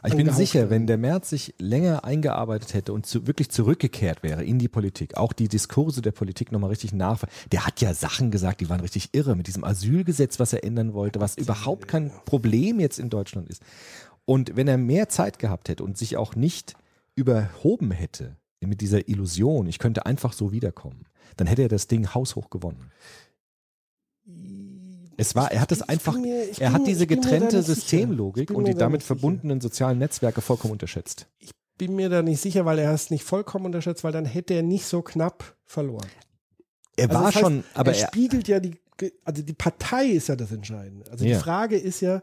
Aber 0.03 0.09
ich 0.09 0.17
bin 0.17 0.27
Angehaucht 0.27 0.37
sicher, 0.37 0.69
wenn 0.69 0.85
der 0.85 0.97
Merz 0.97 1.29
sich 1.29 1.55
länger 1.59 2.03
eingearbeitet 2.03 2.73
hätte 2.73 2.91
und 2.91 3.05
zu, 3.05 3.25
wirklich 3.25 3.49
zurückgekehrt 3.49 4.21
wäre 4.21 4.43
in 4.43 4.59
die 4.59 4.67
Politik, 4.67 5.15
auch 5.15 5.31
die 5.31 5.47
Diskurse 5.47 6.01
der 6.01 6.11
Politik 6.11 6.51
nochmal 6.51 6.71
richtig 6.71 6.91
nach. 6.91 7.23
Der 7.53 7.65
hat 7.65 7.79
ja 7.79 7.93
Sachen 7.93 8.29
gesagt, 8.29 8.59
die 8.59 8.67
waren 8.67 8.81
richtig 8.81 9.11
irre 9.13 9.37
mit 9.37 9.47
diesem 9.47 9.63
Asylgesetz, 9.63 10.41
was 10.41 10.51
er 10.51 10.65
ändern 10.65 10.93
wollte, 10.93 11.21
was 11.21 11.37
überhaupt 11.37 11.87
kein 11.87 12.11
Problem 12.25 12.81
jetzt 12.81 12.99
in 12.99 13.09
Deutschland 13.09 13.47
ist. 13.47 13.63
Und 14.25 14.57
wenn 14.57 14.67
er 14.67 14.77
mehr 14.77 15.07
Zeit 15.07 15.39
gehabt 15.39 15.69
hätte 15.69 15.85
und 15.85 15.97
sich 15.97 16.17
auch 16.17 16.35
nicht 16.35 16.75
überhoben 17.15 17.91
hätte 17.91 18.35
mit 18.59 18.81
dieser 18.81 19.07
Illusion, 19.07 19.67
ich 19.67 19.79
könnte 19.79 20.05
einfach 20.05 20.33
so 20.33 20.51
wiederkommen, 20.51 21.05
dann 21.37 21.47
hätte 21.47 21.61
er 21.61 21.69
das 21.69 21.87
Ding 21.87 22.13
haushoch 22.13 22.49
gewonnen. 22.49 22.91
Es 25.17 25.35
war, 25.35 25.51
er 25.51 25.61
hat 25.61 25.71
es 25.71 25.81
einfach, 25.81 26.17
mir- 26.17 26.47
er 26.59 26.73
hat 26.73 26.81
mir- 26.81 26.87
diese 26.87 27.05
getrennte. 27.07 27.61
Systemlogik 27.61 28.51
und 28.51 28.65
die 28.67 28.73
da 28.73 28.79
damit 28.79 28.99
nicht 28.99 29.07
sicher. 29.07 29.15
verbundenen 29.19 29.61
sozialen 29.61 29.99
Netzwerke 29.99 30.41
vollkommen 30.41 30.71
unterschätzt. 30.73 31.27
Ich 31.39 31.51
bin 31.77 31.95
mir 31.95 32.09
da 32.09 32.21
nicht 32.21 32.41
sicher, 32.41 32.65
weil 32.65 32.79
er 32.79 32.93
es 32.93 33.09
nicht 33.09 33.23
vollkommen 33.23 33.65
unterschätzt, 33.65 34.03
weil 34.03 34.11
dann 34.11 34.25
hätte 34.25 34.53
er 34.53 34.63
nicht 34.63 34.85
so 34.85 35.01
knapp 35.01 35.55
verloren. 35.65 36.07
Er 36.95 37.09
Also 37.09 37.15
war 37.15 37.25
das 37.25 37.35
heißt, 37.35 37.43
schon, 37.45 37.63
aber 37.73 37.95
er 37.95 38.07
spiegelt 38.07 38.47
ja 38.47 38.59
die, 38.59 38.75
also 39.23 39.41
die 39.41 39.53
Partei 39.53 40.05
ist 40.07 40.27
ja 40.29 40.35
das 40.35 40.51
Entscheidende. 40.51 41.09
Also 41.11 41.25
Ja. 41.25 41.35
die 41.37 41.43
Frage 41.43 41.77
ist 41.77 42.01
ja, 42.01 42.21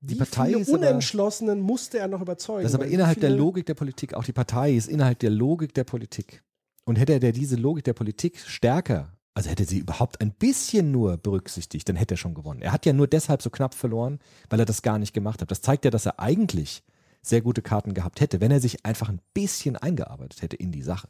wie 0.00 0.16
Partei 0.16 0.48
viele 0.48 0.60
ist 0.60 0.68
aber- 0.68 0.78
Unentschlossenen 0.80 1.60
musste 1.60 1.98
er 1.98 2.08
noch 2.08 2.20
überzeugen? 2.20 2.62
das 2.62 2.72
ist 2.72 2.74
aber 2.74 2.86
innerhalb 2.86 3.20
der 3.20 3.30
Logik 3.30 3.64
der 3.64 3.74
Politik, 3.74 4.12
auch 4.14 4.24
die 4.24 4.32
Partei 4.34 4.74
ist 4.74 4.86
innerhalb 4.88 5.18
der 5.20 5.30
Logik 5.30 5.72
der 5.74 5.84
Politik. 5.84 6.42
Und 6.84 6.96
hätte 6.96 7.14
er 7.14 7.32
diese 7.32 7.56
Logik 7.56 7.84
der 7.84 7.94
Politik 7.94 8.38
stärker, 8.38 9.13
also 9.34 9.50
hätte 9.50 9.64
sie 9.64 9.78
überhaupt 9.78 10.20
ein 10.20 10.30
bisschen 10.32 10.92
nur 10.92 11.16
berücksichtigt, 11.16 11.88
dann 11.88 11.96
hätte 11.96 12.14
er 12.14 12.18
schon 12.18 12.34
gewonnen. 12.34 12.62
Er 12.62 12.72
hat 12.72 12.86
ja 12.86 12.92
nur 12.92 13.08
deshalb 13.08 13.42
so 13.42 13.50
knapp 13.50 13.74
verloren, 13.74 14.20
weil 14.48 14.60
er 14.60 14.66
das 14.66 14.82
gar 14.82 14.98
nicht 14.98 15.12
gemacht 15.12 15.42
hat. 15.42 15.50
Das 15.50 15.60
zeigt 15.60 15.84
ja, 15.84 15.90
dass 15.90 16.06
er 16.06 16.20
eigentlich 16.20 16.84
sehr 17.20 17.40
gute 17.40 17.62
Karten 17.62 17.94
gehabt 17.94 18.20
hätte, 18.20 18.40
wenn 18.40 18.52
er 18.52 18.60
sich 18.60 18.86
einfach 18.86 19.08
ein 19.08 19.20
bisschen 19.32 19.76
eingearbeitet 19.76 20.42
hätte 20.42 20.56
in 20.56 20.70
die 20.70 20.82
Sache. 20.82 21.08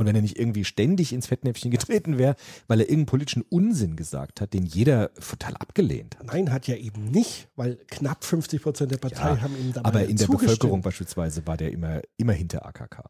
Und 0.00 0.06
wenn 0.06 0.16
er 0.16 0.22
nicht 0.22 0.38
irgendwie 0.38 0.64
ständig 0.64 1.12
ins 1.12 1.26
Fettnäpfchen 1.26 1.70
getreten 1.70 2.16
wäre, 2.16 2.34
weil 2.68 2.80
er 2.80 2.86
irgendeinen 2.86 3.04
politischen 3.04 3.44
Unsinn 3.50 3.96
gesagt 3.96 4.40
hat, 4.40 4.54
den 4.54 4.64
jeder 4.64 5.12
total 5.14 5.54
abgelehnt 5.56 6.18
hat. 6.18 6.26
Nein, 6.28 6.50
hat 6.50 6.66
ja 6.66 6.74
eben 6.76 7.10
nicht, 7.10 7.48
weil 7.54 7.76
knapp 7.88 8.24
50 8.24 8.62
Prozent 8.62 8.92
der 8.92 8.96
Partei 8.96 9.36
haben 9.36 9.54
ihm 9.60 9.74
dabei 9.74 9.86
aber 9.88 10.00
in 10.06 10.16
der 10.16 10.24
zugestimmt. 10.26 10.52
Bevölkerung 10.58 10.80
beispielsweise 10.80 11.46
war 11.46 11.58
der 11.58 11.70
immer, 11.70 12.00
immer 12.16 12.32
hinter 12.32 12.64
AKK. 12.64 13.04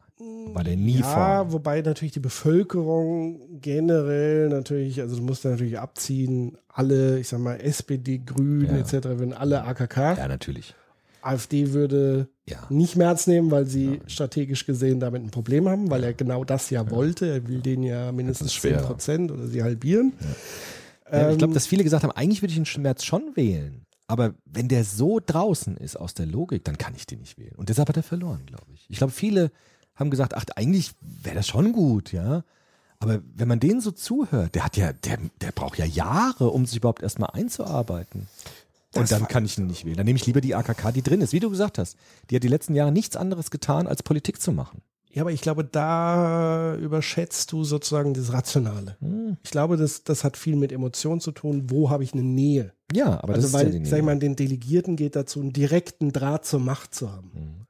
War 0.53 0.63
der 0.65 0.75
nie 0.75 0.99
Ja, 0.99 1.03
vorne. 1.03 1.53
wobei 1.53 1.81
natürlich 1.81 2.11
die 2.11 2.19
Bevölkerung 2.19 3.39
generell 3.61 4.49
natürlich, 4.49 4.99
also 4.99 5.15
du 5.15 5.23
musst 5.23 5.45
natürlich 5.45 5.79
abziehen, 5.79 6.57
alle, 6.67 7.19
ich 7.19 7.29
sag 7.29 7.39
mal, 7.39 7.55
SPD, 7.61 8.17
Grünen 8.19 8.65
Ja. 8.75 8.77
etc., 8.81 9.05
würden 9.17 9.33
alle 9.33 9.63
AKK. 9.63 10.17
Ja, 10.17 10.27
natürlich. 10.27 10.75
AfD 11.21 11.73
würde 11.73 12.27
Ja. 12.47 12.59
nicht 12.69 12.95
März 12.95 13.27
nehmen, 13.27 13.51
weil 13.51 13.65
sie 13.65 14.01
strategisch 14.07 14.65
gesehen 14.65 14.99
damit 14.99 15.23
ein 15.23 15.31
Problem 15.31 15.67
haben, 15.69 15.89
weil 15.89 16.03
er 16.03 16.13
genau 16.13 16.43
das 16.43 16.69
ja, 16.69 16.89
wollte. 16.89 17.27
Er 17.27 17.47
will 17.47 17.59
den 17.61 17.83
ja 17.83 18.11
mindestens 18.11 18.47
Das 18.47 18.55
ist 18.55 18.61
schwer. 18.61 18.77
10 18.79 18.87
Prozent 18.87 19.31
oder 19.31 19.47
sie 19.47 19.63
halbieren. 19.63 20.13
Ja, 21.11 21.31
ich 21.31 21.37
glaube, 21.37 21.51
Ähm, 21.51 21.53
dass 21.53 21.67
viele 21.67 21.83
gesagt 21.83 22.03
haben, 22.03 22.11
eigentlich 22.11 22.41
würde 22.41 22.51
ich 22.51 22.57
den 22.57 22.65
Schmerz 22.65 23.03
schon 23.03 23.35
wählen. 23.35 23.85
Aber 24.07 24.33
wenn 24.45 24.67
der 24.67 24.83
so 24.83 25.19
draußen 25.25 25.77
ist 25.77 25.95
aus 25.95 26.13
der 26.13 26.25
Logik, 26.25 26.65
dann 26.65 26.77
kann 26.77 26.93
ich 26.95 27.05
den 27.05 27.19
nicht 27.19 27.37
wählen. 27.37 27.55
Und 27.55 27.69
deshalb 27.69 27.87
hat 27.89 27.97
er 27.97 28.03
verloren, 28.03 28.41
glaube 28.45 28.65
ich. 28.73 28.85
Ich 28.89 28.97
glaube, 28.97 29.13
viele 29.13 29.51
haben 29.95 30.09
gesagt, 30.09 30.35
ach, 30.35 30.43
eigentlich 30.55 30.91
wäre 31.01 31.35
das 31.35 31.47
schon 31.47 31.71
gut, 31.71 32.11
ja. 32.11 32.43
Aber 32.99 33.21
wenn 33.35 33.47
man 33.47 33.59
denen 33.59 33.81
so 33.81 33.91
zuhört, 33.91 34.53
der 34.53 34.65
hat 34.65 34.77
ja, 34.77 34.93
der, 34.93 35.17
der 35.41 35.51
braucht 35.53 35.77
ja 35.79 35.85
Jahre, 35.85 36.49
um 36.49 36.65
sich 36.65 36.77
überhaupt 36.77 37.01
erstmal 37.01 37.29
einzuarbeiten. 37.33 38.27
Das 38.91 39.11
Und 39.11 39.11
dann 39.11 39.27
kann 39.27 39.45
ich 39.45 39.57
ihn 39.57 39.67
nicht 39.67 39.85
wählen. 39.85 39.95
Dann 39.95 40.05
nehme 40.05 40.17
ich 40.17 40.25
lieber 40.25 40.41
die 40.41 40.53
AKK, 40.53 40.91
die 40.91 41.01
drin 41.01 41.21
ist. 41.21 41.31
Wie 41.31 41.39
du 41.39 41.49
gesagt 41.49 41.77
hast, 41.77 41.95
die 42.29 42.35
hat 42.35 42.43
die 42.43 42.49
letzten 42.49 42.75
Jahre 42.75 42.91
nichts 42.91 43.15
anderes 43.15 43.49
getan, 43.49 43.87
als 43.87 44.03
Politik 44.03 44.41
zu 44.41 44.51
machen. 44.51 44.81
Ja, 45.13 45.23
aber 45.23 45.31
ich 45.31 45.41
glaube, 45.41 45.65
da 45.65 46.75
überschätzt 46.75 47.51
du 47.51 47.63
sozusagen 47.63 48.13
das 48.13 48.31
Rationale. 48.31 48.95
Hm. 49.01 49.37
Ich 49.43 49.51
glaube, 49.51 49.75
das, 49.75 50.03
das 50.03 50.23
hat 50.23 50.37
viel 50.37 50.55
mit 50.55 50.71
Emotionen 50.71 51.19
zu 51.19 51.31
tun. 51.31 51.69
Wo 51.69 51.89
habe 51.89 52.03
ich 52.03 52.13
eine 52.13 52.23
Nähe? 52.23 52.73
Ja, 52.93 53.21
aber 53.21 53.33
das 53.33 53.45
also, 53.45 53.47
ist 53.47 53.53
weil, 53.53 53.73
ja 53.73 53.79
die 53.79 53.85
sag 53.85 53.97
ich 53.97 54.03
Nähe. 54.03 54.13
mal, 54.13 54.19
den 54.19 54.35
Delegierten 54.35 54.95
geht 54.95 55.15
dazu, 55.15 55.41
einen 55.41 55.53
direkten 55.53 56.13
Draht 56.13 56.45
zur 56.45 56.61
Macht 56.61 56.95
zu 56.95 57.11
haben. 57.11 57.31
Mhm. 57.33 57.67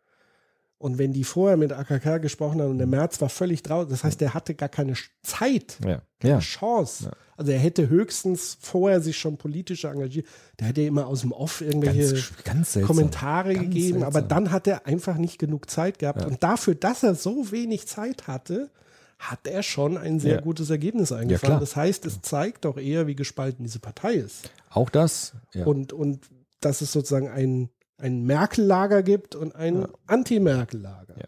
Und 0.78 0.98
wenn 0.98 1.14
die 1.14 1.24
vorher 1.24 1.58
mit 1.58 1.72
AKK 1.72 2.20
gesprochen 2.20 2.60
haben 2.60 2.72
und 2.72 2.80
der 2.80 2.88
März 2.88 3.22
war 3.22 3.30
völlig 3.30 3.62
draußen, 3.62 3.90
das 3.92 4.04
heißt, 4.04 4.20
der 4.20 4.34
hatte 4.34 4.56
gar 4.56 4.70
keine 4.70 4.96
Zeit, 5.22 5.78
Ja, 5.86 6.02
keine 6.20 6.34
ja. 6.34 6.40
Chance. 6.40 7.06
Ja. 7.06 7.12
Also 7.42 7.54
er 7.54 7.58
hätte 7.60 7.90
höchstens 7.90 8.58
vorher 8.62 9.02
sich 9.02 9.18
schon 9.18 9.38
politisch 9.38 9.84
engagiert. 9.86 10.28
Der 10.60 10.68
hätte 10.68 10.84
immer 10.84 11.08
aus 11.08 11.22
dem 11.22 11.32
Off 11.32 11.62
irgendwelche 11.62 12.14
Ganz, 12.14 12.34
ganz 12.44 12.74
seltsam. 12.74 12.96
Kommentare 12.96 13.54
Ganz 13.56 13.66
gegeben, 13.66 14.04
aber 14.04 14.20
seltsam. 14.20 14.30
dann 14.30 14.52
hat 14.52 14.68
er 14.68 14.86
einfach 14.86 15.18
nicht 15.18 15.40
genug 15.40 15.68
Zeit 15.72 15.98
gehabt. 15.98 16.22
Ja. 16.22 16.28
Und 16.28 16.44
dafür, 16.44 16.76
dass 16.76 17.02
er 17.02 17.16
so 17.16 17.52
wenig 17.52 17.88
Zeit 17.88 18.28
hatte, 18.28 18.70
hat 19.18 19.48
er 19.48 19.64
schon 19.64 19.98
ein 19.98 20.20
sehr 20.20 20.36
Ja. 20.36 20.42
gutes 20.42 20.70
Ergebnis 20.70 21.12
eingefahren. 21.12 21.60
das 21.60 21.76
heißt, 21.76 22.06
es 22.06 22.22
zeigt 22.22 22.66
doch 22.66 22.78
eher, 22.78 23.08
wie 23.08 23.16
gespalten 23.16 23.64
diese 23.64 23.80
Partei 23.80 24.14
ist. 24.14 24.52
Auch 24.70 24.92
das. 24.92 25.34
Ja. 25.54 25.66
Und, 25.66 25.94
und 25.94 26.20
dass 26.60 26.82
es 26.82 26.92
sozusagen 26.92 27.28
ein, 27.28 27.70
ein 27.98 28.24
Merkel-Lager 28.24 29.02
gibt 29.02 29.34
und 29.34 29.56
ein 29.56 29.88
Anti-Merkel-Lager. 30.06 31.16
Ja. 31.18 31.26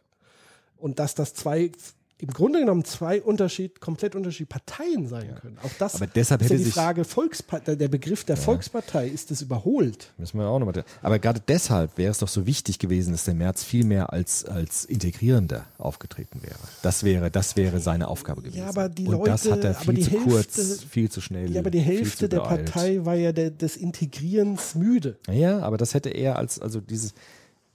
Und 0.77 0.99
dass 0.99 1.15
das 1.15 1.33
zwei, 1.33 1.71
im 2.19 2.29
Grunde 2.29 2.59
genommen 2.59 2.85
zwei 2.85 3.21
Unterschied, 3.21 3.81
komplett 3.81 4.15
unterschiedliche 4.15 4.47
Parteien 4.47 5.07
sein 5.07 5.35
können. 5.41 5.57
Auch 5.61 5.69
das 5.77 5.95
Aber 5.95 6.07
deshalb 6.07 6.41
ist 6.41 6.47
ja 6.49 6.53
hätte 6.53 6.57
die 6.59 6.63
sich- 6.65 6.73
Frage, 6.73 7.03
Volkspartei, 7.03 7.75
der 7.75 7.87
Begriff 7.89 8.23
der 8.23 8.37
Volkspartei, 8.37 9.07
ist 9.07 9.29
es 9.31 9.41
überholt? 9.41 10.13
Müssen 10.17 10.37
wir 10.39 10.47
auch 10.47 10.59
nochmal. 10.59 10.85
Aber 11.01 11.19
gerade 11.19 11.41
deshalb 11.45 11.97
wäre 11.97 12.11
es 12.11 12.19
doch 12.19 12.27
so 12.29 12.45
wichtig 12.45 12.79
gewesen, 12.79 13.11
dass 13.11 13.25
der 13.25 13.33
März 13.33 13.63
viel 13.63 13.83
mehr 13.85 14.13
als, 14.13 14.45
als 14.45 14.85
integrierender 14.85 15.65
aufgetreten 15.77 16.41
wäre. 16.43 16.55
Das 16.81 17.03
wäre, 17.03 17.29
das 17.29 17.57
wäre 17.57 17.79
seine 17.81 18.07
Aufgabe 18.07 18.41
gewesen. 18.41 18.59
Ja, 18.59 18.67
aber 18.69 18.87
die 18.87 19.05
Und 19.05 19.27
das 19.27 19.43
Leute- 19.43 19.57
hat 19.57 19.63
er 19.65 19.73
viel 19.75 19.93
die 19.95 20.01
zu 20.03 20.11
Hälfte- 20.11 20.29
kurz, 20.29 20.83
viel 20.83 21.11
zu 21.11 21.19
schnell. 21.19 21.51
Ja, 21.51 21.59
aber 21.59 21.71
die 21.71 21.79
Hälfte 21.79 22.29
der 22.29 22.39
beeilt. 22.39 22.71
Partei 22.71 23.03
war 23.05 23.15
ja 23.15 23.33
der, 23.33 23.51
des 23.51 23.75
Integrierens 23.75 24.75
müde. 24.75 25.17
Ja, 25.29 25.59
aber 25.59 25.77
das 25.77 25.93
hätte 25.93 26.09
er 26.09 26.37
als, 26.37 26.59
also 26.59 26.79
dieses, 26.79 27.13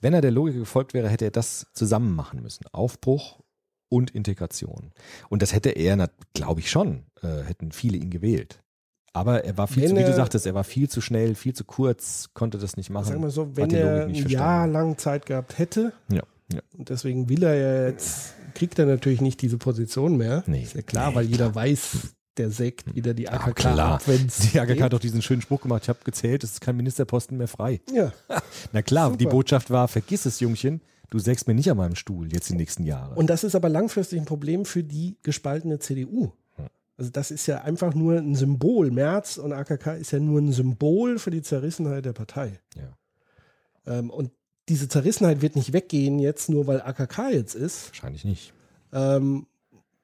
wenn 0.01 0.13
er 0.13 0.21
der 0.21 0.31
Logik 0.31 0.55
gefolgt 0.55 0.93
wäre, 0.93 1.09
hätte 1.09 1.25
er 1.25 1.31
das 1.31 1.67
zusammen 1.73 2.15
machen 2.15 2.41
müssen. 2.41 2.65
Aufbruch 2.71 3.39
und 3.89 4.11
Integration. 4.11 4.91
Und 5.29 5.41
das 5.41 5.53
hätte 5.53 5.69
er, 5.71 6.09
glaube 6.33 6.59
ich 6.61 6.69
schon, 6.69 7.03
äh, 7.21 7.43
hätten 7.43 7.71
viele 7.71 7.97
ihn 7.97 8.09
gewählt. 8.11 8.61
Aber 9.11 9.43
er 9.43 9.57
war 9.57 9.67
viel 9.67 9.83
Wenn 9.83 9.89
zu, 9.89 9.95
wie 9.97 10.03
du 10.03 10.09
er- 10.09 10.15
sagtest, 10.15 10.45
er 10.45 10.53
war 10.53 10.63
viel 10.63 10.87
zu 10.89 11.01
schnell, 11.01 11.33
viel 11.35 11.53
zu 11.53 11.63
kurz, 11.65 12.29
konnte 12.35 12.57
das 12.59 12.77
nicht 12.77 12.91
machen. 12.91 13.05
Sagen 13.07 13.23
wir 13.23 13.31
so, 13.31 13.55
wenn 13.57 13.71
er 13.71 14.05
ein 14.05 14.13
Jahr 14.13 14.67
lang 14.67 14.97
Zeit 14.99 15.25
gehabt 15.25 15.57
hätte, 15.57 15.93
Ja, 16.11 16.21
ja. 16.53 16.61
und 16.77 16.89
deswegen 16.89 17.27
will 17.27 17.43
er 17.43 17.55
ja 17.55 17.87
jetzt, 17.89 18.35
kriegt 18.53 18.77
er 18.77 18.85
natürlich 18.85 19.21
nicht 19.21 19.41
diese 19.41 19.57
Position 19.57 20.15
mehr. 20.17 20.43
Nee. 20.45 20.61
Ist 20.61 20.75
ja 20.75 20.83
klar, 20.83 21.09
Nee, 21.09 21.15
weil 21.15 21.25
jeder 21.25 21.49
klar. 21.49 21.55
weiß, 21.65 22.13
der 22.37 22.51
sägt 22.51 22.95
wieder 22.95 23.15
die 23.15 23.23
Ja, 23.23 23.31
AKK 23.31 23.53
klar. 23.55 23.79
ab, 23.95 24.03
Die 24.05 24.59
AKK 24.59 24.73
geht. 24.75 24.81
hat 24.83 24.93
doch 24.93 24.99
diesen 24.99 25.23
schönen 25.23 25.41
Spruch 25.41 25.61
gemacht, 25.61 25.83
ich 25.83 25.89
habe 25.89 25.99
gezählt, 26.05 26.43
es 26.43 26.51
ist 26.53 26.61
kein 26.61 26.77
Ministerposten 26.77 27.35
mehr 27.37 27.47
frei. 27.47 27.81
Ja, 27.91 28.13
Na 28.71 28.83
klar, 28.83 29.07
Super. 29.07 29.17
die 29.17 29.25
Botschaft 29.25 29.71
war, 29.71 29.87
vergiss 29.87 30.27
es, 30.27 30.39
Jungchen, 30.39 30.81
du 31.09 31.19
sägst 31.19 31.47
mir 31.47 31.53
nicht 31.55 31.69
an 31.71 31.77
meinem 31.77 31.95
Stuhl 31.95 32.31
jetzt 32.31 32.49
die 32.49 32.55
nächsten 32.55 32.83
Jahre. 32.85 33.15
und 33.15 33.29
das 33.29 33.43
ist 33.43 33.55
aber 33.55 33.69
langfristig 33.69 34.19
ein 34.19 34.25
Problem 34.25 34.65
für 34.65 34.83
die 34.83 35.17
gespaltene 35.23 35.79
CDU. 35.79 36.31
Also 36.97 37.11
das 37.11 37.31
ist 37.31 37.47
ja 37.47 37.61
einfach 37.61 37.93
nur 37.95 38.17
ein 38.17 38.35
Symbol. 38.35 38.91
Merz 38.91 39.37
und 39.37 39.53
AKK 39.53 39.93
ist 39.95 40.11
ja 40.11 40.19
nur 40.19 40.41
ein 40.41 40.51
Symbol 40.51 41.17
für 41.17 41.29
die 41.31 41.41
Zerrissenheit 41.41 42.03
der 42.03 42.11
Partei. 42.11 42.59
ja, 42.75 42.97
Ähm, 43.85 44.09
und 44.09 44.31
diese 44.67 44.89
Zerrissenheit 44.89 45.41
wird 45.41 45.55
nicht 45.55 45.71
weggehen 45.71 46.19
jetzt 46.19 46.49
nur, 46.49 46.67
weil 46.67 46.81
AKK 46.81 47.29
jetzt 47.31 47.55
ist. 47.55 47.87
wahrscheinlich 47.91 48.25
nicht. 48.25 48.53
ähm, 48.91 49.47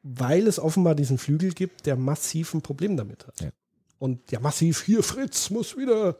weil 0.03 0.47
es 0.47 0.57
offenbar 0.57 0.95
diesen 0.95 1.17
Flügel 1.17 1.51
gibt, 1.51 1.85
der 1.85 1.97
massiv 1.97 2.53
ein 2.53 2.61
Problem 2.61 2.95
damit 2.95 3.27
hat. 3.27 3.41
Ja. 3.41 3.49
Und 3.99 4.31
ja, 4.31 4.39
massiv, 4.39 4.83
hier, 4.83 5.03
Fritz 5.03 5.49
muss 5.49 5.75
wieder. 5.75 6.15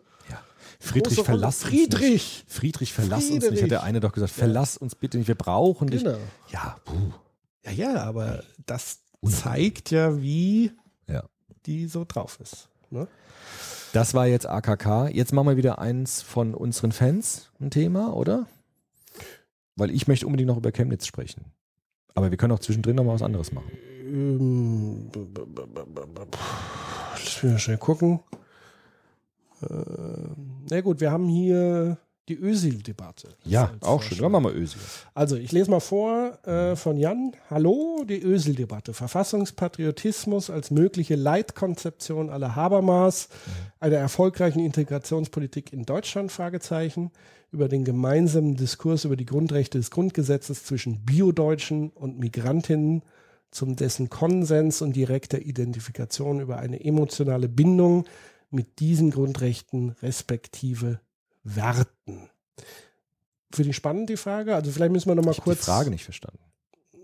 Friedrich, 0.80 1.22
verlass 1.22 1.64
uns 1.64 1.70
Friedrich! 1.72 2.12
nicht. 2.12 2.46
Friedrich, 2.48 2.94
verlass 2.94 3.24
uns 3.24 3.32
nicht, 3.32 3.44
Friedrich. 3.44 3.64
hat 3.64 3.72
der 3.72 3.84
eine 3.84 4.00
doch 4.00 4.12
gesagt. 4.12 4.32
Verlass 4.32 4.78
uns 4.78 4.96
bitte 4.96 5.18
nicht, 5.18 5.28
wir 5.28 5.36
brauchen 5.36 5.88
dich. 5.90 6.04
Genau. 6.04 6.18
Ja, 6.50 6.78
puh. 6.86 7.12
Ja, 7.66 7.72
ja, 7.72 8.04
aber 8.04 8.44
das 8.66 9.00
zeigt 9.28 9.92
ja, 9.92 10.22
wie 10.22 10.72
ja. 11.08 11.24
die 11.66 11.88
so 11.88 12.06
drauf 12.08 12.40
ist. 12.42 12.70
Ne? 12.92 13.08
Das 13.94 14.14
war 14.14 14.28
jetzt 14.28 14.46
AKK. 14.46 15.10
Jetzt 15.12 15.34
machen 15.34 15.48
wir 15.48 15.58
wieder 15.58 15.80
eins 15.80 16.22
von 16.22 16.54
unseren 16.54 16.92
Fans, 16.92 17.50
ein 17.60 17.72
Thema, 17.72 18.14
oder? 18.14 18.48
Weil 19.76 19.90
ich 19.90 20.08
möchte 20.08 20.26
unbedingt 20.26 20.48
noch 20.48 20.58
über 20.58 20.72
Chemnitz 20.72 21.06
sprechen. 21.06 21.46
Aber 22.14 22.30
wir 22.30 22.38
können 22.38 22.54
auch 22.54 22.60
zwischendrin 22.60 22.96
noch 22.96 23.04
mal 23.04 23.14
was 23.14 23.22
anderes 23.22 23.52
machen. 23.52 23.72
Ähm, 24.06 25.10
Lass 27.14 27.44
mich 27.44 27.52
mal 27.54 27.60
schnell 27.60 27.78
gucken. 27.78 28.20
Ähm, 29.62 30.66
na 30.70 30.82
gut, 30.82 31.00
wir 31.00 31.12
haben 31.12 31.28
hier 31.28 31.98
die 32.28 32.38
Ösil-Debatte. 32.40 33.30
Ja, 33.44 33.72
auch 33.82 34.02
schön. 34.02 34.18
Dann 34.18 34.32
machen 34.32 34.46
wir 34.46 34.56
Ösi. 34.56 34.78
Also, 35.14 35.36
ich 35.36 35.52
lese 35.52 35.70
mal 35.70 35.80
vor 35.80 36.40
äh, 36.48 36.76
von 36.76 36.98
Jan. 36.98 37.34
Hallo, 37.50 38.04
die 38.08 38.22
Ösel-Debatte. 38.22 38.94
Verfassungspatriotismus 38.94 40.50
als 40.50 40.72
mögliche 40.72 41.16
Leitkonzeption 41.16 42.32
aller 42.32 42.56
Habermas, 42.56 43.30
einer 43.80 43.98
erfolgreichen 43.98 44.60
Integrationspolitik 44.60 45.72
in 45.72 45.86
Deutschland, 45.86 46.32
Fragezeichen, 46.32 47.12
über 47.52 47.70
den 47.70 47.86
gemeinsamen 47.86 48.56
Diskurs 48.56 49.06
über 49.06 49.16
die 49.16 49.26
Grundrechte 49.26 49.78
des 49.78 49.92
Grundgesetzes 49.92 50.66
zwischen 50.66 51.06
Biodeutschen 51.06 51.90
und 51.92 52.20
Migrantinnen, 52.20 53.04
zum 53.52 53.76
dessen 53.76 54.10
Konsens 54.10 54.82
und 54.82 54.96
direkter 54.96 55.42
Identifikation 55.42 56.42
über 56.42 56.58
eine 56.58 56.84
emotionale 56.84 57.48
Bindung 57.48 58.06
mit 58.52 58.80
diesen 58.80 59.12
Grundrechten 59.12 59.90
respektive 60.02 61.00
Werten. 61.44 62.30
Finde 63.54 63.70
ich 63.70 63.76
spannend, 63.76 64.10
die 64.10 64.18
Frage. 64.18 64.56
Also 64.56 64.72
vielleicht 64.72 64.92
müssen 64.92 65.08
wir 65.10 65.16
noch 65.16 65.24
mal 65.24 65.32
Ich 65.32 65.38
habe 65.38 65.46
kurz. 65.46 65.60
die 65.60 65.66
Frage 65.66 65.90
nicht 65.90 66.04
verstanden. 66.04 66.40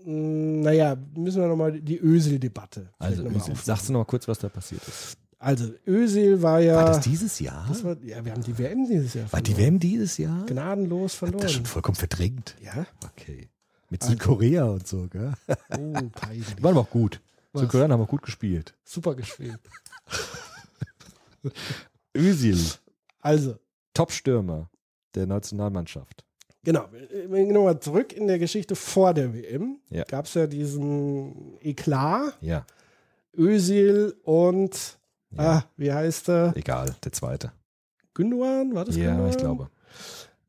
Mm, 0.04 0.60
Naja, 0.60 0.96
müssen 1.14 1.40
wir 1.40 1.48
noch 1.48 1.56
mal 1.56 1.80
die 1.80 1.98
vielleicht 1.98 2.90
Also, 2.98 3.24
aufmachen. 3.26 3.54
sagst 3.64 3.88
du 3.88 3.92
noch 3.92 4.00
mal 4.00 4.04
kurz, 4.04 4.26
was 4.28 4.38
da 4.38 4.48
passiert 4.48 4.82
ist? 4.86 5.16
Also, 5.38 5.72
Ösil 5.86 6.40
war 6.42 6.60
ja. 6.60 6.76
War 6.76 6.84
das 6.86 7.00
dieses 7.00 7.38
Jahr? 7.40 7.64
das 7.68 7.82
war, 7.82 7.96
ja, 8.02 8.24
wir 8.24 8.32
haben 8.32 8.42
die 8.42 8.56
WM 8.58 8.86
dieses 8.86 9.14
Jahr 9.14 9.32
War 9.32 9.40
die 9.40 9.52
verloren. 9.52 9.72
WM 9.72 9.78
dieses 9.80 10.16
Jahr? 10.18 10.46
Gnadenlos 10.46 11.12
Das 11.12 11.18
verloren. 11.18 11.48
schon 11.48 11.66
vollkommen 11.66 11.96
verdrängt. 11.96 12.54
Ja, 12.62 12.86
Okay. 13.04 13.48
Mit 13.90 14.02
Also- 14.02 14.12
Südkorea 14.12 14.64
und 14.64 14.86
so, 14.86 15.06
gell? 15.08 15.32
oh, 15.48 15.92
peinlich. 16.12 16.54
Die 16.54 16.62
waren 16.62 16.72
aber 16.72 16.80
auch 16.80 16.90
gut. 16.90 17.20
Was? 17.52 17.62
Südkorea 17.62 17.88
haben 17.90 18.00
auch 18.00 18.08
gut 18.08 18.22
gespielt. 18.22 18.72
Super 18.84 19.14
gespielt. 19.14 19.58
Özil, 22.16 22.58
Also, 23.20 23.56
Top-Stürmer 23.94 24.68
der 25.14 25.26
Nationalmannschaft. 25.26 26.24
genau. 26.64 26.86
Wir 26.92 27.28
gehen 27.44 27.52
nochmal 27.52 27.78
zurück 27.80 28.12
in 28.12 28.26
der 28.26 28.38
Geschichte 28.38 28.74
vor 28.76 29.12
der 29.14 29.34
WM. 29.34 29.78
Ja. 29.90 30.04
Gab 30.04 30.26
es 30.26 30.34
ja 30.34 30.46
diesen 30.46 31.58
Eklat. 31.60 32.36
Ja, 32.40 32.66
Ösil 33.36 34.14
und, 34.24 34.98
ah, 35.36 35.62
wie 35.76 35.92
heißt 35.92 36.28
er? 36.28 36.52
egal, 36.56 36.94
der 37.04 37.12
zweite. 37.12 37.52
Gündogan? 38.14 38.74
War 38.74 38.84
das 38.84 38.96
Ja, 38.96 39.06
Gündogan? 39.10 39.30
ich 39.30 39.36
glaube. 39.38 39.70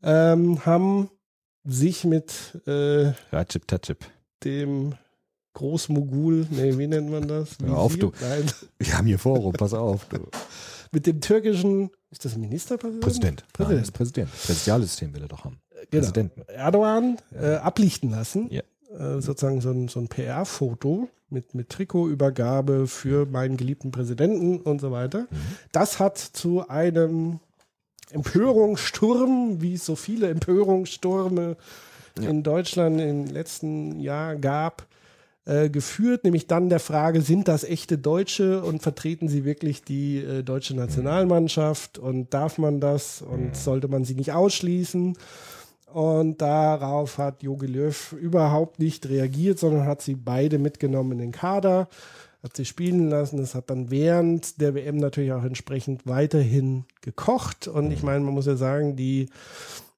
Ähm, 0.02 0.66
haben 0.66 1.10
sich 1.64 2.04
mit 2.04 2.60
äh, 2.68 3.14
Rajib 3.32 3.68
Tajib. 3.68 4.00
dem 4.44 4.96
Großmogul, 5.54 6.48
nee, 6.50 6.78
wie 6.78 6.88
nennt 6.88 7.10
man 7.12 7.28
das? 7.28 7.58
Hör 7.64 7.78
auf, 7.78 7.96
du. 7.96 8.12
Nein. 8.20 8.44
Wir 8.80 8.98
haben 8.98 9.06
hier 9.08 9.20
Forum, 9.20 9.54
pass 9.54 9.74
auf. 9.74 10.06
Du. 10.10 10.18
Mit 10.94 11.08
dem 11.08 11.22
türkischen, 11.22 11.90
ist 12.12 12.24
das 12.24 12.34
Präsident? 12.34 13.02
Präsident. 13.02 13.44
Nein, 13.58 13.94
Präsident. 13.94 14.30
Präsidialsystem 14.32 15.14
will 15.14 15.24
er 15.24 15.28
doch 15.28 15.44
haben. 15.44 15.60
Genau. 15.72 15.90
Präsidenten. 15.90 16.42
Erdogan 16.48 17.18
äh, 17.32 17.56
ablichten 17.56 18.12
lassen. 18.12 18.48
Ja. 18.52 18.62
Äh, 18.92 19.20
sozusagen 19.20 19.60
so 19.60 19.72
ein, 19.72 19.88
so 19.88 20.00
ein 20.00 20.08
PR-Foto 20.08 21.10
mit, 21.30 21.56
mit 21.56 21.70
Trikotübergabe 21.70 22.86
für 22.86 23.26
meinen 23.26 23.58
geliebten 23.58 23.90
Präsidenten 23.90 24.60
und 24.60 24.82
so 24.82 24.92
weiter. 24.92 25.22
Mhm. 25.22 25.38
Das 25.72 26.00
hat 26.00 26.20
zu 26.20 26.70
einem 26.70 27.40
Empörungssturm, 28.12 29.62
wie 29.62 29.74
es 29.74 29.86
so 29.86 29.96
viele 29.96 30.30
Empörungsstürme 30.30 31.58
in 32.22 32.44
Deutschland 32.44 33.02
im 33.02 33.26
letzten 33.26 34.00
Jahr 34.00 34.36
gab, 34.36 34.86
äh, 35.46 35.70
geführt, 35.70 36.24
nämlich 36.24 36.48
dann 36.48 36.70
der 36.70 36.80
Frage, 36.80 37.22
sind 37.22 37.48
das 37.48 37.64
echte 37.64 37.98
Deutsche 37.98 38.64
und 38.64 38.82
vertreten 38.82 39.28
sie 39.28 39.44
wirklich 39.44 39.84
die 39.84 40.20
äh, 40.20 40.44
deutsche 40.44 40.76
Nationalmannschaft 40.76 41.98
und 41.98 42.34
darf 42.34 42.58
man 42.58 42.80
das 42.80 43.22
und 43.22 43.56
sollte 43.56 43.88
man 43.90 44.06
sie 44.06 44.16
nicht 44.16 44.32
ausschließen? 44.32 45.18
Und 45.94 46.42
darauf 46.42 47.20
hat 47.20 47.44
Jogi 47.44 47.68
Löw 47.68 48.14
überhaupt 48.14 48.80
nicht 48.80 49.08
reagiert, 49.10 49.60
sondern 49.60 49.86
hat 49.86 50.02
sie 50.02 50.16
beide 50.16 50.58
mitgenommen 50.58 51.12
in 51.12 51.18
den 51.20 51.32
Kader, 51.32 51.88
hat 52.42 52.56
sie 52.56 52.66
spielen 52.66 53.10
lassen. 53.10 53.38
Das 53.38 53.54
hat 53.54 53.70
dann 53.70 53.92
während 53.92 54.60
der 54.60 54.74
WM 54.74 54.96
natürlich 54.96 55.34
auch 55.34 55.44
entsprechend 55.44 56.08
weiterhin 56.08 56.86
gekocht. 57.02 57.68
Und 57.68 57.92
ich 57.92 58.02
meine, 58.02 58.24
man 58.24 58.34
muss 58.34 58.48
ja 58.48 58.56
sagen, 58.56 58.96
die 58.96 59.30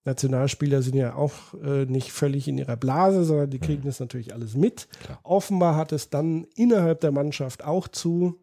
Nationalspieler 0.05 0.81
sind 0.81 0.95
ja 0.95 1.15
auch 1.15 1.33
äh, 1.63 1.85
nicht 1.85 2.11
völlig 2.11 2.47
in 2.47 2.57
ihrer 2.57 2.77
Blase, 2.77 3.23
sondern 3.25 3.49
die 3.49 3.59
kriegen 3.59 3.83
das 3.83 3.99
natürlich 3.99 4.33
alles 4.33 4.55
mit. 4.55 4.87
Klar. 5.03 5.19
Offenbar 5.23 5.75
hat 5.75 5.91
es 5.91 6.09
dann 6.09 6.45
innerhalb 6.55 7.01
der 7.01 7.11
Mannschaft 7.11 7.63
auch 7.63 7.87
zu 7.87 8.39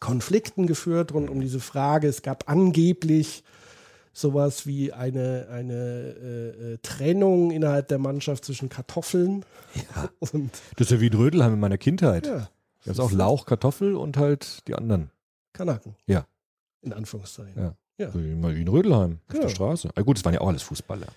Konflikten 0.00 0.66
geführt 0.66 1.12
rund 1.12 1.30
um 1.30 1.40
diese 1.40 1.60
Frage. 1.60 2.06
Es 2.06 2.22
gab 2.22 2.48
angeblich 2.48 3.42
sowas 4.12 4.66
wie 4.66 4.92
eine, 4.92 5.48
eine 5.50 5.74
äh, 5.74 6.72
äh, 6.74 6.78
Trennung 6.82 7.50
innerhalb 7.50 7.88
der 7.88 7.98
Mannschaft 7.98 8.44
zwischen 8.44 8.68
Kartoffeln 8.68 9.44
Ja. 9.74 10.08
und 10.32 10.50
Das 10.76 10.86
ist 10.86 10.90
ja 10.92 11.00
wie 11.00 11.10
ein 11.10 11.16
Rödelheim 11.16 11.54
in 11.54 11.60
meiner 11.60 11.78
Kindheit. 11.78 12.26
ja, 12.26 12.48
Da 12.84 12.90
ist 12.90 13.00
auch 13.00 13.12
Lauch, 13.12 13.46
Kartoffel 13.46 13.96
und 13.96 14.16
halt 14.16 14.66
die 14.68 14.74
anderen. 14.74 15.10
Kanaken. 15.52 15.96
Ja. 16.06 16.26
In 16.82 16.92
Anführungszeichen. 16.92 17.60
Ja. 17.60 17.74
Ja. 17.98 18.08
In 18.10 18.68
Rödelheim 18.68 19.18
auf 19.28 19.34
Ja. 19.34 19.40
der 19.42 19.48
Straße. 19.48 19.90
Ah, 19.94 20.02
gut, 20.02 20.16
es 20.18 20.24
waren 20.24 20.34
ja 20.34 20.40
auch 20.40 20.48
alles 20.48 20.62
Fußballer. 20.62 21.08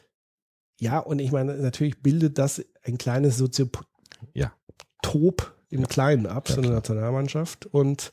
Ja, 0.80 1.00
und 1.00 1.20
ich 1.20 1.32
meine, 1.32 1.56
natürlich 1.58 2.02
bildet 2.02 2.38
das 2.40 2.64
ein 2.84 2.98
kleines 2.98 3.38
Soziotop 3.38 3.86
Ja. 4.34 4.52
im 5.70 5.88
Kleinen 5.88 6.26
ab, 6.26 6.50
Ja, 6.50 6.56
so 6.56 6.60
eine 6.62 6.68
klar. 6.70 6.80
Nationalmannschaft. 6.80 7.68
Und 7.68 8.12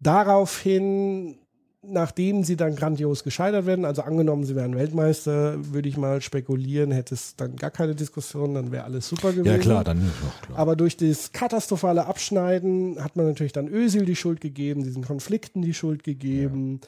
daraufhin, 0.00 1.38
nachdem 1.82 2.42
sie 2.42 2.56
dann 2.56 2.74
grandios 2.74 3.22
gescheitert 3.22 3.66
werden, 3.66 3.84
also 3.84 4.02
angenommen, 4.02 4.44
sie 4.44 4.56
wären 4.56 4.74
Weltmeister, 4.74 5.56
würde 5.72 5.88
ich 5.88 5.96
mal 5.96 6.20
spekulieren, 6.20 6.90
hätte 6.90 7.14
es 7.14 7.36
dann 7.36 7.54
gar 7.56 7.70
keine 7.70 7.94
Diskussion, 7.94 8.54
dann 8.54 8.72
wäre 8.72 8.84
alles 8.84 9.08
super 9.08 9.30
gewesen. 9.32 9.46
Ja, 9.46 9.58
klar, 9.58 9.84
dann 9.84 9.98
ja, 10.00 10.10
klar. 10.46 10.58
Aber 10.58 10.74
durch 10.74 10.96
das 10.96 11.30
katastrophale 11.32 12.06
Abschneiden 12.06 13.02
hat 13.02 13.14
man 13.16 13.26
natürlich 13.26 13.52
dann 13.52 13.68
Özil 13.68 14.04
die 14.06 14.16
Schuld 14.16 14.40
gegeben, 14.40 14.82
diesen 14.82 15.04
Konflikten 15.04 15.62
die 15.62 15.74
Schuld 15.74 16.02
gegeben. 16.02 16.80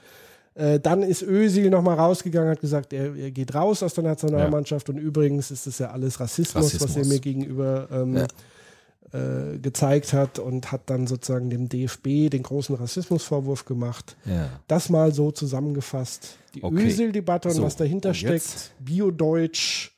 Äh, 0.59 0.80
dann 0.80 1.02
ist 1.04 1.22
Özil 1.22 1.70
nochmal 1.70 1.94
rausgegangen, 1.96 2.50
hat 2.50 2.61
gesagt, 2.61 2.92
er, 2.92 3.14
er 3.14 3.30
geht 3.30 3.54
raus 3.54 3.82
aus 3.84 3.94
der 3.94 4.02
Nationalmannschaft 4.04 4.88
und 4.90 4.98
übrigens 4.98 5.52
ist 5.52 5.68
das 5.68 5.78
ja 5.78 5.90
alles 5.92 6.18
Rassismus, 6.18 6.64
was 6.74 6.82
Rassismus. 6.82 7.06
er 7.06 7.12
mir 7.12 7.20
gegenüber 7.20 7.88
ähm, 7.92 8.16
Ja. 8.16 8.26
äh, 9.54 9.59
gezeigt 9.59 10.12
hat 10.12 10.40
und 10.40 10.72
hat 10.72 10.82
dann 10.90 11.06
sozusagen 11.06 11.48
dem 11.48 11.68
DFB 11.68 12.28
den 12.28 12.42
großen 12.42 12.74
Rassismusvorwurf 12.74 13.66
gemacht. 13.66 14.16
ja. 14.24 14.48
Das 14.66 14.88
mal 14.90 15.14
so 15.14 15.30
zusammengefasst. 15.30 16.36
Die 16.56 16.62
Okay. 16.64 16.86
Özil-Debatte 16.88 17.48
und 17.50 17.54
So, 17.54 17.62
was 17.62 17.76
dahinter 17.76 18.09
und 18.09 18.14
steckt? 18.16 18.72
Biodeutsch 18.80 19.92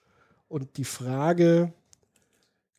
und 0.48 0.76
die 0.76 0.84
Frage, 0.84 1.72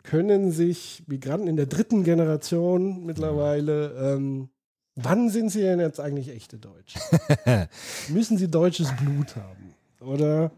können 0.04 0.52
sich 0.52 1.04
Migranten 1.08 1.48
in 1.48 1.56
der 1.58 1.66
dritten 1.68 2.04
Generation 2.04 3.06
mittlerweile, 3.06 4.14
ähm, 4.16 4.50
wann 4.96 5.30
sind 5.30 5.50
sie 5.50 5.62
denn 5.62 5.80
jetzt 5.80 6.00
eigentlich 6.00 6.30
echte 6.30 6.58
Deutsche? 6.58 7.00
Müssen 8.10 8.38
sie 8.38 8.48
deutsches 8.50 8.90
Blut 8.98 9.36
haben? 9.36 9.74
Oder 10.02 10.52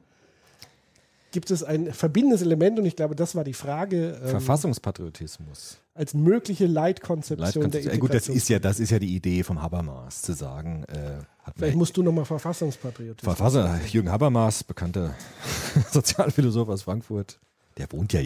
gibt 1.32 1.52
es 1.52 1.64
ein 1.64 1.92
verbindendes 1.94 2.42
Element? 2.42 2.80
Und 2.80 2.86
ich 2.86 2.96
glaube, 2.96 3.16
das 3.16 3.36
war 3.36 3.44
die 3.44 3.54
Frage 3.54 4.20
ähm, 4.24 4.30
Verfassungspatriotismus. 4.30 5.78
als 5.94 6.14
mögliche 6.14 6.66
Leitkonzeption 6.68 7.70
der 7.72 7.82
Leitkonzept- 7.82 7.94
ja, 7.94 7.98
gut, 8.00 8.14
das 8.14 8.30
ist 8.30 8.50
ja, 8.50 8.60
das 8.60 8.80
ist 8.80 8.92
ja 8.92 9.00
die 9.00 9.16
Idee 9.16 9.44
vom 9.44 9.62
Habermas, 9.62 10.22
zu 10.22 10.34
sagen, 10.34 10.84
äh, 10.86 11.24
Vielleicht 11.58 11.76
musst 11.76 11.98
du 11.98 12.04
nochmal 12.04 12.24
Verfassungspatriotismus 12.24 13.36
Verfasser 13.36 13.78
Jürgen 13.92 14.10
Habermas, 14.10 14.64
bekannter 14.64 15.14
Sozialphilosoph 15.92 16.70
aus 16.70 16.84
Frankfurt, 16.84 17.38
der 17.78 17.92
wohnt 17.92 18.14
ja 18.14 18.22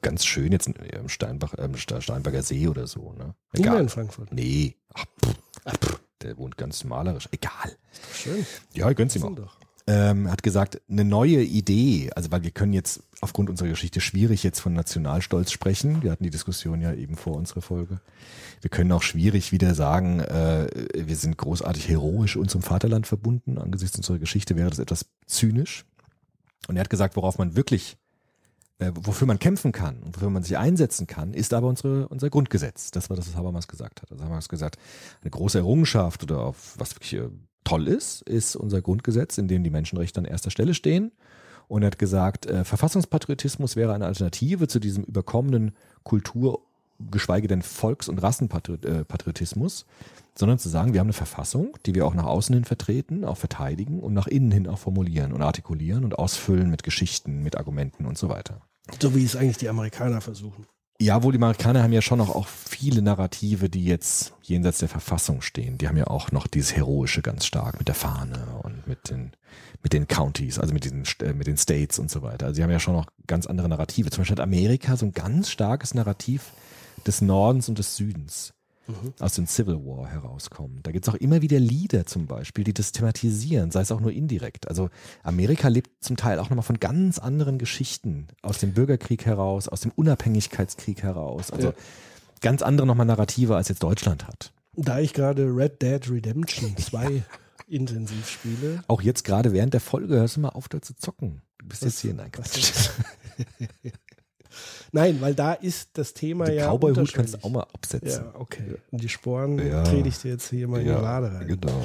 ganz 0.00 0.24
schön 0.24 0.52
jetzt 0.52 0.68
im 0.68 1.08
Steinbach, 1.08 1.54
ähm, 1.58 1.76
Ste- 1.76 2.02
Steinberger 2.02 2.42
See 2.42 2.68
oder 2.68 2.86
so. 2.86 3.12
Ne? 3.12 3.34
Mehr 3.58 3.78
in 3.80 3.88
Frankfurt. 3.88 4.32
Nee, 4.32 4.76
Ach, 4.94 5.04
pff. 5.24 6.00
der 6.22 6.36
wohnt 6.38 6.56
ganz 6.56 6.84
malerisch. 6.84 7.28
Egal. 7.32 7.76
Schön. 8.14 8.44
Ja, 8.74 8.92
gönn's 8.92 9.16
ihm 9.16 9.22
auch. 9.24 9.34
doch. 9.34 9.56
Ähm, 9.88 10.30
hat 10.30 10.44
gesagt, 10.44 10.80
eine 10.88 11.04
neue 11.04 11.42
Idee, 11.42 12.10
also 12.14 12.30
weil 12.30 12.44
wir 12.44 12.52
können 12.52 12.72
jetzt 12.72 13.02
aufgrund 13.20 13.50
unserer 13.50 13.66
Geschichte 13.68 14.00
schwierig 14.00 14.44
jetzt 14.44 14.60
von 14.60 14.72
Nationalstolz 14.74 15.50
sprechen. 15.50 16.04
Wir 16.04 16.12
hatten 16.12 16.22
die 16.22 16.30
Diskussion 16.30 16.80
ja 16.80 16.94
eben 16.94 17.16
vor 17.16 17.34
unserer 17.34 17.62
Folge. 17.62 18.00
Wir 18.60 18.70
können 18.70 18.92
auch 18.92 19.02
schwierig 19.02 19.50
wieder 19.50 19.74
sagen, 19.74 20.20
äh, 20.20 20.68
wir 20.94 21.16
sind 21.16 21.36
großartig 21.36 21.88
heroisch 21.88 22.36
unserem 22.36 22.62
Vaterland 22.62 23.08
verbunden. 23.08 23.58
Angesichts 23.58 23.96
unserer 23.96 24.20
Geschichte 24.20 24.54
wäre 24.56 24.70
das 24.70 24.78
etwas 24.78 25.06
zynisch. 25.26 25.84
Und 26.68 26.76
er 26.76 26.80
hat 26.82 26.90
gesagt, 26.90 27.16
worauf 27.16 27.38
man 27.38 27.56
wirklich, 27.56 27.96
äh, 27.96 28.01
wofür 28.94 29.26
man 29.26 29.38
kämpfen 29.38 29.72
kann 29.72 30.02
und 30.02 30.16
wofür 30.16 30.30
man 30.30 30.42
sich 30.42 30.58
einsetzen 30.58 31.06
kann, 31.06 31.34
ist 31.34 31.54
aber 31.54 31.68
unsere, 31.68 32.08
unser 32.08 32.30
Grundgesetz. 32.30 32.90
Das 32.90 33.10
war 33.10 33.16
das, 33.16 33.28
was 33.28 33.36
Habermas 33.36 33.68
gesagt 33.68 34.02
hat. 34.02 34.10
Also 34.10 34.24
Habermas 34.24 34.48
gesagt, 34.48 34.76
eine 35.22 35.30
große 35.30 35.58
Errungenschaft 35.58 36.22
oder 36.22 36.40
auf 36.40 36.74
was 36.78 36.94
wirklich 36.94 37.14
äh, 37.14 37.28
toll 37.64 37.88
ist, 37.88 38.22
ist 38.22 38.56
unser 38.56 38.82
Grundgesetz, 38.82 39.38
in 39.38 39.48
dem 39.48 39.62
die 39.64 39.70
Menschenrechte 39.70 40.20
an 40.20 40.24
erster 40.24 40.50
Stelle 40.50 40.74
stehen. 40.74 41.12
Und 41.68 41.82
er 41.82 41.86
hat 41.86 41.98
gesagt, 41.98 42.46
äh, 42.46 42.64
Verfassungspatriotismus 42.64 43.76
wäre 43.76 43.94
eine 43.94 44.06
Alternative 44.06 44.68
zu 44.68 44.78
diesem 44.78 45.04
überkommenen 45.04 45.72
Kultur, 46.02 46.60
geschweige 47.10 47.48
denn 47.48 47.62
Volks- 47.62 48.08
und 48.08 48.22
Rassenpatriotismus, 48.22 49.86
sondern 50.34 50.58
zu 50.58 50.68
sagen, 50.68 50.92
wir 50.92 51.00
haben 51.00 51.06
eine 51.06 51.12
Verfassung, 51.12 51.76
die 51.86 51.94
wir 51.94 52.06
auch 52.06 52.14
nach 52.14 52.26
außen 52.26 52.54
hin 52.54 52.64
vertreten, 52.64 53.24
auch 53.24 53.36
verteidigen 53.36 54.00
und 54.00 54.14
nach 54.14 54.26
innen 54.26 54.50
hin 54.50 54.66
auch 54.66 54.78
formulieren 54.78 55.32
und 55.32 55.42
artikulieren 55.42 56.04
und 56.04 56.18
ausfüllen 56.18 56.70
mit 56.70 56.82
Geschichten, 56.82 57.42
mit 57.42 57.56
Argumenten 57.56 58.06
und 58.06 58.18
so 58.18 58.28
weiter. 58.28 58.62
So 59.00 59.14
wie 59.14 59.24
es 59.24 59.36
eigentlich 59.36 59.58
die 59.58 59.68
Amerikaner 59.68 60.20
versuchen. 60.20 60.66
Ja, 61.00 61.22
wohl 61.22 61.32
die 61.32 61.38
Amerikaner 61.38 61.82
haben 61.82 61.92
ja 61.92 62.02
schon 62.02 62.18
noch 62.18 62.30
auch 62.30 62.46
viele 62.46 63.02
Narrative, 63.02 63.68
die 63.68 63.84
jetzt 63.84 64.34
jenseits 64.42 64.78
der 64.78 64.88
Verfassung 64.88 65.42
stehen. 65.42 65.76
Die 65.78 65.88
haben 65.88 65.96
ja 65.96 66.06
auch 66.06 66.30
noch 66.30 66.46
dieses 66.46 66.76
Heroische 66.76 67.22
ganz 67.22 67.44
stark 67.44 67.78
mit 67.78 67.88
der 67.88 67.96
Fahne 67.96 68.60
und 68.62 68.86
mit 68.86 69.10
den, 69.10 69.32
mit 69.82 69.92
den 69.92 70.06
Counties, 70.06 70.60
also 70.60 70.72
mit 70.72 70.84
diesen, 70.84 71.04
äh, 71.22 71.32
mit 71.32 71.48
den 71.48 71.56
States 71.56 71.98
und 71.98 72.08
so 72.08 72.22
weiter. 72.22 72.46
Also 72.46 72.56
sie 72.56 72.62
haben 72.62 72.70
ja 72.70 72.78
schon 72.78 72.94
noch 72.94 73.06
ganz 73.26 73.46
andere 73.46 73.68
Narrative. 73.68 74.10
Zum 74.10 74.20
Beispiel 74.20 74.36
hat 74.36 74.42
Amerika 74.42 74.96
so 74.96 75.06
ein 75.06 75.12
ganz 75.12 75.50
starkes 75.50 75.94
Narrativ 75.94 76.52
des 77.04 77.20
Nordens 77.20 77.68
und 77.68 77.78
des 77.78 77.96
Südens 77.96 78.54
aus 79.20 79.34
dem 79.34 79.46
Civil 79.46 79.76
War 79.76 80.08
herauskommen. 80.08 80.80
Da 80.82 80.90
gibt's 80.92 81.08
auch 81.08 81.14
immer 81.14 81.40
wieder 81.42 81.58
Lieder 81.58 82.04
zum 82.06 82.26
Beispiel, 82.26 82.64
die 82.64 82.74
das 82.74 82.92
thematisieren, 82.92 83.70
sei 83.70 83.80
es 83.82 83.92
auch 83.92 84.00
nur 84.00 84.12
indirekt. 84.12 84.68
Also 84.68 84.90
Amerika 85.22 85.68
lebt 85.68 86.02
zum 86.04 86.16
Teil 86.16 86.38
auch 86.38 86.50
nochmal 86.50 86.64
von 86.64 86.80
ganz 86.80 87.18
anderen 87.18 87.58
Geschichten 87.58 88.28
aus 88.42 88.58
dem 88.58 88.72
Bürgerkrieg 88.74 89.24
heraus, 89.26 89.68
aus 89.68 89.80
dem 89.82 89.92
Unabhängigkeitskrieg 89.94 91.02
heraus. 91.02 91.50
Also 91.50 91.68
Ja. 91.68 91.74
ganz 92.40 92.62
andere 92.62 92.86
nochmal 92.86 93.06
Narrative, 93.06 93.56
als 93.56 93.68
jetzt 93.68 93.82
Deutschland 93.82 94.26
hat. 94.26 94.52
Da 94.74 94.98
ich 95.00 95.12
gerade 95.12 95.44
Red 95.54 95.80
Dead 95.82 96.10
Redemption 96.10 96.76
2 96.76 97.22
intensiv 97.68 98.28
spiele. 98.28 98.82
Auch 98.88 99.00
jetzt 99.02 99.24
gerade 99.24 99.52
während 99.52 99.72
der 99.74 99.80
Folge 99.80 100.14
hörst 100.16 100.36
du 100.36 100.40
mal 100.40 100.48
auf, 100.50 100.68
da 100.68 100.82
zu 100.82 100.94
zocken. 100.94 101.40
Du 101.58 101.66
bist 101.68 101.82
jetzt 101.84 102.00
hier 102.00 102.10
in 102.10 102.20
ein 102.20 102.30
was- 102.36 102.90
Nein, 104.92 105.20
weil 105.20 105.34
da 105.34 105.54
ist 105.54 105.90
das 105.94 106.12
Thema 106.14 106.44
Den 106.44 106.56
ja. 106.58 106.68
Cowboy-Hut 106.70 107.12
kannst 107.14 107.34
du 107.34 107.38
auch 107.42 107.50
mal 107.50 107.66
absetzen. 107.72 108.24
Ja, 108.26 108.34
okay. 108.38 108.74
Und 108.90 109.02
die 109.02 109.08
Sporen 109.08 109.58
Ja. 109.58 109.82
trete 109.84 110.08
ich 110.08 110.18
dir 110.18 110.32
jetzt 110.32 110.50
hier 110.50 110.68
mal 110.68 110.80
in 110.80 110.86
die 110.86 110.92
Lade 110.92 111.32
rein. 111.32 111.46
genau. 111.48 111.84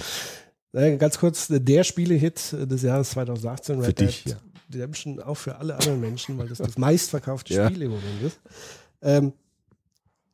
Ganz 0.98 1.18
kurz, 1.18 1.48
der 1.50 1.84
Spielehit 1.84 2.52
des 2.54 2.82
Jahres 2.84 3.12
2018, 3.12 3.82
Für 3.82 3.88
Red 3.88 4.00
dich, 4.00 4.24
Dead 4.26 4.34
ja. 4.34 4.40
Redemption, 4.74 5.22
auch 5.22 5.36
für 5.38 5.56
alle 5.56 5.76
anderen 5.76 6.02
Menschen, 6.02 6.38
weil 6.38 6.50
das 6.50 6.58
das 6.58 6.78
meistverkaufte 6.78 7.54
Ja. 7.54 7.68
Spiel 7.70 7.84
im 7.84 7.92
Moment 7.92 8.22
ist. 8.24 8.40
Ähm, 9.02 9.34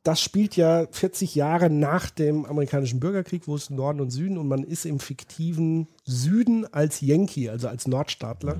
das 0.02 0.20
spielt 0.20 0.56
ja 0.56 0.86
40 0.90 1.34
Jahre 1.34 1.70
nach 1.70 2.10
dem 2.10 2.44
amerikanischen 2.44 3.00
Bürgerkrieg, 3.00 3.46
wo 3.46 3.54
es 3.54 3.70
Norden 3.70 4.00
und 4.00 4.10
Süden 4.10 4.36
und 4.36 4.48
man 4.48 4.64
ist 4.64 4.84
im 4.84 4.98
fiktiven 5.00 5.86
Süden 6.04 6.66
als 6.74 7.00
Yankee, 7.00 7.48
also 7.48 7.68
als 7.68 7.86
Nordstaatler. 7.86 8.56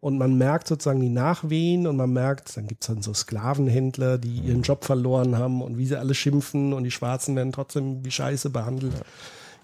Und 0.00 0.16
man 0.16 0.38
merkt 0.38 0.68
sozusagen 0.68 1.00
die 1.00 1.08
Nachwehen 1.08 1.86
und 1.88 1.96
man 1.96 2.12
merkt, 2.12 2.56
dann 2.56 2.68
gibt 2.68 2.84
es 2.84 2.86
dann 2.86 3.02
so 3.02 3.12
Sklavenhändler, 3.12 4.18
die 4.18 4.38
ihren 4.38 4.62
Job 4.62 4.84
verloren 4.84 5.36
haben 5.36 5.60
und 5.60 5.76
wie 5.76 5.86
sie 5.86 5.98
alle 5.98 6.14
schimpfen 6.14 6.72
und 6.72 6.84
die 6.84 6.92
Schwarzen 6.92 7.34
werden 7.34 7.50
trotzdem 7.52 8.04
wie 8.04 8.10
Scheiße 8.12 8.50
behandelt. 8.50 8.94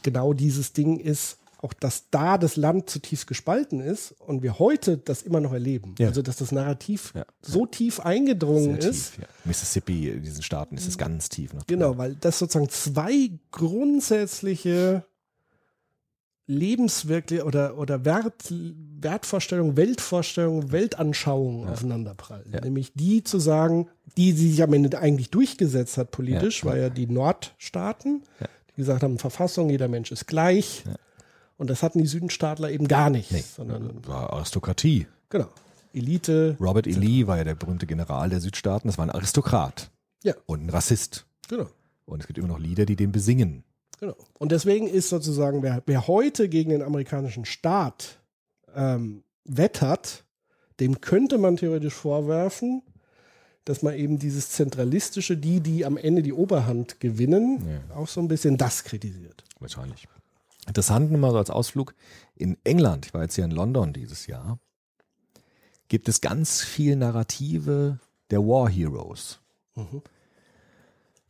Genau 0.03 0.33
dieses 0.33 0.73
Ding 0.73 0.99
ist, 0.99 1.39
auch 1.59 1.73
dass 1.73 2.11
da 2.11 2.37
das 2.37 2.57
Land 2.57 2.91
zutiefst 2.91 3.27
gespalten 3.27 3.81
ist 3.81 4.13
und 4.21 4.43
wir 4.43 4.59
heute 4.59 4.99
das 4.99 5.23
immer 5.23 5.41
noch 5.41 5.53
erleben. 5.53 5.95
Ja. 5.99 6.09
Also 6.09 6.21
dass 6.21 6.37
das 6.37 6.51
Narrativ 6.53 7.13
Ja. 7.15 7.25
so 7.41 7.65
tief 7.65 8.01
eingedrungen 8.01 8.81
Sehr 8.81 8.91
ist. 8.91 9.13
tief, 9.15 9.19
ja. 9.23 9.29
Mississippi, 9.45 10.11
in 10.11 10.23
diesen 10.25 10.43
Staaten 10.43 10.77
ist 10.77 10.87
es 10.89 10.99
ganz 10.99 11.29
tief. 11.31 11.53
Genau, 11.69 11.97
weil 11.97 12.17
das 12.17 12.39
sozusagen 12.41 12.69
zwei 12.69 13.31
grundsätzliche 13.51 15.05
lebenswirkliche 16.47 17.45
oder, 17.45 17.79
oder 17.79 18.05
Wert, 18.05 18.53
Wertvorstellungen, 19.01 19.77
Weltvorstellungen, 19.77 20.73
Weltanschauungen 20.73 21.69
aufeinanderprallen. 21.69 22.51
Ja. 22.53 22.61
Nämlich 22.61 22.93
die 22.95 23.25
zu 23.25 23.39
sagen, 23.39 23.89
die 24.17 24.33
sie 24.33 24.51
sich 24.51 24.63
am 24.63 24.73
Ende 24.73 24.99
eigentlich 24.99 25.31
durchgesetzt 25.31 25.97
hat 25.97 26.11
politisch, 26.11 26.63
Ja. 26.63 26.71
war 26.71 26.77
ja 26.77 26.91
die 26.91 27.07
Nordstaaten, 27.07 28.23
Ja. 28.41 28.47
die 28.71 28.75
gesagt 28.77 29.03
haben, 29.03 29.19
Verfassung, 29.19 29.71
jeder 29.71 29.89
Mensch 29.89 30.13
ist 30.13 30.27
gleich. 30.27 30.85
Und 31.57 31.71
das 31.71 31.83
hatten 31.83 31.99
die 32.01 32.07
Südenstaatler 32.07 32.71
eben 32.71 32.89
gar 32.89 33.11
nicht, 33.11 33.31
sondern 33.55 34.07
War 34.07 34.33
Aristokratie. 34.33 35.07
genau, 35.31 35.49
Elite, 35.93 36.57
Robert 36.61 36.87
E. 36.89 36.91
Lee 36.93 37.27
war 37.27 37.37
ja 37.39 37.45
der 37.45 37.55
berühmte 37.55 37.87
General 37.87 38.29
der 38.29 38.41
Südstaaten. 38.41 38.89
Das 38.89 38.99
war 38.99 39.07
ein 39.07 39.11
Aristokrat 39.13 39.91
ja, 40.25 40.35
und 40.47 40.65
ein 40.67 40.71
Rassist. 40.71 41.25
genau. 41.49 41.69
Und 42.07 42.21
es 42.21 42.27
gibt 42.27 42.39
immer 42.39 42.49
noch 42.49 42.59
Lieder, 42.59 42.85
die 42.85 42.97
den 42.97 43.13
besingen. 43.13 43.65
Genau. 44.05 44.17
Und 44.39 44.53
deswegen 44.53 44.87
ist 44.87 45.09
sozusagen, 45.09 45.63
wer, 45.63 45.83
wer 45.87 46.07
heute 46.07 46.51
gegen 46.51 46.71
den 46.71 46.83
amerikanischen 46.83 47.47
Staat 47.47 48.19
ähm, 48.75 49.25
wettert, 49.45 50.25
dem 50.79 51.01
könnte 51.01 51.39
man 51.39 51.57
theoretisch 51.57 51.95
vorwerfen, 51.95 52.83
dass 53.65 53.83
man 53.83 53.95
eben 53.95 54.19
dieses 54.19 54.51
zentralistische, 54.51 55.39
die, 55.39 55.61
die 55.61 55.87
am 55.87 55.97
Ende 55.97 56.23
die 56.23 56.35
Oberhand 56.35 57.01
gewinnen, 57.01 57.81
auch 57.95 58.09
so 58.09 58.21
ein 58.21 58.29
bisschen 58.29 58.59
das 58.59 58.85
kritisiert. 58.85 59.43
Wahrscheinlich. 59.59 60.07
Interessant 60.67 61.11
nur 61.11 61.21
mal 61.21 61.31
so 61.31 61.39
als 61.39 61.49
Ausflug. 61.49 61.95
In 62.37 62.59
England, 62.65 63.07
ich 63.07 63.15
war 63.15 63.23
jetzt 63.23 63.37
hier 63.37 63.45
in 63.45 63.53
London 63.53 63.95
dieses 63.95 64.27
Jahr, 64.27 64.59
gibt 65.89 66.09
es 66.11 66.21
ganz 66.21 66.63
viel 66.63 66.97
Narrative 66.97 68.01
der 68.31 68.41
War 68.41 68.69
Heroes. 68.69 69.41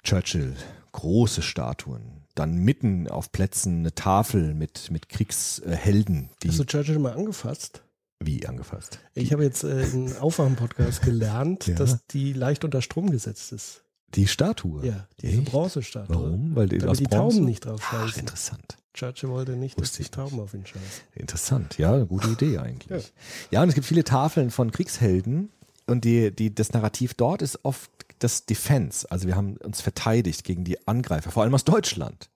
Churchill, 0.03 0.57
große 0.91 1.43
Statuen. 1.43 2.24
Dann 2.35 2.57
mitten 2.57 3.07
auf 3.09 3.31
Plätzen 3.31 3.79
eine 3.81 3.95
Tafel 3.95 4.55
mit, 4.55 4.91
mit 4.91 5.09
Kriegshelden, 5.09 6.31
die 6.43 6.49
Hast 6.49 6.59
du 6.59 6.65
Churchill 6.65 6.99
mal 6.99 7.13
angefasst? 7.15 7.83
wie 8.21 8.47
angefasst. 8.47 9.01
Ich 9.13 9.33
habe 9.33 9.45
jetzt 9.45 9.65
äh, 9.65 9.83
im 9.89 10.17
Aufwachen-Podcast 10.17 11.03
gelernt, 11.03 11.67
Ja. 11.67 11.75
dass 11.75 12.07
die 12.07 12.33
leicht 12.33 12.65
unter 12.65 12.81
Strom 12.81 13.11
gesetzt 13.11 13.53
ist. 13.53 13.83
Die 14.15 14.27
Statue. 14.29 14.87
Ja, 14.87 15.07
diese 15.21 15.39
Echt? 15.41 15.51
Bronzestatue. 15.51 16.15
Warum? 16.17 16.57
Weil 16.57 16.69
die 16.69 16.79
Damit 16.79 17.01
die 17.01 17.05
Bronze? 17.05 17.37
Tauben 17.37 17.45
nicht 17.47 17.67
drauf 17.67 17.81
Ach, 17.85 17.91
scheißen. 18.07 18.21
interessant. 18.21 18.77
Churchill 18.95 19.29
wollte 19.29 19.53
nicht, 19.57 19.77
dass 19.77 19.83
Wusste 19.83 19.97
die 19.99 20.03
ich 20.05 20.11
Tauben 20.11 20.41
auf 20.41 20.55
ihn 20.55 20.65
scheißen. 20.65 21.03
Interessant, 21.17 21.77
ja, 21.77 21.93
eine 21.93 22.07
gute 22.07 22.29
Idee 22.29 22.59
eigentlich. 22.59 23.13
Ja. 23.51 23.63
und 23.63 23.69
es 23.69 23.75
gibt 23.75 23.87
viele 23.87 24.05
Tafeln 24.05 24.51
von 24.51 24.71
Kriegshelden 24.71 25.51
und 25.87 26.05
die, 26.05 26.31
die, 26.35 26.55
das 26.55 26.73
Narrativ 26.73 27.13
dort 27.15 27.43
ist 27.43 27.59
oft 27.65 27.91
das 28.19 28.47
Defense. 28.47 29.11
Also 29.11 29.27
wir 29.27 29.37
haben 29.37 29.57
uns 29.59 29.81
verteidigt 29.81 30.45
gegen 30.45 30.65
die 30.65 30.87
Angreifer, 30.87 31.31
vor 31.31 31.43
allem 31.43 31.55
aus 31.55 31.65
Deutschland. 31.65 32.31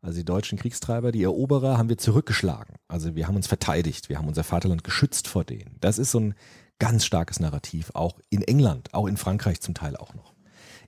Also 0.00 0.18
die 0.18 0.24
deutschen 0.24 0.58
Kriegstreiber, 0.58 1.12
die 1.12 1.22
Eroberer, 1.22 1.78
haben 1.78 1.88
wir 1.88 1.96
zurückgeschlagen. 1.96 2.76
Also 2.88 3.14
wir 3.14 3.26
haben 3.26 3.36
uns 3.36 3.46
verteidigt, 3.46 4.10
wir 4.10 4.18
haben 4.18 4.28
unser 4.28 4.44
Vaterland 4.44 4.84
geschützt 4.84 5.28
vor 5.28 5.44
denen. 5.44 5.76
Das 5.80 5.98
ist 5.98 6.10
so 6.10 6.20
ein 6.20 6.34
ganz 6.78 7.06
starkes 7.06 7.40
Narrativ, 7.40 7.90
auch 7.94 8.20
in 8.28 8.42
England, 8.42 8.92
auch 8.92 9.06
in 9.06 9.16
Frankreich 9.16 9.60
zum 9.60 9.74
Teil 9.74 9.96
auch 9.96 10.12
noch. 10.14 10.34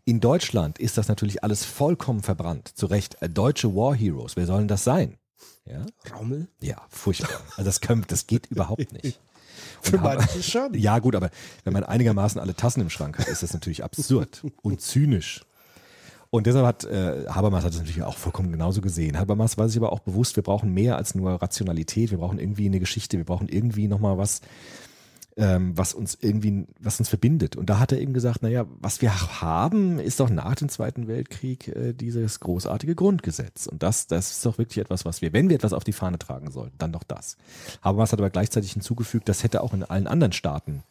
In 0.04 0.20
Deutschland 0.20 0.78
ist 0.78 0.98
das 0.98 1.08
natürlich 1.08 1.42
alles 1.42 1.64
vollkommen 1.64 2.22
verbrannt. 2.22 2.68
Zu 2.68 2.86
Recht, 2.86 3.20
äh, 3.22 3.28
deutsche 3.28 3.74
War 3.74 3.94
Heroes, 3.94 4.36
wer 4.36 4.46
sollen 4.46 4.68
das 4.68 4.84
sein? 4.84 5.16
Ja, 5.64 5.84
Rommel? 6.14 6.48
ja, 6.60 6.80
furchtbar. 6.90 7.40
Also 7.56 7.64
das, 7.64 7.80
können, 7.80 8.04
das 8.06 8.26
geht 8.26 8.46
überhaupt 8.46 8.92
nicht. 8.92 9.18
Für 9.82 9.98
manche 9.98 10.42
schon. 10.42 10.74
Ja, 10.74 10.98
gut, 10.98 11.14
aber 11.14 11.30
wenn 11.64 11.72
man 11.72 11.84
einigermaßen 11.84 12.40
alle 12.40 12.54
Tassen 12.54 12.80
im 12.80 12.90
Schrank 12.90 13.18
hat, 13.18 13.28
ist 13.28 13.42
das 13.42 13.52
natürlich 13.52 13.84
absurd 13.84 14.44
und 14.62 14.80
zynisch. 14.80 15.44
Und 16.30 16.46
deshalb 16.46 16.66
hat 16.66 16.84
äh, 16.84 17.26
Habermas 17.28 17.64
hat 17.64 17.72
das 17.72 17.80
natürlich 17.80 18.02
auch 18.02 18.18
vollkommen 18.18 18.50
genauso 18.52 18.80
gesehen. 18.80 19.18
Habermas 19.18 19.56
war 19.58 19.68
sich 19.68 19.78
aber 19.78 19.92
auch 19.92 20.00
bewusst, 20.00 20.36
wir 20.36 20.42
brauchen 20.42 20.74
mehr 20.74 20.96
als 20.96 21.14
nur 21.14 21.30
Rationalität, 21.40 22.10
wir 22.10 22.18
brauchen 22.18 22.38
irgendwie 22.38 22.66
eine 22.66 22.80
Geschichte, 22.80 23.16
wir 23.16 23.24
brauchen 23.24 23.48
irgendwie 23.48 23.88
nochmal 23.88 24.18
was, 24.18 24.40
ähm, 25.38 25.76
was 25.76 25.92
uns 25.92 26.16
irgendwie, 26.20 26.66
was 26.80 26.98
uns 26.98 27.08
verbindet. 27.10 27.56
Und 27.56 27.68
da 27.68 27.78
hat 27.78 27.92
er 27.92 28.00
eben 28.00 28.14
gesagt, 28.14 28.42
naja, 28.42 28.64
was 28.80 29.02
wir 29.02 29.40
haben, 29.42 29.98
ist 29.98 30.18
doch 30.18 30.30
nach 30.30 30.54
dem 30.54 30.68
Zweiten 30.70 31.08
Weltkrieg 31.08 31.68
äh, 31.68 31.92
dieses 31.92 32.40
großartige 32.40 32.94
Grundgesetz. 32.94 33.66
Und 33.66 33.82
das, 33.82 34.06
das 34.06 34.30
ist 34.30 34.46
doch 34.46 34.56
wirklich 34.56 34.78
etwas, 34.78 35.04
was 35.04 35.20
wir, 35.20 35.32
wenn 35.34 35.48
wir 35.50 35.56
etwas 35.56 35.74
auf 35.74 35.84
die 35.84 35.92
Fahne 35.92 36.18
tragen 36.18 36.50
sollten, 36.50 36.78
dann 36.78 36.92
doch 36.92 37.02
das. 37.04 37.36
Habermas 37.82 38.12
hat 38.12 38.18
aber 38.18 38.30
gleichzeitig 38.30 38.72
hinzugefügt, 38.72 39.28
das 39.28 39.42
hätte 39.42 39.62
auch 39.62 39.74
in 39.74 39.82
allen 39.82 40.06
anderen 40.06 40.32
Staaten 40.32 40.82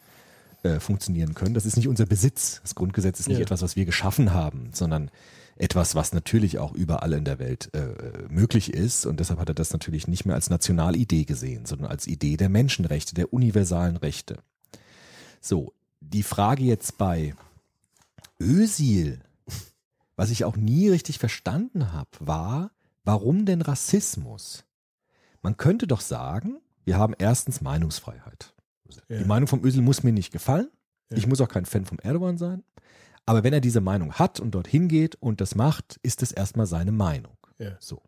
äh, 0.62 0.80
funktionieren 0.80 1.34
können. 1.34 1.56
Das 1.56 1.66
ist 1.66 1.76
nicht 1.78 1.88
unser 1.88 2.06
Besitz. 2.06 2.60
Das 2.62 2.76
Grundgesetz 2.76 3.20
ist 3.20 3.28
nicht 3.28 3.38
Ja. 3.40 3.44
etwas, 3.44 3.64
was 3.64 3.76
wir 3.76 3.86
geschaffen 3.86 4.32
haben, 4.34 4.70
sondern 4.74 5.10
etwas, 5.58 5.96
was 5.96 6.14
natürlich 6.14 6.60
auch 6.60 6.74
überall 6.74 7.14
in 7.14 7.24
der 7.24 7.40
Welt 7.40 7.74
äh, 7.74 8.28
möglich 8.30 8.74
ist. 8.74 9.06
Und 9.06 9.20
deshalb 9.20 9.40
hat 9.40 9.50
er 9.50 9.56
das 9.56 9.72
natürlich 9.72 10.08
nicht 10.08 10.26
mehr 10.26 10.36
als 10.36 10.50
Nationalidee 10.50 11.24
gesehen, 11.24 11.66
sondern 11.66 11.88
als 11.88 12.08
Idee 12.08 12.36
der 12.38 12.50
Menschenrechte, 12.50 13.16
der 13.16 13.32
universalen 13.34 13.96
Rechte. 13.96 14.38
So, 15.40 15.74
die 16.02 16.24
Frage 16.24 16.64
jetzt 16.64 16.98
bei 16.98 17.36
Ösil, 18.40 19.22
was 20.16 20.30
ich 20.30 20.44
auch 20.44 20.58
nie 20.58 20.90
richtig 20.90 21.20
verstanden 21.20 21.94
habe, 21.94 22.10
war, 22.20 22.72
warum 23.04 23.46
denn 23.46 23.62
Rassismus? 23.62 24.66
Man 25.42 25.58
könnte 25.58 25.88
doch 25.88 26.02
sagen, 26.02 26.60
wir 26.84 26.98
haben 26.98 27.14
erstens 27.18 27.62
Meinungsfreiheit. 27.62 28.54
Ja. 29.08 29.18
Die 29.20 29.26
Meinung 29.26 29.48
vom 29.48 29.64
Ösil 29.64 29.82
muss 29.82 30.04
mir 30.04 30.12
nicht 30.12 30.32
gefallen. 30.32 30.70
Ja. 31.10 31.18
Ich 31.18 31.28
muss 31.28 31.42
auch 31.42 31.48
kein 31.48 31.66
Fan 31.66 31.86
vom 31.86 32.00
Erdogan 32.00 32.38
sein. 32.38 32.64
Aber 33.26 33.44
wenn 33.44 33.54
er 33.54 33.62
diese 33.62 33.82
Meinung 33.82 34.14
hat 34.14 34.40
und 34.40 34.52
dorthin 34.52 34.88
geht 34.88 35.16
und 35.16 35.42
das 35.42 35.56
macht, 35.56 36.00
ist 36.04 36.22
es 36.22 36.32
erstmal 36.32 36.68
seine 36.68 36.92
Meinung. 36.92 37.38
Ja. 37.58 37.72
So. 37.80 38.02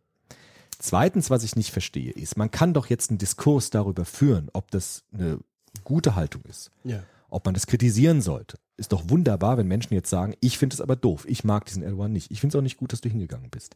Zweitens, 0.79 1.29
was 1.29 1.43
ich 1.43 1.55
nicht 1.55 1.71
verstehe, 1.71 2.11
ist, 2.11 2.37
man 2.37 2.51
kann 2.51 2.73
doch 2.73 2.85
jetzt 2.87 3.09
einen 3.09 3.17
Diskurs 3.17 3.69
darüber 3.71 4.05
führen, 4.05 4.49
ob 4.53 4.69
das 4.71 5.03
eine 5.11 5.39
gute 5.83 6.15
Haltung 6.15 6.43
ist, 6.43 6.71
Ja. 6.83 7.01
ob 7.29 7.45
man 7.45 7.55
das 7.55 7.65
kritisieren 7.65 8.21
sollte. 8.21 8.57
Ist 8.79 8.91
doch 8.91 9.09
wunderbar, 9.09 9.57
wenn 9.57 9.67
Menschen 9.67 9.95
jetzt 9.95 10.09
sagen, 10.11 10.35
ich 10.39 10.59
finde 10.59 10.75
es 10.75 10.81
aber 10.81 10.95
doof, 10.95 11.25
ich 11.27 11.43
mag 11.43 11.65
diesen 11.65 11.81
Erdogan 11.81 12.11
nicht. 12.13 12.29
Ich 12.29 12.41
finde 12.41 12.55
es 12.55 12.59
auch 12.59 12.63
nicht 12.63 12.77
gut, 12.77 12.93
dass 12.93 13.01
du 13.01 13.09
hingegangen 13.09 13.49
bist. 13.49 13.75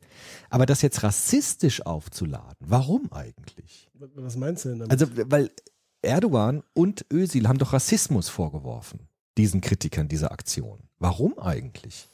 Aber 0.52 0.68
das 0.68 0.84
jetzt 0.84 1.02
rassistisch 1.02 1.84
aufzuladen, 1.84 2.56
warum 2.60 3.12
eigentlich? 3.12 3.90
Was 3.96 4.36
meinst 4.38 4.66
du 4.66 4.70
denn 4.70 4.80
damit? 4.80 4.92
Also, 4.92 5.08
weil 5.32 5.50
Erdogan 6.04 6.62
und 6.74 7.06
Özil 7.12 7.48
haben 7.48 7.58
doch 7.58 7.74
Rassismus 7.74 8.30
vorgeworfen, 8.30 9.08
diesen 9.38 9.62
Kritikern 9.62 10.08
dieser 10.08 10.32
Aktion. 10.32 10.80
Warum 11.00 11.38
eigentlich? 11.40 12.08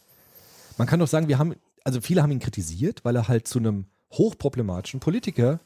Man 0.78 0.88
kann 0.88 1.00
doch 1.00 1.08
sagen, 1.08 1.28
wir 1.28 1.40
haben, 1.40 1.56
also 1.84 2.02
viele 2.02 2.22
haben 2.22 2.32
ihn 2.32 2.40
kritisiert, 2.40 3.04
weil 3.04 3.16
er 3.16 3.28
halt 3.28 3.48
zu 3.48 3.60
einem 3.60 3.86
hochproblematischen 4.12 5.00
Politiker 5.00 5.60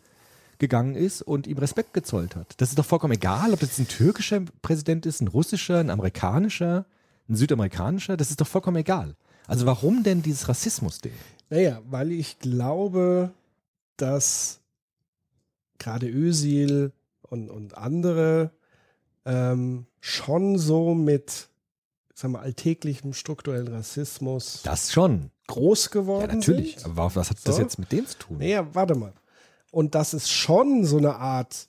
gegangen 0.57 0.95
ist 0.95 1.21
und 1.21 1.47
ihm 1.47 1.57
Respekt 1.57 1.93
gezollt 1.93 2.35
hat. 2.35 2.53
Das 2.57 2.69
ist 2.69 2.77
doch 2.77 2.85
vollkommen 2.85 3.13
egal, 3.13 3.53
ob 3.53 3.59
das 3.59 3.77
ein 3.79 3.87
türkischer 3.87 4.41
Präsident 4.61 5.05
ist, 5.05 5.21
ein 5.21 5.27
russischer, 5.27 5.79
ein 5.79 5.89
amerikanischer, 5.89 6.85
ein 7.27 7.35
südamerikanischer, 7.35 8.15
das 8.15 8.29
ist 8.29 8.39
doch 8.39 8.47
vollkommen 8.47 8.77
egal. 8.77 9.15
Also 9.47 9.65
warum 9.65 10.03
denn 10.03 10.21
dieses 10.21 10.47
Rassismus-Ding? 10.47 11.13
Naja, 11.49 11.81
weil 11.89 12.11
ich 12.11 12.39
glaube, 12.39 13.33
dass 13.97 14.61
gerade 15.79 16.07
Özil 16.07 16.93
und, 17.23 17.49
und 17.49 17.77
andere 17.77 18.51
ähm, 19.25 19.87
schon 20.01 20.57
so 20.57 20.93
mit 20.93 21.47
sagen 22.13 22.33
wir, 22.33 22.41
alltäglichem 22.41 23.13
strukturellen 23.13 23.69
Rassismus 23.69 24.61
Das 24.63 24.91
schon. 24.91 25.31
groß 25.47 25.85
Ja, 25.85 25.91
geworden 25.91 26.35
natürlich. 26.39 26.75
sind. 26.75 26.85
Aber 26.85 27.15
was 27.15 27.29
hat 27.29 27.37
das 27.45 27.55
So. 27.55 27.61
jetzt 27.61 27.79
mit 27.79 27.91
dem 27.91 28.05
zu 28.05 28.17
tun? 28.17 28.37
Naja, 28.39 28.67
warte 28.75 28.95
mal. 28.95 29.13
Und 29.71 29.95
dass 29.95 30.11
es 30.13 30.29
schon 30.29 30.83
so 30.85 30.97
eine 30.97 31.15
Art 31.15 31.67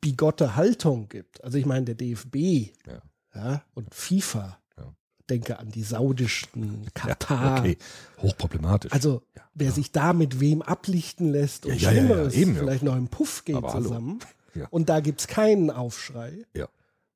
bigotte 0.00 0.56
Haltung 0.56 1.08
gibt. 1.08 1.42
Also 1.44 1.56
ich 1.56 1.64
meine, 1.66 1.86
der 1.86 1.94
DFB 1.94 2.72
Ja. 2.86 3.02
ja, 3.34 3.62
und 3.74 3.94
FIFA. 3.94 4.58
Ja. 4.76 4.92
Denke 5.30 5.58
an 5.58 5.70
die 5.70 5.82
saudischen 5.84 6.86
Katar. 6.92 7.60
Okay, 7.60 7.78
hochproblematisch. 8.20 8.92
Also, 8.92 9.22
wer 9.54 9.72
sich 9.72 9.92
da 9.92 10.12
mit 10.12 10.40
wem 10.40 10.60
ablichten 10.60 11.30
lässt 11.32 11.64
und 11.64 11.80
Ja, 11.80 11.90
ja, 11.90 11.92
ja, 11.92 12.02
ja, 12.02 12.06
Schlimmeres 12.08 12.34
eben, 12.34 12.54
ja. 12.54 12.60
vielleicht 12.60 12.82
noch 12.82 12.96
im 12.96 13.08
Puff 13.08 13.44
geht 13.46 13.56
Aber 13.56 13.70
zusammen. 13.70 14.18
Ja. 14.54 14.66
Und 14.70 14.88
da 14.90 15.00
gibt's 15.00 15.26
keinen 15.26 15.70
Aufschrei. 15.70 16.44
ja, 16.54 16.68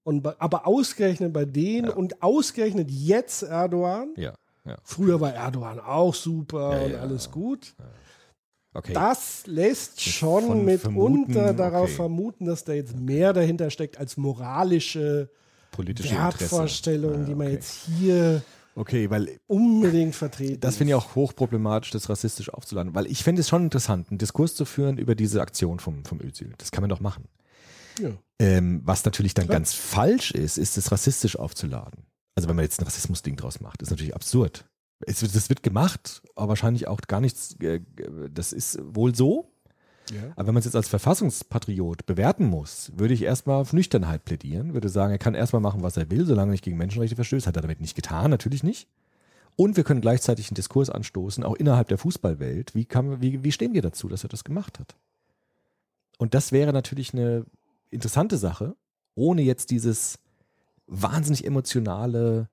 Und, 0.04 0.22
bei- 0.22 0.34
aber 0.38 0.66
ausgerechnet 0.66 1.32
bei 1.32 1.44
denen 1.44 1.88
Ja. 1.88 1.94
und 1.94 2.22
ausgerechnet 2.22 2.90
jetzt 2.90 3.42
Erdogan. 3.42 4.10
ja, 4.16 4.34
ja. 4.64 4.76
Früher 4.84 5.20
war 5.20 5.32
Erdogan 5.34 5.80
auch 5.80 6.14
super 6.14 6.82
und 6.84 6.94
alles 6.94 7.30
gut. 7.30 7.74
Okay. 8.74 8.92
Das 8.92 9.46
lässt 9.46 10.00
schon 10.00 10.64
mitunter 10.64 11.54
darauf 11.54 11.84
okay. 11.84 11.92
vermuten, 11.94 12.44
dass 12.44 12.64
da 12.64 12.74
jetzt 12.74 12.94
mehr 12.96 13.32
dahinter 13.32 13.70
steckt 13.70 13.98
als 13.98 14.16
moralische 14.16 15.30
Politische 15.70 16.14
Wertvorstellungen, 16.14 17.24
die 17.26 17.34
man 17.34 17.46
okay. 17.48 17.54
jetzt 17.56 17.88
hier 17.98 18.42
Okay, 18.74 19.10
weil 19.10 19.40
unbedingt 19.48 20.14
vertreten. 20.14 20.60
das 20.60 20.76
finde 20.76 20.92
ich 20.92 20.94
auch 20.94 21.14
hochproblematisch, 21.16 21.90
das 21.90 22.08
rassistisch 22.08 22.52
aufzuladen. 22.52 22.94
Weil 22.94 23.06
ich 23.06 23.24
finde 23.24 23.40
es 23.40 23.48
schon 23.48 23.64
interessant, 23.64 24.10
einen 24.10 24.18
Diskurs 24.18 24.54
zu 24.54 24.64
führen 24.64 24.98
über 24.98 25.14
diese 25.16 25.40
Aktion 25.40 25.80
vom, 25.80 26.04
vom 26.04 26.20
Özil. 26.20 26.52
Das 26.58 26.70
kann 26.70 26.82
man 26.82 26.90
doch 26.90 27.00
machen. 27.00 27.24
Ja. 27.98 28.10
Ähm, 28.38 28.82
was 28.84 29.04
natürlich 29.04 29.34
dann 29.34 29.48
ganz 29.48 29.74
falsch 29.74 30.30
ist, 30.30 30.58
ist 30.58 30.76
es 30.78 30.92
rassistisch 30.92 31.36
aufzuladen. 31.36 32.04
Also 32.36 32.48
wenn 32.48 32.56
man 32.56 32.64
jetzt 32.64 32.80
ein 32.80 32.84
Rassismus-Ding 32.84 33.36
draus 33.36 33.60
macht, 33.60 33.82
ist 33.82 33.90
natürlich 33.90 34.14
absurd. 34.14 34.64
Es, 35.06 35.22
wird- 35.22 35.34
das 35.34 35.48
wird 35.48 35.62
gemacht, 35.62 36.22
aber 36.36 36.50
wahrscheinlich 36.50 36.86
auch 36.86 37.00
gar 37.02 37.20
nichts, 37.20 37.56
äh, 37.60 37.80
das 38.32 38.52
ist 38.52 38.78
wohl 38.82 39.14
so. 39.14 39.52
Ja. 40.10 40.32
Aber 40.36 40.46
wenn 40.46 40.54
man 40.54 40.60
es 40.60 40.64
jetzt 40.64 40.76
als 40.76 40.88
Verfassungspatriot 40.88 42.06
bewerten 42.06 42.46
muss, 42.46 42.92
würde 42.96 43.12
ich 43.12 43.22
erstmal 43.22 43.60
auf 43.60 43.72
Nüchternheit 43.72 44.24
plädieren, 44.24 44.72
würde 44.72 44.88
sagen, 44.88 45.12
er 45.12 45.18
kann 45.18 45.34
erstmal 45.34 45.60
machen, 45.60 45.82
was 45.82 45.96
er 45.96 46.10
will, 46.10 46.24
solange 46.24 46.50
er 46.50 46.52
nicht 46.52 46.64
gegen 46.64 46.78
Menschenrechte 46.78 47.16
verstößt. 47.16 47.46
Hat 47.46 47.56
er 47.56 47.62
damit 47.62 47.80
nicht 47.80 47.94
getan, 47.94 48.30
natürlich 48.30 48.62
nicht. 48.62 48.88
Und 49.56 49.76
wir 49.76 49.84
können 49.84 50.00
gleichzeitig 50.00 50.48
einen 50.48 50.54
Diskurs 50.54 50.88
anstoßen, 50.88 51.42
auch 51.44 51.56
innerhalb 51.56 51.88
der 51.88 51.98
Fußballwelt. 51.98 52.74
Wie, 52.74 52.84
kann, 52.84 53.20
wie, 53.20 53.42
wie 53.42 53.52
stehen 53.52 53.74
wir 53.74 53.82
dazu, 53.82 54.08
dass 54.08 54.22
er 54.24 54.28
das 54.28 54.44
gemacht 54.44 54.78
hat? 54.78 54.94
Und 56.16 56.32
das 56.34 56.52
wäre 56.52 56.72
natürlich 56.72 57.12
eine 57.12 57.44
interessante 57.90 58.36
Sache, 58.38 58.74
ohne 59.14 59.42
jetzt 59.42 59.70
dieses 59.70 60.18
wahnsinnig 60.86 61.44
emotionale, 61.44 62.48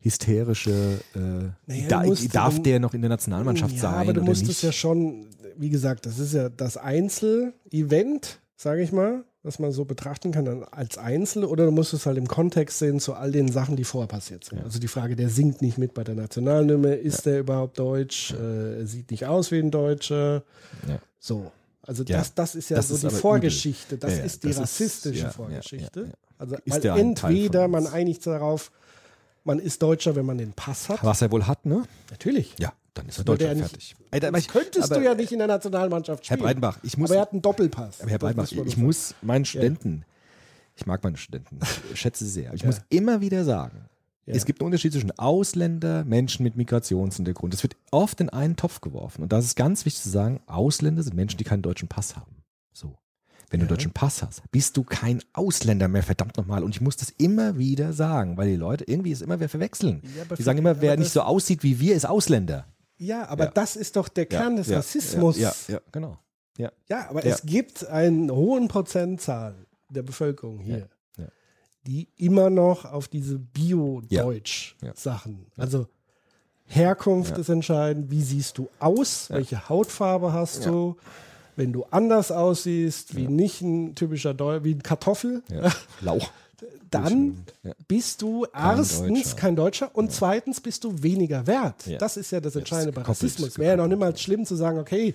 hysterische, 0.00 1.00
äh, 1.14 1.18
Naja, 1.66 1.88
da, 1.88 2.02
musst- 2.04 2.34
darf 2.34 2.62
der 2.62 2.78
noch 2.80 2.94
in 2.94 3.00
der 3.00 3.10
Nationalmannschaft 3.10 3.74
ja, 3.76 3.80
sein 3.80 3.94
aber 3.94 4.12
du 4.12 4.22
musst 4.22 4.48
es 4.48 4.62
ja 4.62 4.70
schon, 4.72 5.26
wie 5.56 5.70
gesagt, 5.70 6.06
das 6.06 6.18
ist 6.18 6.34
ja 6.34 6.48
das 6.48 6.76
Einzel-Event, 6.76 8.40
sage 8.56 8.82
ich 8.82 8.92
mal, 8.92 9.24
was 9.42 9.58
man 9.58 9.70
so 9.72 9.84
betrachten 9.84 10.32
kann 10.32 10.44
dann 10.44 10.64
als 10.64 10.98
Einzel, 10.98 11.44
oder 11.44 11.64
du 11.66 11.70
musst 11.70 11.92
es 11.94 12.04
halt 12.06 12.18
im 12.18 12.26
Kontext 12.28 12.78
sehen 12.78 12.98
zu 13.00 13.14
all 13.14 13.30
den 13.32 13.50
Sachen, 13.50 13.76
die 13.76 13.84
vorher 13.84 14.08
passiert 14.08 14.44
sind. 14.44 14.62
Also 14.62 14.78
die 14.80 14.88
Frage, 14.88 15.14
der 15.16 15.28
singt 15.30 15.62
nicht 15.62 15.78
mit 15.78 15.94
bei 15.94 16.04
der 16.04 16.14
Nationalnummer, 16.16 16.94
ist 16.96 17.26
der 17.26 17.40
überhaupt 17.40 17.78
deutsch, 17.78 18.32
äh, 18.32 18.80
er 18.80 18.86
sieht 18.86 19.10
nicht 19.10 19.26
aus 19.26 19.50
wie 19.52 19.58
ein 19.60 19.70
Deutscher, 19.70 20.42
Ja. 20.88 20.98
so. 21.18 21.52
Also 21.86 22.02
Ja, 22.04 22.18
das, 22.18 22.34
das 22.34 22.54
ist 22.54 22.68
ja 22.70 22.76
das 22.76 22.88
so 22.88 22.94
ist 22.94 23.02
die 23.04 23.10
Vorgeschichte, 23.10 23.96
das 23.96 24.18
Ja, 24.18 24.24
ist 24.24 24.42
die 24.42 24.48
das 24.48 24.56
ist- 24.56 24.62
rassistische 24.62 25.22
ja, 25.24 25.30
Vorgeschichte. 25.30 26.12
Also 26.38 26.56
Ist 26.64 26.84
weil 26.84 26.98
entweder 27.00 27.68
man 27.68 27.86
einigt 27.86 28.22
sich 28.22 28.32
darauf, 28.32 28.70
man 29.44 29.58
ist 29.60 29.80
Deutscher, 29.80 30.16
wenn 30.16 30.26
man 30.26 30.38
den 30.38 30.52
Pass 30.52 30.88
hat. 30.88 31.02
Was 31.04 31.22
er 31.22 31.30
wohl 31.30 31.46
hat, 31.46 31.64
ne? 31.64 31.84
Natürlich. 32.10 32.54
Ja, 32.58 32.72
dann 32.94 33.08
ist 33.08 33.18
er 33.18 33.24
Deutscher, 33.24 33.48
er 33.48 33.54
nicht- 33.54 33.68
fertig. 33.70 33.96
Da- 34.10 34.30
Das 34.30 34.48
könntest 34.48 34.84
aber- 34.90 35.00
du 35.00 35.04
ja 35.06 35.14
nicht 35.14 35.30
in 35.32 35.38
der 35.38 35.46
Nationalmannschaft 35.48 36.22
Herr 36.28 36.36
spielen. 36.36 36.40
Breidenbach, 36.46 36.78
ich 36.82 36.98
muss, 36.98 37.10
aber 37.10 37.16
er 37.18 37.22
hat 37.22 37.32
einen 37.32 37.42
Doppelpass. 37.42 38.00
aber 38.00 38.10
Herr 38.10 38.18
Breidenbach, 38.18 38.50
man 38.52 38.66
ich 38.66 38.74
doch 38.74 38.82
muss 38.82 39.14
meinen 39.22 39.44
Studenten, 39.44 40.04
ich 40.74 40.84
mag 40.86 41.02
meine 41.04 41.16
Studenten, 41.16 41.60
ich 41.92 42.00
schätze 42.00 42.24
sie 42.24 42.30
sehr, 42.30 42.48
aber 42.48 42.56
ich 42.56 42.64
muss 42.64 42.80
immer 42.90 43.20
wieder 43.20 43.44
sagen, 43.44 43.88
Ja. 44.26 44.34
es 44.34 44.44
gibt 44.44 44.60
einen 44.60 44.66
Unterschied 44.66 44.92
zwischen 44.92 45.16
Ausländer, 45.18 46.04
Menschen 46.04 46.42
mit 46.42 46.56
Migrationshintergrund. 46.56 47.52
Das 47.54 47.62
wird 47.62 47.76
oft 47.92 48.20
in 48.20 48.28
einen 48.28 48.56
Topf 48.56 48.80
geworfen. 48.80 49.22
Und 49.22 49.32
da 49.32 49.38
ist 49.38 49.44
es 49.44 49.54
ganz 49.54 49.84
wichtig 49.84 50.02
zu 50.02 50.10
sagen, 50.10 50.40
Ausländer 50.46 51.02
sind 51.04 51.14
Menschen, 51.14 51.38
die 51.38 51.44
keinen 51.44 51.62
deutschen 51.62 51.88
Pass 51.88 52.16
haben. 52.16 52.42
So. 52.72 52.96
Wenn 53.50 53.60
du 53.60 53.64
einen 53.66 53.68
deutschen 53.68 53.92
Pass 53.92 54.22
hast, 54.22 54.42
bist 54.50 54.76
du 54.76 54.82
kein 54.82 55.22
Ausländer 55.32 55.86
mehr, 55.86 56.02
verdammt 56.02 56.36
nochmal. 56.36 56.64
Und 56.64 56.70
ich 56.74 56.80
muss 56.80 56.96
das 56.96 57.10
immer 57.10 57.56
wieder 57.56 57.92
sagen, 57.92 58.36
weil 58.36 58.48
die 58.48 58.56
Leute 58.56 58.82
irgendwie 58.88 59.12
es 59.12 59.22
immer 59.22 59.38
wieder 59.38 59.48
verwechseln. 59.48 60.02
Ja, 60.16 60.24
die 60.36 60.42
sagen 60.42 60.58
immer, 60.58 60.80
wer 60.80 60.96
nicht 60.96 61.12
so 61.12 61.20
aussieht 61.22 61.62
wie 61.62 61.78
wir, 61.78 61.94
ist 61.94 62.06
Ausländer. 62.06 62.66
Ja, 62.98 63.28
aber 63.28 63.44
Ja. 63.44 63.50
das 63.52 63.76
ist 63.76 63.94
doch 63.94 64.08
der 64.08 64.26
Kern 64.26 64.56
des 64.56 64.66
ja, 64.66 64.78
Rassismus. 64.78 65.38
Ja, 65.38 65.54
ja, 65.68 65.74
ja, 65.74 65.80
genau. 65.92 66.18
Ja. 66.58 66.72
Ja, 66.88 67.08
aber 67.10 67.24
Ja. 67.24 67.34
es 67.34 67.42
gibt 67.42 67.86
einen 67.86 68.30
hohen 68.32 68.66
Prozentzahl 68.66 69.54
der 69.90 70.02
Bevölkerung 70.02 70.58
hier, 70.58 70.72
Ja, 70.72 70.80
ja. 70.80 70.86
Die 71.86 72.08
immer 72.16 72.50
noch 72.50 72.84
auf 72.84 73.08
diese 73.08 73.38
Bio-Deutsch-Sachen, 73.38 75.46
also 75.56 75.86
Herkunft 76.68 77.38
ist 77.38 77.48
entscheidend, 77.48 78.10
wie 78.10 78.22
siehst 78.22 78.58
du 78.58 78.68
aus, 78.80 79.30
welche 79.30 79.68
Hautfarbe 79.68 80.32
hast 80.32 80.66
du, 80.66 80.96
wenn 81.54 81.72
du 81.72 81.84
anders 81.90 82.32
aussiehst, 82.32 83.14
wie 83.16 83.28
nicht 83.28 83.60
ein 83.62 83.94
typischer 83.94 84.34
Deu 84.34 84.60
wie 84.64 84.74
ein 84.74 84.82
Kartoffel, 84.82 85.42
Ja. 85.48 85.70
Lauch. 86.00 86.28
dann 86.90 87.44
Ja. 87.62 87.72
bist 87.86 88.20
du 88.22 88.46
erstens 88.52 89.06
Deutscher. 89.08 89.36
kein 89.36 89.56
Deutscher 89.56 89.90
und 89.94 90.10
zweitens 90.12 90.60
bist 90.60 90.82
du 90.84 91.02
weniger 91.02 91.46
wert. 91.46 91.86
Ja. 91.86 91.98
Das 91.98 92.16
ist 92.16 92.32
ja 92.32 92.40
das 92.40 92.54
Ja, 92.54 92.60
Entscheidende 92.60 92.92
bei 92.92 93.02
Rassismus. 93.02 93.58
Wäre 93.58 93.70
ja 93.70 93.76
noch 93.76 93.84
gekoppelt, 93.84 93.98
niemals 94.00 94.20
schlimm 94.22 94.44
zu 94.44 94.56
sagen, 94.56 94.78
okay, 94.78 95.14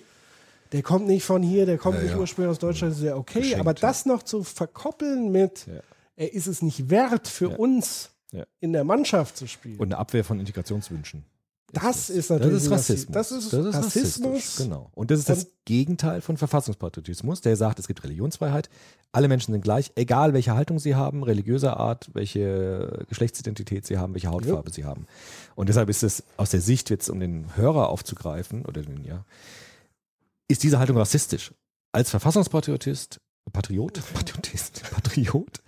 der 0.72 0.84
kommt 0.84 1.06
nicht 1.08 1.26
von 1.26 1.44
hier, 1.44 1.66
der 1.66 1.78
kommt 1.78 1.98
Ja, 1.98 2.04
nicht 2.04 2.12
ja. 2.14 2.18
ursprünglich 2.18 2.52
aus 2.52 2.60
Deutschland, 2.60 2.94
ist 2.94 3.02
ja 3.04 3.16
okay. 3.18 3.40
Geschenkt, 3.42 3.60
aber 3.60 3.72
ja. 3.72 3.78
das 3.82 4.06
noch 4.06 4.24
zu 4.24 4.44
verkoppeln 4.44 5.32
mit, 5.34 5.66
Ja. 5.68 5.82
Er 6.22 6.34
ist 6.34 6.48
es 6.48 6.62
nicht 6.62 6.90
wert 6.90 7.28
für 7.28 7.50
Ja. 7.52 7.56
uns 7.58 8.12
Ja. 8.32 8.46
in 8.60 8.74
der 8.74 8.84
Mannschaft 8.84 9.36
zu 9.38 9.48
spielen. 9.48 9.78
Und 9.80 9.88
eine 9.88 9.98
Abwehr 9.98 10.24
von 10.24 10.40
Integrationswünschen. 10.40 11.26
das 11.74 12.10
ist 12.10 12.30
Das 12.30 12.40
natürlich 12.40 12.64
ist 12.64 12.68
ein 12.68 12.74
Rassismus. 12.74 13.14
Das 13.14 13.32
ist, 13.32 13.54
das 13.54 13.66
ist 13.66 13.76
Rassismus. 13.76 14.58
Genau. 14.58 14.92
Und 14.94 15.10
das 15.10 15.20
ist 15.20 15.30
das 15.30 15.48
Gegenteil 15.66 16.22
von 16.22 16.36
Verfassungspatriotismus, 16.38 17.42
der 17.42 17.56
sagt, 17.56 17.80
es 17.80 17.88
gibt 17.88 18.04
Religionsfreiheit. 18.04 18.70
Alle 19.14 19.28
Menschen 19.30 19.54
sind 19.54 19.62
gleich, 19.62 19.92
egal 19.96 20.34
welche 20.34 20.54
Haltung 20.54 20.80
sie 20.80 20.96
haben, 20.96 21.24
religiöser 21.24 21.78
Art, 21.78 22.10
welche 22.14 23.06
Geschlechtsidentität 23.10 23.86
sie 23.88 23.98
haben, 23.98 24.14
welche 24.14 24.30
Hautfarbe 24.30 24.72
sie 24.72 24.84
haben. 24.86 25.08
Und 25.56 25.70
deshalb 25.70 25.90
ist 25.90 26.04
es 26.04 26.24
aus 26.38 26.50
der 26.52 26.62
Sicht, 26.62 26.90
jetzt 26.90 27.10
um 27.10 27.20
den 27.20 27.56
Hörer 27.56 27.88
aufzugreifen, 27.90 28.66
oder 28.66 28.82
den, 28.82 29.04
ja, 29.06 29.24
ist 30.48 30.64
diese 30.64 30.78
Haltung 30.80 30.98
rassistisch. 30.98 31.54
Als 31.94 32.10
Verfassungspatriotist, 32.10 33.20
Patriot, 33.54 34.02
Patriotist, 34.14 34.84
Patriot, 34.92 35.62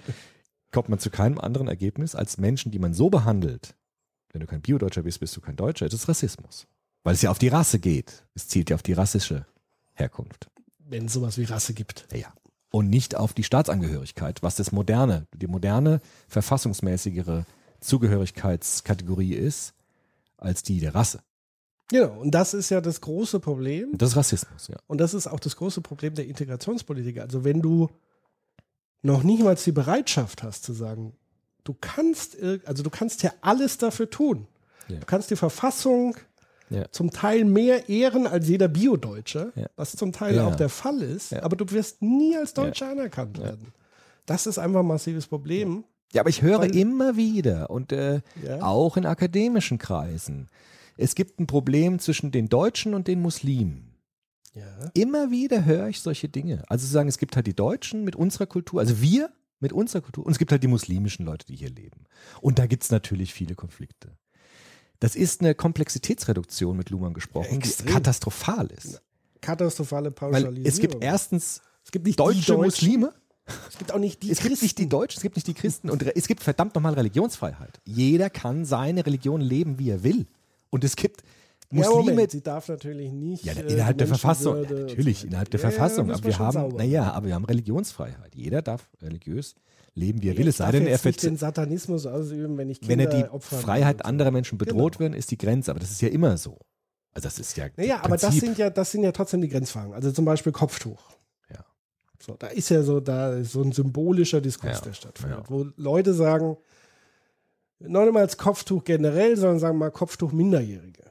kommt 0.74 0.90
man 0.90 1.00
zu 1.00 1.10
keinem 1.10 1.40
anderen 1.40 1.70
Ergebnis 1.70 2.16
als 2.16 2.38
Menschen, 2.38 2.72
die 2.72 2.80
man 2.80 2.94
so 2.94 3.10
behandelt, 3.10 3.76
wenn 4.34 4.42
du 4.42 4.48
kein 4.48 4.62
Biodeutscher 4.62 5.04
bist, 5.04 5.20
bist 5.20 5.38
du 5.38 5.42
kein 5.42 5.56
Deutscher. 5.56 5.86
Das 5.86 5.94
ist 5.94 6.10
Rassismus. 6.10 6.68
Weil 7.04 7.14
es 7.14 7.22
ja 7.22 7.32
auf 7.32 7.40
die 7.40 7.48
Rasse 7.50 7.80
geht. 7.80 8.26
Es 8.34 8.48
zielt 8.48 8.70
ja 8.70 8.76
auf 8.76 8.84
die 8.84 8.94
rassische 8.94 9.46
Herkunft. 9.94 10.50
Wenn 10.80 11.06
es 11.06 11.14
sowas 11.14 11.38
wie 11.38 11.44
Rasse 11.44 11.74
gibt. 11.74 12.08
Ja. 12.12 12.34
Und 12.72 12.90
nicht 12.90 13.16
auf 13.16 13.34
die 13.34 13.44
Staatsangehörigkeit, 13.44 14.42
was 14.42 14.56
das 14.56 14.72
moderne, 14.72 15.28
die 15.34 15.48
moderne, 15.48 16.02
verfassungsmäßigere 16.28 17.46
Zugehörigkeitskategorie 17.80 19.34
ist, 19.34 19.76
als 20.38 20.64
die 20.64 20.80
der 20.80 20.96
Rasse. 20.96 21.20
Genau. 21.90 22.20
Und 22.20 22.32
das 22.32 22.56
ist 22.56 22.72
ja 22.72 22.82
das 22.82 23.02
große 23.02 23.40
Problem. 23.40 23.96
Das 23.98 24.12
ist 24.12 24.16
Rassismus, 24.16 24.68
ja. 24.70 24.78
Und 24.88 25.00
das 25.00 25.14
ist 25.14 25.28
auch 25.28 25.40
das 25.40 25.56
große 25.56 25.82
Problem 25.82 26.16
der 26.16 26.26
Integrationspolitik. 26.26 27.20
Also 27.20 27.44
wenn 27.44 27.62
du 27.62 27.90
noch 29.04 29.24
nicht 29.24 29.44
mal 29.44 29.56
die 29.56 29.72
Bereitschaft 29.72 30.42
hast 30.44 30.64
zu 30.64 30.74
sagen, 30.74 31.14
du 31.64 31.76
kannst, 31.80 32.38
also 32.66 32.82
du 32.84 32.90
kannst 32.90 33.22
ja 33.24 33.32
alles 33.42 33.78
dafür 33.78 34.10
tun. 34.10 34.48
Ja. 34.88 34.98
Du 35.00 35.06
kannst 35.06 35.30
die 35.30 35.36
Verfassung 35.36 36.16
Ja. 36.70 36.90
zum 36.92 37.12
Teil 37.12 37.46
mehr 37.46 37.88
ehren 37.90 38.26
als 38.26 38.48
jeder 38.48 38.68
Biodeutsche, 38.68 39.52
Ja. 39.56 39.68
was 39.76 39.92
zum 39.96 40.12
Teil 40.12 40.40
auch 40.40 40.56
der 40.56 40.70
Fall 40.70 41.02
ist, 41.02 41.34
aber 41.34 41.56
du 41.56 41.70
wirst 41.72 42.02
nie 42.02 42.36
als 42.36 42.54
Deutscher 42.54 42.90
anerkannt 42.90 43.38
werden. 43.40 43.74
Das 44.26 44.48
ist 44.48 44.58
einfach 44.58 44.80
ein 44.80 44.88
massives 44.88 45.28
Problem. 45.28 45.84
Ja, 46.14 46.22
aber 46.22 46.30
ich 46.30 46.42
höre 46.42 46.60
Weil- 46.60 46.76
immer 46.76 47.16
wieder 47.18 47.70
und 47.70 47.92
äh, 47.92 48.22
auch 48.62 48.98
in 48.98 49.06
akademischen 49.06 49.78
Kreisen, 49.80 50.50
es 50.96 51.16
gibt 51.16 51.40
ein 51.40 51.48
Problem 51.48 52.00
zwischen 52.00 52.32
den 52.32 52.50
Deutschen 52.50 52.94
und 52.94 53.08
den 53.08 53.22
Muslimen. 53.22 53.93
Ja. 54.54 54.92
Immer 54.94 55.32
wieder 55.32 55.66
höre 55.66 55.88
ich 55.88 56.02
solche 56.02 56.30
Dinge. 56.30 56.64
Also 56.68 56.86
zu 56.86 56.92
sagen, 56.92 57.10
es 57.10 57.18
gibt 57.18 57.36
halt 57.36 57.48
die 57.48 57.56
Deutschen 57.56 58.04
mit 58.04 58.16
unserer 58.16 58.46
Kultur, 58.46 58.80
also 58.80 59.02
wir 59.02 59.32
mit 59.60 59.74
unserer 59.74 60.02
Kultur, 60.02 60.26
und 60.26 60.32
es 60.32 60.38
gibt 60.38 60.52
halt 60.52 60.62
die 60.62 60.68
muslimischen 60.68 61.26
Leute, 61.26 61.46
die 61.48 61.56
hier 61.56 61.70
leben. 61.70 62.06
Und 62.42 62.60
da 62.60 62.68
gibt 62.68 62.84
es 62.84 62.92
natürlich 62.92 63.34
viele 63.34 63.56
Konflikte. 63.56 64.18
Das 65.00 65.16
ist 65.16 65.42
eine 65.42 65.56
Komplexitätsreduktion, 65.56 66.78
mit 66.78 66.90
Luhmann 66.90 67.14
gesprochen, 67.14 67.60
die 67.60 67.68
Extrem. 67.68 67.94
katastrophal 67.94 68.68
ist. 68.68 69.02
Katastrophale 69.42 70.06
Weil 70.06 70.12
Pauschalisierung. 70.12 70.66
es 70.66 70.80
gibt 70.80 71.04
erstens 71.04 71.62
es 71.84 71.92
gibt 71.92 72.06
nicht 72.06 72.20
die 72.20 72.24
deutsche 72.24 72.56
Muslime, 72.56 73.14
es 73.70 73.78
gibt 73.78 73.92
auch 73.92 74.00
nicht 74.00 74.24
die 74.24 74.32
es 74.32 74.40
gibt 74.40 74.62
nicht 74.62 74.78
die 74.78 74.88
Deutschen, 74.88 75.18
es 75.18 75.24
gibt 75.24 75.36
nicht 75.36 75.48
die 75.48 75.54
Christen 75.54 75.90
und 75.90 76.04
es 76.04 76.28
gibt 76.28 76.42
verdammt 76.44 76.76
nochmal 76.76 76.94
Religionsfreiheit. 76.94 77.82
Jeder 77.84 78.30
kann 78.30 78.64
seine 78.64 79.06
Religion 79.06 79.42
leben, 79.42 79.80
wie 79.80 79.90
er 79.90 80.04
will. 80.04 80.28
Und 80.70 80.84
es 80.84 80.96
gibt 80.96 81.24
Ja, 81.74 81.86
Muslime, 81.90 82.12
Moment, 82.12 82.32
sie 82.32 82.42
darf 82.42 82.68
natürlich 82.70 83.12
nicht. 83.12 83.44
Ja, 83.46 83.54
äh, 83.54 83.74
innerhalb 83.74 83.98
der 83.98 84.08
Verfassung. 84.08 84.64
Ja, 84.64 84.70
natürlich, 84.72 85.26
innerhalb 85.26 85.50
der 85.50 85.60
Ja, 85.60 85.66
ja, 85.68 85.72
Verfassung. 85.72 86.12
Aber 86.12 86.24
wir 86.24 86.30
wir 86.30 86.40
haben, 86.40 86.76
naja, 86.76 87.12
aber 87.12 87.28
wir 87.28 87.36
haben 87.36 87.46
Religionsfreiheit. 87.46 88.36
Jeder 88.36 88.62
darf 88.62 88.90
religiös 89.02 89.56
leben, 89.96 90.22
wie 90.22 90.30
er 90.30 90.38
will. 90.38 90.48
Es 90.48 90.58
sei 90.58 90.72
denn, 90.72 90.88
er 90.88 91.04
wird, 91.04 91.22
den 91.24 91.38
Satanismus 91.38 92.06
ausüben, 92.06 92.58
wenn 92.58 92.70
ich 92.70 92.80
Kinder 92.82 92.92
wenn 92.92 93.00
er 93.00 93.24
die 93.24 93.30
opfern 93.30 93.60
will 93.60 93.66
Freiheit 93.66 93.98
so. 94.00 94.04
anderer 94.06 94.32
Menschen 94.32 94.58
bedroht 94.58 94.94
Genau. 94.94 95.00
werden, 95.02 95.14
ist 95.14 95.32
die 95.32 95.38
Grenze. 95.38 95.72
Aber 95.72 95.80
das 95.80 95.92
ist 95.92 96.02
ja 96.02 96.10
immer 96.10 96.38
so. 96.38 96.60
Also 97.14 97.28
das 97.28 97.38
ist 97.40 97.56
ja 97.58 97.68
Naja, 97.78 98.00
aber 98.04 98.18
das 98.18 98.36
sind 98.36 98.58
ja, 98.58 98.70
das 98.72 98.92
sind 98.92 99.04
ja 99.04 99.12
trotzdem 99.12 99.42
die 99.42 99.50
Grenzfragen. 99.50 99.94
Also 99.94 100.12
zum 100.12 100.26
Beispiel 100.26 100.52
Kopftuch. 100.52 101.00
Ja. 101.52 101.64
So, 102.20 102.36
da 102.40 102.48
ist 102.48 102.70
ja 102.70 102.82
so, 102.82 103.00
da 103.00 103.34
ist 103.34 103.52
so 103.52 103.62
ein 103.62 103.72
symbolischer 103.72 104.42
Diskurs, 104.42 104.80
Ja, 104.80 104.86
der 104.86 104.94
stattfindet, 104.94 105.40
ja. 105.44 105.50
wo 105.50 105.68
Leute 105.78 106.14
sagen, 106.16 106.58
noch 107.80 108.04
nicht 108.04 108.14
mal 108.14 108.22
als 108.22 108.38
Kopftuch 108.38 108.84
generell, 108.84 109.38
sondern 109.38 109.60
sagen 109.60 109.78
mal 109.78 109.92
Kopftuch 109.92 110.32
Minderjährige. 110.32 111.04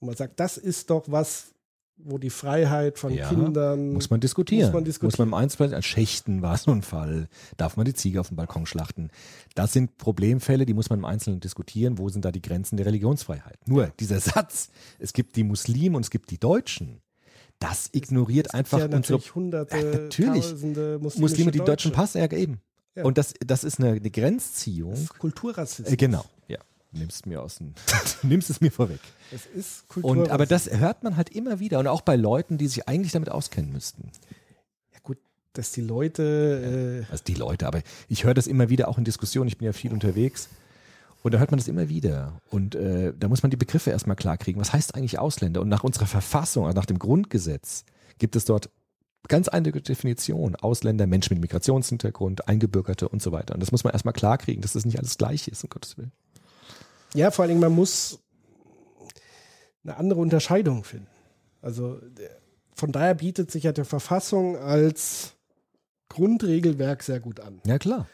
Und 0.00 0.06
man 0.08 0.16
sagt, 0.16 0.38
das 0.40 0.56
ist 0.58 0.90
doch 0.90 1.04
was, 1.08 1.52
wo 1.98 2.18
die 2.18 2.28
Freiheit 2.30 2.98
von 2.98 3.12
Ja, 3.14 3.28
Kindern 3.30 3.94
Muss 3.94 4.10
man 4.10 4.20
diskutieren. 4.20 4.66
Muss 4.66 4.74
man 4.74 4.84
diskutieren. 4.84 5.28
im 5.28 5.34
Einzelfall, 5.34 5.72
als 5.74 5.86
Schächten 5.86 6.42
war 6.42 6.58
so 6.58 6.70
ein 6.70 6.82
Fall. 6.82 7.28
Darf 7.56 7.76
man 7.78 7.86
die 7.86 7.94
Ziege 7.94 8.20
auf 8.20 8.28
dem 8.28 8.36
Balkon 8.36 8.66
schlachten? 8.66 9.08
Das 9.54 9.72
sind 9.72 9.96
Problemfälle, 9.96 10.66
die 10.66 10.74
muss 10.74 10.90
man 10.90 10.98
im 10.98 11.04
Einzelnen 11.06 11.40
diskutieren. 11.40 11.96
Wo 11.96 12.10
sind 12.10 12.24
da 12.24 12.32
die 12.32 12.42
Grenzen 12.42 12.76
der 12.76 12.84
Religionsfreiheit? 12.86 13.58
Nur 13.66 13.86
dieser 13.98 14.20
Satz, 14.20 14.68
es 14.98 15.14
gibt 15.14 15.36
die 15.36 15.44
Muslime 15.44 15.96
und 15.96 16.04
es 16.04 16.10
gibt 16.10 16.30
die 16.30 16.38
Deutschen, 16.38 17.00
das 17.58 17.88
ignoriert 17.92 18.52
einfach 18.52 18.78
ja 18.78 18.84
unsere 18.84 19.00
natürlich 19.00 19.34
hunderte, 19.34 19.76
Ja, 19.78 19.84
natürlich. 19.84 20.50
tausende 20.50 20.98
muslimische 21.00 21.20
Muslime, 21.20 21.50
die 21.52 21.58
deutschen 21.60 21.92
Deutsche. 21.92 22.12
Pass, 22.12 22.12
ja 22.12 22.30
eben. 22.30 22.60
Ja. 22.94 23.04
Und 23.04 23.16
das, 23.16 23.32
das 23.46 23.64
ist 23.64 23.78
eine, 23.80 23.92
eine 23.92 24.10
Grenzziehung. 24.10 24.90
Das 24.90 25.00
ist 25.00 25.18
Kulturrassismus. 25.18 25.90
Äh, 25.92 25.96
genau. 25.96 26.24
Ja. 26.48 26.58
Nimmst 26.92 27.26
mir 27.26 27.42
aus 27.42 27.56
dem, 27.56 27.74
du 28.22 28.26
nimmst 28.26 28.50
es 28.50 28.60
mir 28.60 28.70
vorweg. 28.70 29.00
Es 29.32 29.46
ist 29.46 29.88
Kulturrassismus. 29.88 30.28
Und, 30.28 30.32
aber 30.32 30.46
das 30.46 30.70
hört 30.70 31.02
man 31.02 31.16
halt 31.16 31.30
immer 31.30 31.60
wieder 31.60 31.78
und 31.78 31.86
auch 31.86 32.00
bei 32.00 32.16
Leuten, 32.16 32.58
die 32.58 32.68
sich 32.68 32.88
eigentlich 32.88 33.12
damit 33.12 33.30
auskennen 33.30 33.72
müssten. 33.72 34.10
ja 34.92 35.00
gut, 35.02 35.18
dass 35.52 35.72
die 35.72 35.82
Leute, 35.82 37.04
äh, 37.06 37.12
Also 37.12 37.24
die 37.24 37.34
Leute, 37.34 37.66
aber 37.66 37.82
ich 38.08 38.24
höre 38.24 38.34
das 38.34 38.46
immer 38.46 38.68
wieder 38.68 38.88
auch 38.88 38.98
in 38.98 39.04
Diskussionen, 39.04 39.48
ich 39.48 39.58
bin 39.58 39.66
ja 39.66 39.72
viel 39.72 39.92
unterwegs 39.92 40.48
und 41.26 41.34
da 41.34 41.38
hört 41.38 41.50
man 41.50 41.58
das 41.58 41.66
immer 41.66 41.88
wieder. 41.88 42.40
Und 42.50 42.76
äh, 42.76 43.12
da 43.18 43.26
muss 43.26 43.42
man 43.42 43.50
die 43.50 43.56
Begriffe 43.56 43.90
erstmal 43.90 44.14
klarkriegen. 44.14 44.60
Was 44.60 44.72
heißt 44.72 44.94
eigentlich 44.94 45.18
Ausländer? 45.18 45.60
Und 45.60 45.68
nach 45.68 45.82
unserer 45.82 46.06
Verfassung, 46.06 46.66
also 46.66 46.76
nach 46.76 46.86
dem 46.86 47.00
Grundgesetz, 47.00 47.84
gibt 48.18 48.36
es 48.36 48.44
dort 48.44 48.70
ganz 49.26 49.48
eindeutige 49.48 49.82
Definition. 49.82 50.54
Ausländer, 50.54 51.08
Menschen 51.08 51.34
mit 51.34 51.40
Migrationshintergrund, 51.42 52.46
Eingebürgerte 52.46 53.08
und 53.08 53.22
so 53.22 53.32
weiter. 53.32 53.54
Und 53.54 53.60
das 53.60 53.72
muss 53.72 53.82
man 53.82 53.92
erstmal 53.92 54.14
klarkriegen, 54.14 54.62
dass 54.62 54.74
das 54.74 54.84
nicht 54.84 54.98
alles 54.98 55.18
gleich 55.18 55.48
ist, 55.48 55.64
um 55.64 55.70
Gottes 55.70 55.98
Willen. 55.98 56.12
Ja, 57.16 57.30
vor 57.30 57.42
allen 57.42 57.50
Dingen, 57.50 57.60
man 57.60 57.72
muss 57.74 58.18
eine 59.84 59.96
andere 59.96 60.20
Unterscheidung 60.20 60.84
finden. 60.84 61.08
Also 61.62 61.98
von 62.74 62.92
daher 62.92 63.14
bietet 63.14 63.50
sich 63.50 63.64
ja 63.64 63.72
der 63.72 63.84
Verfassung 63.84 64.56
als 64.56 65.34
Grundregelwerk 66.08 67.02
sehr 67.02 67.20
gut 67.20 67.40
an. 67.40 67.60
Ja, 67.66 67.78
klar. 67.78 68.06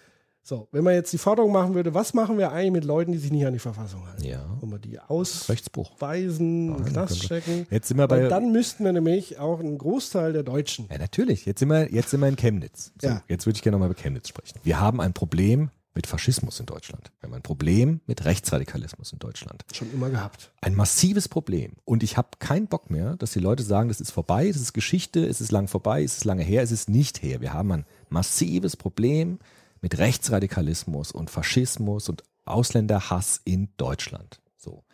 So, 0.44 0.66
wenn 0.72 0.82
man 0.82 0.94
jetzt 0.94 1.12
die 1.12 1.18
Forderung 1.18 1.52
machen 1.52 1.74
würde, 1.74 1.94
was 1.94 2.14
machen 2.14 2.36
wir 2.36 2.50
eigentlich 2.50 2.72
mit 2.72 2.84
Leuten, 2.84 3.12
die 3.12 3.18
sich 3.18 3.30
nicht 3.30 3.46
an 3.46 3.52
die 3.52 3.60
Verfassung 3.60 4.04
halten? 4.08 4.24
Ja. 4.24 4.44
Wollen 4.60 4.72
wir 4.72 4.78
die 4.80 4.96
Rechtsbruch. 4.96 5.92
ausweisen, 5.92 6.76
in 6.78 6.84
Knast 6.84 7.22
stecken? 7.22 7.66
Jetzt 7.70 7.86
sind 7.86 7.96
wir 7.96 8.08
bei. 8.08 8.22
Weil 8.22 8.28
dann 8.28 8.50
müssten 8.50 8.84
wir 8.84 8.92
nämlich 8.92 9.38
auch 9.38 9.60
einen 9.60 9.78
Großteil 9.78 10.32
der 10.32 10.42
Deutschen 10.42 10.88
Ja, 10.90 10.98
natürlich. 10.98 11.46
Jetzt 11.46 11.60
sind 11.60 11.68
wir, 11.68 11.92
jetzt 11.92 12.10
sind 12.10 12.20
wir 12.20 12.26
in 12.26 12.34
Chemnitz. 12.34 12.92
So, 13.00 13.06
Ja. 13.06 13.22
Jetzt 13.28 13.46
würde 13.46 13.56
ich 13.56 13.62
gerne 13.62 13.76
nochmal 13.76 13.90
über 13.90 14.00
Chemnitz 14.00 14.28
sprechen. 14.28 14.58
Wir 14.64 14.80
haben 14.80 15.00
ein 15.00 15.12
Problem 15.12 15.70
mit 15.94 16.06
Faschismus 16.06 16.58
in 16.60 16.66
Deutschland. 16.66 17.12
Wir 17.20 17.28
haben 17.28 17.34
ein 17.34 17.42
Problem 17.42 18.00
mit 18.06 18.24
Rechtsradikalismus 18.24 19.12
in 19.12 19.18
Deutschland. 19.18 19.62
schon 19.72 19.92
immer 19.92 20.10
gehabt. 20.10 20.52
Ein 20.60 20.74
massives 20.74 21.28
Problem. 21.28 21.74
Und 21.84 22.02
ich 22.02 22.16
habe 22.16 22.28
keinen 22.38 22.66
Bock 22.66 22.90
mehr, 22.90 23.16
dass 23.16 23.32
die 23.32 23.40
Leute 23.40 23.62
sagen, 23.62 23.88
das 23.88 24.00
ist 24.00 24.10
vorbei, 24.10 24.48
das 24.48 24.60
ist 24.60 24.72
Geschichte, 24.72 25.24
es 25.26 25.40
ist 25.40 25.52
lang 25.52 25.68
vorbei, 25.68 26.02
es 26.02 26.18
ist 26.18 26.24
lange 26.24 26.42
her, 26.42 26.62
es 26.62 26.72
ist 26.72 26.88
nicht 26.88 27.22
her. 27.22 27.40
Wir 27.40 27.52
haben 27.52 27.72
ein 27.72 27.86
massives 28.08 28.76
Problem 28.76 29.38
mit 29.80 29.98
Rechtsradikalismus 29.98 31.12
und 31.12 31.30
Faschismus 31.30 32.08
und 32.08 32.22
Ausländerhass 32.44 33.40
in 33.44 33.68
Deutschland. 33.76 34.40
So. 34.56 34.84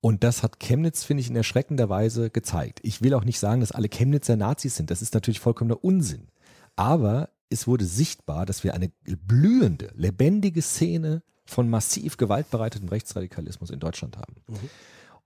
Und 0.00 0.24
das 0.24 0.42
hat 0.42 0.60
Chemnitz, 0.60 1.04
finde 1.04 1.22
ich, 1.22 1.28
in 1.28 1.36
erschreckender 1.36 1.88
Weise 1.88 2.30
gezeigt. 2.30 2.80
Ich 2.82 3.02
will 3.02 3.14
auch 3.14 3.24
nicht 3.24 3.38
sagen, 3.38 3.60
dass 3.60 3.72
alle 3.72 3.88
Chemnitzer 3.88 4.36
Nazis 4.36 4.76
sind. 4.76 4.90
Das 4.90 5.02
ist 5.02 5.12
natürlich 5.12 5.40
vollkommener 5.40 5.84
Unsinn. 5.84 6.28
Aber 6.76 7.28
es 7.50 7.66
wurde 7.66 7.84
sichtbar, 7.84 8.46
dass 8.46 8.64
wir 8.64 8.74
eine 8.74 8.90
blühende, 9.26 9.92
lebendige 9.94 10.62
Szene 10.62 11.22
von 11.44 11.68
massiv 11.68 12.16
gewaltbereitetem 12.16 12.88
Rechtsradikalismus 12.88 13.70
in 13.70 13.80
Deutschland 13.80 14.16
haben. 14.16 14.36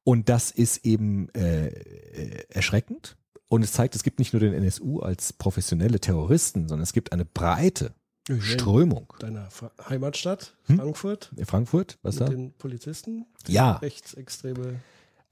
Und 0.04 0.28
das 0.28 0.50
ist 0.50 0.84
eben 0.84 1.28
äh, 1.34 1.66
äh, 1.68 2.44
erschreckend. 2.48 3.16
Und 3.48 3.62
es 3.62 3.72
zeigt, 3.72 3.94
es 3.94 4.02
gibt 4.02 4.18
nicht 4.18 4.32
nur 4.32 4.40
den 4.40 4.54
NSU 4.54 5.00
als 5.00 5.32
professionelle 5.34 6.00
Terroristen, 6.00 6.66
sondern 6.68 6.82
es 6.82 6.92
gibt 6.92 7.12
eine 7.12 7.24
breite 7.24 7.94
Strömung. 8.40 9.12
Deiner 9.18 9.50
Fra 9.50 9.70
Heimatstadt, 9.88 10.56
Hm? 10.66 10.76
Frankfurt, 10.78 11.30
In 11.36 11.44
Frankfurt, 11.44 11.98
was 12.02 12.14
mit 12.18 12.22
da? 12.28 12.32
den 12.32 12.52
Polizisten, 12.54 13.26
Ja, 13.46 13.72
rechtsextreme. 13.76 14.80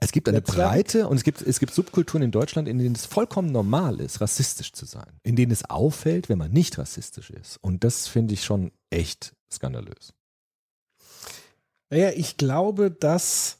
Es 0.05 0.13
gibt 0.13 0.29
eine 0.29 0.39
Netzwerk. 0.39 0.71
breite 0.71 1.09
und 1.09 1.17
es 1.17 1.25
gibt, 1.25 1.43
es 1.43 1.61
gibt 1.61 1.73
Subkulturen 1.73 2.23
in 2.23 2.31
Deutschland, 2.31 2.69
in 2.69 2.79
denen 2.79 2.95
es 2.95 3.07
vollkommen 3.07 3.53
normal 3.53 4.01
ist, 4.01 4.21
rassistisch 4.21 4.73
zu 4.73 4.85
sein. 4.85 5.21
In 5.23 5.37
denen 5.37 5.53
es 5.53 5.65
auffällt, 5.69 6.29
wenn 6.29 6.39
man 6.39 6.51
nicht 6.53 6.77
rassistisch 6.79 7.31
ist. 7.31 7.59
Und 7.59 7.85
das 7.85 8.09
finde 8.09 8.35
ich 8.35 8.45
schon 8.45 8.73
echt 8.91 9.35
skandalös. 9.51 10.13
Naja, 11.91 12.11
ich 12.17 12.37
glaube, 12.37 12.91
dass, 12.91 13.59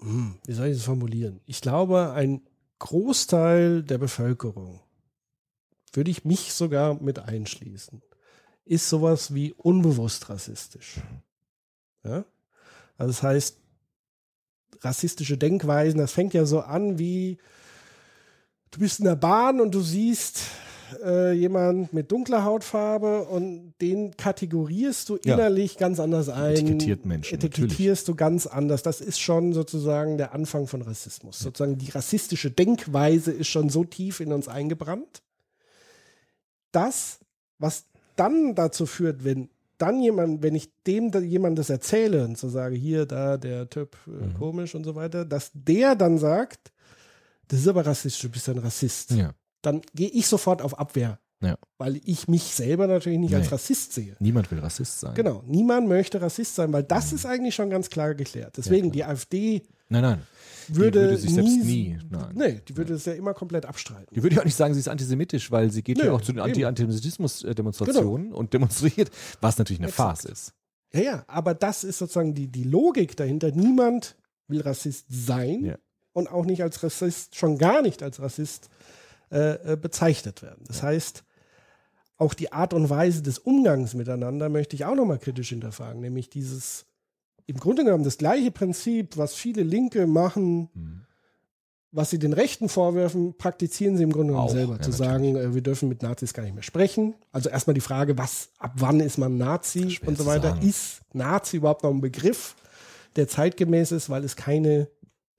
hm, 0.00 0.38
wie 0.46 0.52
soll 0.52 0.68
ich 0.68 0.76
das 0.78 0.84
formulieren? 0.84 1.40
Ich 1.46 1.60
glaube, 1.60 2.12
ein 2.12 2.42
Großteil 2.78 3.82
der 3.84 3.98
Bevölkerung, 3.98 4.80
würde 5.92 6.10
ich 6.10 6.24
mich 6.24 6.52
sogar 6.54 7.00
mit 7.00 7.20
einschließen, 7.20 8.02
ist 8.64 8.88
sowas 8.88 9.34
wie 9.34 9.52
unbewusst 9.52 10.28
rassistisch. 10.28 11.00
Ja? 12.02 12.24
Also 12.96 13.12
das 13.12 13.22
heißt, 13.22 13.61
rassistische 14.82 15.38
Denkweisen, 15.38 15.98
das 15.98 16.12
fängt 16.12 16.34
ja 16.34 16.44
so 16.44 16.60
an 16.60 16.98
wie, 16.98 17.38
du 18.70 18.80
bist 18.80 18.98
in 19.00 19.04
der 19.06 19.16
Bahn 19.16 19.60
und 19.60 19.74
du 19.74 19.80
siehst 19.80 20.40
äh, 21.04 21.32
jemand 21.32 21.92
mit 21.92 22.12
dunkler 22.12 22.44
Hautfarbe 22.44 23.22
und 23.24 23.72
den 23.80 24.16
kategorierst 24.16 25.08
du 25.08 25.18
Ja. 25.24 25.34
innerlich 25.34 25.78
ganz 25.78 25.98
anders 26.00 26.28
ein. 26.28 26.52
Etikettiert 26.52 27.06
Menschen, 27.06 27.34
Etikettierst 27.34 28.06
du 28.08 28.14
ganz 28.14 28.46
anders. 28.46 28.82
Das 28.82 29.00
ist 29.00 29.18
schon 29.20 29.52
sozusagen 29.54 30.18
der 30.18 30.34
Anfang 30.34 30.66
von 30.66 30.82
Rassismus. 30.82 31.38
Sozusagen 31.38 31.78
die 31.78 31.90
rassistische 31.90 32.50
Denkweise 32.50 33.32
ist 33.32 33.48
schon 33.48 33.70
so 33.70 33.84
tief 33.84 34.20
in 34.20 34.32
uns 34.32 34.48
eingebrannt. 34.48 35.22
Das, 36.72 37.20
was 37.58 37.84
dann 38.16 38.54
dazu 38.54 38.86
führt, 38.86 39.24
wenn 39.24 39.48
dann 39.82 40.00
jemand, 40.00 40.42
wenn 40.42 40.54
ich 40.54 40.70
dem 40.86 41.10
da 41.10 41.18
jemand 41.20 41.58
das 41.58 41.68
erzähle 41.70 42.24
und 42.24 42.38
so 42.38 42.48
sage, 42.48 42.76
hier, 42.76 43.04
da, 43.06 43.36
der 43.36 43.68
Typ, 43.68 43.96
äh, 44.06 44.10
Mhm. 44.10 44.34
komisch 44.38 44.74
und 44.74 44.84
so 44.84 44.94
weiter, 44.94 45.24
dass 45.24 45.50
der 45.54 45.94
dann 45.96 46.18
sagt, 46.18 46.72
das 47.48 47.60
ist 47.60 47.68
aber 47.68 47.84
rassistisch, 47.84 48.22
du 48.22 48.30
bist 48.30 48.48
ein 48.48 48.58
Rassist. 48.58 49.10
Ja. 49.10 49.34
Dann 49.60 49.82
gehe 49.94 50.08
ich 50.08 50.26
sofort 50.26 50.62
auf 50.62 50.78
Abwehr, 50.78 51.18
Ja. 51.40 51.56
weil 51.78 52.00
ich 52.04 52.28
mich 52.28 52.44
selber 52.44 52.86
natürlich 52.86 53.18
nicht 53.18 53.34
als 53.34 53.46
Nee. 53.46 53.52
Rassist 53.52 53.92
sehe. 53.92 54.16
Niemand 54.20 54.50
will 54.50 54.60
Rassist 54.60 55.00
sein. 55.00 55.14
Genau, 55.14 55.42
niemand 55.46 55.88
möchte 55.88 56.22
Rassist 56.22 56.54
sein, 56.54 56.72
weil 56.72 56.84
das 56.84 57.12
ist 57.12 57.26
eigentlich 57.26 57.54
schon 57.54 57.68
ganz 57.70 57.90
klar 57.90 58.14
geklärt. 58.14 58.56
Deswegen, 58.56 58.90
die 58.92 59.04
AfD 59.04 59.62
Nein, 59.88 60.02
nein. 60.02 60.22
Würde, 60.68 61.00
würde 61.00 61.16
sich 61.18 61.32
selbst 61.34 61.56
nie, 61.64 61.98
nein. 62.10 62.30
nee, 62.34 62.60
die 62.68 62.76
würde 62.76 62.94
es 62.94 63.04
ja 63.04 63.12
immer 63.14 63.34
komplett 63.34 63.66
abstreiten. 63.66 64.14
Die 64.14 64.22
würde 64.22 64.36
ja 64.36 64.40
auch 64.42 64.46
nicht 64.46 64.56
sagen, 64.56 64.74
sie 64.74 64.80
ist 64.80 64.88
antisemitisch, 64.88 65.50
weil 65.50 65.70
sie 65.70 65.82
geht 65.82 65.98
Nö, 65.98 66.06
ja 66.06 66.12
auch 66.12 66.20
zu 66.20 66.32
den. 66.32 66.40
Anti-Antisemitismus-Demonstrationen 66.40 68.32
und 68.32 68.52
demonstriert, 68.52 69.10
was 69.40 69.58
natürlich 69.58 69.80
eine 69.80 69.88
Exakt. 69.88 70.22
Farce 70.22 70.24
ist. 70.24 70.52
Ja, 70.92 71.00
ja, 71.00 71.24
aber 71.26 71.54
das 71.54 71.84
ist 71.84 71.98
sozusagen 71.98 72.34
die, 72.34 72.48
die 72.48 72.64
Logik 72.64 73.16
dahinter. 73.16 73.50
Niemand 73.50 74.16
will 74.48 74.60
Rassist 74.60 75.06
sein 75.08 75.64
Ja. 75.64 75.78
und 76.12 76.30
auch 76.30 76.44
nicht 76.44 76.62
als 76.62 76.82
Rassist, 76.82 77.36
schon 77.36 77.56
gar 77.58 77.80
nicht 77.82 78.02
als 78.02 78.20
Rassist 78.20 78.68
äh, 79.30 79.72
äh, 79.72 79.76
bezeichnet 79.76 80.42
werden. 80.42 80.64
Das 80.66 80.82
heißt, 80.82 81.24
auch 82.18 82.34
die 82.34 82.52
Art 82.52 82.74
und 82.74 82.90
Weise 82.90 83.22
des 83.22 83.38
Umgangs 83.38 83.94
miteinander 83.94 84.48
möchte 84.50 84.76
ich 84.76 84.84
auch 84.84 84.94
nochmal 84.94 85.18
kritisch 85.18 85.48
hinterfragen, 85.48 86.00
nämlich 86.00 86.28
dieses 86.28 86.84
im 87.46 87.56
Grunde 87.58 87.84
genommen 87.84 88.04
das 88.04 88.18
gleiche 88.18 88.50
Prinzip, 88.50 89.16
was 89.16 89.34
viele 89.34 89.62
Linke 89.62 90.06
machen, 90.06 90.68
Mhm. 90.74 91.02
was 91.90 92.08
sie 92.10 92.18
den 92.18 92.32
Rechten 92.32 92.68
vorwerfen, 92.70 93.34
praktizieren 93.36 93.96
sie 93.98 94.02
im 94.04 94.12
Grunde 94.12 94.28
genommen 94.32 94.48
Auch, 94.48 94.52
selber. 94.52 94.74
ja, 94.76 94.80
zu 94.80 94.92
sagen, 94.92 95.36
äh, 95.36 95.54
wir 95.54 95.60
dürfen 95.60 95.88
mit 95.90 96.02
Nazis 96.02 96.32
gar 96.32 96.42
nicht 96.42 96.54
mehr 96.54 96.62
sprechen. 96.62 97.14
Also 97.32 97.50
erstmal 97.50 97.74
die 97.74 97.80
Frage, 97.80 98.16
was, 98.16 98.48
ab 98.58 98.72
wann 98.76 99.00
ist 99.00 99.18
man 99.18 99.36
Nazi 99.36 99.98
und 100.06 100.16
so 100.16 100.24
weiter. 100.26 100.58
Ist 100.62 101.02
Nazi 101.12 101.58
überhaupt 101.58 101.82
noch 101.82 101.90
ein 101.90 102.00
Begriff, 102.00 102.54
der 103.16 103.28
zeitgemäß 103.28 103.92
ist, 103.92 104.08
weil 104.08 104.24
es 104.24 104.36
keine 104.36 104.88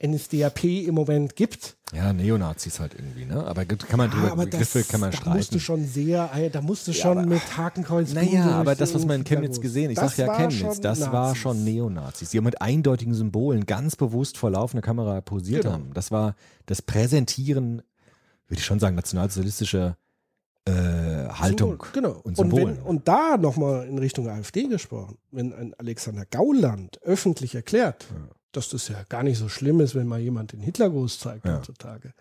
NSDAP 0.01 0.63
im 0.87 0.95
Moment 0.95 1.35
gibt? 1.35 1.77
Ja, 1.93 2.11
Neonazis 2.11 2.79
halt 2.79 2.95
irgendwie, 2.95 3.25
ne? 3.25 3.45
Aber 3.45 3.65
kann 3.65 3.97
man 3.97 4.09
drüber, 4.09 4.31
aber 4.31 4.45
Begriffe 4.45 4.83
kann 4.83 4.99
man 4.99 5.11
da 5.11 5.17
streiten. 5.17 5.37
musst 5.37 5.53
du 5.53 5.59
schon 5.59 5.85
sehr, 5.85 6.29
da 6.51 6.61
musst 6.61 6.87
du 6.87 6.93
schon 6.93 7.19
aber- 7.19 7.27
mit 7.27 7.57
Hakenkreuz. 7.57 8.13
Naja, 8.13 8.45
aber 8.51 8.75
das, 8.75 8.93
was 8.95 9.05
man 9.05 9.17
in 9.17 9.23
Chemnitz 9.23 9.61
gesehen, 9.61 9.91
ich 9.91 9.97
Das 9.99 10.15
sag 10.15 10.25
ja 10.25 10.27
war 10.27 10.37
Chemnitz, 10.49 10.81
das 10.81 11.01
war 11.01 11.27
Nazis. 11.27 11.37
schon 11.37 11.63
Neonazis, 11.63 12.29
die 12.31 12.41
mit 12.41 12.61
eindeutigen 12.61 13.13
Symbolen 13.13 13.65
ganz 13.65 13.95
bewusst 13.95 14.37
vor 14.37 14.49
laufender 14.49 14.81
Kamera 14.81 15.21
posiert 15.21 15.61
Genau. 15.63 15.75
haben. 15.75 15.91
Das 15.93 16.11
war 16.11 16.35
das 16.65 16.81
Präsentieren, 16.81 17.83
würde 18.47 18.59
ich 18.59 18.65
schon 18.65 18.79
sagen, 18.79 18.95
nationalsozialistischer 18.95 19.97
äh, 20.65 20.71
Haltung 21.29 21.83
So, 21.85 21.91
genau. 21.93 22.11
und 22.11 22.25
Und, 22.25 22.35
Symbolen. 22.37 22.77
wenn, 22.77 22.83
und 22.83 23.07
da 23.07 23.35
nochmal 23.37 23.85
in 23.85 23.97
Richtung 23.99 24.29
AfD 24.29 24.63
gesprochen, 24.67 25.17
wenn 25.29 25.53
ein 25.53 25.73
Alexander 25.77 26.25
Gauland 26.25 27.01
öffentlich 27.03 27.53
erklärt, 27.53 28.05
dass 28.55 28.69
das 28.69 28.87
ja 28.87 29.03
gar 29.09 29.23
nicht 29.23 29.37
so 29.37 29.49
schlimm 29.49 29.79
ist, 29.81 29.95
wenn 29.95 30.07
mal 30.07 30.19
jemand 30.19 30.53
den 30.53 30.61
Hitlergruß 30.61 31.19
zeigt 31.19 31.45
Ja. 31.45 31.57
heutzutage, 31.57 32.13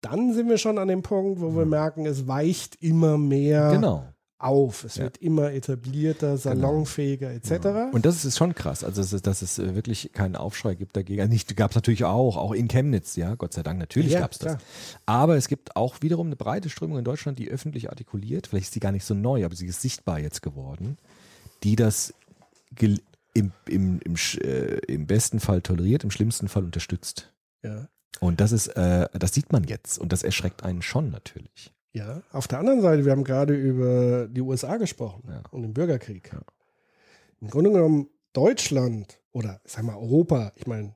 dann 0.00 0.34
sind 0.34 0.48
wir 0.48 0.58
schon 0.58 0.78
an 0.78 0.88
dem 0.88 1.02
Punkt, 1.02 1.40
wo 1.40 1.54
wir 1.56 1.64
merken, 1.64 2.04
es 2.06 2.26
weicht 2.26 2.76
immer 2.82 3.16
mehr 3.16 3.70
genau. 3.70 4.04
auf. 4.38 4.84
Es 4.84 4.98
wird 4.98 5.16
immer 5.18 5.52
etablierter, 5.52 6.36
salonfähiger 6.36 7.30
etc. 7.30 7.92
Und 7.92 8.04
das 8.04 8.24
ist 8.24 8.36
schon 8.36 8.54
krass, 8.54 8.84
also 8.84 9.00
dass 9.00 9.12
es, 9.14 9.22
dass 9.22 9.40
es 9.40 9.58
äh, 9.58 9.74
wirklich 9.74 10.12
keinen 10.12 10.36
Aufschrei 10.36 10.74
gibt 10.74 10.94
dagegen. 10.96 11.22
Also 11.22 11.32
Nicht 11.32 11.56
gab 11.56 11.70
es 11.70 11.74
natürlich 11.74 12.04
auch, 12.04 12.36
auch 12.36 12.52
in 12.52 12.68
Chemnitz, 12.68 13.16
ja, 13.16 13.34
Gott 13.34 13.54
sei 13.54 13.62
Dank, 13.62 13.78
natürlich 13.78 14.12
Ja, 14.12 14.20
gab 14.20 14.32
es 14.32 14.38
das. 14.38 14.58
Aber 15.06 15.36
es 15.36 15.48
gibt 15.48 15.74
auch 15.76 16.02
wiederum 16.02 16.26
eine 16.26 16.36
breite 16.36 16.68
Strömung 16.68 16.98
in 16.98 17.04
Deutschland, 17.04 17.38
die 17.38 17.48
öffentlich 17.50 17.88
artikuliert, 17.88 18.46
vielleicht 18.46 18.66
ist 18.66 18.74
sie 18.74 18.80
gar 18.80 18.92
nicht 18.92 19.04
so 19.06 19.14
neu, 19.14 19.44
aber 19.44 19.54
sie 19.54 19.66
ist 19.66 19.80
sichtbar 19.80 20.18
jetzt 20.18 20.42
geworden, 20.42 20.98
die 21.62 21.76
das 21.76 22.12
im, 23.34 23.52
im, 23.68 24.00
im, 24.00 24.14
äh, 24.40 24.78
im 24.86 25.06
besten 25.06 25.40
Fall 25.40 25.60
toleriert, 25.60 26.04
im 26.04 26.10
schlimmsten 26.10 26.48
Fall 26.48 26.64
unterstützt. 26.64 27.32
ja. 27.62 27.88
Und 28.20 28.40
das 28.40 28.52
ist, 28.52 28.68
äh, 28.68 29.08
das 29.18 29.34
sieht 29.34 29.50
man 29.52 29.64
jetzt 29.64 29.98
und 29.98 30.12
das 30.12 30.22
erschreckt 30.22 30.62
einen 30.62 30.82
schon 30.82 31.10
natürlich. 31.10 31.72
Ja, 31.92 32.22
auf 32.30 32.46
der 32.46 32.60
anderen 32.60 32.80
Seite, 32.80 33.04
wir 33.04 33.10
haben 33.10 33.24
gerade 33.24 33.54
über 33.54 34.28
die 34.28 34.40
USA 34.40 34.76
gesprochen 34.76 35.24
Ja. 35.28 35.42
und 35.50 35.62
den 35.62 35.74
Bürgerkrieg. 35.74 36.30
Im 37.40 37.50
Grunde 37.50 37.72
genommen 37.72 38.08
Deutschland 38.32 39.20
oder 39.32 39.60
sag 39.64 39.82
mal 39.82 39.96
Europa, 39.96 40.52
ich 40.54 40.66
meine, 40.68 40.94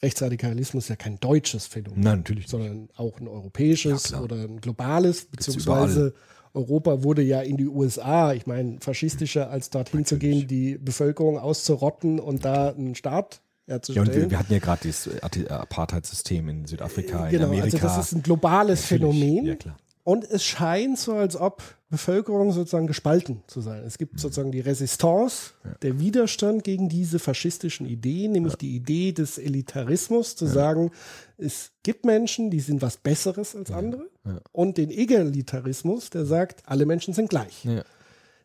Rechtsradikalismus 0.00 0.84
ist 0.84 0.88
ja 0.90 0.96
kein 0.96 1.18
deutsches 1.18 1.66
Phänomen, 1.66 2.00
Nein, 2.00 2.18
natürlich 2.18 2.44
nicht. 2.44 2.50
sondern 2.50 2.88
auch 2.96 3.18
ein 3.20 3.26
europäisches 3.26 4.10
Ja, 4.10 4.20
oder 4.20 4.36
ein 4.36 4.60
globales, 4.60 5.22
Gibt's 5.30 5.46
beziehungsweise 5.46 6.14
Europa 6.54 7.02
wurde 7.02 7.22
ja 7.22 7.40
in 7.40 7.56
die 7.56 7.66
USA, 7.66 8.32
ich 8.32 8.46
meine, 8.46 8.78
faschistischer 8.80 9.50
als 9.50 9.70
dorthin 9.70 10.04
zu 10.04 10.18
gehen, 10.18 10.46
die 10.48 10.78
Bevölkerung 10.78 11.38
auszurotten 11.38 12.20
und 12.20 12.44
da 12.44 12.70
einen 12.70 12.94
Staat 12.94 13.40
Ja, 13.66 13.74
herzustellen. 13.74 14.08
und 14.08 14.14
wir, 14.14 14.30
wir 14.30 14.38
hatten 14.38 14.52
ja 14.52 14.58
gerade 14.58 14.86
das 14.88 15.08
Apartheid-System 15.50 16.48
in 16.48 16.66
Südafrika, 16.66 17.26
in 17.26 17.32
genau, 17.32 17.46
Amerika. 17.46 17.64
also 17.64 17.78
das 17.78 17.98
ist 17.98 18.12
ein 18.14 18.22
globales 18.22 18.90
Natürlich. 18.90 19.14
Phänomen. 19.18 19.44
Ja, 19.46 19.54
klar. 19.56 19.76
Und 20.08 20.24
es 20.24 20.42
scheint 20.42 20.98
so, 20.98 21.16
als 21.16 21.36
ob 21.36 21.62
Bevölkerung 21.90 22.52
sozusagen 22.52 22.86
gespalten 22.86 23.42
zu 23.46 23.60
sein. 23.60 23.84
Es 23.84 23.98
gibt 23.98 24.18
sozusagen 24.18 24.50
die 24.50 24.60
Resistance, 24.60 25.50
der 25.82 26.00
Widerstand 26.00 26.64
gegen 26.64 26.88
diese 26.88 27.18
faschistischen 27.18 27.84
Ideen, 27.86 28.32
nämlich 28.32 28.54
die 28.54 28.74
Idee 28.74 29.12
des 29.12 29.36
Elitarismus, 29.36 30.34
zu 30.34 30.46
sagen, 30.46 30.92
es 31.36 31.72
gibt 31.82 32.06
Menschen, 32.06 32.50
die 32.50 32.60
sind 32.60 32.80
was 32.80 32.96
Besseres 32.96 33.54
als 33.54 33.70
andere. 33.70 34.08
Und 34.50 34.78
den 34.78 34.90
Egalitarismus, 34.90 36.08
der 36.08 36.24
sagt, 36.24 36.62
alle 36.64 36.86
Menschen 36.86 37.12
sind 37.12 37.28
gleich. 37.28 37.66
Ja. 37.66 37.84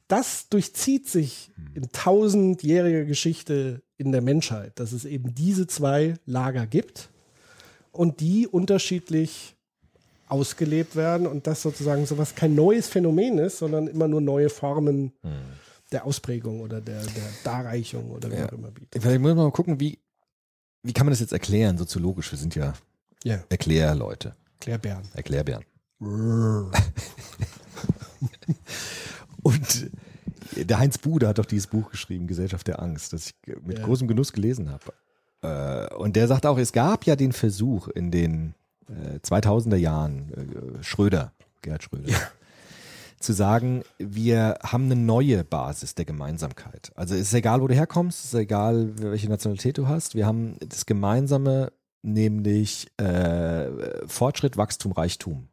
Das 0.09 0.49
durchzieht 0.49 1.07
sich 1.07 1.53
in 1.75 1.87
tausendjähriger 1.93 3.05
Geschichte 3.05 3.83
in 3.95 4.11
der 4.11 4.21
Menschheit, 4.21 4.77
dass 4.81 4.91
es 4.91 5.05
eben 5.05 5.33
diese 5.33 5.65
zwei 5.65 6.15
Lager 6.25 6.67
gibt 6.67 7.07
und 7.93 8.19
die 8.19 8.47
unterschiedlich 8.47 9.52
ausgelebt 10.27 10.95
werden 10.95 11.27
und 11.27 11.45
das 11.47 11.61
sozusagen 11.61 12.05
sowas 12.05 12.33
kein 12.35 12.55
neues 12.55 12.87
Phänomen 12.87 13.37
ist, 13.39 13.57
sondern 13.59 13.87
immer 13.87 14.07
nur 14.07 14.21
neue 14.21 14.49
Formen 14.49 15.11
der 15.91 16.05
Ausprägung 16.05 16.61
oder 16.61 16.81
der, 16.81 17.01
der 17.01 17.23
Darreichung 17.43 18.09
oder 18.11 18.31
wie 18.31 18.35
Ja. 18.35 18.47
auch 18.47 18.51
immer 18.53 18.71
bietet. 18.71 19.01
Vielleicht 19.01 19.21
muss 19.21 19.35
man 19.35 19.45
mal 19.45 19.51
gucken, 19.51 19.79
wie, 19.79 19.99
wie 20.81 20.93
kann 20.93 21.05
man 21.05 21.11
das 21.11 21.19
jetzt 21.19 21.33
erklären, 21.33 21.77
soziologisch? 21.77 22.31
Wir 22.31 22.39
sind 22.39 22.55
ja 22.55 22.73
Ja, 23.23 23.43
Erklärleute, 23.49 24.35
Bern. 24.81 25.03
Erklärbären. 25.13 25.63
Und 29.43 29.89
der 30.55 30.79
Heinz 30.79 30.97
Bude 30.97 31.27
hat 31.27 31.37
doch 31.37 31.45
dieses 31.45 31.67
Buch 31.67 31.89
geschrieben, 31.91 32.27
Gesellschaft 32.27 32.67
der 32.67 32.81
Angst, 32.81 33.13
das 33.13 33.27
ich 33.27 33.35
mit 33.63 33.79
Ja. 33.79 33.85
großem 33.85 34.07
Genuss 34.07 34.33
gelesen 34.33 34.69
habe. 34.71 34.93
Äh, 35.41 35.93
Und 35.95 36.15
der 36.15 36.27
sagt 36.27 36.45
auch, 36.45 36.57
es 36.57 36.71
gab 36.71 37.05
ja 37.05 37.15
den 37.15 37.31
Versuch 37.33 37.87
in 37.89 38.11
den 38.11 38.55
äh, 39.15 39.19
2000er 39.19 39.75
Jahren, 39.75 40.31
äh, 40.31 40.83
Schröder, 40.83 41.33
Gerhard 41.61 41.83
Schröder, 41.83 42.13
zu 43.19 43.33
sagen, 43.33 43.83
wir 43.97 44.59
haben 44.63 44.85
eine 44.85 44.95
neue 44.95 45.43
Basis 45.43 45.95
der 45.95 46.05
Gemeinsamkeit. 46.05 46.91
Also 46.95 47.15
es 47.15 47.21
ist 47.21 47.33
egal, 47.33 47.61
wo 47.61 47.67
du 47.67 47.73
herkommst, 47.73 48.19
es 48.19 48.33
ist 48.33 48.39
egal, 48.39 48.91
welche 48.97 49.29
Nationalität 49.29 49.77
du 49.77 49.87
hast. 49.87 50.13
Wir 50.13 50.25
haben 50.25 50.57
das 50.59 50.85
Gemeinsame, 50.85 51.71
nämlich 52.01 52.91
äh, 52.97 53.69
Fortschritt, 54.07 54.57
Wachstum, 54.57 54.91
Reichtum. 54.91 55.47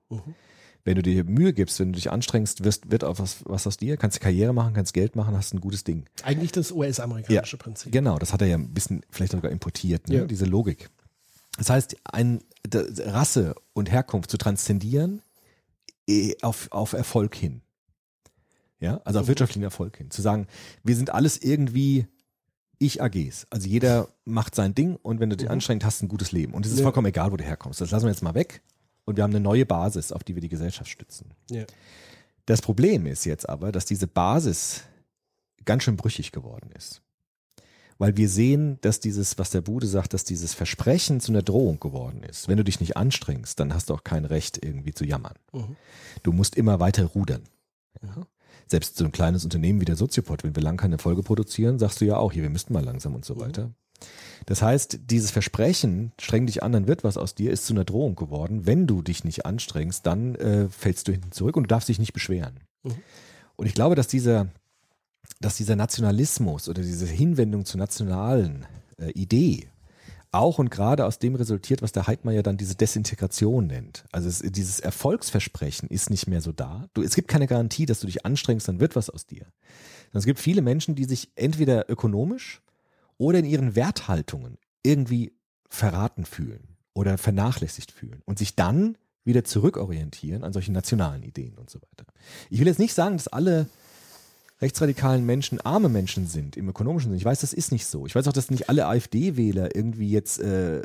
Wenn 0.82 0.96
du 0.96 1.02
dir 1.02 1.24
Mühe 1.24 1.52
gibst, 1.52 1.78
wenn 1.78 1.92
du 1.92 1.96
dich 1.96 2.10
anstrengst, 2.10 2.64
wirst, 2.64 2.90
wird 2.90 3.04
auch 3.04 3.18
was, 3.18 3.44
was 3.44 3.66
aus 3.66 3.76
dir, 3.76 3.96
kannst 3.96 4.16
du 4.16 4.20
Karriere 4.20 4.52
machen, 4.52 4.74
kannst 4.74 4.94
Geld 4.94 5.14
machen, 5.14 5.36
hast 5.36 5.54
ein 5.54 5.60
gutes 5.60 5.84
Ding. 5.84 6.06
Eigentlich 6.24 6.52
das 6.52 6.72
US-amerikanische 6.72 7.58
Prinzip. 7.58 7.92
Genau, 7.92 8.18
das 8.18 8.32
hat 8.32 8.40
er 8.40 8.48
ja 8.48 8.56
ein 8.56 8.72
bisschen 8.72 9.02
vielleicht 9.10 9.32
sogar 9.32 9.50
importiert, 9.50 10.08
ne? 10.08 10.16
Ja. 10.16 10.24
diese 10.24 10.46
Logik. 10.46 10.90
Das 11.58 11.70
heißt, 11.70 11.96
ein, 12.04 12.40
Rasse 12.72 13.54
und 13.72 13.90
Herkunft 13.90 14.30
zu 14.30 14.36
transzendieren 14.36 15.22
eh, 16.08 16.34
auf, 16.42 16.68
auf 16.70 16.92
Erfolg 16.92 17.34
hin. 17.34 17.62
Ja, 18.80 19.00
also 19.04 19.20
auf 19.20 19.28
wirtschaftlichen 19.28 19.62
Erfolg 19.62 19.96
hin. 19.96 20.10
Zu 20.10 20.22
sagen, 20.22 20.46
wir 20.82 20.96
sind 20.96 21.10
alles 21.10 21.38
irgendwie 21.38 22.06
Ich-AGs. 22.78 23.46
Also 23.50 23.68
jeder 23.68 24.08
macht 24.24 24.54
sein 24.54 24.74
Ding 24.74 24.96
und 24.96 25.20
wenn 25.20 25.30
du 25.30 25.36
dich 25.36 25.50
anstrengst, 25.50 25.84
hast 25.84 26.00
du 26.00 26.06
ein 26.06 26.08
gutes 26.08 26.32
Leben. 26.32 26.54
Und 26.54 26.64
es 26.66 26.72
ist 26.72 26.78
Ja. 26.78 26.84
vollkommen 26.84 27.06
egal, 27.08 27.30
wo 27.32 27.36
du 27.36 27.44
herkommst. 27.44 27.80
Das 27.80 27.90
lassen 27.90 28.04
wir 28.06 28.10
jetzt 28.10 28.22
mal 28.22 28.34
weg. 28.34 28.62
Und 29.04 29.16
wir 29.16 29.24
haben 29.24 29.32
eine 29.32 29.40
neue 29.40 29.66
Basis, 29.66 30.12
auf 30.12 30.22
die 30.24 30.34
wir 30.34 30.42
die 30.42 30.48
Gesellschaft 30.48 30.90
stützen. 30.90 31.32
Ja. 31.50 31.64
Das 32.46 32.62
Problem 32.62 33.06
ist 33.06 33.24
jetzt 33.24 33.48
aber, 33.48 33.72
dass 33.72 33.84
diese 33.84 34.06
Basis 34.06 34.82
ganz 35.64 35.82
schön 35.82 35.96
brüchig 35.96 36.32
geworden 36.32 36.70
ist. 36.76 37.02
Weil 38.00 38.16
wir 38.16 38.30
sehen, 38.30 38.78
dass 38.80 38.98
dieses, 38.98 39.36
was 39.36 39.50
der 39.50 39.60
Bude 39.60 39.86
sagt, 39.86 40.14
dass 40.14 40.24
dieses 40.24 40.54
Versprechen 40.54 41.20
zu 41.20 41.32
einer 41.32 41.42
Drohung 41.42 41.78
geworden 41.80 42.22
ist. 42.22 42.48
Wenn 42.48 42.56
du 42.56 42.64
dich 42.64 42.80
nicht 42.80 42.96
anstrengst, 42.96 43.60
dann 43.60 43.74
hast 43.74 43.90
du 43.90 43.94
auch 43.94 44.04
kein 44.04 44.24
Recht, 44.24 44.64
irgendwie 44.64 44.94
zu 44.94 45.04
jammern. 45.04 45.34
Mhm. 45.52 45.76
Du 46.22 46.32
musst 46.32 46.56
immer 46.56 46.80
weiter 46.80 47.04
rudern. 47.04 47.42
Ja. 48.02 48.26
Selbst 48.66 48.96
so 48.96 49.04
ein 49.04 49.12
kleines 49.12 49.44
Unternehmen 49.44 49.82
wie 49.82 49.84
der 49.84 49.96
Soziopod, 49.96 50.44
wenn 50.44 50.56
wir 50.56 50.62
lang 50.62 50.78
keine 50.78 50.96
Folge 50.96 51.22
produzieren, 51.22 51.78
sagst 51.78 52.00
du 52.00 52.06
ja 52.06 52.16
auch, 52.16 52.32
hier, 52.32 52.42
wir 52.42 52.48
müssten 52.48 52.72
mal 52.72 52.82
langsam 52.82 53.14
und 53.14 53.26
so 53.26 53.38
weiter. 53.38 53.70
Das 54.46 54.62
heißt, 54.62 55.00
dieses 55.10 55.30
Versprechen, 55.30 56.12
streng 56.18 56.46
dich 56.46 56.62
an, 56.62 56.72
dann 56.72 56.88
wird 56.88 57.04
was 57.04 57.18
aus 57.18 57.34
dir, 57.34 57.52
ist 57.52 57.66
zu 57.66 57.74
einer 57.74 57.84
Drohung 57.84 58.16
geworden. 58.16 58.64
Wenn 58.64 58.86
du 58.86 59.02
dich 59.02 59.24
nicht 59.24 59.44
anstrengst, 59.44 60.06
dann 60.06 60.36
äh, 60.36 60.70
fällst 60.70 61.06
du 61.06 61.12
hinten 61.12 61.32
zurück 61.32 61.54
und 61.54 61.64
du 61.64 61.68
darfst 61.68 61.90
dich 61.90 61.98
nicht 61.98 62.14
beschweren. 62.14 62.60
Und 63.56 63.66
ich 63.66 63.74
glaube, 63.74 63.94
dass 63.94 64.06
dieser, 64.06 64.48
dass 65.40 65.56
dieser 65.56 65.76
Nationalismus 65.76 66.68
oder 66.68 66.82
diese 66.82 67.06
Hinwendung 67.06 67.64
zur 67.64 67.78
nationalen 67.78 68.66
äh, 68.98 69.10
Idee 69.10 69.68
auch 70.32 70.58
und 70.58 70.70
gerade 70.70 71.06
aus 71.06 71.18
dem 71.18 71.34
resultiert, 71.34 71.82
was 71.82 71.92
der 71.92 72.06
Heidmeier 72.06 72.42
dann 72.42 72.56
diese 72.56 72.76
Desintegration 72.76 73.66
nennt. 73.66 74.04
Also 74.12 74.28
es, 74.28 74.38
dieses 74.38 74.78
Erfolgsversprechen 74.78 75.88
ist 75.88 76.10
nicht 76.10 76.28
mehr 76.28 76.40
so 76.40 76.52
da. 76.52 76.86
Du, 76.94 77.02
es 77.02 77.14
gibt 77.14 77.28
keine 77.28 77.46
Garantie, 77.46 77.86
dass 77.86 78.00
du 78.00 78.06
dich 78.06 78.24
anstrengst, 78.24 78.68
dann 78.68 78.80
wird 78.80 78.94
was 78.94 79.10
aus 79.10 79.26
dir. 79.26 79.46
Es 80.12 80.26
gibt 80.26 80.38
viele 80.38 80.62
Menschen, 80.62 80.94
die 80.94 81.04
sich 81.04 81.30
entweder 81.36 81.90
ökonomisch 81.90 82.62
oder 83.18 83.38
in 83.38 83.44
ihren 83.44 83.74
Werthaltungen 83.74 84.58
irgendwie 84.82 85.32
verraten 85.68 86.24
fühlen 86.24 86.76
oder 86.94 87.18
vernachlässigt 87.18 87.92
fühlen 87.92 88.22
und 88.24 88.38
sich 88.38 88.56
dann 88.56 88.96
wieder 89.24 89.44
zurückorientieren 89.44 90.44
an 90.44 90.52
solche 90.52 90.72
nationalen 90.72 91.22
Ideen 91.22 91.58
und 91.58 91.70
so 91.70 91.80
weiter. 91.80 92.10
Ich 92.48 92.58
will 92.58 92.66
jetzt 92.66 92.78
nicht 92.78 92.94
sagen, 92.94 93.16
dass 93.16 93.28
alle 93.28 93.68
rechtsradikalen 94.60 95.24
Menschen 95.24 95.60
arme 95.60 95.88
Menschen 95.88 96.26
sind 96.26 96.56
im 96.56 96.68
ökonomischen 96.68 97.10
Sinn. 97.10 97.18
Ich 97.18 97.24
weiß, 97.24 97.40
das 97.40 97.52
ist 97.52 97.72
nicht 97.72 97.86
so. 97.86 98.06
Ich 98.06 98.14
weiß 98.14 98.28
auch, 98.28 98.32
dass 98.32 98.50
nicht 98.50 98.68
alle 98.68 98.86
AfD-Wähler 98.86 99.74
irgendwie 99.74 100.10
jetzt 100.10 100.38
äh, 100.40 100.82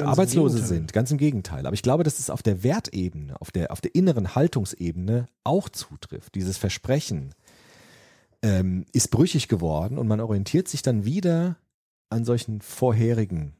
Arbeitslose 0.00 0.58
sind. 0.58 0.92
Ganz 0.92 1.10
im 1.10 1.18
Gegenteil. 1.18 1.66
Aber 1.66 1.74
ich 1.74 1.82
glaube, 1.82 2.04
dass 2.04 2.18
es 2.18 2.30
auf 2.30 2.42
der 2.42 2.62
Wertebene, 2.62 3.40
auf 3.40 3.50
der, 3.50 3.72
auf 3.72 3.80
der 3.80 3.94
inneren 3.94 4.34
Haltungsebene 4.34 5.26
auch 5.42 5.68
zutrifft. 5.68 6.34
Dieses 6.36 6.56
Versprechen 6.56 7.34
ähm, 8.42 8.84
ist 8.92 9.10
brüchig 9.10 9.48
geworden 9.48 9.98
und 9.98 10.06
man 10.06 10.20
orientiert 10.20 10.68
sich 10.68 10.82
dann 10.82 11.04
wieder 11.04 11.56
an 12.10 12.24
solchen 12.24 12.60
vorherigen 12.60 13.54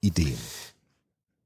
Ideen. 0.00 0.38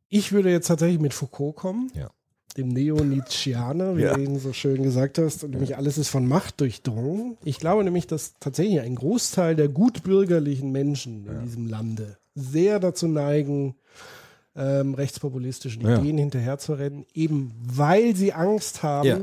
Ich 0.08 0.32
würde 0.32 0.50
jetzt 0.50 0.66
tatsächlich 0.66 1.00
mit 1.00 1.14
Foucault 1.14 1.56
kommen, 1.56 1.90
Ja. 1.94 2.10
Dem 2.56 2.68
Neo-Nietzscheaner, 2.68 3.96
wie 3.96 4.02
Ja. 4.02 4.14
du 4.14 4.22
ihn 4.22 4.38
so 4.38 4.52
schön 4.52 4.82
gesagt 4.82 5.18
hast, 5.18 5.44
und 5.44 5.50
nämlich 5.52 5.76
alles 5.76 5.98
ist 5.98 6.08
von 6.08 6.26
Macht 6.26 6.60
durchdrungen. 6.60 7.36
Ich 7.44 7.58
glaube 7.58 7.84
nämlich, 7.84 8.06
dass 8.06 8.34
tatsächlich 8.40 8.80
ein 8.80 8.96
Großteil 8.96 9.54
der 9.56 9.68
gutbürgerlichen 9.68 10.72
Menschen 10.72 11.26
in 11.26 11.42
diesem 11.44 11.68
Lande 11.68 12.16
sehr 12.34 12.80
dazu 12.80 13.06
neigen, 13.08 13.74
ähm, 14.56 14.94
rechtspopulistischen 14.94 15.82
Ja. 15.82 15.98
Ideen 15.98 16.18
hinterherzurennen, 16.18 17.06
eben 17.14 17.52
weil 17.62 18.16
sie 18.16 18.32
Angst 18.32 18.82
haben, 18.82 19.06
Ja. 19.06 19.18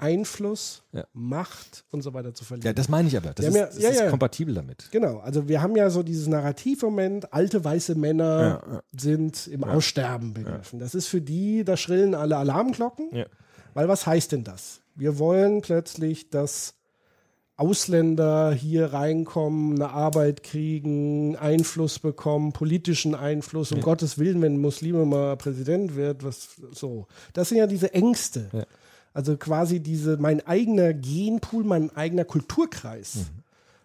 Einfluss, 0.00 0.82
Ja. 0.92 1.04
Macht 1.12 1.84
und 1.90 2.02
so 2.02 2.14
weiter 2.14 2.34
zu 2.34 2.44
verlieren. 2.44 2.66
Ja, 2.66 2.72
das 2.72 2.88
meine 2.88 3.08
ich 3.08 3.16
aber. 3.16 3.32
Das 3.34 3.46
ist, 3.46 3.54
ja- 3.54 3.66
das 3.66 3.78
ja, 3.78 3.88
ist 3.90 4.00
ja. 4.00 4.10
kompatibel 4.10 4.54
damit. 4.54 4.88
Genau, 4.90 5.18
also 5.18 5.48
wir 5.48 5.62
haben 5.62 5.76
ja 5.76 5.90
so 5.90 6.02
dieses 6.02 6.26
Narrativmoment, 6.26 7.32
alte 7.32 7.64
weiße 7.64 7.94
Männer 7.94 8.62
Ja, 8.66 8.74
ja. 8.74 8.82
sind 8.98 9.46
im 9.46 9.64
Aussterben 9.64 10.34
begriffen. 10.34 10.78
Das 10.78 10.94
ist 10.94 11.06
für 11.06 11.20
die, 11.20 11.64
da 11.64 11.76
schrillen 11.76 12.14
alle 12.14 12.36
Alarmglocken. 12.36 13.08
Ja. 13.14 13.26
Weil 13.74 13.88
was 13.88 14.06
heißt 14.06 14.32
denn 14.32 14.44
das? 14.44 14.80
Wir 14.96 15.18
wollen 15.18 15.60
plötzlich, 15.62 16.30
dass 16.30 16.74
Ausländer 17.56 18.52
hier 18.52 18.86
reinkommen, 18.94 19.74
eine 19.74 19.90
Arbeit 19.90 20.42
kriegen, 20.42 21.36
Einfluss 21.36 21.98
bekommen, 21.98 22.52
politischen 22.52 23.14
Einfluss, 23.14 23.70
um 23.70 23.82
Gottes 23.82 24.18
Willen, 24.18 24.40
wenn 24.40 24.54
ein 24.54 24.60
Muslime 24.60 25.04
mal 25.04 25.36
Präsident 25.36 25.94
wird, 25.94 26.24
was 26.24 26.48
so. 26.72 27.06
Das 27.34 27.50
sind 27.50 27.58
ja 27.58 27.66
diese 27.66 27.92
Ängste. 27.92 28.48
Ja. 28.52 28.64
Also 29.12 29.36
quasi 29.36 29.80
diese, 29.80 30.16
mein 30.18 30.46
eigener 30.46 30.92
Genpool, 30.94 31.64
mein 31.64 31.94
eigener 31.96 32.24
Kulturkreis. 32.24 33.16
Mhm. 33.16 33.26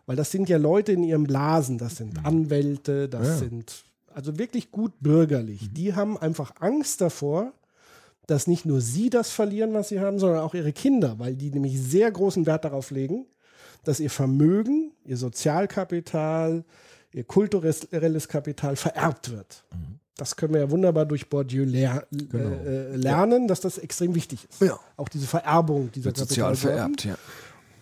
Weil 0.06 0.16
das 0.16 0.32
sind 0.32 0.50
ja 0.50 0.58
Leute 0.58 0.92
in 0.92 1.04
ihrem 1.04 1.24
Blasen, 1.24 1.78
das 1.80 1.96
sind 1.98 2.26
Anwälte, 2.26 3.10
das 3.10 3.28
Ja. 3.28 3.38
sind 3.38 3.84
also 4.14 4.38
wirklich 4.38 4.72
gut 4.72 4.94
bürgerlich. 5.00 5.64
Mhm. 5.64 5.74
Die 5.74 5.94
haben 5.96 6.18
einfach 6.18 6.54
Angst 6.60 7.02
davor, 7.02 7.54
dass 8.28 8.48
nicht 8.48 8.66
nur 8.66 8.82
sie 8.82 9.10
das 9.10 9.32
verlieren, 9.32 9.74
was 9.74 9.90
sie 9.90 10.00
haben, 10.00 10.20
sondern 10.20 10.40
auch 10.42 10.54
ihre 10.54 10.74
Kinder, 10.74 11.20
weil 11.20 11.36
die 11.36 11.50
nämlich 11.52 11.80
sehr 11.82 12.12
großen 12.12 12.46
Wert 12.46 12.66
darauf 12.66 12.92
legen, 12.92 13.26
dass 13.84 14.00
ihr 14.00 14.10
Vermögen, 14.10 14.92
ihr 15.06 15.18
Sozialkapital, 15.18 16.64
ihr 17.12 17.24
kulturelles 17.24 18.28
Kapital 18.28 18.76
vererbt 18.76 19.32
wird. 19.32 19.64
Mhm. 19.74 19.95
Das 20.18 20.36
können 20.36 20.54
wir 20.54 20.62
ja 20.62 20.72
wunderbar 20.72 21.06
durch 21.06 21.30
Bourdieu 21.30 21.66
ler 21.66 22.08
äh, 22.12 22.38
äh, 22.38 22.96
lernen, 22.96 23.48
dass 23.48 23.60
das 23.60 23.78
extrem 23.78 24.16
wichtig 24.16 24.48
ist. 24.50 24.60
Genau. 24.60 24.76
Ja. 24.76 24.80
Auch 24.98 25.10
diese 25.10 25.28
Vererbung 25.28 25.92
dieser 25.92 26.06
Wird 26.06 26.18
sozial 26.18 26.56
vererbt, 26.56 27.06
ja. 27.06 27.18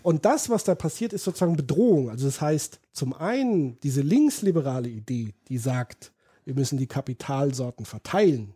Und 0.02 0.26
das, 0.26 0.50
was 0.50 0.66
da 0.66 0.76
passiert, 0.76 1.14
ist 1.14 1.24
sozusagen 1.24 1.56
Bedrohung. 1.56 2.10
Also 2.10 2.26
das 2.26 2.42
heißt, 2.42 2.80
zum 2.92 3.14
einen 3.14 3.80
diese 3.80 4.02
linksliberale 4.02 4.90
Idee, 4.90 5.34
die 5.48 5.58
sagt, 5.58 6.12
wir 6.44 6.54
müssen 6.54 6.78
die 6.78 6.88
Kapitalsorten 6.88 7.86
verteilen. 7.86 8.54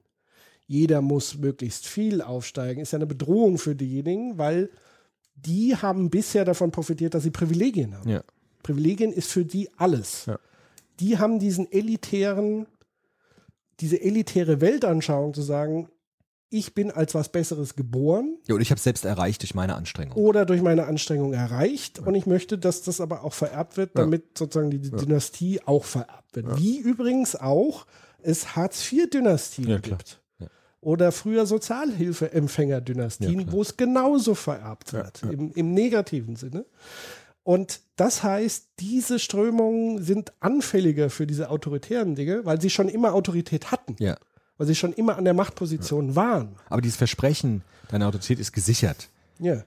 Jeder 0.68 1.02
muss 1.02 1.38
möglichst 1.38 1.88
viel 1.88 2.22
aufsteigen, 2.22 2.82
ist 2.82 2.92
ja 2.92 2.98
eine 2.98 3.08
Bedrohung 3.08 3.58
für 3.58 3.76
diejenigen, 3.76 4.38
weil 4.38 4.70
die 5.36 5.76
haben 5.76 6.10
bisher 6.10 6.44
davon 6.44 6.72
profitiert, 6.72 7.14
dass 7.14 7.24
sie 7.24 7.32
Privilegien 7.32 7.96
haben. 7.96 8.10
Ja. 8.10 8.24
Privilegien 8.64 9.14
ist 9.14 9.32
für 9.32 9.46
die 9.46 9.70
alles. 9.78 10.26
Ja. 10.26 10.38
Die 11.00 11.18
haben 11.18 11.40
diesen 11.40 11.72
elitären, 11.72 12.66
diese 13.80 14.02
elitäre 14.02 14.62
Weltanschauung 14.62 15.34
zu 15.34 15.42
sagen, 15.42 15.90
ich 16.50 16.74
bin 16.74 16.92
als 16.92 17.14
was 17.14 17.30
Besseres 17.30 17.76
geboren 17.76 18.38
ja 18.48 18.56
und 18.56 18.62
ich 18.62 18.72
habe 18.72 18.80
selbst 18.80 19.04
erreicht 19.04 19.42
durch 19.42 19.54
meine 19.54 19.76
Anstrengung. 19.76 20.16
oder 20.18 20.46
durch 20.46 20.62
meine 20.62 20.86
Anstrengung 20.86 21.34
erreicht 21.34 22.00
und 22.00 22.16
ich 22.16 22.26
möchte, 22.26 22.58
dass 22.58 22.84
das 22.84 23.02
aber 23.02 23.24
auch 23.26 23.34
vererbt 23.34 23.76
wird, 23.76 23.90
Ja. 23.96 24.02
damit 24.02 24.38
sozusagen 24.38 24.70
die 24.72 24.80
Dynastie 24.80 25.60
auch 25.66 25.84
vererbt 25.84 26.36
wird. 26.38 26.58
Wie 26.58 26.80
übrigens 26.80 27.36
auch 27.36 27.86
es 28.24 28.56
Hartz-IV-Dynastien 28.56 29.68
Ja, 29.68 29.78
gibt. 29.80 30.22
Ja. 30.40 30.48
Oder 30.80 31.12
früher 31.12 31.46
Sozialhilfeempfänger-Dynastien, 31.46 33.40
Ja, 33.42 33.52
wo 33.52 33.62
es 33.62 33.76
genauso 33.78 34.36
vererbt 34.36 34.94
wird, 34.94 35.24
Im, 35.24 35.52
im 35.54 35.74
negativen 35.74 36.36
Sinne. 36.36 36.66
Und 37.48 37.80
das 37.96 38.24
heißt, 38.24 38.72
diese 38.82 39.20
Strömungen 39.20 40.04
sind 40.04 40.34
anfälliger 40.42 41.10
für 41.10 41.26
diese 41.26 41.50
autoritären 41.50 42.14
Dinge, 42.14 42.44
weil 42.44 42.60
sie 42.60 42.70
schon 42.70 42.90
immer 42.90 43.14
Autorität 43.14 43.72
hatten, 43.72 43.96
Ja. 44.00 44.18
weil 44.58 44.68
sie 44.68 44.76
schon 44.76 44.92
immer 44.92 45.16
an 45.16 45.24
der 45.24 45.34
Machtposition 45.34 46.18
waren. 46.18 46.58
Aber 46.70 46.82
dieses 46.82 46.98
Versprechen, 46.98 47.64
deine 47.88 48.06
Autorität 48.06 48.40
ist 48.40 48.52
gesichert, 48.52 49.08
Ja. 49.40 49.64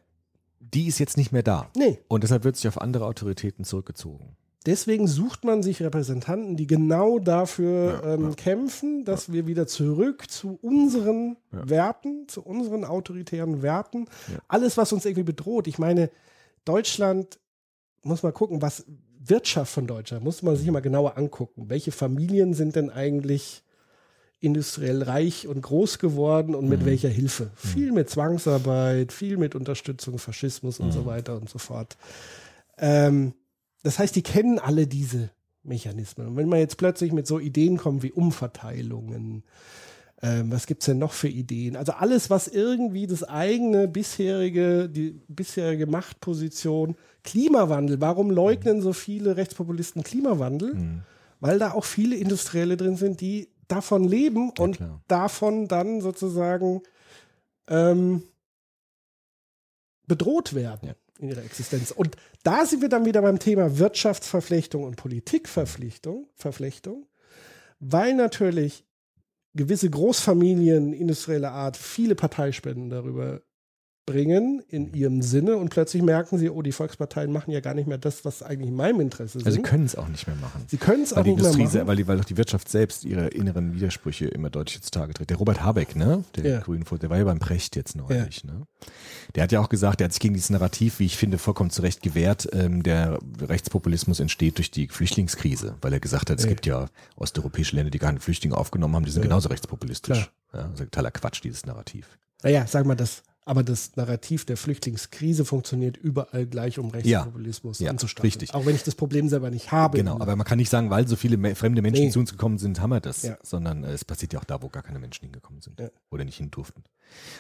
die 0.61 0.89
ist 0.89 0.99
jetzt 0.99 1.17
nicht 1.17 1.33
mehr 1.33 1.43
da. 1.43 1.71
Nee. 1.75 1.99
Und 2.09 2.23
deshalb 2.23 2.45
wird 2.45 2.57
sich 2.57 2.69
auf 2.69 2.79
andere 2.79 3.07
Autoritäten 3.07 3.65
zurückgezogen. 3.65 4.37
Deswegen 4.67 5.07
sucht 5.09 5.45
man 5.45 5.63
sich 5.63 5.83
Repräsentanten, 5.83 6.59
die 6.59 6.67
genau 6.67 7.19
dafür 7.19 8.03
ähm, 8.05 8.37
kämpfen, 8.37 9.07
dass 9.07 9.33
wir 9.33 9.47
wieder 9.47 9.67
zurück 9.67 10.31
zu 10.31 10.59
unseren 10.61 11.39
Werten, 11.51 12.29
zu 12.29 12.43
unseren 12.43 12.85
autoritären 12.85 13.63
Werten, 13.63 14.05
alles, 14.49 14.77
was 14.77 14.93
uns 14.93 15.07
irgendwie 15.07 15.23
bedroht. 15.23 15.67
Ich 15.67 15.79
meine, 15.79 16.11
Deutschland 16.67 17.39
muss 18.03 18.23
mal 18.23 18.33
gucken, 18.33 18.63
was 18.63 18.85
Wirtschaft 19.19 19.73
von 19.73 19.87
Deutschland, 19.87 20.25
muss 20.25 20.43
man 20.43 20.57
sich 20.57 20.71
mal 20.71 20.81
genauer 20.81 21.17
angucken. 21.19 21.69
Welche 21.69 21.93
Familien 21.93 22.55
sind 22.55 22.77
denn 22.77 22.91
eigentlich 22.91 23.63
industriell 24.41 25.03
reich 25.03 25.47
und 25.47 25.61
groß 25.61 25.99
geworden 25.99 26.55
und 26.55 26.69
mit 26.69 26.87
welcher 26.87 27.11
Hilfe? 27.11 27.51
Viel 27.55 27.93
mit 27.93 28.09
Zwangsarbeit, 28.09 29.13
viel 29.13 29.37
mit 29.37 29.55
Unterstützung, 29.55 30.19
Faschismus 30.19 30.81
und 30.81 30.93
so 30.93 31.05
weiter 31.05 31.37
und 31.37 31.51
so 31.51 31.59
fort. 31.59 31.99
Ähm, 32.79 33.35
das 33.83 33.99
heißt, 33.99 34.17
die 34.17 34.23
kennen 34.23 34.59
alle 34.59 34.87
diese 34.87 35.31
Mechanismen. 35.63 36.29
Und 36.29 36.37
wenn 36.37 36.49
man 36.49 36.59
jetzt 36.59 36.79
plötzlich 36.79 37.13
mit 37.13 37.27
so 37.27 37.39
Ideen 37.39 37.77
kommt 37.77 38.03
wie 38.03 38.13
Umverteilungen, 38.13 39.45
ähm, 40.23 40.51
was 40.53 40.67
gibt's 40.67 40.87
denn 40.87 40.99
noch 40.99 41.13
für 41.13 41.29
Ideen? 41.29 41.77
Also 41.77 41.93
alles, 41.93 42.29
was 42.31 42.47
irgendwie 42.49 43.07
das 43.07 43.25
eigene 43.25 43.89
bisherige, 43.89 44.89
die 44.89 45.21
bisherige 45.29 45.87
Machtposition, 45.87 46.97
Klimawandel, 47.25 48.01
warum 48.01 48.31
leugnen 48.31 48.83
so 48.83 48.93
viele 48.93 49.37
Rechtspopulisten 49.37 50.03
Klimawandel? 50.03 51.03
Weil 51.41 51.59
da 51.59 51.73
auch 51.73 51.85
viele 51.85 52.17
Industrielle 52.17 52.77
drin 52.77 52.97
sind, 52.97 53.21
die 53.23 53.49
davon 53.69 54.05
leben 54.05 54.51
und 54.59 54.77
klar. 54.77 55.01
davon 55.09 55.69
dann 55.69 56.01
sozusagen 56.03 56.83
ähm, 57.69 58.23
bedroht 60.07 60.55
werden 60.55 60.89
Ja. 60.89 60.95
in 61.19 61.29
ihrer 61.29 61.45
Existenz. 61.45 61.91
Und 61.93 62.17
da 62.43 62.67
sind 62.67 62.83
wir 62.83 62.89
dann 62.89 63.05
wieder 63.07 63.23
beim 63.23 63.39
Thema 63.39 63.79
Wirtschaftsverflechtung 63.79 64.85
und 64.85 64.97
Politikverflechtung, 64.97 66.29
Verflechtung, 66.35 67.07
weil 67.79 68.15
natürlich 68.15 68.85
gewisse 69.55 69.91
Großfamilien 69.91 70.93
industrieller 70.93 71.53
Art 71.53 71.77
viele 71.77 72.15
Parteispenden 72.15 72.91
darüber 72.91 73.43
bringen 74.07 74.63
in 74.69 74.93
ihrem 74.93 75.23
Sinne 75.23 75.57
und 75.57 75.69
plötzlich 75.69 76.03
merken 76.03 76.37
sie, 76.39 76.51
oh, 76.51 76.63
die 76.63 76.73
Volksparteien 76.73 77.31
machen 77.31 77.53
ja 77.53 77.61
gar 77.61 77.75
nicht 77.75 77.87
mehr 77.87 77.99
das, 77.99 78.25
was 78.25 78.43
eigentlich 78.43 78.71
in 78.71 78.75
meinem 78.75 79.01
Interesse 79.01 79.39
ist. 79.39 79.47
Also 79.47 79.57
sie 79.57 79.63
können 79.63 79.85
es 79.85 79.95
auch 79.95 80.09
nicht 80.09 80.27
mehr 80.27 80.35
machen. 80.37 80.65
Sie 80.67 80.79
können 80.79 81.03
es 81.05 81.13
auch 81.13 81.19
nicht 81.19 81.27
mehr 81.27 81.35
Industrie, 81.39 81.63
machen. 81.63 81.71
sehr- 81.73 81.87
weil, 81.87 81.97
die, 81.97 82.09
weil 82.09 82.17
doch 82.17 82.25
die 82.25 82.37
Wirtschaft 82.37 82.69
selbst 82.69 83.05
ihre 83.05 83.29
inneren 83.29 83.75
Widersprüche 83.75 84.27
immer 84.27 84.51
deutlich 84.51 84.83
zutage 84.83 85.15
tritt. 85.15 85.31
Der 85.31 85.37
Robert 85.37 85.63
Habeck, 85.63 85.95
ne? 85.95 86.25
Der 86.37 86.45
Ja. 86.51 86.61
Grünen, 86.61 86.85
der 87.01 87.11
war 87.11 87.19
ja 87.19 87.25
beim 87.25 87.39
Precht 87.39 87.77
jetzt 87.77 87.95
neulich, 87.95 88.43
ne? 88.45 88.63
Der 89.37 89.45
hat 89.45 89.53
ja 89.53 89.61
auch 89.61 89.69
gesagt, 89.69 90.01
der 90.01 90.07
hat 90.07 90.13
sich 90.13 90.21
gegen 90.21 90.35
dieses 90.35 90.51
Narrativ, 90.51 90.99
wie 90.99 91.07
ich 91.07 91.17
finde, 91.17 91.39
vollkommen 91.39 91.71
zu 91.71 91.83
Recht 91.83 92.03
gewehrt, 92.03 92.49
ähm, 92.53 92.83
der 92.83 93.19
Rechtspopulismus 93.41 94.19
entsteht 94.19 94.59
durch 94.59 94.71
die 94.73 94.89
Flüchtlingskrise, 94.89 95.77
weil 95.83 95.93
er 95.93 96.01
gesagt 96.01 96.31
hat, 96.31 96.39
es 96.39 96.45
Ja. 96.45 96.49
gibt 96.49 96.67
ja 96.67 96.87
osteuropäische 97.17 97.77
Länder, 97.77 97.91
die 97.91 97.99
keine 97.99 98.19
Flüchtlinge 98.19 98.57
aufgenommen 98.57 98.97
haben, 98.97 99.05
die 99.05 99.11
sind 99.13 99.23
genauso 99.23 99.49
rechtspopulistisch. 99.51 100.33
Ja, 100.53 100.63
also 100.71 100.85
totaler 100.85 101.11
Quatsch, 101.13 101.43
dieses 101.45 101.65
Narrativ. 101.65 102.09
Naja, 102.43 102.67
sag 102.67 102.87
mal 102.87 102.95
das. 102.97 103.23
Aber 103.51 103.65
das 103.65 103.97
Narrativ 103.97 104.45
der 104.45 104.57
Flüchtlingskrise 104.57 105.45
funktioniert 105.45 105.97
überall 105.97 106.47
gleich, 106.47 106.79
um 106.79 106.89
Rechtspopulismus 106.91 107.81
Ja, 107.81 107.91
anzustacheln. 107.91 108.27
richtig. 108.29 108.55
Auch 108.55 108.65
wenn 108.65 108.77
ich 108.77 108.85
das 108.85 108.95
Problem 108.95 109.29
selber 109.29 109.51
nicht 109.51 109.73
habe. 109.73 109.99
Genau, 109.99 110.21
aber 110.21 110.37
man 110.37 110.47
kann 110.47 110.57
nicht 110.59 110.71
sagen, 110.71 110.89
weil 110.89 111.09
so 111.09 111.17
viele 111.17 111.57
fremde 111.57 111.83
Menschen 111.83 112.05
Nee. 112.05 112.11
zu 112.13 112.21
uns 112.21 112.31
gekommen 112.31 112.59
sind, 112.59 112.81
haben 112.81 112.91
wir 112.91 113.01
das, 113.01 113.23
Ja. 113.23 113.37
sondern 113.43 113.83
äh, 113.83 113.91
es 113.91 114.05
passiert 114.05 114.33
ja 114.35 114.39
auch 114.39 114.45
da, 114.45 114.63
wo 114.63 114.69
gar 114.69 114.85
keine 114.85 115.01
Menschen 115.01 115.25
hingekommen 115.25 115.61
sind 115.63 115.81
Ja. 115.81 115.89
oder 116.13 116.25
nicht 116.25 116.37
hin 116.37 116.53
durften. 116.53 116.85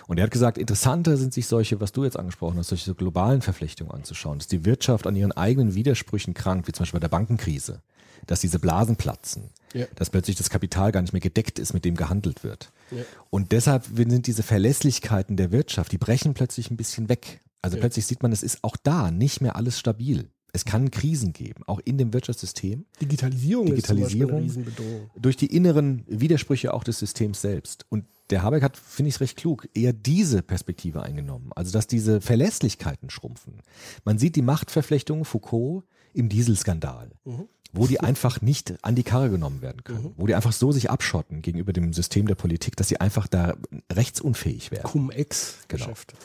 Und 0.08 0.18
er 0.18 0.24
hat 0.24 0.32
gesagt, 0.32 0.58
interessanter 0.58 1.16
sind 1.16 1.32
sich 1.32 1.46
solche, 1.46 1.80
was 1.80 1.92
du 1.92 2.02
jetzt 2.02 2.18
angesprochen 2.18 2.58
hast, 2.58 2.70
solche 2.70 2.86
so 2.86 2.96
globalen 2.96 3.40
Verflechtungen 3.40 3.92
anzuschauen, 3.92 4.38
dass 4.38 4.48
die 4.48 4.64
Wirtschaft 4.64 5.06
an 5.06 5.14
ihren 5.14 5.30
eigenen 5.30 5.76
Widersprüchen 5.76 6.34
krankt, 6.34 6.66
wie 6.66 6.72
zum 6.72 6.82
Beispiel 6.82 6.98
bei 6.98 7.02
der 7.06 7.16
Bankenkrise, 7.16 7.82
dass 8.26 8.40
diese 8.40 8.58
Blasen 8.58 8.96
platzen, 8.96 9.50
Ja. 9.72 9.86
dass 9.96 10.10
plötzlich 10.10 10.36
das 10.36 10.50
Kapital 10.50 10.92
gar 10.92 11.00
nicht 11.02 11.12
mehr 11.12 11.20
gedeckt 11.20 11.58
ist, 11.58 11.72
mit 11.74 11.84
dem 11.84 11.96
gehandelt 11.96 12.42
wird. 12.44 12.70
Ja. 12.90 13.02
Und 13.30 13.52
deshalb 13.52 13.86
sind 13.94 14.26
diese 14.26 14.42
Verlässlichkeiten 14.42 15.36
der 15.36 15.52
Wirtschaft, 15.52 15.92
die 15.92 15.98
brechen 15.98 16.34
plötzlich 16.34 16.70
ein 16.70 16.76
bisschen 16.76 17.08
weg. 17.08 17.40
Also 17.62 17.76
Ja. 17.76 17.80
plötzlich 17.82 18.06
sieht 18.06 18.22
man, 18.22 18.32
es 18.32 18.42
ist 18.42 18.64
auch 18.64 18.76
da 18.76 19.10
nicht 19.10 19.40
mehr 19.40 19.56
alles 19.56 19.78
stabil. 19.78 20.28
Es 20.52 20.64
kann 20.64 20.90
Krisen 20.90 21.32
geben, 21.32 21.62
auch 21.68 21.78
in 21.84 21.96
dem 21.96 22.12
Wirtschaftssystem, 22.12 22.84
Digitalisierung, 23.00 23.66
Digitalisierung. 23.66 24.38
ist 24.40 24.56
Riesenbedrohung. 24.56 25.10
durch 25.16 25.36
die 25.36 25.46
inneren 25.54 26.02
Widersprüche 26.08 26.74
auch 26.74 26.82
des 26.82 26.98
Systems 26.98 27.40
selbst. 27.40 27.86
Und 27.88 28.04
der 28.30 28.42
Habeck 28.42 28.64
hat, 28.64 28.76
finde 28.76 29.10
ich 29.10 29.14
es 29.16 29.20
recht 29.20 29.36
klug, 29.36 29.68
eher 29.74 29.92
diese 29.92 30.42
Perspektive 30.42 31.04
eingenommen. 31.04 31.50
Also, 31.54 31.70
dass 31.70 31.86
diese 31.86 32.20
Verlässlichkeiten 32.20 33.10
schrumpfen. 33.10 33.60
Man 34.04 34.18
sieht 34.18 34.34
die 34.34 34.42
Machtverflechtung 34.42 35.24
Foucault 35.24 35.84
im 36.14 36.28
Dieselskandal, 36.28 37.12
wo 37.72 37.86
die 37.86 38.00
einfach 38.00 38.40
nicht 38.40 38.74
an 38.82 38.94
die 38.94 39.02
Karre 39.02 39.30
genommen 39.30 39.62
werden 39.62 39.84
können, 39.84 40.12
wo 40.16 40.26
die 40.26 40.34
einfach 40.34 40.52
so 40.52 40.72
sich 40.72 40.90
abschotten 40.90 41.42
gegenüber 41.42 41.72
dem 41.72 41.92
System 41.92 42.26
der 42.26 42.34
Politik, 42.34 42.76
dass 42.76 42.88
sie 42.88 43.00
einfach 43.00 43.28
da 43.28 43.54
rechtsunfähig 43.92 44.70
werden. 44.70 44.84
Cum-Ex-Geschäfte. 44.84 46.16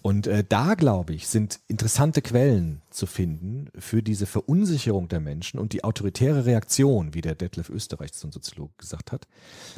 Und 0.00 0.28
äh, 0.28 0.44
da, 0.48 0.74
glaube 0.74 1.12
ich, 1.12 1.26
sind 1.26 1.58
interessante 1.66 2.22
Quellen 2.22 2.82
zu 2.90 3.06
finden 3.06 3.68
für 3.78 4.02
diese 4.02 4.26
Verunsicherung 4.26 5.08
der 5.08 5.18
Menschen 5.18 5.58
und 5.58 5.72
die 5.72 5.82
autoritäre 5.82 6.46
Reaktion, 6.46 7.14
wie 7.14 7.20
der 7.20 7.34
Detlef 7.34 7.68
Österreich, 7.68 8.12
so 8.14 8.28
ein 8.28 8.32
Soziologe, 8.32 8.72
gesagt 8.78 9.10
hat. 9.10 9.26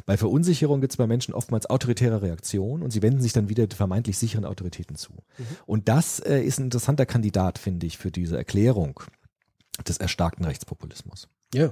Bei 0.05 0.17
Verunsicherung 0.17 0.79
gibt 0.79 0.93
es 0.93 0.97
bei 0.97 1.07
Menschen 1.07 1.33
oftmals 1.33 1.69
autoritäre 1.69 2.21
Reaktion 2.21 2.83
und 2.83 2.91
sie 2.91 3.01
wenden 3.01 3.21
sich 3.21 3.33
dann 3.33 3.49
wieder 3.49 3.67
vermeintlich 3.75 4.17
sicheren 4.17 4.45
Autoritäten 4.45 4.95
zu. 4.95 5.11
Und 5.65 5.89
das 5.89 6.19
äh, 6.19 6.41
ist 6.41 6.59
ein 6.59 6.65
interessanter 6.65 7.07
Kandidat, 7.07 7.57
finde 7.57 7.87
ich, 7.87 7.97
für 7.97 8.11
diese 8.11 8.37
Erklärung 8.37 9.01
des 9.83 9.97
erstarkten 9.97 10.45
Rechtspopulismus. 10.45 11.27
Ja, 11.53 11.71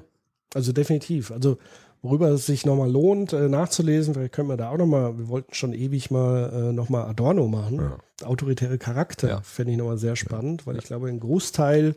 also 0.54 0.72
definitiv. 0.74 1.32
Also 1.32 1.58
worüber 2.02 2.30
es 2.30 2.46
sich 2.46 2.66
nochmal 2.66 2.90
lohnt, 2.92 3.34
äh, 3.34 3.48
nachzulesen, 3.50 4.14
vielleicht 4.14 4.34
können 4.34 4.50
wir 4.50 4.58
da 4.58 4.70
auch 4.70 4.78
nochmal, 4.78 5.18
wir 5.18 5.28
wollten 5.28 5.54
schon 5.54 5.74
ewig 5.74 6.12
mal 6.12 6.52
äh, 6.70 6.74
nochmal 6.74 7.06
Adorno 7.06 7.48
machen. 7.48 7.94
Autoritäre 8.24 8.78
Charakter 8.78 9.30
Ja. 9.30 9.42
fände 9.42 9.72
ich 9.74 9.78
nochmal 9.78 9.98
sehr 9.98 10.16
spannend, 10.16 10.66
weil 10.68 10.78
ich 10.78 10.86
glaube, 10.86 11.08
ein 11.08 11.20
Großteil 11.20 11.96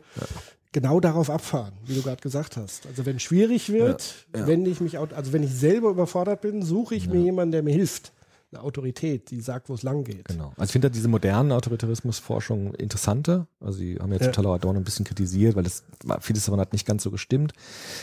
genau 0.71 0.99
darauf 0.99 1.29
abfahren, 1.29 1.73
wie 1.85 1.95
du 1.95 2.01
gerade 2.01 2.21
gesagt 2.21 2.57
hast. 2.57 2.87
Also 2.87 3.05
wenn 3.05 3.19
schwierig 3.19 3.71
wird, 3.71 4.25
wende 4.31 4.71
ich 4.71 4.81
mich, 4.81 4.97
also 4.97 5.33
wenn 5.33 5.43
ich 5.43 5.53
selber 5.53 5.89
überfordert 5.89 6.41
bin, 6.41 6.63
suche 6.63 6.95
ich 6.95 7.07
mir 7.07 7.21
jemanden, 7.21 7.51
der 7.51 7.63
mir 7.63 7.73
hilft. 7.73 8.11
Eine 8.53 8.63
Autorität, 8.63 9.31
die 9.31 9.41
sagt, 9.41 9.69
wo 9.69 9.73
es 9.73 9.83
lang 9.83 10.03
geht. 10.03 10.25
Genau. 10.25 10.49
Also 10.57 10.63
ich 10.65 10.71
finde 10.71 10.89
da 10.89 10.93
diese 10.93 11.07
modernen 11.07 11.51
Autoritarismusforschung 11.51 12.73
interessanter. 12.75 13.47
Also 13.59 13.79
die 13.79 13.97
haben 13.97 14.11
jetzt 14.11 14.25
Ja. 14.25 14.31
total 14.31 14.53
Adorno 14.55 14.79
ein 14.79 14.83
bisschen 14.83 15.05
kritisiert, 15.05 15.55
weil 15.55 15.63
das 15.63 15.83
vieles 16.21 16.45
davon 16.45 16.59
hat 16.59 16.73
nicht 16.73 16.85
ganz 16.85 17.03
so 17.03 17.11
gestimmt. 17.11 17.53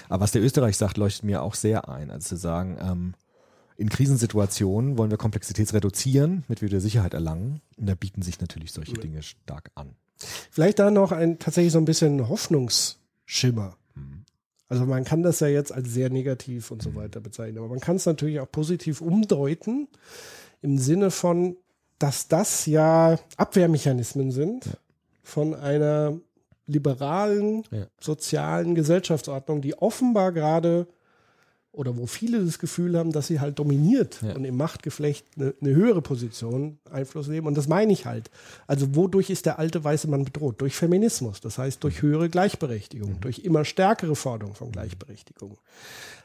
Aber 0.08 0.22
was 0.22 0.32
der 0.32 0.42
Österreich 0.42 0.76
sagt, 0.76 0.96
leuchtet 0.96 1.24
mir 1.24 1.42
auch 1.42 1.54
sehr 1.54 1.88
ein. 1.88 2.10
Also 2.10 2.30
zu 2.30 2.36
sagen, 2.36 2.78
ähm, 2.80 3.14
in 3.76 3.88
Krisensituationen 3.88 4.98
wollen 4.98 5.10
wir 5.10 5.16
Komplexität 5.16 5.72
reduzieren, 5.72 6.44
damit 6.48 6.60
wir 6.60 6.80
Sicherheit 6.80 7.14
erlangen. 7.14 7.60
Und 7.78 7.86
da 7.88 7.94
bieten 7.94 8.20
sich 8.22 8.40
natürlich 8.40 8.72
solche 8.72 8.94
Dinge 8.94 9.22
stark 9.22 9.70
an. 9.74 9.94
Vielleicht 10.50 10.78
da 10.78 10.90
noch 10.90 11.12
ein 11.12 11.38
tatsächlich 11.38 11.72
so 11.72 11.78
ein 11.78 11.86
bisschen 11.86 12.28
Hoffnungsschimmer. 12.28 13.76
Also 14.70 14.86
man 14.86 15.04
kann 15.04 15.22
das 15.22 15.40
ja 15.40 15.48
jetzt 15.48 15.72
als 15.72 15.92
sehr 15.92 16.08
negativ 16.08 16.70
und 16.70 16.80
so 16.80 16.94
weiter 16.94 17.20
bezeichnen, 17.20 17.58
aber 17.58 17.68
man 17.68 17.80
kann 17.80 17.96
es 17.96 18.06
natürlich 18.06 18.40
auch 18.40 18.50
positiv 18.50 19.02
umdeuten 19.02 19.88
im 20.62 20.78
Sinne 20.78 21.10
von, 21.10 21.56
dass 21.98 22.28
das 22.28 22.64
ja 22.66 23.18
Abwehrmechanismen 23.36 24.30
sind 24.30 24.78
von 25.22 25.54
einer 25.54 26.18
liberalen, 26.66 27.64
Ja. 27.72 27.86
sozialen 28.00 28.74
Gesellschaftsordnung, 28.76 29.60
die 29.60 29.76
offenbar 29.76 30.32
gerade 30.32 30.86
oder 31.72 31.96
wo 31.96 32.06
viele 32.06 32.44
das 32.44 32.58
Gefühl 32.58 32.98
haben, 32.98 33.12
dass 33.12 33.28
sie 33.28 33.38
halt 33.40 33.58
dominiert 33.58 34.20
Ja. 34.22 34.34
und 34.34 34.44
im 34.44 34.56
Machtgeflecht 34.56 35.24
eine, 35.36 35.54
eine 35.60 35.70
höhere 35.74 36.02
Position 36.02 36.78
Einfluss 36.90 37.28
nehmen. 37.28 37.46
Und 37.46 37.56
das 37.56 37.68
meine 37.68 37.92
ich 37.92 38.06
halt. 38.06 38.30
Also 38.66 38.96
wodurch 38.96 39.30
ist 39.30 39.46
der 39.46 39.58
alte 39.60 39.82
weiße 39.84 40.08
Mann 40.08 40.24
bedroht? 40.24 40.60
Durch 40.60 40.74
Feminismus, 40.74 41.40
das 41.40 41.58
heißt 41.58 41.82
durch 41.84 42.02
höhere 42.02 42.28
Gleichberechtigung, 42.28 43.20
durch 43.20 43.40
immer 43.40 43.64
stärkere 43.64 44.16
Forderung 44.16 44.54
von 44.54 44.72
Gleichberechtigung. 44.72 45.58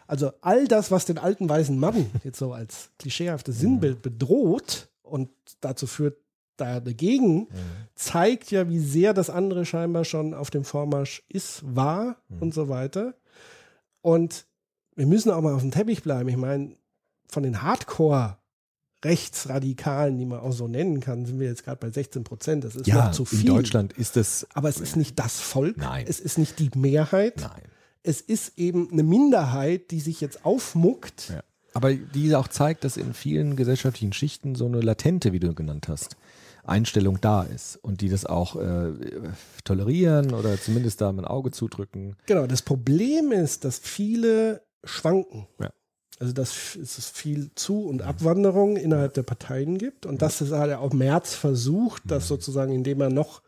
Also 0.08 0.32
all 0.42 0.68
das, 0.68 0.90
was 0.92 1.06
den 1.06 1.18
alten 1.20 1.48
weißen 1.48 1.78
Mann 1.80 2.08
jetzt 2.24 2.40
so 2.40 2.52
als 2.54 2.90
klischeehaftes 2.98 3.60
Sinnbild 3.60 4.02
bedroht 4.02 4.90
und 5.04 5.30
dazu 5.62 5.86
führt, 5.88 6.18
da 6.58 6.80
dagegen, 6.80 7.50
zeigt 7.96 8.50
ja, 8.50 8.70
wie 8.70 8.80
sehr 8.80 9.14
das 9.14 9.30
andere 9.30 9.66
scheinbar 9.66 10.06
schon 10.06 10.34
auf 10.34 10.50
dem 10.50 10.64
Vormarsch 10.64 11.22
ist, 11.28 11.62
war 11.76 12.16
und 12.40 12.54
so 12.54 12.70
weiter. 12.70 13.14
Und 14.02 14.46
wir 14.96 15.06
müssen 15.06 15.32
auch 15.32 15.42
mal 15.42 15.54
auf 15.54 15.62
dem 15.62 15.72
Teppich 15.72 16.04
bleiben. 16.04 16.30
Ich 16.30 16.38
meine, 16.38 16.76
von 17.28 17.44
den 17.44 17.62
Hardcore 17.62 18.38
Rechtsradikalen, 19.04 20.18
die 20.18 20.26
man 20.26 20.40
auch 20.40 20.52
so 20.52 20.68
nennen 20.68 21.00
kann, 21.00 21.26
sind 21.26 21.40
wir 21.40 21.48
jetzt 21.48 21.64
gerade 21.64 21.78
bei 21.80 21.92
16 21.92 22.24
Prozent. 22.24 22.64
Das 22.64 22.76
ist 22.76 22.88
Ja, 22.88 23.06
noch 23.06 23.12
zu 23.12 23.24
in 23.24 23.28
viel. 23.38 23.50
Deutschland 23.50 23.94
ist 23.94 24.16
das, 24.16 24.48
Aber 24.54 24.70
es 24.70 24.80
ist 24.80 24.96
nicht 24.96 25.20
das 25.20 25.40
Volk. 25.40 25.78
Nein. 25.78 26.06
Es 26.08 26.20
ist 26.20 26.38
nicht 26.38 26.60
die 26.60 26.72
Mehrheit. 26.76 27.38
nein. 27.42 27.62
Es 28.04 28.22
ist 28.22 28.58
eben 28.58 28.90
eine 28.92 29.02
Minderheit, 29.04 29.90
die 29.92 30.00
sich 30.00 30.22
jetzt 30.22 30.46
aufmuckt. 30.46 31.30
Ja. 31.30 31.44
Aber 31.74 31.94
die 31.94 32.36
auch 32.36 32.48
zeigt, 32.48 32.84
dass 32.84 32.98
in 32.98 33.14
vielen 33.14 33.56
gesellschaftlichen 33.56 34.14
Schichten 34.14 34.56
so 34.56 34.66
eine 34.66 34.80
latente, 34.80 35.34
wie 35.34 35.40
du 35.40 35.54
genannt 35.54 35.88
hast, 35.88 36.16
Einstellung 36.64 37.20
da 37.20 37.44
ist 37.44 37.78
und 37.78 38.02
die 38.02 38.10
das 38.10 38.26
auch 38.26 38.56
äh, 38.56 38.92
tolerieren 39.64 40.34
oder 40.34 40.60
zumindest 40.60 41.02
da 41.02 41.10
ein 41.10 41.26
Auge 41.26 41.52
zudrücken. 41.52 42.16
Genau, 42.28 42.48
das 42.48 42.62
Problem 42.62 43.32
ist, 43.32 43.66
dass 43.66 43.78
viele 43.80 44.62
schwanken. 44.86 45.48
Ja. 45.60 45.72
Also 46.20 46.32
dass 46.32 46.76
es 46.76 47.10
viel 47.10 47.54
Zu- 47.56 47.86
und 47.88 48.02
Abwanderung 48.02 48.78
innerhalb 48.78 49.14
der 49.16 49.24
Parteien 49.24 49.78
gibt 49.78 50.06
und 50.06 50.22
das 50.22 50.40
ist 50.40 50.54
halt 50.54 50.74
auch 50.74 50.94
Merz 50.94 51.34
versucht, 51.34 52.04
das 52.06 52.30
sozusagen, 52.30 52.74
indem 52.74 53.02
er 53.02 53.10
noch 53.10 53.42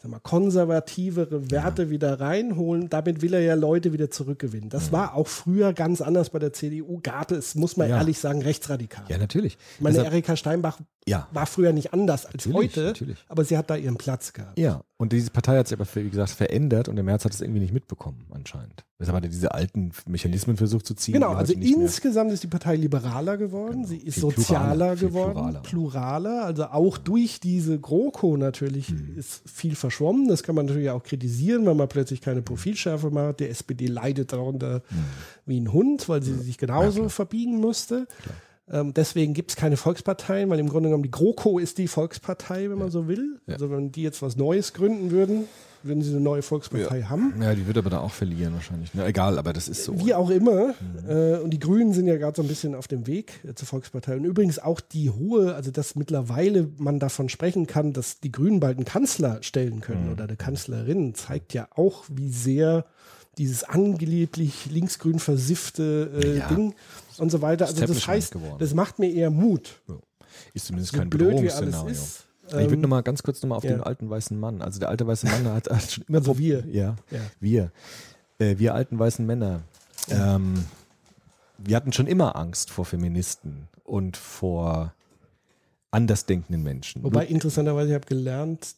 sag 0.00 0.10
mal, 0.10 0.20
konservativere 0.20 1.50
Werte 1.50 1.90
wieder 1.90 2.20
reinholen. 2.20 2.88
Damit 2.88 3.20
will 3.22 3.34
er 3.34 3.40
ja 3.40 3.54
Leute 3.54 3.92
wieder 3.92 4.10
zurückgewinnen. 4.10 4.68
Das 4.70 4.92
war 4.92 5.14
auch 5.14 5.26
früher 5.26 5.72
ganz 5.72 6.00
anders 6.00 6.30
bei 6.30 6.38
der 6.38 6.52
CDU. 6.52 7.00
Gab 7.02 7.32
es, 7.32 7.54
muss 7.54 7.76
man 7.76 7.88
Ja. 7.88 7.98
ehrlich 7.98 8.18
sagen, 8.18 8.42
rechtsradikal. 8.42 9.04
Ja, 9.08 9.18
natürlich. 9.18 9.58
Ich 9.76 9.80
meine, 9.80 9.96
Deshalb- 9.96 10.12
Erika 10.12 10.36
Steinbach 10.36 10.78
Ja. 11.06 11.26
war 11.32 11.46
früher 11.46 11.72
nicht 11.72 11.92
anders 11.94 12.26
als 12.26 12.46
Natürlich, 12.46 12.70
heute, 12.76 12.80
natürlich. 12.86 13.24
aber 13.28 13.44
sie 13.44 13.56
hat 13.56 13.70
da 13.70 13.76
ihren 13.76 13.96
Platz 13.96 14.32
gehabt. 14.32 14.58
Ja, 14.58 14.82
und 14.98 15.12
diese 15.12 15.30
Partei 15.30 15.56
hat 15.58 15.68
sich 15.68 15.78
aber, 15.78 15.88
wie 15.94 16.10
gesagt, 16.10 16.30
verändert 16.30 16.88
und 16.88 16.96
der 16.96 17.04
März 17.04 17.24
hat 17.24 17.32
es 17.32 17.40
irgendwie 17.40 17.60
nicht 17.60 17.72
mitbekommen, 17.72 18.26
anscheinend. 18.30 18.84
Deshalb 19.00 19.16
hat 19.16 19.24
er 19.24 19.30
diese 19.30 19.52
alten 19.54 19.92
Mechanismen 20.06 20.56
versucht 20.56 20.84
zu 20.86 20.94
ziehen. 20.94 21.14
Genau, 21.14 21.32
also 21.32 21.56
mehr- 21.56 21.66
insgesamt 21.66 22.32
ist 22.32 22.42
die 22.42 22.48
Partei 22.48 22.76
liberaler 22.76 23.36
geworden, 23.36 23.84
sie 23.86 23.96
ist 23.98 24.14
Viel 24.14 24.22
sozialer 24.22 24.94
pluraler, 24.94 24.96
geworden, 24.96 25.32
pluraler. 25.34 25.60
pluraler. 25.62 26.44
also 26.44 26.64
auch 26.66 26.98
durch 26.98 27.40
diese 27.40 27.78
GroKo 27.78 28.36
natürlich 28.36 28.88
Hm. 28.88 29.16
ist 29.16 29.42
viel 29.48 29.76
verschwommen. 29.90 30.28
Das 30.28 30.42
kann 30.42 30.54
man 30.54 30.66
natürlich 30.66 30.90
auch 30.90 31.02
kritisieren, 31.02 31.64
weil 31.66 31.74
man 31.74 31.88
plötzlich 31.88 32.20
keine 32.20 32.42
Profilschärfe 32.42 33.10
macht. 33.10 33.40
Der 33.40 33.50
SPD 33.50 33.86
leidet 33.86 34.32
darunter 34.32 34.82
Hm. 34.88 34.98
wie 35.46 35.60
ein 35.60 35.72
Hund, 35.72 36.08
weil 36.08 36.22
sie 36.22 36.34
sich 36.34 36.58
genauso 36.58 37.08
verbiegen 37.08 37.58
musste. 37.58 38.06
Ähm, 38.70 38.92
deswegen 38.94 39.34
gibt 39.34 39.50
es 39.50 39.56
keine 39.56 39.76
Volksparteien, 39.76 40.48
weil 40.50 40.58
im 40.58 40.68
Grunde 40.68 40.88
genommen 40.88 41.02
die 41.04 41.10
GroKo 41.10 41.58
ist 41.58 41.78
die 41.78 41.88
Volkspartei, 41.88 42.68
wenn 42.70 42.78
man 42.78 42.90
so 42.90 43.08
will. 43.08 43.40
Ja. 43.46 43.54
Also 43.54 43.70
wenn 43.70 43.92
die 43.92 44.02
jetzt 44.02 44.20
was 44.22 44.36
Neues 44.36 44.72
gründen 44.74 45.10
würden, 45.10 45.44
würden 45.84 46.02
sie 46.02 46.10
eine 46.10 46.20
neue 46.20 46.42
Volkspartei 46.42 47.02
haben. 47.02 47.34
Ja, 47.40 47.54
die 47.54 47.66
wird 47.66 47.78
aber 47.78 47.88
da 47.88 48.00
auch 48.00 48.10
verlieren 48.10 48.52
wahrscheinlich. 48.54 48.90
Na, 48.94 49.06
egal, 49.06 49.38
aber 49.38 49.52
das 49.52 49.68
ist 49.68 49.84
so. 49.84 49.98
Wie 49.98 50.12
auch 50.12 50.28
immer. 50.28 50.74
Mhm. 50.80 51.08
Äh, 51.08 51.36
und 51.38 51.50
die 51.50 51.60
Grünen 51.60 51.92
sind 51.92 52.08
ja 52.08 52.16
gerade 52.16 52.34
so 52.36 52.42
ein 52.42 52.48
bisschen 52.48 52.74
auf 52.74 52.88
dem 52.88 53.06
Weg 53.06 53.40
äh, 53.48 53.54
zur 53.54 53.68
Volkspartei. 53.68 54.16
Und 54.16 54.24
übrigens 54.24 54.58
auch 54.58 54.80
die 54.80 55.08
hohe, 55.10 55.54
also 55.54 55.70
dass 55.70 55.94
mittlerweile 55.94 56.68
man 56.78 56.98
davon 56.98 57.28
sprechen 57.28 57.66
kann, 57.68 57.92
dass 57.92 58.18
die 58.20 58.32
Grünen 58.32 58.58
bald 58.58 58.76
einen 58.76 58.86
Kanzler 58.86 59.38
stellen 59.42 59.80
können 59.80 60.06
Mhm. 60.06 60.12
oder 60.12 60.24
eine 60.24 60.36
Kanzlerin, 60.36 61.14
zeigt 61.14 61.54
ja 61.54 61.68
auch, 61.76 62.04
wie 62.08 62.30
sehr 62.30 62.84
dieses 63.38 63.64
angeblich 63.64 64.66
linksgrün 64.66 65.18
versiffte 65.18 66.10
äh, 66.22 66.38
Ja. 66.38 66.48
Ding 66.48 66.74
und 67.18 67.30
so 67.30 67.40
weiter. 67.42 67.66
Also 67.66 67.86
das 67.86 68.06
heißt, 68.06 68.32
geworden. 68.32 68.56
das 68.58 68.74
macht 68.74 68.98
mir 68.98 69.12
eher 69.12 69.30
Mut. 69.30 69.80
Ist 70.54 70.66
zumindest 70.66 70.92
So 70.92 70.98
kein 70.98 71.10
Bedrohungsszenario. 71.10 71.90
ich 71.90 72.52
würde 72.52 72.74
ähm, 72.74 72.80
noch 72.80 72.88
mal 72.88 73.02
ganz 73.02 73.22
kurz 73.22 73.42
noch 73.42 73.48
mal 73.50 73.56
auf 73.56 73.64
ja. 73.64 73.70
den 73.70 73.80
alten 73.82 74.08
weißen 74.10 74.38
Mann. 74.38 74.62
Also 74.62 74.78
der 74.80 74.88
alte 74.88 75.06
weiße 75.06 75.26
Mann 75.26 75.46
hat, 75.52 75.68
hat 75.70 75.90
schon 75.90 76.04
immer 76.08 76.20
Also 76.22 76.38
wir. 76.38 76.64
Ja, 76.66 76.96
Ja. 77.10 77.20
wir. 77.40 77.72
Äh, 78.38 78.58
wir 78.58 78.74
alten 78.74 78.98
weißen 78.98 79.24
Männer. 79.26 79.62
Ähm, 80.10 80.64
wir 81.58 81.76
hatten 81.76 81.92
schon 81.92 82.06
immer 82.06 82.36
Angst 82.36 82.70
vor 82.70 82.84
Feministen 82.84 83.68
und 83.84 84.16
vor 84.16 84.94
andersdenkenden 85.90 86.62
Menschen. 86.62 87.02
Wobei 87.02 87.26
interessanterweise, 87.26 87.88
ich 87.90 87.94
habe 87.94 88.06
gelernt, 88.06 88.74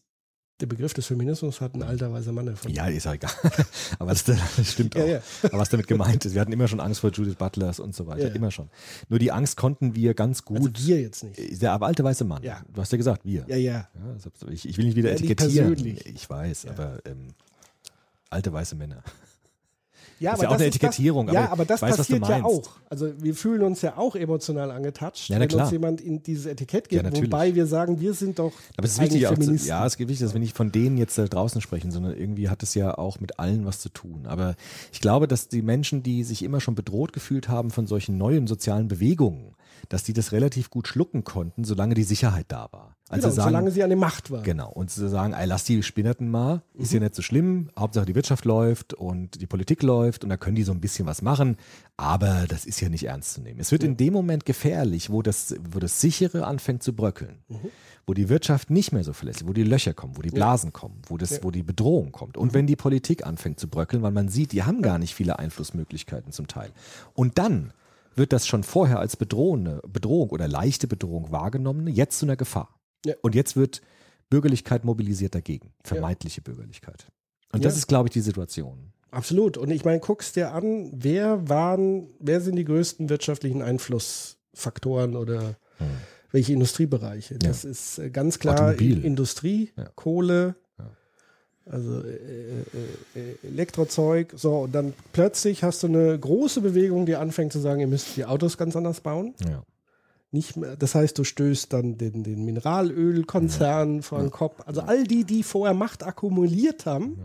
der 0.61 0.67
Begriff 0.67 0.93
des 0.95 1.07
Feminismus 1.07 1.61
hat 1.61 1.75
ein 1.75 1.83
alter 1.83 2.13
weißer 2.13 2.33
Mann 2.33 2.47
erfunden. 2.49 2.77
Ja, 2.77 2.87
ist 2.87 3.05
ja 3.05 3.15
egal. 3.15 3.31
Aber 3.99 4.11
das, 4.11 4.25
das 4.25 4.39
stimmt 4.73 4.95
auch. 4.97 5.01
Ja, 5.01 5.07
ja. 5.07 5.23
Aber 5.45 5.59
was 5.59 5.69
damit 5.71 5.87
gemeint 5.87 6.25
ist, 6.25 6.35
wir 6.35 6.41
hatten 6.41 6.53
immer 6.53 6.69
schon 6.69 6.81
Angst 6.81 7.01
vor 7.01 7.11
Judith 7.11 7.35
Butlers 7.37 7.81
und 7.81 7.95
so 7.95 8.07
weiter. 8.07 8.29
Ja. 8.29 8.35
Immer 8.35 8.51
schon. 8.51 8.69
Nur 9.09 9.19
die 9.19 9.33
Angst 9.33 9.57
konnten 9.57 9.95
wir 9.95 10.15
ganz 10.15 10.41
Also 10.47 10.61
gut. 10.63 10.87
wir 10.87 11.01
jetzt 11.01 11.25
nicht. 11.25 11.63
der 11.63 11.73
aber 11.73 11.87
alte 11.87 12.05
weiße 12.05 12.25
Mann. 12.25 12.43
Ja. 12.43 12.63
Du 12.73 12.81
hast 12.81 12.93
ja 12.93 12.99
gesagt, 12.99 13.25
wir. 13.25 13.45
Ja, 13.49 13.57
ja. 13.57 13.89
Hab- 14.25 14.51
ich, 14.51 14.69
ich 14.69 14.77
will 14.79 14.85
nicht 14.87 14.97
wieder 14.97 15.11
etikettieren. 15.13 15.75
persönlich. 15.75 16.07
Ich 16.07 16.29
weiß, 16.29 16.67
aber 16.67 16.99
ähm, 17.07 17.29
alte 18.29 18.53
weiße 18.53 18.77
Männer. 18.77 19.03
Ja, 20.21 20.35
Ist 20.35 20.43
ja 20.43 20.51
auch 20.51 20.55
eine 20.55 20.67
Etikettierung, 20.67 21.27
Das, 21.27 21.35
ja, 21.35 21.45
aber 21.45 21.53
aber 21.53 21.65
das 21.65 21.81
weiß, 21.81 21.97
passiert 21.97 22.29
ja 22.29 22.45
auch. 22.45 22.63
Also 22.91 23.11
wir 23.23 23.35
fühlen 23.35 23.63
uns 23.63 23.81
ja 23.81 23.97
auch 23.97 24.15
emotional 24.15 24.71
angetatscht, 24.71 25.31
Ja, 25.31 25.41
wenn 25.41 25.49
klar. 25.49 25.63
uns 25.65 25.73
jemand 25.73 26.01
in 26.03 26.23
dieses 26.23 26.45
Etikett 26.45 26.93
Ja, 26.93 26.99
gibt, 27.01 27.05
natürlich. 27.05 27.33
wobei 27.33 27.55
wir 27.55 27.67
sagen, 27.67 28.01
wir 28.01 28.13
sind 28.13 28.39
doch 28.39 28.53
Aber 28.77 28.85
es 28.87 28.93
ist 28.93 29.01
wichtig, 29.01 29.27
auch 29.27 29.39
zu, 29.39 29.55
ja, 29.55 29.87
es 29.87 29.95
ist 29.95 29.99
wichtig, 29.99 30.19
dass 30.19 30.35
wir 30.35 30.41
nicht 30.41 30.55
von 30.57 30.73
denen 30.73 30.99
jetzt 30.99 31.17
da 31.17 31.25
draußen 31.27 31.63
sprechen, 31.63 31.91
sondern 31.91 32.15
irgendwie 32.15 32.51
hat 32.51 32.63
es 32.63 32.75
ja 32.75 32.97
auch 32.99 33.19
mit 33.21 33.39
allen 33.39 33.65
was 33.65 33.81
zu 33.81 33.89
tun. 33.89 34.27
Aber 34.27 34.57
ich 34.93 35.01
glaube, 35.01 35.27
dass 35.27 35.49
die 35.49 35.63
Menschen, 35.63 36.03
die 36.03 36.23
sich 36.23 36.43
immer 36.43 36.61
schon 36.61 36.75
bedroht 36.75 37.15
gefühlt 37.15 37.49
haben 37.49 37.71
von 37.71 37.87
solchen 37.87 38.19
neuen 38.19 38.47
sozialen 38.47 38.89
Bewegungen, 38.89 39.55
dass 39.89 40.03
die 40.03 40.13
das 40.13 40.33
relativ 40.33 40.71
gut 40.71 40.89
schlucken 40.89 41.25
konnten, 41.25 41.65
solange 41.65 41.95
die 41.95 42.03
Sicherheit 42.03 42.47
da 42.49 42.69
war. 42.73 42.97
Also 43.11 43.29
genau, 43.29 43.35
sagen, 43.35 43.49
solange 43.49 43.71
sie 43.73 43.83
an 43.83 43.91
der 43.91 43.99
Macht 43.99 44.31
waren. 44.31 44.45
Genau. 44.45 44.71
Und 44.71 44.91
zu 44.91 45.09
sagen, 45.09 45.33
ey, 45.33 45.45
lass 45.45 45.65
die 45.65 45.83
Spinnerten 45.83 46.31
mal, 46.31 46.63
ist 46.75 46.93
ja 46.93 47.01
nicht 47.01 47.17
so 47.17 47.23
schlimm. 47.23 47.71
Hauptsache 47.77 48.07
die 48.07 48.15
Wirtschaft 48.15 48.45
läuft 48.45 48.95
und 48.95 49.41
die 49.41 49.47
Politik 49.47 49.83
läuft 49.83 50.23
und 50.23 50.31
da 50.31 50.37
können 50.37 50.55
die 50.55 50.63
so 50.63 50.71
ein 50.71 50.81
bisschen 50.81 51.07
was 51.07 51.21
machen. 51.21 51.57
Aber 51.97 52.47
das 52.49 52.65
ist 52.67 52.81
ja 52.81 52.89
nicht 52.89 53.05
ernst 53.05 53.35
zu 53.35 53.41
nehmen. 53.41 53.59
Es 53.59 53.73
wird 53.73 53.83
in 53.83 53.97
dem 53.97 54.13
Moment 54.13 54.47
gefährlich, 54.47 55.11
wo 55.11 55.23
das, 55.23 55.57
wo 55.73 55.81
das 55.81 56.01
Sichere 56.01 56.47
anfängt 56.47 56.85
zu 56.85 56.95
bröckeln. 56.95 57.39
Wo 58.07 58.15
die 58.15 58.29
Wirtschaft 58.29 58.71
nicht 58.71 58.93
mehr 58.93 59.05
so 59.05 59.13
verlässlich, 59.13 59.49
wo 59.49 59.53
die 59.53 59.65
Löcher 59.65 59.93
kommen, 59.93 60.17
wo 60.17 60.23
die 60.23 60.31
Blasen 60.31 60.73
kommen, 60.73 61.03
wo 61.07 61.17
das, 61.17 61.43
wo 61.43 61.51
die 61.51 61.63
Bedrohung 61.63 62.13
kommt. 62.13 62.37
Und 62.37 62.55
wenn 62.55 62.67
die 62.67 62.77
Politik 62.77 63.27
anfängt 63.27 63.59
zu 63.59 63.69
bröckeln, 63.69 64.03
weil 64.03 64.13
man 64.13 64.29
sieht, 64.29 64.53
die 64.53 64.63
haben 64.63 64.83
gar 64.83 64.99
nicht 64.99 65.15
viele 65.15 65.39
Einflussmöglichkeiten 65.39 66.33
zum 66.33 66.47
Teil. 66.47 66.71
Und 67.15 67.39
dann 67.39 67.73
wird 68.21 68.33
das 68.33 68.47
schon 68.47 68.63
vorher 68.63 69.01
als 69.01 69.17
bedrohende 69.17 69.81
Bedrohung 69.89 70.31
oder 70.31 70.47
leichte 70.47 70.87
Bedrohung 70.87 71.33
wahrgenommen, 71.33 71.89
jetzt 71.89 72.19
zu 72.21 72.27
einer 72.27 72.37
Gefahr. 72.37 72.79
Ja. 73.05 73.15
Und 73.23 73.35
jetzt 73.35 73.57
wird 73.57 73.81
Bürgerlichkeit 74.29 74.85
mobilisiert 74.85 75.35
dagegen, 75.35 75.73
vermeintliche 75.83 76.41
Bürgerlichkeit. 76.43 77.07
Und 77.53 77.65
das 77.65 77.75
Ja. 77.75 77.79
ist, 77.79 77.87
glaube 77.89 78.09
ich, 78.09 78.13
die 78.13 78.21
Situation. 78.21 78.93
Absolut. 79.11 79.57
Und 79.57 79.71
ich 79.71 79.85
meine, 79.85 79.99
guckst 79.99 80.37
dir 80.37 80.53
an, 80.53 80.91
wer 80.95 81.49
waren, 81.49 82.11
wer 82.21 82.41
sind 82.41 82.55
die 82.55 82.65
größten 82.65 83.09
wirtschaftlichen 83.09 83.61
Einflussfaktoren 83.63 85.17
oder 85.17 85.57
welche 86.31 86.53
Industriebereiche? 86.53 87.39
Das 87.39 87.65
ist 87.65 87.99
äh, 87.99 88.11
ganz 88.11 88.39
klar 88.39 88.55
Automobil. 88.69 89.05
Industrie, 89.05 89.73
Ja. 89.77 89.89
Kohle, 89.97 90.47
Ja. 90.47 90.55
Also 91.67 92.01
äh, 92.03 92.11
äh, 93.15 93.21
äh, 93.21 93.47
Elektrozeug. 93.47 94.33
So, 94.37 94.61
und 94.61 94.73
dann 94.75 94.93
plötzlich 95.13 95.63
hast 95.63 95.83
du 95.83 95.87
eine 95.89 96.19
große 96.19 96.61
Bewegung, 96.61 97.07
die 97.07 97.17
anfängt 97.17 97.53
zu 97.53 97.59
sagen, 97.61 97.81
ihr 97.81 97.87
müsst 97.87 98.17
die 98.17 98.25
Autos 98.25 98.57
ganz 98.59 98.75
anders 98.77 99.01
bauen. 99.01 99.35
Ja. 99.49 99.63
nicht 100.33 100.57
mehr, 100.57 100.77
das 100.77 100.95
heißt, 100.95 101.19
du 101.19 101.25
stößt 101.25 101.73
dann 101.73 101.99
den, 101.99 102.23
den 102.25 102.45
Mineralölkonzern 102.45 104.03
vor 104.03 104.21
den 104.21 104.31
Kopf. 104.31 104.61
Also 104.67 104.83
all 104.83 105.05
die, 105.05 105.25
die 105.25 105.43
vorher 105.43 105.75
Macht 105.75 106.03
akkumuliert 106.05 106.87
haben, 106.87 107.19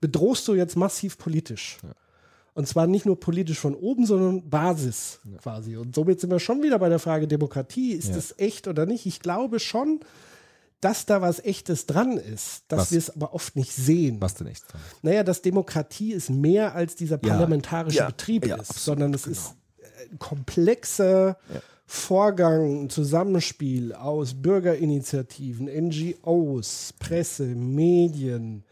bedrohst 0.00 0.46
du 0.48 0.54
jetzt 0.54 0.76
massiv 0.76 1.18
politisch. 1.18 1.78
Und 2.54 2.68
zwar 2.68 2.86
nicht 2.86 3.04
nur 3.04 3.18
politisch 3.18 3.58
von 3.58 3.74
oben, 3.74 4.06
sondern 4.06 4.48
Basis 4.48 5.18
quasi. 5.42 5.76
Und 5.76 5.94
somit 5.96 6.20
sind 6.20 6.30
wir 6.30 6.38
schon 6.38 6.62
wieder 6.62 6.78
bei 6.78 6.88
der 6.88 7.00
Frage 7.00 7.26
Demokratie. 7.26 7.92
Ist 7.92 8.10
Ja. 8.10 8.14
das 8.14 8.34
echt 8.38 8.68
oder 8.68 8.86
nicht? 8.86 9.06
Ich 9.06 9.18
glaube 9.20 9.58
schon, 9.58 10.00
dass 10.84 11.06
da 11.06 11.22
was 11.22 11.42
Echtes 11.42 11.86
dran 11.86 12.18
ist, 12.18 12.64
dass 12.68 12.92
wir 12.92 12.98
es 12.98 13.08
aber 13.08 13.32
oft 13.32 13.56
nicht 13.56 13.72
sehen. 13.72 14.20
Was 14.20 14.34
denn 14.34 14.48
nicht? 14.48 14.62
Naja, 15.02 15.24
dass 15.24 15.40
Demokratie 15.40 16.12
ist 16.12 16.28
mehr 16.28 16.74
als 16.74 16.94
dieser 16.94 17.16
parlamentarische 17.16 17.98
Ja. 17.98 18.06
Betrieb 18.06 18.46
Ja, 18.46 18.56
ist, 18.56 18.70
absolut, 18.70 18.84
sondern 18.84 19.14
es 19.14 19.22
genau. 19.22 19.32
ist 19.36 19.54
ein 20.12 20.18
komplexer 20.18 21.38
Vorgang, 21.86 22.84
ein 22.84 22.90
Zusammenspiel 22.90 23.94
aus 23.94 24.34
Bürgerinitiativen, 24.34 25.66
NGOs, 25.66 26.94
Presse, 26.98 27.44
Medien, 27.44 28.64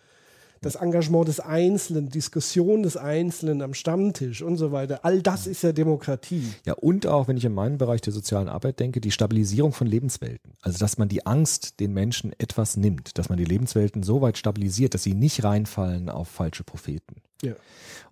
das 0.63 0.77
Engagement 0.77 1.29
des 1.29 1.41
Einzelnen, 1.41 2.09
Diskussion 2.09 2.83
des 2.83 2.97
Einzelnen 2.97 3.63
am 3.63 3.75
Stammtisch 3.75 4.43
und 4.43 4.57
so 4.57 4.73
weiter. 4.73 5.01
All 5.05 5.21
das 5.21 5.47
ist 5.47 5.63
ja 5.63 5.73
Demokratie. 5.73 6.47
Ja, 6.65 6.75
und 6.75 7.07
auch, 7.07 7.29
wenn 7.29 7.37
ich 7.37 7.45
in 7.45 7.53
meinen 7.53 7.79
Bereich 7.79 8.01
der 8.01 8.13
sozialen 8.13 8.49
Arbeit 8.49 8.81
denke, 8.81 9.01
die 9.01 9.11
Stabilisierung 9.11 9.73
von 9.73 9.89
Lebenswelten. 9.89 10.53
Also, 10.63 10.79
dass 10.79 10.99
man 10.99 11.09
die 11.09 11.27
Angst 11.27 11.81
den 11.81 11.93
Menschen 11.93 12.33
etwas 12.39 12.77
nimmt, 12.77 13.19
dass 13.19 13.29
man 13.29 13.39
die 13.39 13.45
Lebenswelten 13.45 14.05
so 14.05 14.23
weit 14.23 14.39
stabilisiert, 14.39 14.95
dass 14.95 15.03
sie 15.03 15.15
nicht 15.15 15.43
reinfallen 15.43 16.09
auf 16.09 16.29
falsche 16.29 16.63
Propheten. 16.63 17.17
Ja. 17.43 17.55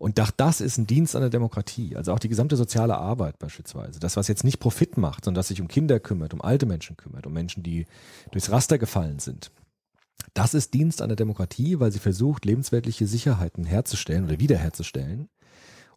Und 0.00 0.18
doch 0.18 0.32
das 0.32 0.60
ist 0.60 0.76
ein 0.76 0.88
Dienst 0.88 1.14
an 1.14 1.20
der 1.20 1.30
Demokratie. 1.30 1.94
Also 1.94 2.12
auch 2.12 2.18
die 2.18 2.28
gesamte 2.28 2.56
soziale 2.56 2.96
Arbeit 2.98 3.38
beispielsweise. 3.38 4.00
Das, 4.00 4.16
was 4.16 4.26
jetzt 4.26 4.42
nicht 4.42 4.58
Profit 4.58 4.96
macht, 4.96 5.24
sondern 5.24 5.38
das 5.38 5.48
sich 5.48 5.60
um 5.60 5.68
Kinder 5.68 6.00
kümmert, 6.00 6.34
um 6.34 6.42
alte 6.42 6.66
Menschen 6.66 6.96
kümmert, 6.96 7.26
um 7.26 7.32
Menschen, 7.32 7.62
die 7.62 7.86
durchs 8.32 8.50
Raster 8.50 8.76
gefallen 8.78 9.20
sind. 9.20 9.52
Das 10.34 10.54
ist 10.54 10.74
Dienst 10.74 11.02
an 11.02 11.08
der 11.08 11.16
Demokratie, 11.16 11.80
weil 11.80 11.92
sie 11.92 11.98
versucht, 11.98 12.44
lebensweltliche 12.44 13.06
Sicherheiten 13.06 13.64
herzustellen 13.64 14.24
oder 14.24 14.38
wiederherzustellen, 14.38 15.28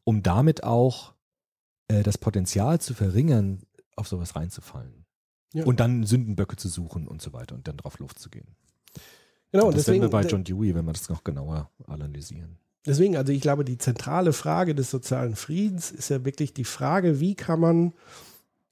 um 0.04 0.24
damit 0.24 0.64
auch 0.64 1.14
äh, 1.88 2.04
das 2.04 2.18
Potenzial 2.18 2.80
zu 2.80 2.94
verringern, 2.94 3.62
auf 3.96 4.08
sowas 4.08 4.36
reinzufallen. 4.36 5.06
Ja. 5.54 5.66
Und 5.66 5.80
dann 5.80 6.04
Sündenböcke 6.04 6.56
zu 6.56 6.68
suchen 6.68 7.08
und 7.08 7.22
so 7.22 7.32
weiter 7.34 7.54
und 7.56 7.68
dann 7.68 7.78
drauf 7.78 8.00
Luft 8.00 8.18
zu 8.20 8.30
gehen. 8.30 8.56
Genau, 9.52 9.68
und 9.68 9.76
das 9.78 9.86
deswegen, 9.86 10.02
wir 10.02 10.10
bei 10.10 10.24
John 10.24 10.44
Dewey, 10.44 10.74
wenn 10.74 10.86
wir 10.86 10.94
das 10.94 11.10
noch 11.10 11.24
genauer 11.24 11.70
analysieren. 11.86 12.58
Deswegen, 12.86 13.16
also 13.16 13.32
ich 13.32 13.42
glaube, 13.42 13.64
die 13.64 13.78
zentrale 13.78 14.34
Frage 14.34 14.74
des 14.76 14.90
sozialen 14.90 15.36
Friedens 15.36 15.92
ist 15.92 16.10
ja 16.10 16.26
wirklich 16.26 16.54
die 16.54 16.66
Frage, 16.66 17.20
wie 17.20 17.36
kann 17.36 17.60
man, 17.60 17.94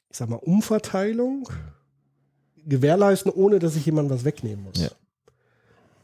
ich 0.10 0.18
sag 0.18 0.28
mal, 0.28 0.38
Umverteilung 0.38 1.48
gewährleisten, 2.66 3.32
ohne 3.32 3.60
dass 3.60 3.76
sich 3.76 3.86
jemand 3.86 4.10
was 4.10 4.26
wegnehmen 4.26 4.66
muss. 4.66 4.80
Ja. 4.80 4.90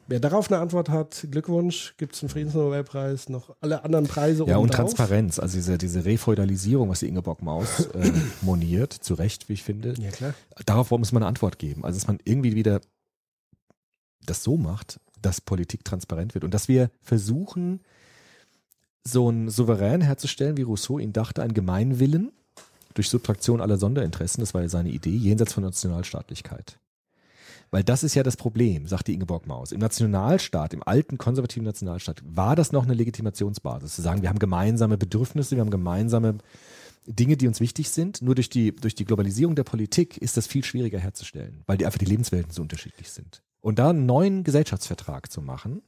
Wer 0.07 0.21
darauf 0.21 0.49
eine 0.49 0.61
Antwort 0.61 0.89
hat, 0.89 1.27
Glückwunsch, 1.29 1.95
gibt 1.97 2.15
es 2.15 2.23
einen 2.23 2.29
Friedensnobelpreis, 2.29 3.27
noch 3.27 3.55
alle 3.59 3.83
anderen 3.83 4.07
Preise 4.07 4.45
Ja, 4.45 4.55
und 4.55 4.69
obendrauf. 4.69 4.93
Transparenz, 4.93 5.37
also 5.37 5.57
diese, 5.57 5.77
diese 5.77 6.05
Refeudalisierung, 6.05 6.89
was 6.89 7.01
die 7.01 7.09
Ingeborg 7.09 7.41
Maus 7.41 7.87
äh, 7.87 8.11
moniert, 8.41 8.93
zu 8.93 9.15
Recht, 9.15 9.49
wie 9.49 9.53
ich 9.53 9.63
finde. 9.63 9.95
Ja, 9.99 10.11
klar. 10.11 10.33
Darauf 10.65 10.91
muss 10.91 11.11
man 11.11 11.23
eine 11.23 11.27
Antwort 11.27 11.59
geben. 11.59 11.83
Also, 11.83 11.99
dass 11.99 12.07
man 12.07 12.19
irgendwie 12.23 12.55
wieder 12.55 12.79
das 14.25 14.43
so 14.43 14.55
macht, 14.55 14.99
dass 15.21 15.41
Politik 15.41 15.83
transparent 15.83 16.35
wird 16.35 16.43
und 16.45 16.53
dass 16.53 16.67
wir 16.67 16.89
versuchen, 17.01 17.81
so 19.03 19.29
einen 19.29 19.49
Souverän 19.49 20.01
herzustellen, 20.01 20.57
wie 20.57 20.63
Rousseau 20.63 20.99
ihn 20.99 21.13
dachte, 21.13 21.41
einen 21.41 21.53
Gemeinwillen 21.53 22.31
durch 22.93 23.09
Subtraktion 23.09 23.61
aller 23.61 23.77
Sonderinteressen, 23.77 24.41
das 24.41 24.53
war 24.53 24.61
ja 24.61 24.69
seine 24.69 24.89
Idee, 24.89 25.15
jenseits 25.15 25.53
von 25.53 25.63
Nationalstaatlichkeit. 25.63 26.79
Weil 27.69 27.83
das 27.83 28.03
ist 28.03 28.15
ja 28.15 28.23
das 28.23 28.37
Problem, 28.37 28.87
sagt 28.87 29.07
die 29.07 29.13
Ingeborg 29.13 29.45
Maus. 29.45 29.71
Im 29.71 29.79
Nationalstaat, 29.79 30.73
im 30.73 30.83
alten 30.83 31.17
konservativen 31.17 31.65
Nationalstaat, 31.65 32.21
war 32.23 32.55
das 32.55 32.71
noch 32.71 32.83
eine 32.83 32.93
Legitimationsbasis. 32.93 33.95
Zu 33.95 34.01
sagen, 34.01 34.21
wir 34.21 34.29
haben 34.29 34.39
gemeinsame 34.39 34.97
Bedürfnisse, 34.97 35.55
wir 35.55 35.61
haben 35.61 35.71
gemeinsame 35.71 36.37
Dinge, 37.05 37.37
die 37.37 37.47
uns 37.47 37.59
wichtig 37.59 37.89
sind. 37.89 38.21
Nur 38.21 38.35
durch 38.35 38.49
die, 38.49 38.75
durch 38.75 38.95
die 38.95 39.05
Globalisierung 39.05 39.55
der 39.55 39.63
Politik 39.63 40.17
ist 40.17 40.37
das 40.37 40.47
viel 40.47 40.63
schwieriger 40.63 40.99
herzustellen, 40.99 41.63
weil 41.67 41.77
die 41.77 41.85
einfach 41.85 41.99
die 41.99 42.05
Lebenswelten 42.05 42.51
so 42.51 42.61
unterschiedlich 42.61 43.11
sind. 43.11 43.43
Und 43.59 43.79
da 43.79 43.89
einen 43.89 44.05
neuen 44.05 44.43
Gesellschaftsvertrag 44.43 45.31
zu 45.31 45.41
machen, 45.41 45.81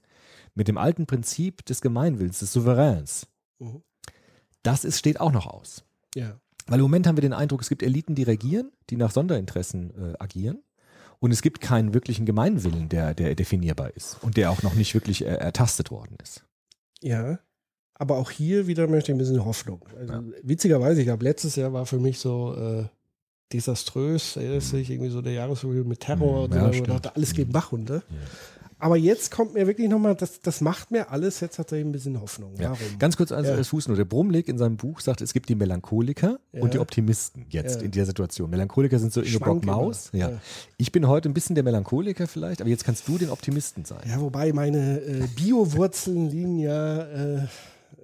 mit 0.56 0.68
dem 0.68 0.78
alten 0.78 1.06
Prinzip 1.06 1.66
des 1.66 1.82
Gemeinwillens, 1.82 2.40
des 2.40 2.52
Souveräns, 2.52 3.28
Mhm. 3.60 3.84
das 4.64 4.86
ist, 4.86 4.98
steht 4.98 5.20
auch 5.20 5.34
noch 5.34 5.46
aus. 5.46 5.84
Ja. 6.16 6.40
Weil 6.68 6.80
im 6.80 6.84
Moment 6.84 7.08
haben 7.08 7.18
wir 7.18 7.22
den 7.22 7.34
Eindruck, 7.34 7.62
es 7.62 7.70
gibt 7.70 7.84
Eliten, 7.84 8.16
die 8.16 8.24
regieren, 8.24 8.72
die 8.90 8.96
nach 8.96 9.12
Sonderinteressen 9.12 10.14
äh, 10.14 10.18
agieren. 10.20 10.60
Und 11.20 11.32
es 11.32 11.42
gibt 11.42 11.60
keinen 11.62 11.94
wirklichen 11.94 12.26
Gemeinwillen, 12.26 12.88
der, 12.90 13.14
der 13.14 13.36
definierbar 13.36 13.92
ist 13.96 14.18
und 14.22 14.38
der 14.38 14.52
auch 14.52 14.64
noch 14.64 14.74
nicht 14.76 14.94
wirklich 14.94 15.24
äh, 15.24 15.28
ertastet 15.36 15.92
worden 15.92 16.16
ist. 16.24 16.44
Ja. 17.02 17.40
Aber 17.96 18.18
auch 18.18 18.32
hier 18.32 18.68
wieder 18.68 18.88
möchte 18.88 19.12
ich 19.12 19.16
ein 19.16 19.20
bisschen 19.20 19.44
Hoffnung. 19.44 19.86
Also, 19.98 20.14
Witzigerweise, 20.44 21.02
ich 21.02 21.08
glaube, 21.08 21.26
letztes 21.26 21.58
Jahr 21.58 21.74
war 21.74 21.86
für 21.86 22.00
mich 22.00 22.20
so 22.20 22.56
äh, 22.56 22.86
desaströs, 23.52 24.38
erinnerst 24.38 24.72
du 24.72 24.78
dich, 24.78 24.90
irgendwie 24.90 25.10
so 25.10 25.22
der 25.22 25.34
Jahresreview 25.34 25.84
mit 25.84 26.00
Terror 26.00 26.38
Mhm, 26.38 26.44
und 26.46 26.54
ja, 26.54 26.60
so, 26.62 26.66
wo 26.68 26.70
ich 26.72 26.78
stimmt. 26.78 26.90
dachte, 27.06 27.16
alles 27.16 27.34
geht 27.34 27.52
Bach 27.52 27.72
runter. 27.74 28.04
Aber 28.82 28.96
jetzt 28.96 29.30
kommt 29.32 29.54
mir 29.56 29.68
wirklich 29.68 29.90
nochmal, 29.90 30.16
das, 30.16 30.40
das 30.42 30.62
macht 30.62 30.90
mir 30.92 31.12
alles, 31.12 31.42
jetzt 31.42 31.60
hat 31.60 31.72
er 31.74 31.80
ein 31.80 31.92
bisschen 31.92 32.20
Hoffnung. 32.22 32.54
Ja. 32.58 32.72
Warum? 32.72 32.98
Ganz 32.98 33.18
kurz 33.18 33.32
als, 33.34 33.48
Ja. 33.48 33.56
als 33.56 33.68
Fußnote. 33.68 34.06
Brumlik 34.06 34.48
in 34.48 34.58
seinem 34.58 34.78
Buch 34.78 35.02
sagt, 35.02 35.20
es 35.22 35.34
gibt 35.34 35.50
die 35.50 35.56
Melancholiker 35.56 36.40
Ja. 36.54 36.62
und 36.62 36.74
die 36.74 36.80
Optimisten 36.80 37.46
jetzt 37.50 37.80
Ja. 37.80 37.86
in 37.86 37.92
dieser 37.92 38.06
Situation. 38.06 38.50
Melancholiker 38.50 38.98
sind 38.98 39.12
so 39.12 39.20
Ingeborg 39.22 39.48
Schwank 39.48 39.64
immer. 39.64 39.76
Maus. 39.76 40.10
Ja. 40.14 40.32
Ich 40.78 40.94
bin 40.94 41.08
heute 41.10 41.28
ein 41.30 41.34
bisschen 41.34 41.56
der 41.56 41.64
Melancholiker 41.66 42.26
vielleicht, 42.28 42.62
aber 42.62 42.70
jetzt 42.70 42.86
kannst 42.86 43.06
du 43.08 43.18
den 43.18 43.30
Optimisten 43.30 43.84
sein. 43.84 44.00
Ja, 44.08 44.22
wobei 44.22 44.54
meine 44.54 45.00
äh, 45.02 45.28
Bio-Wurzeln 45.36 46.30
liegen 46.30 46.58
ja 46.60 47.02
äh, 47.04 47.48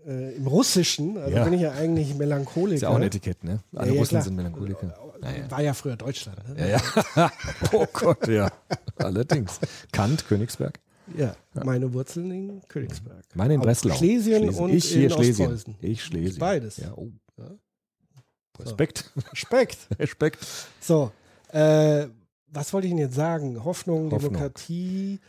äh, 0.05 0.35
im 0.35 0.47
Russischen. 0.47 1.17
Also 1.17 1.35
Ja. 1.35 1.43
bin 1.43 1.53
ich 1.53 1.61
ja 1.61 1.71
eigentlich 1.71 2.15
Melancholiker. 2.15 2.75
Ist 2.75 2.81
ja 2.81 2.89
auch 2.89 2.95
ein 2.95 3.03
Etikett, 3.03 3.43
ne? 3.43 3.59
Alle 3.75 3.91
Ja, 3.93 3.99
Russen 3.99 4.09
klar. 4.09 4.21
sind 4.23 4.35
Melancholiker. 4.35 4.93
Naja. 5.21 5.49
War 5.49 5.61
ja 5.61 5.73
früher 5.73 5.95
Deutschland. 5.95 6.37
Ne? 6.55 6.69
Ja, 6.69 6.81
ja. 7.15 7.31
oh 7.71 7.85
Gott, 7.91 8.27
ja. 8.27 8.51
Allerdings. 8.97 9.59
Kant, 9.91 10.27
Königsberg. 10.27 10.79
Ja, 11.17 11.35
meine 11.53 11.93
Wurzeln 11.93 12.31
in 12.31 12.61
Königsberg. 12.67 13.23
Meine 13.35 13.53
in 13.55 13.59
Auch 13.61 13.65
Breslau. 13.65 13.95
Schlesien, 13.95 14.49
und 14.49 14.73
ich 14.73 14.85
hier 14.85 15.03
in 15.05 15.11
Schlesien. 15.11 15.47
Ostpreußen. 15.51 15.75
Ich 15.81 16.03
Schlesien. 16.03 16.39
Beides. 16.39 16.77
Ja, 16.77 16.93
oh. 16.95 17.09
Respekt. 18.59 19.11
Respekt. 19.31 19.77
Respekt. 19.99 20.39
So, 20.79 21.11
äh, 21.51 22.07
was 22.47 22.73
wollte 22.73 22.87
ich 22.87 22.91
Ihnen 22.91 23.01
jetzt 23.01 23.15
sagen? 23.15 23.63
Hoffnung, 23.63 24.11
Hoffnung. 24.11 24.33
Demokratie, 24.33 25.19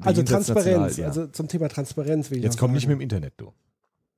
also 0.00 0.22
Transparenz. 0.22 0.96
ja. 0.98 1.06
Also 1.06 1.26
zum 1.28 1.48
Thema 1.48 1.68
Transparenz 1.68 2.30
will 2.30 2.38
ich 2.38 2.44
Jetzt 2.44 2.58
komm 2.58 2.72
nicht 2.72 2.86
mit 2.86 2.96
dem 2.96 3.00
Internet, 3.00 3.34
du. 3.38 3.52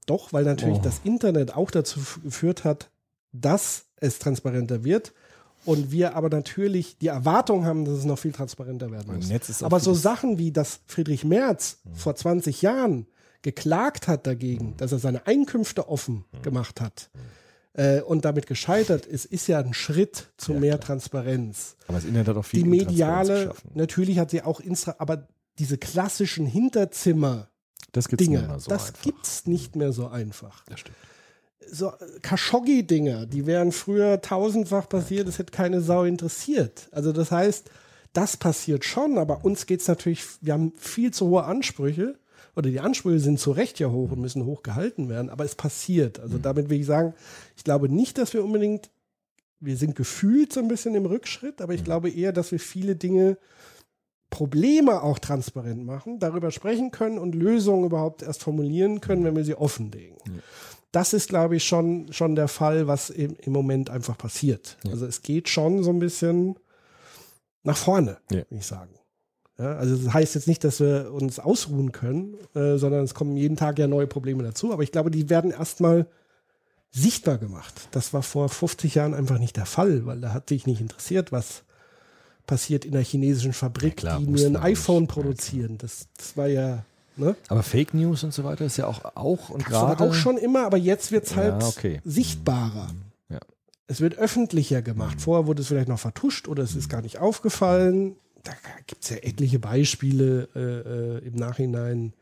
Doch, 0.08 0.32
weil 0.32 0.44
natürlich 0.44 0.78
Oh. 0.78 0.82
das 0.82 1.00
Internet 1.04 1.54
auch 1.54 1.70
dazu 1.70 2.00
geführt 2.24 2.64
hat, 2.64 2.90
dass 3.32 3.84
es 3.96 4.18
transparenter 4.18 4.82
wird. 4.84 5.12
Und 5.64 5.90
wir 5.92 6.16
aber 6.16 6.30
natürlich 6.30 6.96
die 6.98 7.08
Erwartung 7.08 7.64
haben, 7.66 7.84
dass 7.84 7.94
es 7.98 8.04
noch 8.04 8.18
viel 8.18 8.32
transparenter 8.32 8.90
werden 8.90 9.14
muss. 9.16 9.62
Aber 9.62 9.80
so 9.80 9.92
Sachen 9.92 10.38
wie, 10.38 10.50
dass 10.52 10.80
Friedrich 10.86 11.24
Merz 11.24 11.78
vor 11.92 12.14
20 12.14 12.62
Jahren 12.62 13.06
geklagt 13.42 14.08
hat 14.08 14.26
dagegen, 14.26 14.74
dass 14.78 14.92
er 14.92 14.98
seine 14.98 15.26
Einkünfte 15.26 15.88
offen 15.88 16.24
gemacht 16.42 16.80
hat 16.80 17.10
äh, 17.74 18.00
und 18.00 18.24
damit 18.24 18.46
gescheitert 18.46 19.04
ist, 19.04 19.26
ist 19.26 19.46
ja 19.46 19.58
ein 19.58 19.74
Schritt 19.74 20.28
zu 20.38 20.54
Ja, 20.54 20.60
mehr 20.60 20.78
klar. 20.78 20.86
Transparenz. 20.86 21.76
Aber 21.86 21.98
das 21.98 22.04
Internet 22.04 22.28
hat 22.28 22.36
auch 22.36 22.44
viel 22.44 22.62
Die 22.62 22.68
mediale, 22.68 23.52
natürlich 23.74 24.18
hat 24.18 24.30
sie 24.30 24.42
auch 24.42 24.60
Instra, 24.60 24.94
aber 24.98 25.28
diese 25.58 25.76
klassischen 25.76 26.46
Hinterzimmer 26.46 27.48
Das 27.92 28.08
gibt's 28.08 28.26
nicht 28.26 28.36
Dinge, 28.40 28.48
mehr 28.48 28.60
so 28.60 28.70
das 28.70 28.88
einfach. 28.88 29.02
gibt's 29.02 29.46
nicht 29.46 29.76
mehr 29.76 29.92
so 29.92 30.08
einfach. 30.08 30.64
Das 30.66 30.80
stimmt. 30.80 30.96
So 31.70 31.88
äh, 31.88 32.20
Khashoggi-Dinger, 32.22 33.26
die 33.26 33.46
wären 33.46 33.72
früher 33.72 34.20
tausendfach 34.20 34.88
passiert, 34.88 35.28
das 35.28 35.38
hätte 35.38 35.52
keine 35.52 35.80
Sau 35.80 36.04
interessiert. 36.04 36.88
Also 36.92 37.12
das 37.12 37.30
heißt, 37.30 37.70
das 38.12 38.36
passiert 38.36 38.84
schon, 38.84 39.18
aber 39.18 39.44
uns 39.44 39.66
geht's 39.66 39.88
natürlich, 39.88 40.24
wir 40.40 40.52
haben 40.54 40.72
viel 40.76 41.12
zu 41.12 41.28
hohe 41.28 41.44
Ansprüche 41.44 42.18
oder 42.56 42.70
die 42.70 42.80
Ansprüche 42.80 43.20
sind 43.20 43.38
zu 43.38 43.52
Recht 43.52 43.78
ja 43.78 43.88
hoch 43.90 44.10
und 44.10 44.20
müssen 44.20 44.44
hoch 44.44 44.62
gehalten 44.62 45.08
werden, 45.08 45.30
aber 45.30 45.44
es 45.44 45.54
passiert. 45.54 46.18
Also 46.18 46.38
damit 46.38 46.70
will 46.70 46.80
ich 46.80 46.86
sagen, 46.86 47.14
ich 47.56 47.64
glaube 47.64 47.88
nicht, 47.88 48.18
dass 48.18 48.34
wir 48.34 48.42
unbedingt, 48.42 48.90
wir 49.60 49.76
sind 49.76 49.94
gefühlt 49.94 50.52
so 50.52 50.60
ein 50.60 50.68
bisschen 50.68 50.94
im 50.94 51.06
Rückschritt, 51.06 51.60
aber 51.60 51.74
ich 51.74 51.84
glaube 51.84 52.10
eher, 52.10 52.32
dass 52.32 52.50
wir 52.50 52.60
viele 52.60 52.96
Dinge 52.96 53.36
Probleme 54.30 55.02
auch 55.02 55.18
transparent 55.18 55.84
machen, 55.84 56.18
darüber 56.18 56.50
sprechen 56.50 56.90
können 56.90 57.18
und 57.18 57.34
Lösungen 57.34 57.84
überhaupt 57.84 58.22
erst 58.22 58.42
formulieren 58.42 59.00
können, 59.00 59.24
wenn 59.24 59.36
wir 59.36 59.44
sie 59.44 59.54
offenlegen. 59.54 60.16
Das 60.92 61.12
ist, 61.12 61.28
glaube 61.28 61.56
ich, 61.56 61.64
schon, 61.64 62.12
schon 62.12 62.34
der 62.34 62.48
Fall, 62.48 62.86
was 62.86 63.10
im, 63.10 63.36
im 63.40 63.52
Moment 63.52 63.90
einfach 63.90 64.16
passiert. 64.18 64.76
Also 64.90 65.06
es 65.06 65.22
geht 65.22 65.48
schon 65.48 65.82
so 65.82 65.90
ein 65.90 65.98
bisschen 65.98 66.58
nach 67.62 67.76
vorne, 67.76 68.18
Ja. 68.30 68.38
würde 68.38 68.46
ich 68.56 68.66
sagen. 68.66 68.90
Ja, 69.58 69.72
also 69.76 69.96
das 69.96 70.14
heißt 70.14 70.34
jetzt 70.36 70.46
nicht, 70.46 70.62
dass 70.62 70.78
wir 70.80 71.10
uns 71.12 71.38
ausruhen 71.40 71.90
können, 71.92 72.36
äh, 72.54 72.76
sondern 72.76 73.02
es 73.04 73.14
kommen 73.14 73.36
jeden 73.36 73.56
Tag 73.56 73.78
ja 73.78 73.88
neue 73.88 74.06
Probleme 74.06 74.42
dazu. 74.44 74.72
Aber 74.72 74.82
ich 74.82 74.92
glaube, 74.92 75.10
die 75.10 75.28
werden 75.30 75.50
erstmal 75.50 76.06
sichtbar 76.90 77.38
gemacht. 77.38 77.88
Das 77.90 78.14
war 78.14 78.22
vor 78.22 78.48
50 78.48 78.94
Jahren 78.94 79.14
einfach 79.14 79.38
nicht 79.38 79.56
der 79.56 79.66
Fall, 79.66 80.06
weil 80.06 80.20
da 80.20 80.32
hat 80.32 80.48
sich 80.48 80.66
nicht 80.66 80.80
interessiert, 80.80 81.32
was 81.32 81.64
passiert 82.48 82.84
in 82.84 82.90
der 82.92 83.02
chinesischen 83.04 83.52
Fabrik, 83.52 84.02
Ja, 84.02 84.16
klar, 84.16 84.18
die 84.18 84.26
mir 84.26 84.46
ein 84.46 84.52
nicht. 84.54 84.62
iPhone 84.64 85.04
Ja, 85.04 85.12
produzieren. 85.12 85.78
Das, 85.78 86.08
das 86.16 86.36
war 86.36 86.48
ja, 86.48 86.84
ne? 87.16 87.36
Aber 87.46 87.62
Fake 87.62 87.94
News 87.94 88.24
und 88.24 88.34
so 88.34 88.42
weiter 88.42 88.64
ist 88.64 88.76
ja 88.78 88.86
auch, 88.88 89.04
auch 89.14 89.50
und 89.50 89.64
Das 89.66 89.72
war 89.74 89.94
gerade. 89.94 90.10
auch 90.10 90.14
schon 90.14 90.36
immer, 90.36 90.64
aber 90.66 90.76
jetzt 90.78 91.12
wird 91.12 91.26
es 91.26 91.36
halt 91.36 91.62
Ja, 91.62 91.68
okay. 91.68 92.00
sichtbarer. 92.04 92.88
Ja. 93.28 93.38
Es 93.86 94.00
wird 94.00 94.18
öffentlicher 94.18 94.82
gemacht. 94.82 95.20
Vorher 95.20 95.46
wurde 95.46 95.62
es 95.62 95.68
vielleicht 95.68 95.88
noch 95.88 96.00
vertuscht 96.00 96.48
oder 96.48 96.64
es 96.64 96.74
ist 96.74 96.88
gar 96.88 97.02
nicht 97.02 97.18
aufgefallen. 97.18 98.16
Da 98.42 98.52
gibt 98.86 99.04
es 99.04 99.10
ja 99.10 99.16
etliche 99.18 99.58
Beispiele 99.58 100.48
äh, 100.56 101.18
äh, 101.24 101.26
im 101.28 101.34
Nachhinein, 101.34 102.14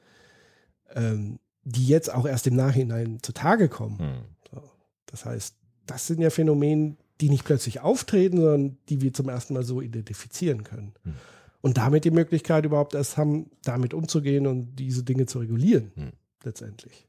ähm, 0.94 1.39
die 1.65 1.86
jetzt 1.86 2.12
auch 2.12 2.27
erst 2.27 2.47
im 2.47 2.57
Nachhinein 2.57 3.19
zutage 3.23 3.69
kommen. 3.69 3.98
Hm. 3.98 4.15
So. 4.51 4.62
Das 5.07 5.24
heißt, 5.24 5.55
das 5.86 6.07
sind 6.07 6.20
ja 6.20 6.31
Phänomene, 6.31 6.97
die 7.20 7.30
nicht 7.30 7.44
plötzlich 7.44 7.80
auftreten, 7.80 8.38
sondern 8.38 8.78
die 8.88 9.01
wir 9.01 9.12
zum 9.12 9.28
ersten 9.28 9.55
Mal 9.55 9.64
so 9.64 9.80
identifizieren 9.80 10.64
können. 10.64 10.93
Hm. 11.05 11.14
Und 11.62 11.78
damit 11.78 12.05
die 12.05 12.10
Möglichkeit 12.10 12.64
überhaupt 12.64 12.94
erst 12.94 13.16
haben, 13.16 13.51
damit 13.64 13.94
umzugehen 13.94 14.47
und 14.47 14.76
diese 14.76 15.02
Dinge 15.02 15.26
zu 15.26 15.38
regulieren, 15.38 15.90
Hm. 15.94 16.12
letztendlich. 16.44 17.06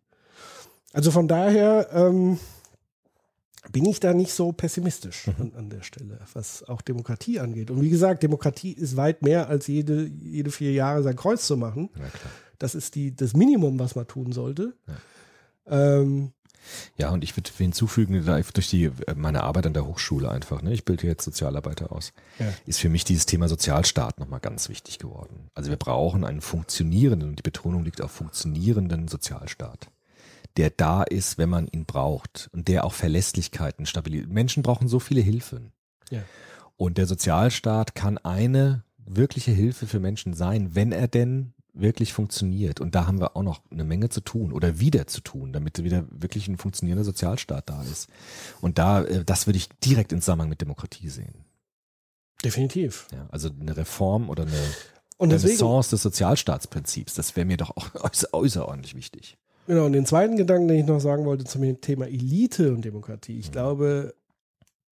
Also 0.93 1.11
von 1.11 1.27
daher 1.27 1.89
ähm, 1.91 2.39
bin 3.71 3.85
ich 3.85 3.99
da 3.99 4.13
nicht 4.13 4.31
so 4.31 4.51
pessimistisch 4.51 5.27
an, 5.39 5.53
an 5.55 5.69
der 5.69 5.84
Stelle, 5.84 6.19
was 6.34 6.63
auch 6.63 6.81
Demokratie 6.81 7.39
angeht. 7.39 7.69
Und 7.69 7.81
wie 7.81 7.89
gesagt, 7.89 8.23
Demokratie 8.23 8.71
ist 8.71 8.95
weit 8.95 9.21
mehr 9.21 9.49
als 9.49 9.67
jede, 9.67 10.05
jede 10.05 10.51
vier 10.51 10.71
Jahre 10.71 11.03
sein 11.03 11.15
Kreuz 11.15 11.45
zu 11.45 11.57
machen. 11.57 11.89
Ja. 11.97 12.05
Das 12.59 12.73
ist 12.73 12.95
die, 12.95 13.15
das 13.15 13.35
Minimum, 13.35 13.77
was 13.79 13.95
man 13.95 14.07
tun 14.07 14.31
sollte. 14.31 14.73
Ähm, 15.67 16.31
Ja, 16.98 17.10
und 17.11 17.23
ich 17.23 17.35
würde 17.38 17.49
hinzufügen, 17.57 18.26
da 18.26 18.38
ich 18.39 18.52
durch 18.52 18.69
die, 18.69 18.91
meine 19.15 19.44
Arbeit 19.44 19.65
an 19.68 19.73
der 19.73 19.85
Hochschule 19.85 20.30
einfach, 20.30 20.61
ne, 20.61 20.73
ich 20.73 20.85
bilde 20.85 21.07
jetzt 21.07 21.23
Sozialarbeiter 21.23 21.91
aus, 21.91 22.14
Ja. 22.39 22.53
ist 22.65 22.80
für 22.80 22.89
mich 22.89 23.03
dieses 23.03 23.26
Thema 23.26 23.48
Sozialstaat 23.48 24.19
nochmal 24.19 24.39
ganz 24.39 24.69
wichtig 24.69 24.99
geworden. 24.99 25.49
Also 25.53 25.69
wir 25.69 25.77
brauchen 25.77 26.23
einen 26.23 26.41
funktionierenden, 26.41 27.30
und 27.30 27.39
die 27.39 27.44
Betonung 27.44 27.84
liegt 27.84 28.02
auf 28.02 28.11
funktionierenden 28.11 29.07
Sozialstaat, 29.07 29.89
der 30.57 30.69
da 30.72 31.03
ist, 31.03 31.38
wenn 31.38 31.49
man 31.49 31.68
ihn 31.68 31.85
braucht 31.85 32.49
und 32.53 32.68
der 32.68 32.84
auch 32.85 32.94
Verlässlichkeiten, 32.94 33.85
Stabilität. 33.85 34.30
Menschen 34.30 34.64
brauchen 34.64 34.88
so 34.88 34.99
viele 34.99 35.22
Hilfen. 35.22 35.72
Ja. 36.10 36.22
Und 36.76 36.98
der 36.98 37.07
Sozialstaat 37.07 37.95
kann 37.95 38.18
eine 38.18 38.84
wirkliche 38.98 39.52
Hilfe 39.52 39.88
für 39.88 39.99
Menschen 39.99 40.34
sein, 40.34 40.76
wenn 40.76 40.91
er 40.91 41.07
denn 41.07 41.53
wirklich 41.80 42.14
funktioniert. 42.14 42.82
Und 42.82 42.95
da 42.95 43.08
haben 43.08 43.20
wir 43.20 43.36
auch 43.36 43.44
noch 43.44 43.62
eine 43.72 43.84
Menge 43.84 44.10
zu 44.10 44.22
tun 44.22 44.52
oder 44.54 44.80
wieder 44.80 45.08
zu 45.08 45.22
tun, 45.22 45.54
damit 45.54 45.84
wieder 45.84 46.06
wirklich 46.10 46.48
ein 46.48 46.58
funktionierender 46.58 47.04
Sozialstaat 47.04 47.70
da 47.70 47.84
ist. 47.84 48.10
Und 48.62 48.78
da, 48.78 49.04
äh, 49.04 49.24
das 49.24 49.48
würde 49.48 49.58
ich 49.58 49.70
direkt 49.84 50.12
in 50.12 50.22
Zusammenhang 50.22 50.49
mit 50.49 50.62
Demokratie 50.62 51.10
sehen. 51.10 51.45
definitiv. 52.44 53.08
Ja, 53.12 53.28
also 53.32 53.49
eine 53.60 53.76
Reform 53.76 54.30
oder 54.30 54.44
eine 54.44 54.54
Und 55.18 55.32
deswegen, 55.32 55.58
Renaissance 55.58 55.90
des 55.90 56.04
Sozialstaatsprinzips, 56.04 57.16
das 57.16 57.36
wäre 57.36 57.45
mir 57.45 57.58
doch 57.58 57.76
auch 57.76 57.90
außerordentlich 58.32 58.95
wichtig. 58.95 59.38
Genau, 59.68 59.86
und 59.86 59.94
den 59.94 60.06
zweiten 60.06 60.38
Gedanken, 60.38 60.70
den 60.70 60.80
ich 60.80 60.86
noch 60.86 60.99
sagen 60.99 61.26
wollte 61.26 61.44
zum 61.44 61.82
Thema 61.82 62.06
Elite 62.06 62.74
und 62.74 62.86
Demokratie. 62.86 63.34
Mhm. 63.34 63.40
Ich 63.40 63.52
glaube, 63.52 64.14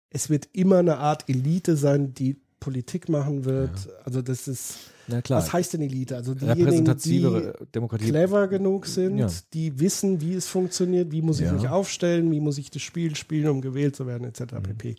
es 0.10 0.30
wird 0.30 0.50
immer 0.54 0.80
eine 0.80 0.98
Art 0.98 1.28
Elite 1.30 1.76
sein, 1.76 2.14
die 2.14 2.41
Politik 2.62 3.10
machen 3.10 3.44
wird. 3.44 3.72
Also 4.06 4.22
das 4.22 4.48
ist, 4.48 4.76
Na 5.08 5.22
klar, 5.22 5.40
was 5.40 5.52
heißt 5.52 5.74
denn 5.74 5.82
Elite? 5.82 6.16
Also 6.16 6.36
diejenigen, 6.36 6.86
die 7.04 7.52
Demokratie. 7.74 8.06
clever 8.06 8.48
genug 8.48 8.86
sind, 8.86 9.18
Ja. 9.18 9.28
die 9.54 9.80
wissen, 9.80 10.22
wie 10.22 10.36
es 10.36 10.48
funktioniert, 10.48 11.12
wie 11.12 11.22
muss 11.24 11.40
ich 11.40 11.48
Ja. 11.48 11.54
mich 11.54 11.68
aufstellen, 11.68 12.32
wie 12.32 12.40
muss 12.40 12.58
ich 12.60 12.70
das 12.72 12.84
Spiel 12.84 13.16
spielen, 13.16 13.50
um 13.50 13.62
gewählt 13.62 13.96
zu 13.96 14.06
werden, 14.08 14.26
etc. 14.26 14.54
Mhm. 14.54 14.64
pp. 14.64 14.96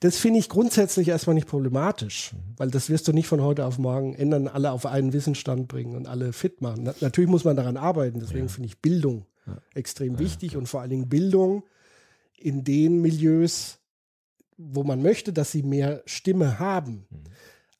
Das 0.00 0.16
finde 0.16 0.40
ich 0.40 0.48
grundsätzlich 0.48 1.08
erstmal 1.08 1.34
nicht 1.34 1.46
problematisch, 1.46 2.32
Mhm. 2.32 2.38
weil 2.56 2.70
das 2.70 2.88
wirst 2.88 3.06
du 3.06 3.12
nicht 3.12 3.26
von 3.28 3.42
heute 3.42 3.66
auf 3.66 3.78
morgen 3.78 4.14
ändern, 4.14 4.48
alle 4.48 4.72
auf 4.72 4.86
einen 4.86 5.12
Wissensstand 5.12 5.68
bringen 5.68 5.94
und 5.94 6.08
alle 6.08 6.32
fit 6.32 6.62
machen. 6.62 6.80
Na, 6.84 6.94
natürlich 7.00 7.30
muss 7.30 7.44
man 7.44 7.54
daran 7.56 7.76
arbeiten, 7.76 8.18
deswegen 8.20 8.48
finde 8.48 8.66
ich 8.68 8.80
Bildung 8.80 9.26
extrem 9.74 10.18
wichtig 10.18 10.56
und 10.56 10.66
vor 10.66 10.80
allen 10.80 10.90
Dingen 10.90 11.08
Bildung 11.10 11.62
in 12.38 12.64
den 12.64 13.02
Milieus, 13.02 13.78
wo 14.70 14.84
man 14.84 15.02
möchte, 15.02 15.32
dass 15.32 15.52
sie 15.52 15.62
mehr 15.62 16.02
Stimme 16.06 16.58
haben. 16.58 17.06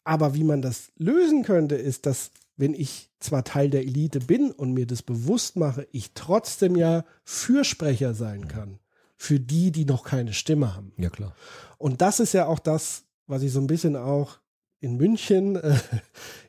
Aber 0.04 0.34
wie 0.34 0.44
man 0.44 0.62
das 0.62 0.92
lösen 0.96 1.42
könnte, 1.44 1.76
ist, 1.76 2.06
dass 2.06 2.32
wenn 2.56 2.74
ich 2.74 3.10
zwar 3.20 3.44
Teil 3.44 3.70
der 3.70 3.82
Elite 3.82 4.20
bin 4.20 4.50
und 4.50 4.72
mir 4.72 4.86
das 4.86 5.02
bewusst 5.02 5.56
mache, 5.56 5.86
ich 5.92 6.12
trotzdem 6.14 6.76
ja 6.76 7.04
Fürsprecher 7.24 8.14
sein 8.14 8.48
kann 8.48 8.78
für 9.16 9.38
die, 9.38 9.70
die 9.70 9.84
noch 9.84 10.04
keine 10.04 10.32
Stimme 10.32 10.74
haben. 10.74 10.92
Ja, 10.96 11.08
klar. 11.08 11.34
Und 11.78 12.00
das 12.00 12.20
ist 12.20 12.34
ja 12.34 12.46
auch 12.46 12.58
das, 12.58 13.04
was 13.26 13.42
ich 13.42 13.52
so 13.52 13.60
ein 13.60 13.68
bisschen 13.68 13.96
auch 13.96 14.38
in 14.80 14.96
München 14.96 15.56
äh, 15.56 15.76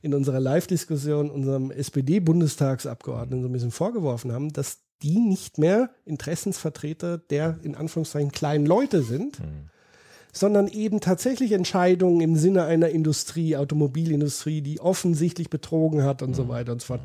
in 0.02 0.14
unserer 0.14 0.40
Live-Diskussion 0.40 1.30
unserem 1.30 1.72
SPD-Bundestagsabgeordneten 1.72 3.44
so 3.44 3.50
ein 3.50 3.54
bisschen 3.54 3.72
vorgeworfen 3.72 4.32
haben, 4.32 4.52
dass 4.52 4.80
die 5.04 5.20
nicht 5.20 5.58
mehr 5.58 5.92
Interessensvertreter 6.06 7.18
der 7.18 7.60
in 7.62 7.76
Anführungszeichen 7.76 8.32
kleinen 8.32 8.66
Leute 8.66 9.04
sind, 9.04 9.38
sondern 10.34 10.68
eben 10.68 11.00
tatsächlich 11.00 11.54
Entscheidungen 11.54 12.20
im 12.20 12.36
Sinne 12.36 12.66
einer 12.66 12.90
Industrie, 12.90 13.56
Automobilindustrie, 13.56 14.62
die 14.62 14.82
offensichtlich 14.82 15.50
betrogen 15.50 16.04
hat 16.04 16.22
und 16.22 16.36
so 16.36 16.50
weiter 16.50 16.74
und 16.74 16.82
so 16.82 16.88
fort. 16.88 17.02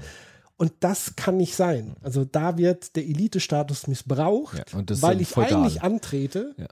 Und 0.57 0.73
das 0.81 1.15
kann 1.15 1.37
nicht 1.37 1.55
sein. 1.55 1.95
Also 2.03 2.25
da 2.25 2.59
wird 2.59 2.97
der 2.97 3.05
Elitestatus 3.05 3.87
missbraucht, 3.87 4.59
Ja, 4.73 5.03
weil 5.03 5.21
ich 5.21 5.29
Feudal. 5.29 5.61
eigentlich 5.63 5.83
antrete, 5.83 6.55
Ja. 6.57 6.67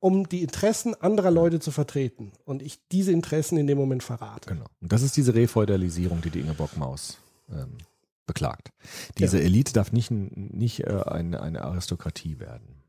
um 0.00 0.28
die 0.28 0.42
Interessen 0.42 0.94
anderer 1.00 1.30
Leute 1.30 1.60
zu 1.60 1.70
vertreten 1.70 2.32
und 2.44 2.62
ich 2.62 2.80
diese 2.90 3.12
Interessen 3.12 3.58
in 3.58 3.68
dem 3.68 3.78
Moment 3.78 4.02
verrate. 4.02 4.48
Genau. 4.48 4.64
Und 4.80 4.90
das 4.92 5.02
ist 5.02 5.16
diese 5.16 5.34
Refeudalisierung, 5.36 6.20
die 6.22 6.30
die 6.30 6.40
Ingeborg 6.40 6.76
Maus 6.76 7.18
ähm, 7.52 7.76
beklagt. 8.26 8.70
Diese 9.18 9.38
Ja. 9.38 9.44
Elite 9.44 9.72
darf 9.72 9.92
nicht, 9.92 10.10
nicht 10.10 10.80
äh, 10.80 11.02
eine, 11.06 11.40
eine 11.42 11.62
Aristokratie 11.62 12.40
werden. 12.40 12.82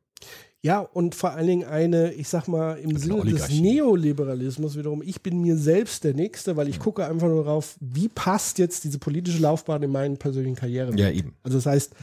Ja, 0.65 0.79
und 0.79 1.13
vor 1.13 1.31
allen 1.31 1.47
Dingen 1.47 1.65
eine, 1.65 2.13
ich 2.13 2.29
sag 2.29 2.47
mal, 2.47 2.77
im 2.77 2.95
Sinne 2.97 3.25
des. 3.25 3.49
Neoliberalismus 3.49 4.77
wiederum, 4.77 5.01
ich 5.01 5.21
bin 5.21 5.41
mir 5.41 5.57
selbst 5.57 6.05
der 6.05 6.13
Nächste, 6.13 6.55
weil 6.55 6.69
ich 6.69 6.79
gucke 6.79 7.05
einfach 7.05 7.27
nur 7.27 7.43
darauf, 7.43 7.75
wie 7.81 8.07
passt 8.07 8.59
jetzt 8.59 8.85
diese 8.85 8.97
politische 8.97 9.39
Laufbahn 9.39 9.83
in 9.83 9.91
meinen 9.91 10.15
persönlichen 10.15 10.55
Karriere. 10.55 10.95
Ja, 10.95 11.09
eben. 11.09 11.35
Also 11.43 11.57
das 11.57 11.65
heißt, 11.65 11.93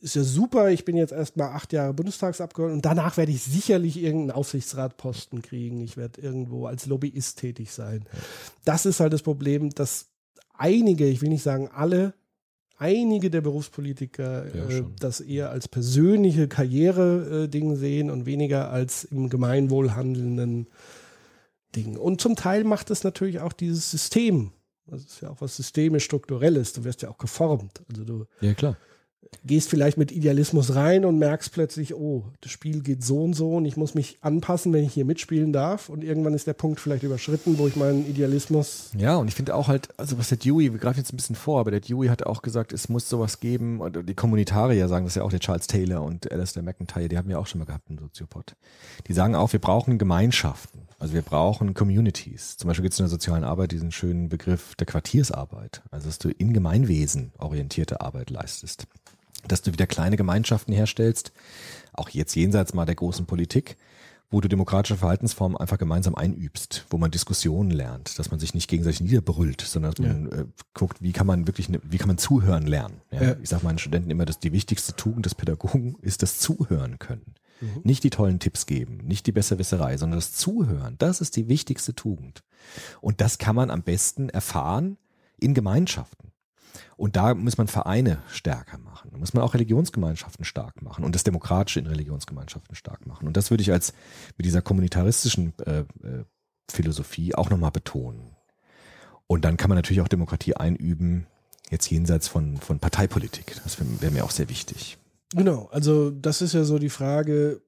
ist 0.00 0.14
ja 0.14 0.22
super, 0.22 0.70
ich 0.70 0.86
bin 0.86 0.96
jetzt 0.96 1.12
erstmal 1.12 1.48
acht 1.48 1.74
Jahre 1.74 1.92
Bundestagsabgeordneter 1.92 2.76
und 2.76 2.84
danach 2.86 3.18
werde 3.18 3.32
ich 3.32 3.42
sicherlich 3.42 3.98
irgendeinen 3.98 4.30
Aufsichtsratposten 4.30 5.42
kriegen. 5.42 5.82
Ich 5.82 5.98
werde 5.98 6.22
irgendwo 6.22 6.66
als 6.66 6.86
Lobbyist 6.86 7.38
tätig 7.38 7.72
sein. 7.72 8.06
Das 8.64 8.86
ist 8.86 9.00
halt 9.00 9.12
das 9.12 9.22
Problem, 9.22 9.68
dass 9.70 10.06
einige, 10.54 11.06
ich 11.06 11.20
will 11.20 11.28
nicht 11.28 11.42
sagen 11.42 11.68
alle, 11.74 12.14
einige 12.78 13.30
der 13.30 13.40
Berufspolitiker 13.40 14.54
Ja, 14.54 14.68
äh, 14.68 14.84
das 14.98 15.20
eher 15.20 15.50
als 15.50 15.68
persönliche 15.68 16.48
Karriere-Ding 16.48 17.76
sehen 17.76 18.10
und 18.10 18.26
weniger 18.26 18.70
als 18.70 19.04
im 19.04 19.28
Gemeinwohl 19.28 19.94
handelnden 19.94 20.68
Ding. 21.74 21.96
Und 21.96 22.20
zum 22.20 22.36
Teil 22.36 22.64
macht 22.64 22.90
es 22.90 23.04
natürlich 23.04 23.40
auch 23.40 23.52
dieses 23.52 23.90
System. 23.90 24.52
Das 24.86 25.04
ist 25.04 25.20
ja 25.20 25.30
auch 25.30 25.40
was 25.40 25.56
systemisch 25.56 26.04
strukturelles. 26.04 26.72
Du 26.72 26.84
wirst 26.84 27.02
ja 27.02 27.10
auch 27.10 27.18
geformt. 27.18 27.82
Also 27.90 28.04
du 28.04 28.26
Ja, 28.40 28.54
klar. 28.54 28.76
Gehst 29.44 29.70
vielleicht 29.70 29.98
mit 29.98 30.12
Idealismus 30.12 30.74
rein 30.74 31.04
und 31.04 31.18
merkst 31.18 31.52
plötzlich, 31.52 31.94
oh, 31.94 32.24
das 32.40 32.52
Spiel 32.52 32.82
geht 32.82 33.04
so 33.04 33.24
und 33.24 33.34
so 33.34 33.56
und 33.56 33.64
ich 33.64 33.76
muss 33.76 33.94
mich 33.94 34.18
anpassen, 34.20 34.72
wenn 34.72 34.84
ich 34.84 34.92
hier 34.92 35.04
mitspielen 35.04 35.52
darf. 35.52 35.88
Und 35.88 36.04
irgendwann 36.04 36.34
ist 36.34 36.46
der 36.46 36.54
Punkt 36.54 36.80
vielleicht 36.80 37.02
überschritten, 37.02 37.58
wo 37.58 37.66
ich 37.66 37.76
meinen 37.76 38.08
Idealismus. 38.08 38.90
Ja, 38.96 39.16
und 39.16 39.28
ich 39.28 39.34
finde 39.34 39.54
auch 39.54 39.68
halt, 39.68 39.88
also 39.96 40.18
was 40.18 40.28
der 40.28 40.38
Dewey, 40.38 40.72
wir 40.72 40.78
greifen 40.78 40.98
jetzt 40.98 41.12
ein 41.12 41.16
bisschen 41.16 41.36
vor, 41.36 41.60
aber 41.60 41.70
der 41.70 41.80
Dewey 41.80 42.08
hat 42.08 42.24
auch 42.24 42.42
gesagt, 42.42 42.72
es 42.72 42.88
muss 42.88 43.08
sowas 43.08 43.40
geben, 43.40 43.80
und 43.80 44.08
die 44.08 44.14
Kommunitarier 44.14 44.88
sagen 44.88 45.06
das 45.06 45.14
ja 45.14 45.22
auch, 45.22 45.30
der 45.30 45.40
Charles 45.40 45.66
Taylor 45.66 46.02
und 46.02 46.30
Alistair 46.30 46.62
McIntyre, 46.62 47.08
die 47.08 47.18
haben 47.18 47.30
ja 47.30 47.38
auch 47.38 47.46
schon 47.46 47.58
mal 47.58 47.64
gehabt 47.64 47.88
im 47.90 47.98
Soziopod. 47.98 48.54
Die 49.06 49.12
sagen 49.12 49.34
auch, 49.34 49.52
wir 49.52 49.60
brauchen 49.60 49.98
Gemeinschaften, 49.98 50.80
also 50.98 51.14
wir 51.14 51.22
brauchen 51.22 51.74
Communities. 51.74 52.56
Zum 52.56 52.68
Beispiel 52.68 52.82
gibt 52.82 52.94
es 52.94 53.00
in 53.00 53.04
der 53.04 53.10
sozialen 53.10 53.44
Arbeit 53.44 53.72
diesen 53.72 53.92
schönen 53.92 54.28
Begriff 54.28 54.74
der 54.74 54.86
Quartiersarbeit, 54.86 55.82
also 55.90 56.06
dass 56.06 56.18
du 56.18 56.28
in 56.28 56.52
Gemeinwesen 56.52 57.32
orientierte 57.38 58.00
Arbeit 58.00 58.30
leistest. 58.30 58.86
Dass 59.48 59.62
du 59.62 59.72
wieder 59.72 59.86
kleine 59.86 60.16
Gemeinschaften 60.16 60.72
herstellst, 60.72 61.32
auch 61.92 62.08
jetzt 62.10 62.34
jenseits 62.36 62.74
mal 62.74 62.86
der 62.86 62.94
großen 62.94 63.26
Politik, 63.26 63.76
wo 64.30 64.40
du 64.40 64.48
demokratische 64.48 64.96
Verhaltensformen 64.96 65.56
einfach 65.56 65.78
gemeinsam 65.78 66.14
einübst, 66.14 66.84
wo 66.90 66.98
man 66.98 67.10
Diskussionen 67.10 67.70
lernt, 67.70 68.18
dass 68.18 68.30
man 68.30 68.38
sich 68.38 68.52
nicht 68.52 68.68
gegenseitig 68.68 69.00
niederbrüllt, 69.00 69.62
sondern 69.62 69.92
dass 69.92 70.06
man 70.06 70.32
äh, 70.32 70.44
guckt, 70.74 71.00
wie 71.00 71.12
kann 71.12 71.26
man 71.26 71.46
wirklich, 71.46 71.68
ne, 71.70 71.80
wie 71.82 71.96
kann 71.96 72.08
man 72.08 72.18
zuhören 72.18 72.66
lernen. 72.66 73.00
Ja? 73.10 73.22
Ja. 73.22 73.36
Ich 73.42 73.48
sage 73.48 73.64
meinen 73.64 73.78
Studenten 73.78 74.10
immer, 74.10 74.26
dass 74.26 74.38
die 74.38 74.52
wichtigste 74.52 74.94
Tugend 74.94 75.24
des 75.24 75.34
Pädagogen 75.34 75.96
ist 76.02 76.22
das 76.22 76.38
Zuhören 76.38 76.98
können. 76.98 77.34
Mhm. 77.60 77.80
Nicht 77.84 78.04
die 78.04 78.10
tollen 78.10 78.38
Tipps 78.38 78.66
geben, 78.66 78.98
nicht 78.98 79.26
die 79.26 79.32
Besserwisserei, 79.32 79.96
sondern 79.96 80.18
das 80.18 80.32
Zuhören. 80.32 80.96
Das 80.98 81.20
ist 81.20 81.36
die 81.36 81.48
wichtigste 81.48 81.94
Tugend. 81.94 82.42
Und 83.00 83.20
das 83.22 83.38
kann 83.38 83.56
man 83.56 83.70
am 83.70 83.82
besten 83.82 84.28
erfahren 84.28 84.98
in 85.40 85.54
Gemeinschaften. 85.54 86.27
Und 86.96 87.16
da 87.16 87.34
muss 87.34 87.58
man 87.58 87.68
Vereine 87.68 88.22
stärker 88.28 88.78
machen. 88.78 89.10
Da 89.12 89.18
muss 89.18 89.34
man 89.34 89.42
auch 89.42 89.54
Religionsgemeinschaften 89.54 90.44
stark 90.44 90.82
machen 90.82 91.04
und 91.04 91.14
das 91.14 91.24
Demokratische 91.24 91.80
in 91.80 91.86
Religionsgemeinschaften 91.86 92.74
stark 92.74 93.06
machen. 93.06 93.26
Und 93.26 93.36
das 93.36 93.50
würde 93.50 93.62
ich 93.62 93.72
als 93.72 93.92
mit 94.36 94.46
dieser 94.46 94.62
kommunitaristischen 94.62 95.54
äh, 95.64 95.80
äh, 95.80 96.24
Philosophie 96.70 97.34
auch 97.34 97.50
nochmal 97.50 97.70
betonen. 97.70 98.36
Und 99.26 99.44
dann 99.44 99.56
kann 99.56 99.68
man 99.68 99.76
natürlich 99.76 100.00
auch 100.00 100.08
Demokratie 100.08 100.54
einüben, 100.54 101.26
jetzt 101.70 101.90
jenseits 101.90 102.28
von, 102.28 102.56
von 102.56 102.78
Parteipolitik. 102.78 103.56
Das 103.62 103.78
wäre 103.78 104.00
wär 104.00 104.10
mir 104.10 104.24
auch 104.24 104.30
sehr 104.30 104.48
wichtig. 104.48 104.98
Genau, 105.34 105.68
also 105.70 106.10
das 106.10 106.40
ist 106.40 106.54
ja 106.54 106.64
so 106.64 106.78
die 106.78 106.88
Frage, 106.88 107.60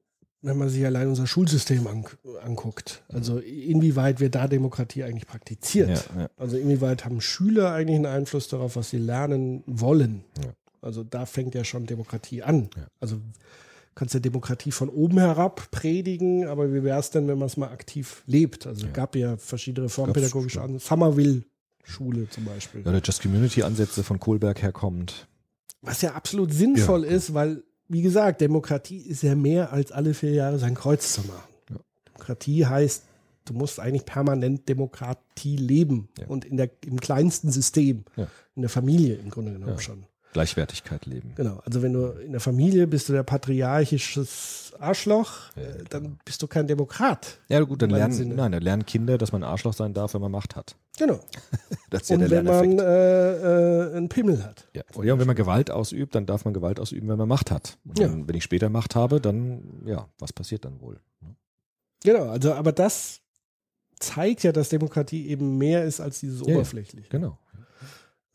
wenn 0.43 0.57
man 0.57 0.69
sich 0.69 0.85
allein 0.85 1.09
unser 1.09 1.27
Schulsystem 1.27 1.87
an, 1.87 2.05
anguckt. 2.43 3.03
Also 3.09 3.39
inwieweit 3.39 4.21
wird 4.21 4.35
da 4.35 4.49
Demokratie 4.49 5.05
eigentlich 5.05 5.27
praktiziert? 5.27 6.09
Ja, 6.15 6.23
ja. 6.23 6.31
Also 6.37 6.57
inwieweit 6.57 7.05
haben 7.05 7.21
Schüler 7.21 7.73
eigentlich 7.73 7.97
einen 7.97 8.07
Einfluss 8.07 8.49
darauf, 8.49 8.77
was 8.77 8.91
sie 8.91 8.99
lernen 8.99 9.62
wollen? 9.67 10.25
Ja. 10.43 10.53
Also 10.81 11.05
da 11.05 11.27
fängt 11.27 11.55
ja 11.55 11.65
schon 11.65 11.87
Demokratie 11.87 12.43
an. 12.43 12.71
Also 13.01 13.21
kannst 13.95 14.15
ja 14.15 14.21
Demokratie 14.21 14.73
von 14.73 14.89
oben 14.89 15.19
herab 15.19 15.71
predigen, 15.71 16.47
aber 16.47 16.73
wie 16.73 16.83
wäre 16.85 16.99
es 16.99 17.11
denn, 17.11 17.29
wenn 17.29 17.39
man 17.39 17.47
es 17.47 17.59
mal 17.59 17.69
aktiv 17.69 18.23
lebt? 18.27 18.67
Also 18.67 18.87
es 18.87 18.93
gab 18.95 19.15
ja 19.15 19.37
verschiedene 19.37 19.87
reformpädagogische 19.87 20.62
Ansätze. 20.62 20.87
Summerville-Schule 20.87 22.31
zum 22.31 22.47
Beispiel. 22.47 22.83
Ja, 22.83 22.93
der 22.93 23.03
Just 23.03 23.21
Community-Ansätze 23.21 24.03
von 24.03 24.19
Kohlberg 24.19 24.62
herkommt. 24.62 25.27
Was 25.83 26.01
ja 26.01 26.12
absolut 26.12 26.53
sinnvoll 26.53 27.05
ist, 27.05 27.35
weil, 27.35 27.62
wie 27.91 28.03
gesagt, 28.03 28.41
Demokratie 28.41 28.99
ist 28.99 29.23
ja 29.23 29.35
mehr 29.35 29.73
als 29.73 29.91
alle 29.93 30.15
vier 30.15 30.33
Jahre 30.33 30.59
sein 30.59 30.75
Kreuz 30.75 31.12
zu 31.12 31.23
machen. 31.23 31.43
Demokratie 32.07 32.65
heißt, 32.67 33.03
du 33.47 33.55
musst 33.55 33.81
eigentlich 33.81 34.05
permanent 34.05 34.69
Demokratie 34.69 35.57
leben 35.57 36.09
Ja. 36.19 36.27
und 36.29 36.45
in 36.45 36.57
der, 36.57 36.71
im 36.87 37.01
kleinsten 37.01 37.51
System, 37.51 38.05
Ja. 38.17 38.29
in 38.55 38.62
der 38.62 38.69
Familie 38.69 39.17
im 39.17 39.31
Grunde 39.31 39.53
genommen 39.53 39.73
Ja. 39.73 39.81
schon. 39.81 40.05
Gleichwertigkeit 40.32 41.07
leben. 41.07 41.32
Genau, 41.35 41.61
also 41.65 41.82
wenn 41.82 41.93
du 41.93 42.07
in 42.24 42.32
der 42.32 42.40
Familie 42.40 42.86
bist 42.86 43.09
du 43.09 43.12
der 43.12 43.23
patriarchisches 43.24 44.73
Arschloch, 44.78 45.55
äh, 45.57 45.85
dann 45.89 46.19
bist 46.24 46.40
du 46.43 46.47
kein 46.47 46.66
Demokrat. 46.66 47.39
Ja, 47.48 47.61
gut, 47.61 47.82
dann 47.82 47.90
lernen, 47.90 48.12
Sinne. 48.15 48.35
nein, 48.35 48.52
dann 48.52 48.62
lernen 48.62 48.86
Kinder, 48.86 49.19
dass 49.19 49.32
man 49.32 49.43
ein 49.43 49.51
Arschloch 49.51 49.73
sein 49.74 49.93
darf, 49.93 50.15
wenn 50.15 50.20
man 50.20 50.32
Macht 50.32 50.57
hat. 50.57 50.77
Genau. 51.01 51.19
Das 51.89 52.02
ist 52.02 52.11
ja 52.11 52.16
Und 52.16 52.20
der 52.28 52.31
wenn 52.31 52.44
man 52.44 52.78
äh, 52.78 53.93
äh, 53.93 53.97
einen 53.97 54.11
Pimmel 54.11 54.44
hat. 54.44 54.69
Ja. 54.74 54.82
ja, 55.02 55.15
und 55.15 55.19
wenn 55.19 55.27
man 55.27 55.35
Gewalt 55.35 55.70
ausübt, 55.70 56.15
dann 56.15 56.27
darf 56.27 56.44
man 56.44 56.52
Gewalt 56.52 56.78
ausüben, 56.78 57.09
wenn 57.09 57.16
man 57.16 57.27
Macht 57.27 57.51
hat. 57.51 57.78
Und 57.86 57.98
Ja. 57.98 58.09
dann, 58.09 58.28
wenn 58.28 58.35
ich 58.36 58.44
später 58.44 58.69
Macht 58.69 58.94
habe, 58.97 59.19
dann, 59.19 59.62
ja, 59.86 60.07
was 60.19 60.35
passiert 60.35 60.66
dann 60.66 60.78
wohl? 60.82 61.01
Genau, 62.05 62.28
also 62.28 62.52
aber 62.52 62.73
das 62.73 63.20
zeigt 63.98 64.43
ja, 64.43 64.52
dass 64.52 64.69
Demokratie 64.69 65.28
eben 65.28 65.57
mehr 65.57 65.85
ist 65.85 66.01
als 66.01 66.20
dieses 66.20 66.47
ja. 66.47 66.55
Oberflächliche. 66.55 67.09
Genau. 67.09 67.39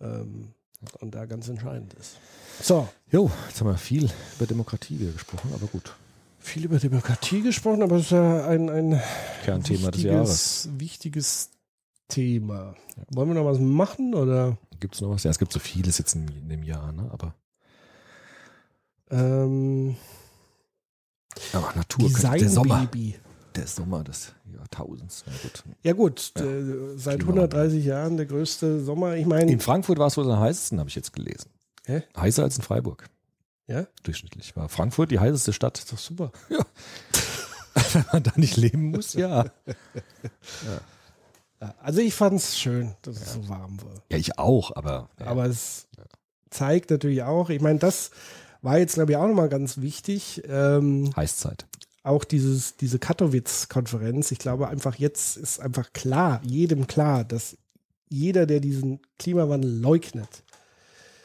Ähm, 0.01 0.54
und 0.99 1.15
da 1.15 1.25
ganz 1.25 1.47
entscheidend 1.47 1.93
ist. 1.95 2.17
So, 2.61 2.87
Jo, 3.11 3.29
jetzt 3.47 3.59
haben 3.59 3.67
wir 3.67 3.77
viel 3.77 4.09
über 4.37 4.45
Demokratie 4.47 4.99
wieder 4.99 5.11
gesprochen, 5.11 5.51
aber 5.53 5.67
gut. 5.67 5.93
viel 6.39 6.65
über 6.65 6.77
Demokratie 6.79 7.41
gesprochen, 7.41 7.81
aber 7.83 7.97
es 7.97 8.03
ist 8.05 8.11
ja 8.11 8.47
ein, 8.47 8.69
ein 8.69 9.01
Kernthema 9.43 9.91
des 9.91 9.97
wichtiges, 9.97 10.03
Jahres. 10.03 10.69
wichtiges 10.77 11.49
Thema. 12.07 12.75
Wollen 13.11 13.29
wir 13.29 13.35
noch 13.35 13.45
was 13.45 13.59
machen 13.59 14.13
oder? 14.15 14.57
Gibt 14.79 14.95
es 14.95 15.01
noch 15.01 15.09
was? 15.09 15.23
Ja, 15.23 15.31
es 15.31 15.39
gibt 15.39 15.51
so 15.53 15.59
vieles 15.59 15.97
jetzt 15.97 16.15
in, 16.15 16.27
in 16.27 16.49
dem 16.49 16.63
Jahr, 16.63 16.91
ne? 16.91 17.09
Aber, 17.11 17.33
Ähm, 19.09 19.95
aber 21.53 21.73
Natur, 21.75 22.09
der 22.09 22.49
Sommer. 22.49 22.79
Designbaby. 22.87 23.15
Der 23.55 23.67
Sommer 23.67 24.03
des 24.03 24.33
Jahrtausends. 24.53 25.23
Gut. 25.41 25.63
Ja 25.83 25.93
gut, 25.93 26.31
Ja. 26.37 26.43
äh, 26.43 26.97
seit 26.97 27.19
Klimawandel. 27.19 27.59
130 27.59 27.85
Jahren 27.85 28.17
der 28.17 28.25
größte 28.25 28.83
Sommer. 28.83 29.15
Ich 29.15 29.25
meine, 29.25 29.51
In 29.51 29.59
Frankfurt 29.59 29.97
war 29.97 30.07
es 30.07 30.17
wohl 30.17 30.29
am 30.29 30.39
heißesten, 30.39 30.79
habe 30.79 30.89
ich 30.89 30.95
jetzt 30.95 31.13
gelesen. 31.13 31.49
Hä? 31.85 32.03
Heißer 32.17 32.43
als 32.43 32.57
in 32.57 32.63
Freiburg. 32.63 33.07
Ja? 33.67 33.87
Durchschnittlich 34.03 34.55
war 34.55 34.69
Frankfurt 34.69 35.11
die 35.11 35.19
heißeste 35.19 35.53
Stadt. 35.53 35.77
Ist 35.79 35.91
doch 35.91 35.97
super. 35.97 36.31
Ja. 36.49 36.59
Wenn 37.93 38.05
man 38.13 38.23
da 38.23 38.31
nicht 38.37 38.55
leben 38.55 38.91
muss, 38.91 39.13
ja. 39.13 39.45
ja, 41.61 41.75
also 41.81 41.99
ich 41.99 42.13
fand 42.13 42.39
es 42.39 42.57
schön, 42.57 42.95
dass 43.01 43.17
es 43.21 43.33
so 43.33 43.49
warm 43.49 43.81
war. 43.81 44.01
Ja, 44.09 44.17
ich 44.17 44.37
auch, 44.39 44.75
aber. 44.75 45.09
Aber 45.19 45.45
es 45.45 45.87
zeigt 46.49 46.89
natürlich 46.91 47.23
auch, 47.23 47.49
ich 47.49 47.61
meine, 47.61 47.79
das 47.79 48.11
war 48.61 48.77
jetzt, 48.77 48.93
glaube 48.95 49.11
ich, 49.11 49.17
auch 49.17 49.27
nochmal 49.27 49.49
ganz 49.49 49.81
wichtig. 49.81 50.41
Ähm, 50.47 51.11
Heißzeit. 51.15 51.65
Auch 52.05 52.23
dieses, 52.23 52.77
diese 52.77 52.99
Katowice-Konferenz. 52.99 54.31
Ich 54.31 54.39
glaube 54.39 54.67
einfach, 54.67 54.95
jetzt 54.95 55.37
ist 55.37 55.59
einfach 55.59 55.91
klar, 55.93 56.41
jedem 56.43 56.87
klar, 56.87 57.23
dass 57.23 57.57
jeder, 58.09 58.45
der 58.45 58.59
diesen 58.59 58.99
Klimawandel 59.17 59.71
leugnet, 59.79 60.43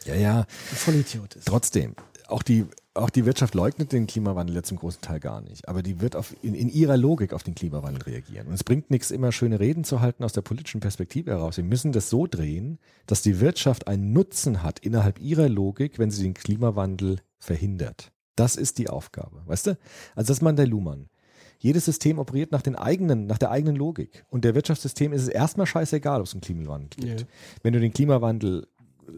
Ja, 0.04 0.14
ja. 0.14 0.46
Vollidiot 0.74 1.36
ist. 1.36 1.46
Trotzdem, 1.46 1.94
auch 2.28 2.42
die, 2.42 2.66
auch 2.94 3.10
die 3.10 3.26
Wirtschaft 3.26 3.54
leugnet 3.54 3.92
den 3.92 4.06
Klimawandel 4.06 4.56
jetzt 4.56 4.68
zum 4.68 4.78
großen 4.78 5.02
Teil 5.02 5.20
gar 5.20 5.42
nicht. 5.42 5.68
Aber 5.68 5.82
die 5.82 6.00
wird 6.00 6.16
auf, 6.16 6.34
in, 6.42 6.54
in 6.54 6.70
ihrer 6.70 6.96
Logik 6.96 7.34
auf 7.34 7.42
den 7.42 7.54
Klimawandel 7.54 8.02
reagieren. 8.02 8.46
Und 8.46 8.54
es 8.54 8.64
bringt 8.64 8.90
nichts, 8.90 9.10
immer 9.10 9.32
schöne 9.32 9.60
Reden 9.60 9.84
zu 9.84 10.00
halten 10.00 10.24
aus 10.24 10.32
der 10.32 10.42
politischen 10.42 10.80
Perspektive 10.80 11.30
heraus. 11.30 11.58
Wir 11.58 11.64
müssen 11.64 11.92
das 11.92 12.08
so 12.08 12.26
drehen, 12.26 12.78
dass 13.06 13.20
die 13.20 13.40
Wirtschaft 13.40 13.86
einen 13.86 14.12
Nutzen 14.12 14.62
hat 14.62 14.78
innerhalb 14.78 15.20
ihrer 15.20 15.48
Logik, 15.50 15.98
wenn 15.98 16.10
sie 16.10 16.22
den 16.22 16.34
Klimawandel 16.34 17.18
verhindert. 17.38 18.12
Das 18.40 18.56
ist 18.56 18.78
die 18.78 18.88
Aufgabe. 18.88 19.42
Weißt 19.44 19.66
du? 19.66 19.70
Also 20.14 20.28
das 20.28 20.38
ist 20.38 20.42
man 20.42 20.56
der 20.56 20.66
Luhmann. 20.66 21.10
Jedes 21.58 21.84
System 21.84 22.18
operiert 22.18 22.52
nach 22.52 22.62
den 22.62 22.74
eigenen, 22.74 23.26
nach 23.26 23.36
der 23.36 23.50
eigenen 23.50 23.76
Logik. 23.76 24.24
Und 24.30 24.46
der 24.46 24.54
Wirtschaftssystem 24.54 25.12
ist 25.12 25.20
es 25.20 25.28
erstmal 25.28 25.66
scheißegal, 25.66 26.20
ob 26.20 26.26
es 26.26 26.32
einen 26.32 26.40
Klimawandel 26.40 26.88
gibt. 26.96 27.20
Ja. 27.20 27.26
Wenn 27.62 27.74
du 27.74 27.80
den 27.80 27.92
Klimawandel 27.92 28.66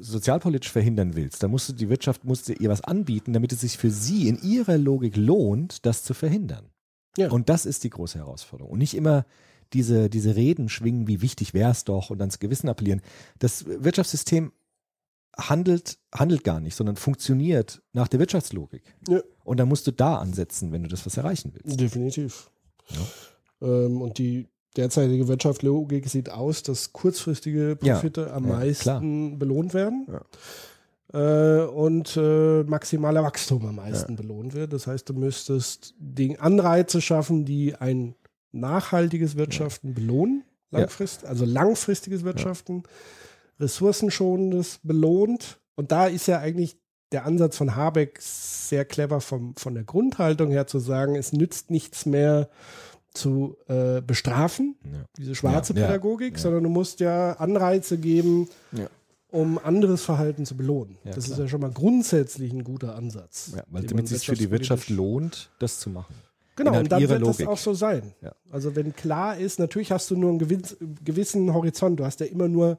sozialpolitisch 0.00 0.72
verhindern 0.72 1.14
willst, 1.14 1.40
dann 1.40 1.52
musst 1.52 1.68
du 1.68 1.72
die 1.72 1.88
Wirtschaft 1.88 2.24
musst 2.24 2.48
du 2.48 2.54
ihr 2.54 2.68
was 2.68 2.80
anbieten, 2.80 3.32
damit 3.32 3.52
es 3.52 3.60
sich 3.60 3.78
für 3.78 3.92
sie 3.92 4.26
in 4.26 4.42
ihrer 4.42 4.76
Logik 4.76 5.16
lohnt, 5.16 5.86
das 5.86 6.02
zu 6.02 6.14
verhindern. 6.14 6.66
Ja. 7.16 7.30
Und 7.30 7.48
das 7.48 7.64
ist 7.64 7.84
die 7.84 7.90
große 7.90 8.18
Herausforderung. 8.18 8.72
Und 8.72 8.80
nicht 8.80 8.94
immer 8.94 9.24
diese, 9.72 10.10
diese 10.10 10.34
Reden 10.34 10.68
schwingen, 10.68 11.06
wie 11.06 11.22
wichtig 11.22 11.54
wäre 11.54 11.70
es 11.70 11.84
doch 11.84 12.10
und 12.10 12.20
ans 12.20 12.40
Gewissen 12.40 12.68
appellieren. 12.68 13.02
Das 13.38 13.66
Wirtschaftssystem 13.66 14.50
handelt, 15.36 15.98
handelt 16.14 16.44
gar 16.44 16.60
nicht, 16.60 16.74
sondern 16.76 16.96
funktioniert 16.96 17.82
nach 17.92 18.08
der 18.08 18.20
Wirtschaftslogik. 18.20 18.82
Ja. 19.08 19.20
Und 19.44 19.58
dann 19.58 19.68
musst 19.68 19.86
du 19.86 19.90
da 19.92 20.16
ansetzen, 20.16 20.72
wenn 20.72 20.82
du 20.82 20.88
das 20.88 21.04
was 21.06 21.16
erreichen 21.16 21.52
willst. 21.54 21.80
Definitiv. 21.80 22.50
Ähm, 23.60 24.00
und 24.02 24.18
die 24.18 24.48
derzeitige 24.76 25.28
Wirtschaftslogik 25.28 26.08
sieht 26.08 26.30
aus, 26.30 26.62
dass 26.62 26.92
kurzfristige 26.92 27.78
Ja. 27.82 27.94
Profite 27.94 28.32
am 28.32 28.48
Ja, 28.48 28.56
meisten 28.56 29.38
belohnt 29.38 29.74
werden. 29.74 30.06
Äh, 31.12 31.64
und 31.64 32.16
äh, 32.16 32.62
maximaler 32.64 33.22
Wachstum 33.22 33.66
am 33.66 33.76
meisten 33.76 34.16
belohnt 34.16 34.54
wird. 34.54 34.72
Das 34.72 34.86
heißt, 34.86 35.08
du 35.08 35.12
müsstest 35.14 35.94
die 35.98 36.38
Anreize 36.38 37.00
schaffen, 37.02 37.44
die 37.44 37.74
ein 37.74 38.14
nachhaltiges 38.52 39.36
Wirtschaften 39.36 39.94
belohnen, 39.94 40.44
Ja. 40.70 40.80
langfrist, 40.80 41.24
also 41.26 41.44
langfristiges 41.44 42.24
Wirtschaften, 42.24 42.82
ressourcenschonendes 43.60 44.80
belohnt. 44.82 45.60
Und 45.74 45.92
da 45.92 46.06
ist 46.06 46.26
ja 46.26 46.38
eigentlich 46.38 46.76
der 47.12 47.26
Ansatz 47.26 47.56
von 47.56 47.76
Habeck 47.76 48.18
sehr 48.20 48.84
clever 48.84 49.20
vom, 49.20 49.54
von 49.56 49.74
der 49.74 49.84
Grundhaltung 49.84 50.50
her 50.50 50.66
zu 50.66 50.78
sagen, 50.78 51.14
es 51.16 51.32
nützt 51.32 51.70
nichts 51.70 52.06
mehr 52.06 52.48
zu 53.12 53.56
äh, 53.68 54.00
bestrafen, 54.00 54.76
Ja. 54.84 55.04
diese 55.18 55.34
schwarze 55.34 55.74
Ja, 55.74 55.86
Pädagogik, 55.86 56.34
ja. 56.34 56.38
sondern 56.40 56.62
du 56.62 56.70
musst 56.70 57.00
ja 57.00 57.32
Anreize 57.34 57.98
geben, 57.98 58.48
um 59.30 59.58
anderes 59.58 60.02
Verhalten 60.02 60.46
zu 60.46 60.56
belohnen. 60.56 60.96
Das 61.04 61.18
ist 61.18 61.26
klar. 61.26 61.40
ja 61.40 61.48
schon 61.48 61.60
mal 61.60 61.70
grundsätzlich 61.70 62.52
ein 62.52 62.64
guter 62.64 62.94
Ansatz. 62.94 63.52
Weil 63.68 63.82
damit 63.84 64.06
es 64.06 64.10
sich 64.12 64.26
für 64.26 64.34
die 64.34 64.50
Wirtschaft 64.50 64.88
lohnt, 64.88 65.50
das 65.58 65.78
zu 65.80 65.90
machen. 65.90 66.14
Genau, 66.56 66.78
und 66.78 66.90
dann 66.92 67.00
wird 67.00 67.12
das 67.22 67.38
Logik. 67.38 67.48
auch 67.48 67.58
so 67.58 67.74
sein. 67.74 68.14
Also 68.50 68.74
wenn 68.76 68.94
klar 68.94 69.36
ist, 69.38 69.58
natürlich 69.58 69.90
hast 69.92 70.10
du 70.10 70.16
nur 70.16 70.30
einen 70.30 70.38
gewissen 71.04 71.52
Horizont. 71.52 71.98
Du 72.00 72.04
hast 72.04 72.20
ja 72.20 72.26
immer 72.26 72.48
nur, 72.48 72.78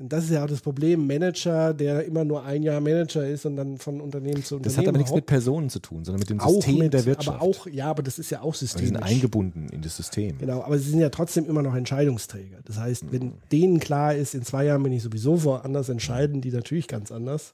und 0.00 0.10
das 0.12 0.24
ist 0.24 0.30
ja 0.30 0.42
auch 0.42 0.48
das 0.48 0.62
Problem, 0.62 1.06
Manager, 1.06 1.74
der 1.74 2.04
immer 2.06 2.24
nur 2.24 2.42
ein 2.44 2.62
Jahr 2.62 2.80
Manager 2.80 3.26
ist 3.26 3.44
und 3.44 3.56
dann 3.56 3.76
von 3.76 4.00
Unternehmen 4.00 4.42
zu 4.42 4.56
Unternehmen 4.56 4.62
Das 4.64 4.78
hat 4.78 4.88
aber 4.88 4.96
nichts 4.98 5.12
mit. 5.12 5.26
Personen 5.26 5.68
zu 5.68 5.78
tun, 5.78 6.04
sondern 6.04 6.20
mit 6.20 6.30
dem 6.30 6.40
auch 6.40 6.54
System 6.54 6.78
mit, 6.78 6.94
der 6.94 7.04
Wirtschaft. 7.04 7.38
Aber 7.38 7.42
auch, 7.46 7.66
ja, 7.66 7.86
aber 7.90 8.02
das 8.02 8.18
ist 8.18 8.30
ja 8.30 8.40
auch 8.40 8.54
wir 8.54 8.66
sind 8.66 8.68
systemisch. 8.80 9.02
eingebunden 9.02 9.68
in 9.70 9.82
das 9.82 9.96
System. 9.98 10.38
Genau, 10.38 10.62
aber 10.62 10.78
sie 10.78 10.88
sind 10.90 11.00
ja 11.00 11.10
trotzdem 11.10 11.44
immer 11.46 11.62
noch 11.62 11.74
Entscheidungsträger. 11.74 12.58
Das 12.64 12.78
heißt, 12.78 13.04
Mhm. 13.04 13.12
wenn 13.12 13.32
denen 13.52 13.78
klar 13.78 14.14
ist, 14.14 14.34
in 14.34 14.42
zwei 14.42 14.64
Jahren 14.64 14.82
bin 14.82 14.92
ich 14.92 15.02
sowieso 15.02 15.44
woanders, 15.44 15.88
entscheiden 15.90 16.40
die 16.40 16.50
natürlich 16.50 16.88
ganz 16.88 17.12
anders. 17.12 17.52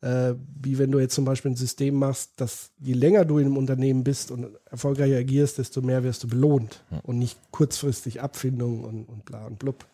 Äh, 0.00 0.34
wie 0.62 0.78
wenn 0.78 0.90
du 0.92 0.98
jetzt 1.00 1.14
zum 1.14 1.24
Beispiel 1.24 1.50
ein 1.52 1.56
System 1.56 1.94
machst, 1.94 2.30
dass 2.36 2.70
je 2.80 2.92
länger 2.92 3.24
du 3.24 3.38
in 3.38 3.46
einem 3.46 3.56
Unternehmen 3.56 4.04
bist 4.04 4.30
und 4.30 4.46
erfolgreich 4.70 5.14
agierst, 5.14 5.58
desto 5.58 5.80
mehr 5.80 6.04
wirst 6.04 6.22
du 6.24 6.28
belohnt 6.28 6.82
und 7.04 7.18
nicht 7.18 7.36
kurzfristig 7.50 8.20
Abfindung 8.20 8.84
und, 8.84 9.08
und 9.08 9.24
bla 9.24 9.46
und 9.46 9.58
blub. 9.58 9.84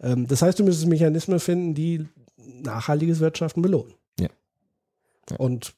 Ähm, 0.00 0.26
das 0.26 0.42
heißt, 0.42 0.58
du 0.58 0.64
müsstest 0.64 0.86
Mechanismen 0.88 1.40
finden, 1.40 1.74
die 1.74 2.06
nachhaltiges 2.62 3.20
Wirtschaften 3.20 3.62
belohnen. 3.62 3.94
Ja. 4.20 4.28
Ja. 5.30 5.36
Und 5.36 5.74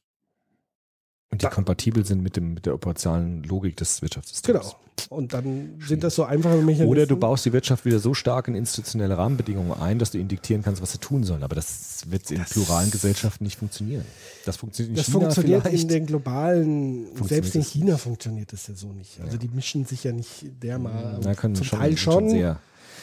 Und 1.30 1.42
die 1.42 1.44
Da- 1.44 1.50
kompatibel 1.50 2.04
sind 2.06 2.22
mit, 2.22 2.36
dem, 2.36 2.54
mit 2.54 2.64
der 2.66 2.74
operationalen 2.74 3.42
Logik 3.44 3.76
des 3.76 4.00
Wirtschaftssystems. 4.02 4.60
Genau. 4.60 4.76
Und 5.10 5.32
dann 5.32 5.78
sind 5.86 6.02
das 6.02 6.14
so 6.16 6.24
einfache 6.24 6.56
Mechanismen. 6.56 6.88
Oder 6.88 7.06
du 7.06 7.16
baust 7.16 7.44
die 7.44 7.52
Wirtschaft 7.52 7.84
wieder 7.84 7.98
so 8.00 8.14
stark 8.14 8.48
in 8.48 8.54
institutionelle 8.56 9.16
Rahmenbedingungen 9.16 9.72
ein, 9.80 9.98
dass 10.00 10.10
du 10.10 10.18
ihnen 10.18 10.28
diktieren 10.28 10.62
kannst, 10.62 10.82
was 10.82 10.90
sie 10.92 10.98
tun 10.98 11.22
sollen. 11.22 11.42
Aber 11.44 11.54
das 11.54 12.02
wird 12.10 12.30
in 12.32 12.42
pluralen 12.44 12.90
Gesellschaften 12.90 13.44
nicht 13.44 13.58
funktionieren. 13.58 14.04
Das 14.44 14.56
funktioniert 14.56 14.90
in 14.90 14.96
Das 14.96 15.06
China 15.06 15.20
funktioniert 15.20 15.62
vielleicht. 15.62 15.82
in 15.82 15.88
den 15.88 16.06
globalen, 16.06 17.06
selbst 17.26 17.54
in 17.54 17.62
China 17.62 17.96
funktioniert 17.96 18.52
das 18.52 18.66
ja 18.66 18.74
so 18.74 18.92
nicht. 18.92 19.20
Also 19.20 19.36
die 19.36 19.48
mischen 19.48 19.84
sich 19.84 20.02
ja 20.04 20.12
nicht 20.12 20.46
dermaßen. 20.62 21.22
Zum 21.54 21.64
schon, 21.64 21.78
Teil 21.78 21.96
schon. 21.96 22.30
sehr. 22.30 22.58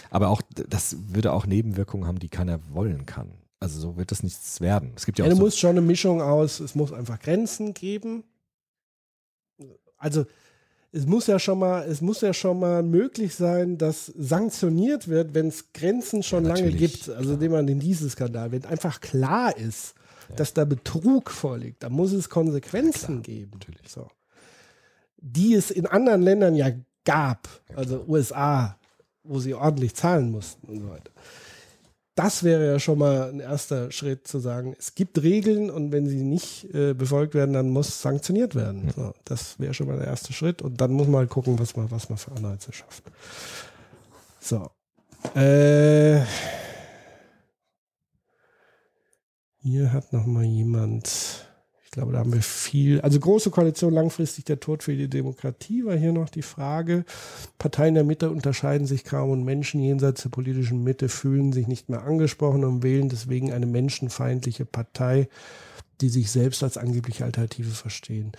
Aber 0.09 0.29
auch, 0.29 0.41
das 0.69 0.95
würde 1.13 1.33
auch 1.33 1.45
Nebenwirkungen 1.45 2.07
haben, 2.07 2.19
die 2.19 2.29
keiner 2.29 2.59
wollen 2.73 3.05
kann. 3.05 3.31
Also 3.59 3.79
so 3.79 3.97
wird 3.97 4.11
das 4.11 4.21
nichts 4.23 4.61
werden. 4.61 4.93
Es 4.95 5.05
gibt 5.05 5.17
ja 5.17 5.25
Ja, 5.25 5.31
auch 5.31 5.33
du 5.33 5.37
so, 5.37 5.43
musst 5.43 5.59
schon 5.59 5.71
eine 5.71 5.81
Mischung 5.81 6.21
aus, 6.21 6.59
es 6.59 6.75
muss 6.75 6.91
einfach 6.93 7.19
Grenzen 7.19 7.73
geben. 7.73 8.23
Also 9.97 10.25
es 10.91 11.05
muss 11.05 11.27
ja 11.27 11.39
schon 11.39 11.59
mal, 11.59 11.83
es 11.83 12.01
muss 12.01 12.21
ja 12.21 12.33
schon 12.33 12.59
mal 12.59 12.83
möglich 12.83 13.35
sein, 13.35 13.77
dass 13.77 14.05
sanktioniert 14.05 15.07
wird, 15.07 15.33
wenn 15.33 15.47
es 15.47 15.73
Grenzen 15.73 16.23
schon 16.23 16.45
Ja, 16.45 16.53
lange 16.55 16.71
gibt. 16.71 17.09
Also 17.09 17.35
nehmen 17.35 17.53
wir 17.53 17.63
den 17.63 17.79
Dieselskandal, 17.79 18.51
wenn 18.51 18.63
einfach 18.65 19.01
klar 19.01 19.55
ist, 19.57 19.95
dass 20.35 20.53
da 20.53 20.65
Betrug 20.65 21.29
vorliegt, 21.31 21.83
dann 21.83 21.91
muss 21.93 22.11
es 22.13 22.29
Konsequenzen 22.29 23.21
geben. 23.21 23.51
natürlich. 23.53 23.89
So. 23.89 24.07
Die 25.17 25.53
es 25.53 25.69
in 25.71 25.85
anderen 25.85 26.21
Ländern 26.21 26.55
ja 26.55 26.71
gab, 27.03 27.47
also 27.75 28.05
USA, 28.07 28.77
wo 29.27 29.39
sie 29.39 29.53
ordentlich 29.53 29.95
zahlen 29.95 30.31
mussten 30.31 30.67
und 30.67 30.79
so 30.81 30.89
weiter. 30.89 31.11
Das 32.15 32.43
wäre 32.43 32.65
ja 32.65 32.79
schon 32.79 32.97
mal 32.97 33.29
ein 33.29 33.41
erster 33.41 33.91
Schritt 33.91 34.25
zu 34.25 34.39
sagen, 34.39 34.73
es 34.79 34.95
gibt 34.95 35.21
Regeln 35.21 35.69
und 35.69 35.91
wenn 35.91 36.07
sie 36.07 36.23
nicht 36.23 36.73
äh, 36.73 36.93
befolgt 36.93 37.33
werden, 37.33 37.53
dann 37.53 37.69
muss 37.69 38.01
sanktioniert 38.01 38.55
werden. 38.55 38.89
So, 38.95 39.13
das 39.25 39.59
wäre 39.59 39.73
schon 39.73 39.87
mal 39.87 39.97
der 39.97 40.07
erste 40.07 40.31
Schritt 40.31 40.61
und 40.61 40.79
dann 40.79 40.93
muss 40.93 41.07
man 41.07 41.19
halt 41.19 41.29
gucken, 41.29 41.59
was 41.59 41.75
man, 41.75 41.91
was 41.91 42.07
man 42.07 42.17
für 42.17 42.31
Anreize 42.31 42.71
schafft. 42.71 43.03
So. 44.39 44.69
Äh, 45.33 46.21
hier 49.59 49.91
hat 49.91 50.13
noch 50.13 50.25
mal 50.25 50.45
jemand, 50.45 51.44
glaube, 51.95 52.11
da 52.13 52.19
haben 52.19 52.31
wir 52.33 52.41
viel, 52.41 53.01
also 53.01 53.19
große 53.19 53.49
Koalition, 53.49 53.93
langfristig 53.93 54.45
der 54.45 54.59
Tod 54.59 54.83
für 54.83 54.95
die 54.95 55.09
Demokratie, 55.09 55.83
war 55.85 55.95
hier 55.97 56.13
noch 56.13 56.29
die 56.29 56.43
Frage. 56.43 57.03
Parteien 57.57 57.95
der 57.95 58.03
Mitte 58.03 58.29
unterscheiden 58.29 58.85
sich 58.85 59.03
kaum 59.03 59.31
und 59.31 59.43
Menschen 59.43 59.81
jenseits 59.81 60.21
der 60.21 60.29
politischen 60.29 60.83
Mitte 60.83 61.09
fühlen 61.09 61.51
sich 61.53 61.67
nicht 61.67 61.89
mehr 61.89 62.03
angesprochen 62.03 62.63
und 62.63 62.83
wählen 62.83 63.09
deswegen 63.09 63.51
eine 63.51 63.65
menschenfeindliche 63.65 64.65
Partei, 64.65 65.27
die 66.01 66.09
sich 66.09 66.29
selbst 66.31 66.61
als 66.63 66.77
angebliche 66.77 67.25
Alternative 67.25 67.71
verstehen. 67.71 68.33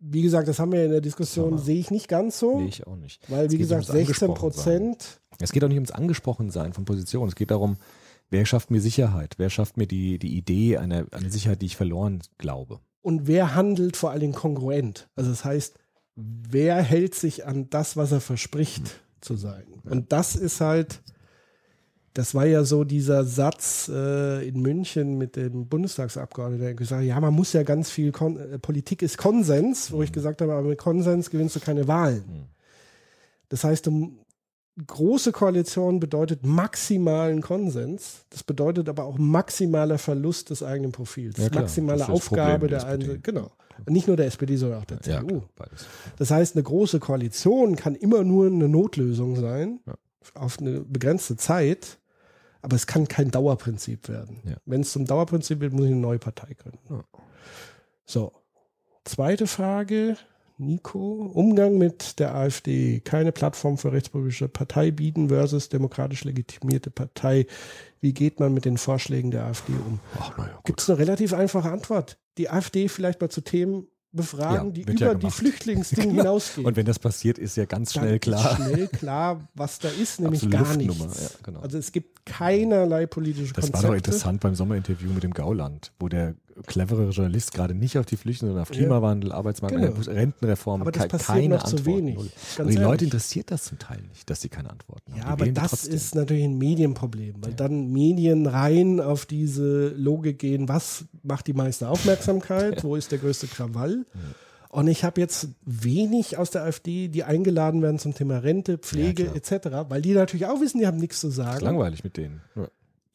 Wie 0.00 0.22
gesagt, 0.22 0.46
das 0.48 0.58
haben 0.58 0.72
wir 0.72 0.84
in 0.84 0.90
der 0.92 1.00
Diskussion, 1.00 1.52
Hammer. 1.52 1.58
sehe 1.58 1.78
ich 1.78 1.90
nicht 1.90 2.08
ganz 2.08 2.38
so, 2.38 2.60
Nee, 2.60 2.68
ich 2.68 2.86
auch 2.86 2.96
nicht. 2.96 3.20
weil 3.30 3.50
wie 3.50 3.58
gesagt, 3.58 3.88
ums 3.88 4.06
16 4.06 4.28
Angesprochensein. 4.30 4.80
Prozent 4.92 5.20
Es 5.40 5.52
geht 5.52 5.64
auch 5.64 5.68
nicht 5.68 5.76
ums 5.78 5.90
Angesprochensein 5.90 6.72
von 6.72 6.84
Positionen. 6.84 7.28
Es 7.28 7.34
geht 7.34 7.50
darum, 7.50 7.76
wer 8.30 8.46
schafft 8.46 8.70
mir 8.70 8.80
Sicherheit? 8.80 9.34
Wer 9.38 9.50
schafft 9.50 9.76
mir 9.76 9.86
die, 9.86 10.18
die 10.18 10.36
Idee 10.36 10.78
einer 10.78 11.06
eine 11.10 11.30
Sicherheit, 11.30 11.62
die 11.62 11.66
ich 11.66 11.76
verloren 11.76 12.22
glaube? 12.38 12.80
und 13.08 13.26
wer 13.26 13.54
handelt 13.54 13.96
vor 13.96 14.10
allen 14.10 14.20
Dingen 14.20 14.34
kongruent. 14.34 15.08
Also 15.16 15.30
das 15.30 15.42
heißt, 15.42 15.78
wer 16.14 16.82
hält 16.82 17.14
sich 17.14 17.46
an 17.46 17.70
das, 17.70 17.96
was 17.96 18.12
er 18.12 18.20
verspricht 18.20 19.00
zu 19.22 19.34
sein. 19.36 19.64
Und 19.84 20.12
das 20.12 20.36
ist 20.36 20.60
halt, 20.60 21.00
das 22.12 22.34
war 22.34 22.44
ja 22.44 22.64
so 22.64 22.84
dieser 22.84 23.24
Satz 23.24 23.90
äh, 23.92 24.46
in 24.46 24.60
München 24.60 25.16
mit 25.16 25.36
dem 25.36 25.68
Bundestagsabgeordneten, 25.68 26.62
der 26.62 26.74
gesagt 26.74 27.00
hat, 27.00 27.08
ja, 27.08 27.18
man 27.18 27.32
muss 27.32 27.54
ja 27.54 27.62
ganz 27.62 27.90
viel, 27.90 28.12
Kon 28.12 28.36
äh, 28.36 28.58
Politik 28.58 29.00
ist 29.00 29.16
Konsens, 29.16 29.90
wo 29.90 30.02
ich 30.02 30.12
gesagt 30.12 30.42
habe, 30.42 30.52
aber 30.52 30.68
mit 30.68 30.78
Konsens 30.78 31.30
gewinnst 31.30 31.56
du 31.56 31.60
keine 31.60 31.88
Wahlen. 31.88 32.48
Das 33.48 33.64
heißt, 33.64 33.86
du, 33.86 34.18
große 34.86 35.32
Koalition 35.32 36.00
bedeutet 36.00 36.44
maximalen 36.46 37.40
Konsens. 37.42 38.24
Das 38.30 38.42
bedeutet 38.42 38.88
aber 38.88 39.04
auch 39.04 39.18
maximaler 39.18 39.98
Verlust 39.98 40.50
des 40.50 40.62
eigenen 40.62 40.92
Profils. 40.92 41.36
Ja, 41.36 41.48
klar. 41.48 41.62
Maximale 41.62 41.98
Das 41.98 42.08
ist 42.08 42.14
das 42.14 42.22
Aufgabe 42.30 42.68
der 42.68 42.78
der 42.80 42.88
einen. 42.88 43.22
Genau. 43.22 43.50
Nicht 43.86 44.08
nur 44.08 44.16
der 44.16 44.26
SPD, 44.26 44.56
sondern 44.56 44.80
auch 44.80 44.84
der 44.84 44.98
Ja, 45.04 45.20
CDU. 45.20 45.42
klar. 45.56 45.68
Das 46.16 46.30
heißt, 46.30 46.56
eine 46.56 46.62
große 46.64 46.98
Koalition 47.00 47.76
kann 47.76 47.94
immer 47.94 48.24
nur 48.24 48.46
eine 48.46 48.68
Notlösung 48.68 49.36
sein, 49.36 49.80
Ja. 49.86 49.94
auf 50.34 50.58
eine 50.58 50.80
begrenzte 50.80 51.36
Zeit, 51.36 51.98
aber 52.60 52.74
es 52.74 52.86
kann 52.88 53.06
kein 53.06 53.30
Dauerprinzip 53.30 54.08
werden. 54.08 54.42
Wenn 54.66 54.80
es 54.80 54.90
zum 54.92 55.04
Dauerprinzip 55.04 55.60
wird, 55.60 55.72
muss 55.72 55.84
ich 55.86 55.92
eine 55.92 56.00
neue 56.00 56.18
Partei 56.18 56.54
gründen. 56.54 57.04
So. 58.04 58.32
Zweite 59.04 59.46
Frage, 59.46 60.16
Nico. 60.58 61.30
Umgang 61.34 61.78
mit 61.78 62.18
der 62.18 62.34
AfD. 62.34 63.00
Keine 63.00 63.32
Plattform 63.32 63.78
für 63.78 63.92
rechtspolitische 63.92 64.48
Partei 64.48 64.90
bieten 64.90 65.28
versus 65.28 65.68
demokratisch 65.68 66.24
legitimierte 66.24 66.90
Partei. 66.90 67.46
Wie 68.00 68.12
geht 68.14 68.40
man 68.40 68.54
mit 68.54 68.64
den 68.64 68.76
Vorschlägen 68.78 69.30
der 69.30 69.44
AfD 69.44 69.72
um? 69.72 70.00
Gut. 70.36 70.46
Gibt 70.64 70.80
es 70.80 70.90
eine 70.90 70.98
relativ 70.98 71.32
einfache 71.32 71.70
Antwort. 71.70 72.18
Die 72.38 72.50
AfD 72.50 72.88
vielleicht 72.88 73.20
mal 73.20 73.28
zu 73.30 73.40
Themen 73.40 73.86
befragen, 74.10 74.68
Ja, 74.68 74.72
die 74.72 74.80
über 74.82 74.92
ja 74.94 75.14
die 75.14 75.20
gemacht. 75.20 75.36
Flüchtlingsding 75.36 76.04
Genau. 76.10 76.22
hinausgehen. 76.22 76.66
Und 76.66 76.76
wenn 76.76 76.86
das 76.86 76.98
passiert, 76.98 77.38
ist 77.38 77.56
ja 77.56 77.66
ganz 77.66 77.92
Dann 77.92 78.04
schnell 78.04 78.18
klar. 78.18 78.56
schnell 78.56 78.88
klar, 78.88 79.48
was 79.54 79.78
da 79.80 79.88
ist, 79.88 80.18
nämlich 80.20 80.42
Absolute 80.44 80.64
gar 80.64 80.76
nichts. 80.76 81.22
ja, 81.22 81.28
genau. 81.42 81.60
Also 81.60 81.76
es 81.78 81.92
gibt 81.92 82.24
keinerlei 82.24 83.06
politische 83.06 83.52
Das 83.52 83.64
war 83.64 83.70
Konzepte. 83.72 83.86
doch 83.88 83.94
interessant 83.96 84.40
beim 84.40 84.54
Sommerinterview 84.54 85.10
mit 85.12 85.24
dem 85.24 85.34
Gauland, 85.34 85.92
wo 86.00 86.08
der 86.08 86.34
clevere 86.66 87.08
Journalist 87.10 87.52
gerade 87.54 87.74
nicht 87.74 87.96
auf 87.98 88.06
die 88.06 88.16
Flüchtlinge, 88.16 88.50
sondern 88.52 88.62
auf 88.62 88.70
Ja. 88.70 88.76
Klimawandel, 88.76 89.32
Arbeitsmarkt, 89.32 89.76
Genau. 89.76 89.92
Rentenreform, 89.92 90.82
Aber 90.82 90.92
das 90.92 91.08
passiert 91.08 91.26
keine 91.28 91.54
noch 91.56 91.64
zu 91.64 91.76
Antworten. 91.76 91.98
wenig, 91.98 92.16
ganz 92.16 92.30
Aber 92.58 92.64
die 92.68 92.74
ehrlich. 92.74 92.88
Leute 92.88 93.04
interessiert 93.04 93.50
das 93.50 93.64
zum 93.64 93.78
Teil 93.78 94.00
nicht, 94.08 94.28
dass 94.28 94.40
sie 94.40 94.48
keine 94.48 94.70
Antworten 94.70 95.12
haben. 95.12 95.18
Ja, 95.18 95.24
Die 95.26 95.30
aber 95.42 95.46
das 95.52 95.70
trotzdem. 95.70 95.94
ist 95.94 96.14
natürlich 96.14 96.44
ein 96.44 96.58
Medienproblem, 96.58 97.34
weil 97.40 97.54
dann 97.54 97.90
Medien 97.92 98.46
rein 98.46 99.00
auf 99.00 99.26
diese 99.26 99.88
Logik 99.88 100.38
gehen, 100.38 100.68
was 100.68 101.04
macht 101.22 101.46
die 101.46 101.52
meiste 101.54 101.88
Aufmerksamkeit, 101.88 102.82
wo 102.84 102.96
ist 102.96 103.10
der 103.12 103.18
größte 103.18 103.46
Krawall. 103.46 104.04
Und 104.70 104.86
ich 104.88 105.02
habe 105.02 105.18
jetzt 105.20 105.48
wenig 105.64 106.36
aus 106.36 106.50
der 106.50 106.62
AfD, 106.64 107.08
die 107.08 107.24
eingeladen 107.24 107.80
werden 107.80 107.98
zum 107.98 108.14
Thema 108.14 108.38
Rente, 108.38 108.76
Pflege 108.76 109.24
Ja, 109.24 109.32
etc., 109.34 109.68
weil 109.88 110.02
die 110.02 110.12
natürlich 110.12 110.44
auch 110.44 110.60
wissen, 110.60 110.78
die 110.78 110.86
haben 110.86 110.98
nichts 110.98 111.20
zu 111.20 111.28
ist 111.28 111.36
sagen. 111.36 111.64
langweilig 111.64 112.04
mit 112.04 112.18
denen. 112.18 112.42
Ja, 112.54 112.68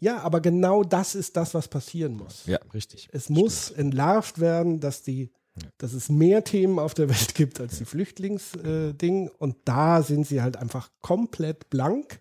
Ja, 0.03 0.19
aber 0.19 0.41
genau 0.41 0.83
das 0.83 1.15
ist 1.15 1.37
das, 1.37 1.53
was 1.53 1.69
passieren 1.69 2.17
muss. 2.17 2.45
ja 2.45 2.59
richtig. 2.73 3.07
Es 3.13 3.29
muss 3.29 3.71
entlarvt 3.71 4.39
werden, 4.39 4.81
dass 4.81 5.01
die, 5.01 5.31
dass 5.77 5.93
es 5.93 6.09
mehr 6.09 6.43
Themen 6.43 6.77
auf 6.77 6.93
der 6.93 7.07
Welt 7.07 7.35
gibt 7.35 7.61
als 7.61 7.77
die 7.77 7.85
Flüchtlingsding. 7.85 9.29
und 9.37 9.55
da 9.63 10.03
sind 10.03 10.27
sie 10.27 10.41
halt 10.41 10.57
einfach 10.57 10.89
komplett 11.01 11.69
blank. 11.69 12.19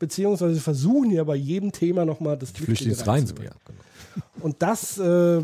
Beziehungsweise 0.00 0.58
versuchen 0.60 1.10
ja 1.10 1.22
bei 1.22 1.36
jedem 1.36 1.70
Thema 1.70 2.04
nochmal 2.04 2.36
das 2.36 2.50
Flüchtlinge 2.50 2.94
Flüchtlings 2.96 3.00
rein. 3.06 3.14
reinzubringen. 3.20 3.52
Ja, 3.52 3.60
genau. 3.64 4.44
Und 4.44 4.62
das 4.62 4.98
äh, 4.98 5.42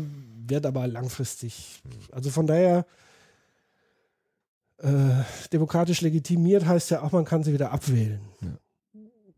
wird 0.49 0.65
aber 0.65 0.87
langfristig. 0.87 1.81
Also 2.11 2.31
von 2.31 2.47
daher, 2.47 2.85
äh, 4.79 4.89
demokratisch 5.53 6.01
legitimiert 6.01 6.65
heißt 6.65 6.91
ja 6.91 7.01
auch, 7.01 7.11
man 7.13 7.23
kann 7.23 7.43
sie 7.43 7.53
wieder 7.53 7.71
abwählen. 7.71 8.19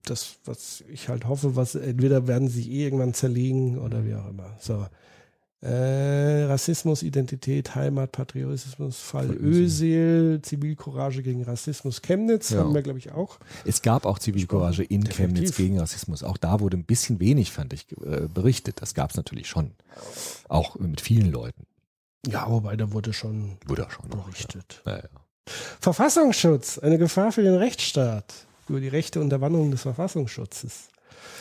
Das, 0.05 0.35
was 0.45 0.83
ich 0.91 1.09
halt 1.09 1.27
hoffe, 1.27 1.55
was 1.55 1.75
entweder 1.75 2.27
werden 2.27 2.47
sie 2.47 2.61
sich 2.61 2.69
eh 2.71 2.83
irgendwann 2.85 3.13
zerlegen 3.13 3.77
oder 3.79 4.05
wie 4.05 4.15
auch 4.15 4.27
immer. 4.29 4.55
So. 4.59 4.85
Äh, 5.61 6.45
Rassismus, 6.45 7.03
Identität, 7.03 7.75
Heimat, 7.75 8.13
Patriotismus, 8.13 8.97
Fall 8.97 9.29
Ösel, 9.35 10.39
Zivilcourage 10.41 11.21
gegen 11.21 11.43
Rassismus, 11.43 12.01
Chemnitz 12.01 12.51
Ja. 12.51 12.59
haben 12.59 12.73
wir, 12.73 12.81
glaube 12.81 12.97
ich, 12.99 13.11
auch. 13.11 13.39
Es 13.65 13.81
gab 13.81 14.05
auch 14.05 14.19
Zivilcourage 14.19 14.83
in 14.83 15.01
Definitiv. 15.01 15.15
Chemnitz 15.17 15.57
gegen 15.57 15.77
Rassismus. 15.79 16.23
Auch 16.23 16.37
da 16.37 16.61
wurde 16.61 16.77
ein 16.77 16.85
bisschen 16.85 17.19
wenig, 17.19 17.51
fand 17.51 17.73
ich, 17.73 17.87
äh, 18.05 18.29
berichtet. 18.33 18.81
Das 18.81 18.93
gab 18.93 19.09
es 19.11 19.17
natürlich 19.17 19.47
schon. 19.49 19.71
Auch 20.47 20.79
mit 20.79 21.01
vielen 21.01 21.29
Leuten. 21.29 21.65
Ja, 22.25 22.49
wobei 22.49 22.77
da 22.77 22.93
wurde 22.93 23.11
schon 23.11 23.57
Wurde 23.67 23.85
auch 23.85 23.91
schon. 23.91 24.07
berichtet. 24.09 24.81
Ja, 24.85 24.95
ja. 24.99 25.03
Verfassungsschutz, 25.81 26.79
eine 26.79 26.97
Gefahr 26.97 27.31
für 27.33 27.43
den 27.43 27.55
Rechtsstaat. 27.55 28.33
Über 28.69 28.79
die 28.79 28.87
rechte 28.87 29.19
Unterwanderung 29.19 29.71
des 29.71 29.81
Verfassungsschutzes. 29.81 30.89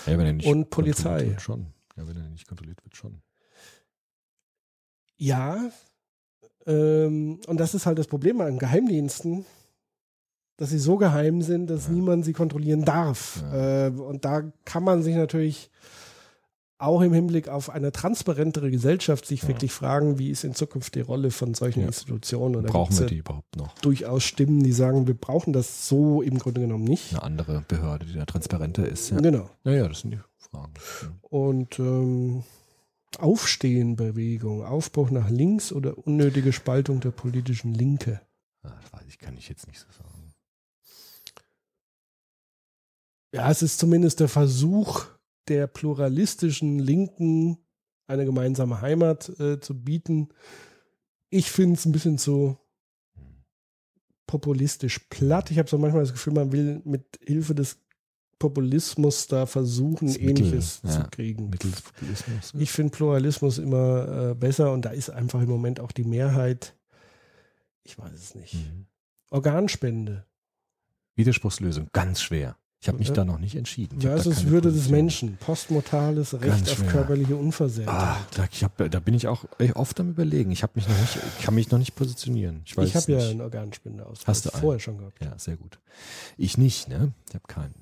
Ja, 0.06 0.18
wenn 0.18 0.26
er 0.26 0.32
nicht 0.32 0.46
Und 0.46 0.70
Polizei. 0.70 1.26
Wird, 1.28 1.42
schon. 1.42 1.66
Ja, 1.96 2.08
wenn 2.08 2.16
er 2.16 2.28
nicht 2.30 2.48
kontrolliert 2.48 2.82
wird, 2.84 2.96
schon. 2.96 3.20
Ja, 5.16 5.70
ähm, 6.66 7.40
und 7.46 7.58
das 7.58 7.74
ist 7.74 7.86
halt 7.86 7.98
das 7.98 8.06
Problem 8.06 8.40
an 8.40 8.58
Geheimdiensten, 8.58 9.44
dass 10.56 10.70
sie 10.70 10.78
so 10.78 10.96
geheim 10.96 11.42
sind, 11.42 11.68
dass 11.68 11.86
Ja. 11.86 11.92
niemand 11.92 12.24
sie 12.24 12.32
kontrollieren 12.32 12.84
darf. 12.84 13.42
Ja. 13.42 13.86
Äh, 13.86 13.90
und 13.90 14.24
da 14.24 14.42
kann 14.64 14.84
man 14.84 15.02
sich 15.02 15.14
natürlich 15.16 15.70
auch 16.78 17.00
im 17.00 17.12
Hinblick 17.12 17.48
auf 17.48 17.70
eine 17.70 17.90
transparentere 17.90 18.70
Gesellschaft 18.70 19.26
sich 19.26 19.42
Ja. 19.42 19.48
wirklich 19.48 19.72
fragen, 19.72 20.18
wie 20.18 20.30
ist 20.30 20.44
in 20.44 20.54
Zukunft 20.54 20.94
die 20.94 21.00
Rolle 21.00 21.30
von 21.32 21.54
solchen 21.54 21.80
Ja. 21.80 21.86
Institutionen? 21.86 22.62
Da 22.64 22.70
Brauchen 22.70 22.96
wir 22.98 23.06
die 23.06 23.16
überhaupt 23.18 23.56
noch? 23.56 23.74
durchaus 23.80 24.22
Stimmen, 24.24 24.62
die 24.62 24.72
sagen, 24.72 25.06
wir 25.08 25.14
brauchen 25.14 25.52
das 25.52 25.88
so 25.88 26.22
im 26.22 26.38
Grunde 26.38 26.60
genommen 26.60 26.84
nicht. 26.84 27.12
Eine 27.14 27.22
andere 27.24 27.64
Behörde, 27.66 28.06
die 28.06 28.14
da 28.14 28.24
transparenter 28.26 28.88
ist. 28.88 29.10
Ja, 29.10 29.20
Genau. 29.20 29.50
ja, 29.64 29.72
ja 29.72 29.88
das 29.88 30.00
sind 30.00 30.12
die 30.12 30.20
Fragen. 30.36 30.72
Und 31.22 31.78
ähm, 31.80 32.44
Aufstehenbewegung, 33.18 34.64
Aufbruch 34.64 35.10
nach 35.10 35.30
links 35.30 35.72
oder 35.72 35.98
unnötige 35.98 36.52
Spaltung 36.52 37.00
der 37.00 37.10
politischen 37.10 37.74
Linke? 37.74 38.20
Ah, 38.62 38.70
das 38.80 38.92
weiß 38.92 39.08
ich, 39.08 39.18
kann 39.18 39.36
ich 39.36 39.48
jetzt 39.48 39.66
nicht 39.66 39.80
so 39.80 39.86
sagen. 39.90 40.32
Ja, 43.34 43.50
es 43.50 43.62
ist 43.62 43.78
zumindest 43.78 44.20
der 44.20 44.28
Versuch 44.28 45.06
der 45.48 45.66
pluralistischen 45.66 46.78
Linken, 46.78 47.58
eine 48.06 48.24
gemeinsame 48.24 48.80
Heimat 48.80 49.28
äh, 49.40 49.60
zu 49.60 49.82
bieten. 49.82 50.28
Ich 51.30 51.50
finde 51.50 51.74
es 51.74 51.84
ein 51.84 51.92
bisschen 51.92 52.18
zu 52.18 52.58
populistisch 54.26 54.98
platt. 55.10 55.50
Ich 55.50 55.58
habe 55.58 55.68
so 55.68 55.78
manchmal 55.78 56.02
das 56.02 56.12
Gefühl, 56.12 56.34
man 56.34 56.52
will 56.52 56.80
mit 56.84 57.18
Hilfe 57.22 57.54
des 57.54 57.78
Populismus 58.38 59.26
da 59.26 59.46
versuchen, 59.46 60.06
Das 60.06 60.18
Mittel, 60.18 60.46
Ähnliches 60.46 60.80
ja. 60.84 60.90
zu 60.90 61.10
kriegen. 61.10 61.50
Ich 62.58 62.70
finde 62.70 62.92
Pluralismus 62.92 63.58
immer 63.58 64.30
äh, 64.30 64.34
besser 64.34 64.72
und 64.72 64.84
da 64.84 64.90
ist 64.90 65.10
einfach 65.10 65.40
im 65.40 65.48
Moment 65.48 65.80
auch 65.80 65.90
die 65.90 66.04
Mehrheit. 66.04 66.76
Ich 67.82 67.98
weiß 67.98 68.12
es 68.12 68.34
nicht. 68.34 68.54
Mhm. 68.54 68.86
Organspende 69.30 70.24
Widerspruchslösung, 71.16 71.88
ganz 71.92 72.22
schwer. 72.22 72.56
Ich 72.80 72.86
habe 72.86 72.98
mich 72.98 73.08
Ja. 73.08 73.14
da 73.14 73.24
noch 73.24 73.38
nicht 73.40 73.56
entschieden. 73.56 73.96
Ich 73.98 74.04
da 74.04 74.10
versus 74.10 74.36
keine 74.38 74.50
Würde 74.50 74.68
des 74.68 74.76
Position. 74.82 74.96
Menschen, 74.96 75.36
postmortales 75.38 76.34
Recht 76.34 76.44
Ganz 76.44 76.70
auf 76.70 76.76
schwer. 76.78 76.88
körperliche 76.90 77.34
Unversehrtheit. 77.36 77.94
Ah, 77.94 78.16
da, 78.36 78.46
ich 78.52 78.62
hab, 78.62 78.76
da 78.76 79.00
bin 79.00 79.14
ich 79.14 79.26
auch 79.26 79.44
oft 79.74 79.98
am 79.98 80.10
überlegen. 80.10 80.52
Ich 80.52 80.62
habe 80.62 80.74
mich 80.76 80.86
noch 80.88 80.96
nicht, 81.00 81.18
ich 81.38 81.44
kann 81.44 81.54
mich 81.56 81.70
noch 81.72 81.78
nicht 81.80 81.96
positionieren. 81.96 82.62
Ich 82.64 82.78
ich 82.78 82.94
es 82.94 83.02
habe 83.08 83.20
ja 83.20 83.28
einen 83.28 83.40
Organspendeausweis 83.40 84.26
Hast 84.28 84.46
du 84.46 84.50
einen? 84.52 84.60
vorher 84.60 84.78
schon 84.80 84.98
gehabt. 84.98 85.18
Ja, 85.24 85.36
sehr 85.38 85.56
gut. 85.56 85.80
Ich 86.36 86.56
nicht, 86.56 86.88
ne? 86.88 87.12
Ich 87.28 87.34
habe 87.34 87.44
keinen. 87.48 87.74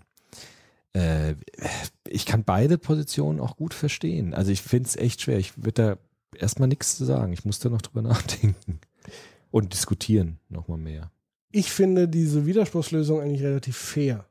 Äh, 0.94 1.34
ich 2.08 2.24
kann 2.24 2.44
beide 2.44 2.78
Positionen 2.78 3.38
auch 3.38 3.56
gut 3.58 3.74
verstehen. 3.74 4.32
Also 4.32 4.50
ich 4.50 4.62
finde 4.62 4.88
es 4.88 4.96
echt 4.96 5.20
schwer. 5.20 5.38
Ich 5.38 5.58
würde 5.58 5.98
da 6.32 6.38
erstmal 6.38 6.68
nichts 6.68 6.96
zu 6.96 7.04
sagen. 7.04 7.34
Ich 7.34 7.44
muss 7.44 7.58
da 7.58 7.68
noch 7.68 7.82
drüber 7.82 8.00
nachdenken. 8.08 8.80
Und 9.50 9.74
diskutieren 9.74 10.38
nochmal 10.48 10.78
mehr. 10.78 11.10
Ich 11.52 11.70
finde 11.70 12.08
diese 12.08 12.46
Widerspruchslösung 12.46 13.20
eigentlich 13.20 13.42
relativ 13.42 13.76
fair. 13.76 14.24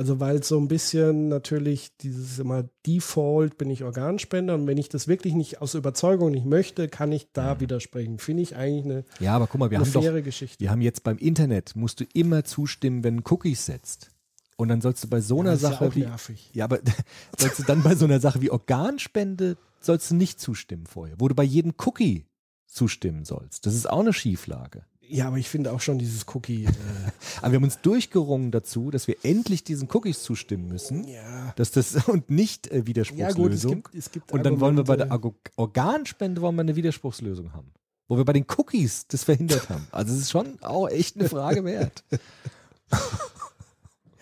Also 0.00 0.18
weil 0.18 0.36
es 0.36 0.48
so 0.48 0.58
ein 0.58 0.66
bisschen 0.66 1.28
natürlich 1.28 1.94
dieses 1.98 2.38
immer 2.38 2.64
Default 2.86 3.58
bin 3.58 3.68
ich 3.68 3.84
Organspender 3.84 4.54
und 4.54 4.66
wenn 4.66 4.78
ich 4.78 4.88
das 4.88 5.08
wirklich 5.08 5.34
nicht 5.34 5.60
aus 5.60 5.74
Überzeugung 5.74 6.30
nicht 6.30 6.46
möchte, 6.46 6.88
kann 6.88 7.12
ich 7.12 7.28
da 7.34 7.60
widersprechen. 7.60 8.18
Finde 8.18 8.42
ich 8.42 8.56
eigentlich 8.56 8.86
eine, 8.86 9.04
Ja, 9.18 9.36
aber 9.36 9.46
guck 9.46 9.60
mal, 9.60 9.70
wir 9.70 9.78
haben 9.78 9.92
doch, 9.92 10.02
faire 10.02 10.22
Geschichte. 10.22 10.58
wir 10.58 10.70
haben 10.70 10.80
jetzt 10.80 11.04
beim 11.04 11.18
Internet, 11.18 11.76
musst 11.76 12.00
du 12.00 12.06
immer 12.14 12.44
zustimmen, 12.44 13.04
wenn 13.04 13.22
Cookies 13.28 13.66
setzt. 13.66 14.10
Und 14.56 14.68
dann 14.68 14.80
sollst 14.80 15.04
du 15.04 15.08
bei 15.08 15.20
so 15.20 15.40
einer 15.40 15.50
ja 15.50 15.56
Sache 15.58 15.88
auch 15.88 15.94
wie, 15.94 16.00
nervig. 16.00 16.48
ja, 16.54 16.64
aber 16.64 16.78
sollst 17.38 17.58
du 17.58 17.64
dann 17.64 17.82
bei 17.82 17.94
so 17.94 18.06
einer 18.06 18.20
Sache 18.20 18.40
wie 18.40 18.50
Organspende, 18.50 19.58
sollst 19.82 20.10
du 20.10 20.14
nicht 20.14 20.40
zustimmen 20.40 20.86
vorher, 20.86 21.16
wo 21.18 21.28
du 21.28 21.34
bei 21.34 21.44
jedem 21.44 21.74
Cookie 21.84 22.24
zustimmen 22.66 23.26
sollst. 23.26 23.66
Das 23.66 23.74
ist 23.74 23.90
auch 23.90 24.00
eine 24.00 24.14
Schieflage. 24.14 24.86
Ja, 25.12 25.26
aber 25.26 25.38
ich 25.38 25.48
finde 25.48 25.72
auch 25.72 25.80
schon 25.80 25.98
dieses 25.98 26.24
Cookie. 26.34 26.64
Äh, 26.64 26.68
Aber 27.42 27.52
wir 27.52 27.56
haben 27.56 27.64
uns 27.64 27.80
durchgerungen 27.80 28.50
dazu, 28.50 28.90
dass 28.90 29.08
wir 29.08 29.16
endlich 29.24 29.64
diesen 29.64 29.88
Cookies 29.92 30.22
zustimmen 30.22 30.68
müssen. 30.68 31.06
ja. 31.08 31.52
Dass 31.56 31.70
das 31.72 31.94
und 32.08 32.30
nicht 32.30 32.68
äh, 32.68 32.76
ja, 32.76 32.80
gut, 32.82 32.86
es 32.86 32.86
Widerspruchslösung. 33.16 33.70
gibt, 33.82 33.94
es 33.94 34.10
gibt 34.12 34.32
und 34.32 34.44
dann 34.46 34.60
wollen 34.60 34.76
wir 34.76 34.84
bei 34.84 34.96
der. 34.96 35.08
Orgo- 35.10 35.34
Organspende 35.56 36.40
wollen 36.40 36.54
wir 36.54 36.62
eine 36.62 36.76
Widerspruchslösung 36.76 37.52
haben. 37.52 37.72
Wo 38.08 38.16
wir 38.16 38.24
bei 38.24 38.32
den 38.32 38.44
Cookies 38.56 39.06
das 39.08 39.24
verhindert 39.24 39.68
haben. 39.68 39.86
Also 39.92 40.12
es 40.14 40.20
ist 40.20 40.30
schon 40.30 40.60
auch 40.62 40.88
echt 40.88 41.16
eine 41.18 41.28
Frage 41.28 41.64
wert. 41.64 42.04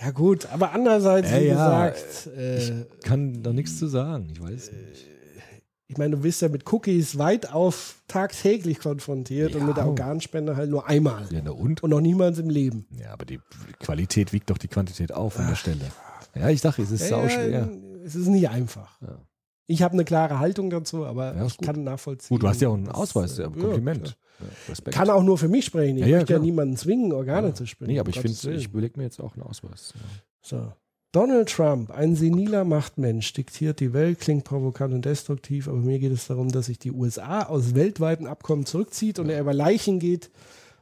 Ja, 0.01 0.13
gut, 0.13 0.47
aber 0.53 0.71
andererseits, 0.73 1.29
Ja, 1.31 1.41
wie 1.41 1.47
ja, 1.47 1.89
gesagt, 1.91 2.27
äh, 2.37 2.85
Kann 3.03 3.43
da 3.43 3.53
nichts 3.53 3.79
zu 3.79 3.89
sagen. 3.89 4.29
Ich 4.31 4.41
weiß 4.41 4.71
nicht. 4.71 5.07
Ich 5.91 5.97
meine, 5.97 6.17
du 6.17 6.23
bist 6.23 6.43
ja 6.43 6.49
mit 6.49 6.71
Cookies 6.71 7.17
weit 7.19 7.51
auf 7.53 8.03
tagtäglich 8.09 8.79
konfrontiert 8.79 9.55
und 9.55 9.63
Ja. 9.63 9.67
mit 9.69 9.77
der 9.79 9.87
Organspende 9.87 10.55
halt 10.57 10.71
nur 10.71 10.87
einmal. 10.87 11.27
Ja, 11.31 11.41
na 11.43 11.51
und? 11.51 11.83
Und 11.83 11.91
noch 11.91 12.01
niemals 12.01 12.39
im 12.39 12.51
Leben. 12.51 12.87
Ja, 12.91 13.13
aber 13.13 13.25
die 13.25 13.41
Qualität 13.81 14.33
wiegt 14.33 14.51
doch 14.51 14.59
die 14.59 14.69
Quantität 14.69 15.13
auf 15.13 15.39
an 15.39 15.49
der 15.49 15.55
Stelle. 15.57 15.81
Ja, 16.35 16.51
ich 16.51 16.61
dachte, 16.61 16.83
es 16.83 16.91
ist 16.91 17.09
sau 17.09 17.27
schwer. 17.29 17.69
Es 18.05 18.15
ist 18.15 18.29
nicht 18.29 18.49
einfach. 18.49 19.01
Ja. 19.01 19.19
Ich 19.67 19.83
habe 19.83 19.95
eine 19.95 20.05
klare 20.05 20.39
Haltung 20.39 20.71
dazu, 20.71 21.05
aber 21.05 21.35
Ja, 21.35 21.47
ich 21.47 21.57
gut. 21.57 21.67
kann 21.67 21.85
nachvollziehen. 21.85 22.35
Gut, 22.35 22.43
du 22.43 22.49
hast 22.49 22.61
ja 22.61 22.69
auch 22.69 22.75
einen 22.75 22.89
Ausweis, 22.89 23.39
äh, 23.39 23.43
ja, 23.43 23.49
Kompliment. 23.49 24.17
Ja, 24.41 24.47
Respekt. 24.69 24.97
Kann 24.97 25.11
auch 25.11 25.23
nur 25.23 25.37
für 25.37 25.49
mich 25.49 25.65
sprechen. 25.67 25.97
Ich 25.97 26.03
Ja, 26.03 26.09
ja, 26.09 26.17
möchte 26.19 26.33
ja 26.35 26.39
niemanden 26.39 26.77
zwingen, 26.77 27.13
Organe 27.13 27.53
zu 27.55 27.67
spenden. 27.67 27.93
Nee, 27.93 27.99
um 27.99 28.01
aber 28.01 28.11
ich 28.11 28.17
Gottes 28.17 28.41
finde, 28.43 28.57
ich 28.57 28.67
überlege 28.67 28.99
mir 28.99 29.05
jetzt 29.05 29.21
auch 29.21 29.35
einen 29.35 29.43
Ausweis. 29.43 29.93
Ja. 29.95 30.01
So. 30.43 30.73
Donald 31.13 31.49
Trump, 31.49 31.91
ein 31.91 32.15
seniler 32.17 32.65
Machtmensch, 32.65 33.33
diktiert 33.33 33.81
die 33.81 33.95
Welt, 33.95 34.21
klingt 34.21 34.45
provokant 34.45 34.93
und 34.93 35.05
destruktiv, 35.07 35.67
aber 35.67 35.79
mir 35.79 35.99
geht 35.99 36.13
es 36.13 36.27
darum, 36.27 36.51
dass 36.53 36.67
sich 36.67 36.79
die 36.79 36.93
USA 36.93 37.45
aus 37.45 37.75
weltweiten 37.75 38.27
Abkommen 38.27 38.67
zurückzieht 38.67 39.19
und 39.19 39.31
er 39.31 39.41
über 39.41 39.55
Leichen 39.55 40.01
geht, 40.01 40.31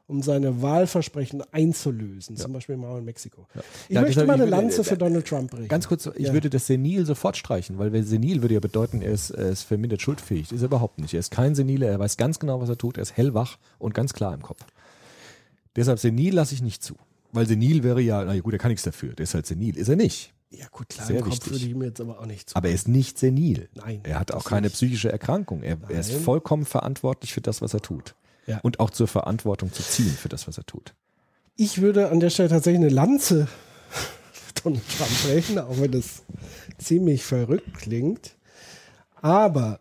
um 0.08 0.22
seine 0.22 0.62
Wahlversprechen 0.62 1.42
einzulösen, 1.52 2.36
zum 2.36 2.52
Beispiel 2.52 2.76
Mauer 2.76 2.98
in 2.98 3.04
Mexiko. 3.04 3.46
Ich 3.88 3.94
Ja, 3.94 4.00
möchte 4.02 4.24
mal 4.24 4.34
eine 4.34 4.42
würde- 4.44 4.50
Lanze 4.50 4.80
äh, 4.80 4.84
für 4.84 4.96
Donald 4.98 5.26
Trump 5.28 5.50
brechen. 5.52 5.68
Ganz 5.68 5.86
kurz, 5.86 6.06
ich 6.16 6.26
Ja. 6.28 6.32
würde 6.32 6.50
das 6.50 6.66
Senil 6.66 7.06
sofort 7.06 7.36
streichen, 7.36 7.78
weil 7.78 8.02
Senil 8.04 8.42
würde 8.42 8.54
ja 8.54 8.60
bedeuten, 8.60 9.02
er 9.02 9.12
ist, 9.12 9.30
er 9.30 9.48
ist 9.50 9.62
vermindert 9.62 10.02
schuldfähig. 10.02 10.50
Ist 10.52 10.60
er 10.60 10.66
überhaupt 10.66 10.98
nicht. 11.00 11.14
Er 11.14 11.20
ist 11.20 11.30
kein 11.30 11.54
Seniler, 11.54 11.86
er 11.88 11.98
weiß 12.00 12.16
ganz 12.16 12.40
genau, 12.40 12.60
was 12.60 12.68
er 12.68 12.78
tut, 12.78 12.98
er 12.98 13.02
ist 13.02 13.16
hellwach 13.16 13.58
und 13.78 13.94
ganz 13.94 14.12
klar 14.12 14.34
im 14.34 14.42
Kopf. 14.42 14.64
Deshalb 15.76 15.98
Senil 16.00 16.34
lasse 16.34 16.54
ich 16.54 16.62
nicht 16.62 16.82
zu. 16.82 16.94
Weil 17.36 17.46
Senil 17.46 17.82
wäre 17.82 18.00
ja, 18.00 18.24
na 18.24 18.38
gut, 18.40 18.52
er 18.54 18.58
kann 18.58 18.70
nichts 18.70 18.84
dafür, 18.84 19.12
der 19.14 19.24
ist 19.24 19.34
halt 19.34 19.46
senil. 19.46 19.76
Ist 19.76 19.88
er 19.88 19.96
nicht. 19.96 20.32
Ja, 20.50 20.66
gut, 20.70 20.88
klar, 20.88 21.06
Sehr 21.06 21.16
im 21.16 21.22
Kopf 21.22 21.32
wichtig. 21.32 21.52
würde 21.52 21.64
ich 21.64 21.70
ihm 21.70 21.82
jetzt 21.82 22.00
aber 22.00 22.18
auch 22.20 22.26
nicht 22.26 22.50
zu. 22.50 22.56
Aber 22.56 22.68
er 22.68 22.74
ist 22.74 22.88
nicht 22.88 23.18
senil. 23.18 23.68
Nein, 23.74 24.00
Er 24.04 24.18
hat 24.20 24.32
auch 24.32 24.44
keine 24.44 24.68
nicht. 24.68 24.74
psychische 24.74 25.10
Erkrankung. 25.10 25.62
Er, 25.62 25.76
er 25.88 26.00
ist 26.00 26.12
vollkommen 26.12 26.64
verantwortlich 26.64 27.32
für 27.34 27.40
das, 27.40 27.62
was 27.62 27.74
er 27.74 27.80
tut. 27.80 28.14
Ja. 28.46 28.60
Und 28.62 28.78
auch 28.80 28.90
zur 28.90 29.08
Verantwortung 29.08 29.72
zu 29.72 29.82
ziehen 29.82 30.10
für 30.10 30.28
das, 30.28 30.46
was 30.46 30.56
er 30.56 30.64
tut. 30.64 30.94
Ich 31.56 31.80
würde 31.80 32.10
an 32.10 32.20
der 32.20 32.30
Stelle 32.30 32.48
tatsächlich 32.48 32.80
eine 32.84 32.90
Lanze 32.94 33.48
Donald 34.62 34.82
Trump 34.96 35.10
brechen, 35.24 35.58
auch 35.58 35.80
wenn 35.80 35.90
das 35.90 36.22
ziemlich 36.78 37.24
verrückt 37.24 37.74
klingt. 37.74 38.36
Aber 39.20 39.80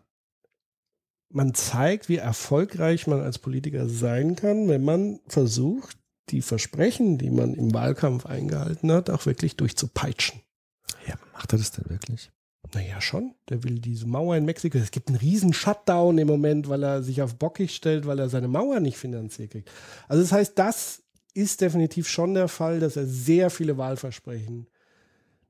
man 1.30 1.54
zeigt, 1.54 2.08
wie 2.08 2.16
erfolgreich 2.16 3.06
man 3.06 3.20
als 3.20 3.38
Politiker 3.38 3.88
sein 3.88 4.36
kann, 4.36 4.68
wenn 4.68 4.84
man 4.84 5.20
versucht, 5.28 5.96
die 6.30 6.42
Versprechen, 6.42 7.18
die 7.18 7.30
man 7.30 7.54
im 7.54 7.72
Wahlkampf 7.72 8.26
eingehalten 8.26 8.90
hat, 8.92 9.10
auch 9.10 9.26
wirklich 9.26 9.56
durchzupeitschen. 9.56 10.40
Ja, 11.06 11.14
macht 11.32 11.52
er 11.52 11.58
das 11.58 11.70
denn 11.70 11.88
wirklich? 11.88 12.30
Naja, 12.74 13.00
schon. 13.00 13.34
Der 13.48 13.62
will 13.62 13.78
diese 13.78 14.06
Mauer 14.06 14.36
in 14.36 14.44
Mexiko. 14.44 14.78
Es 14.78 14.90
gibt 14.90 15.08
einen 15.08 15.18
riesen 15.18 15.52
Shutdown 15.52 16.18
im 16.18 16.26
Moment, 16.26 16.68
weil 16.68 16.82
er 16.82 17.02
sich 17.02 17.22
auf 17.22 17.36
bockig 17.36 17.74
stellt, 17.74 18.06
weil 18.06 18.18
er 18.18 18.28
seine 18.28 18.48
Mauer 18.48 18.80
nicht 18.80 18.98
finanziert 18.98 19.52
kriegt. 19.52 19.70
Also 20.08 20.22
das 20.22 20.32
heißt, 20.32 20.58
das 20.58 21.02
ist 21.32 21.60
definitiv 21.60 22.08
schon 22.08 22.34
der 22.34 22.48
Fall, 22.48 22.80
dass 22.80 22.96
er 22.96 23.06
sehr 23.06 23.50
viele 23.50 23.78
Wahlversprechen 23.78 24.66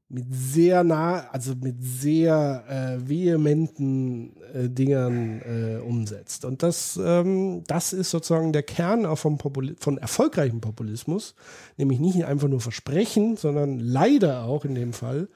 mit 0.09 0.27
sehr 0.31 0.85
nah, 0.85 1.29
also 1.33 1.55
mit 1.61 1.77
sehr 1.83 2.65
äh, 2.69 3.09
vehementen 3.09 4.37
äh, 4.55 4.69
Dingern 4.69 5.43
äh, 5.43 5.79
umsetzt. 5.79 6.45
Und 6.45 6.63
das, 6.63 6.99
ähm, 7.03 7.65
das 7.67 7.93
ist 7.93 8.11
sozusagen 8.11 8.53
der 8.53 8.63
Kern 8.63 9.05
auch 9.05 9.19
vom 9.19 9.37
Populi 9.37 9.75
von 9.79 9.99
erfolgreichem 9.99 10.61
Populismus, 10.61 11.35
nämlich 11.77 11.99
nicht 11.99 12.25
einfach 12.25 12.49
nur 12.49 12.61
Versprechen, 12.61 13.37
sondern 13.37 13.81
leider 13.81 14.45
auch 14.45 14.65
in 14.65 14.77
dem 14.77 14.93
Fall 14.93 15.29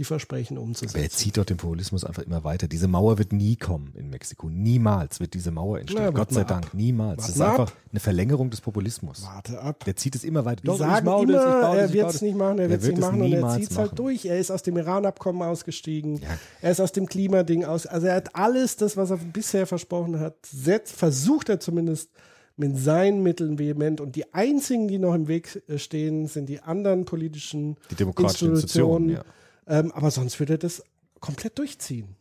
die 0.00 0.04
Versprechen 0.04 0.56
umzusetzen. 0.56 0.96
Aber 0.96 1.04
er 1.04 1.10
zieht 1.10 1.36
doch 1.36 1.44
den 1.44 1.58
Populismus 1.58 2.04
einfach 2.04 2.22
immer 2.22 2.42
weiter. 2.42 2.66
Diese 2.68 2.88
Mauer 2.88 3.18
wird 3.18 3.34
nie 3.34 3.56
kommen 3.56 3.92
in 3.94 4.08
Mexiko. 4.08 4.48
Niemals 4.48 5.20
wird 5.20 5.34
diese 5.34 5.50
Mauer 5.50 5.78
entstehen. 5.78 6.04
Na, 6.04 6.10
Gott 6.10 6.32
sei 6.32 6.44
Dank. 6.44 6.68
ab. 6.68 6.74
Niemals. 6.74 7.18
Wart 7.18 7.28
das 7.28 7.36
ist 7.36 7.40
einfach 7.42 7.68
ab. 7.68 7.76
eine 7.90 8.00
Verlängerung 8.00 8.48
des 8.48 8.62
Populismus. 8.62 9.22
Warte 9.22 9.60
ab. 9.60 9.84
Der 9.84 9.96
zieht 9.96 10.14
es 10.14 10.24
immer 10.24 10.46
weiter. 10.46 10.62
Doch, 10.64 10.78
sagen 10.78 10.96
ich 10.96 11.04
baue 11.04 11.26
das, 11.26 11.44
ich 11.44 11.50
immer, 11.50 11.76
er 11.76 11.92
wird 11.92 12.14
es 12.14 12.22
nicht 12.22 12.36
machen, 12.36 12.58
er 12.58 12.64
Er 12.64 12.70
wird 12.70 12.82
es 12.82 12.88
nicht 12.88 13.00
machen 13.00 13.20
und 13.20 13.32
er 13.32 13.50
zieht 13.50 13.70
es 13.70 13.76
halt 13.76 13.98
durch. 13.98 14.24
Er 14.24 14.38
ist 14.38 14.50
aus 14.50 14.62
dem 14.62 14.78
Iran-Abkommen 14.78 15.42
ausgestiegen. 15.42 16.16
Ja. 16.16 16.28
Er 16.62 16.70
ist 16.70 16.80
aus 16.80 16.92
dem 16.92 17.04
Klimading 17.04 17.66
aus. 17.66 17.86
Also 17.86 18.06
er 18.06 18.14
hat 18.14 18.34
alles 18.34 18.76
das, 18.76 18.96
was 18.96 19.10
er 19.10 19.18
bisher 19.18 19.66
versprochen 19.66 20.18
hat, 20.18 20.34
setzt, 20.46 20.96
versucht 20.96 21.50
er 21.50 21.60
zumindest 21.60 22.08
mit 22.56 22.78
seinen 22.78 23.22
Mitteln 23.22 23.58
vehement. 23.58 24.00
Und 24.00 24.16
die 24.16 24.32
einzigen, 24.32 24.86
die 24.86 24.98
noch 24.98 25.14
im 25.14 25.28
Weg 25.28 25.62
äh, 25.68 25.78
stehen, 25.78 26.26
sind 26.26 26.48
die 26.48 26.60
anderen 26.60 27.04
politischen 27.04 27.76
Die 27.90 27.96
demokratischen 27.96 28.50
Institutionen, 28.50 29.10
ja. 29.10 29.24
Ähm, 29.70 29.90
aber 29.92 30.10
sonst 30.10 30.38
würde 30.38 30.54
er 30.54 30.58
das 30.58 30.82
komplett 31.20 31.58
durchziehen. 31.58 32.16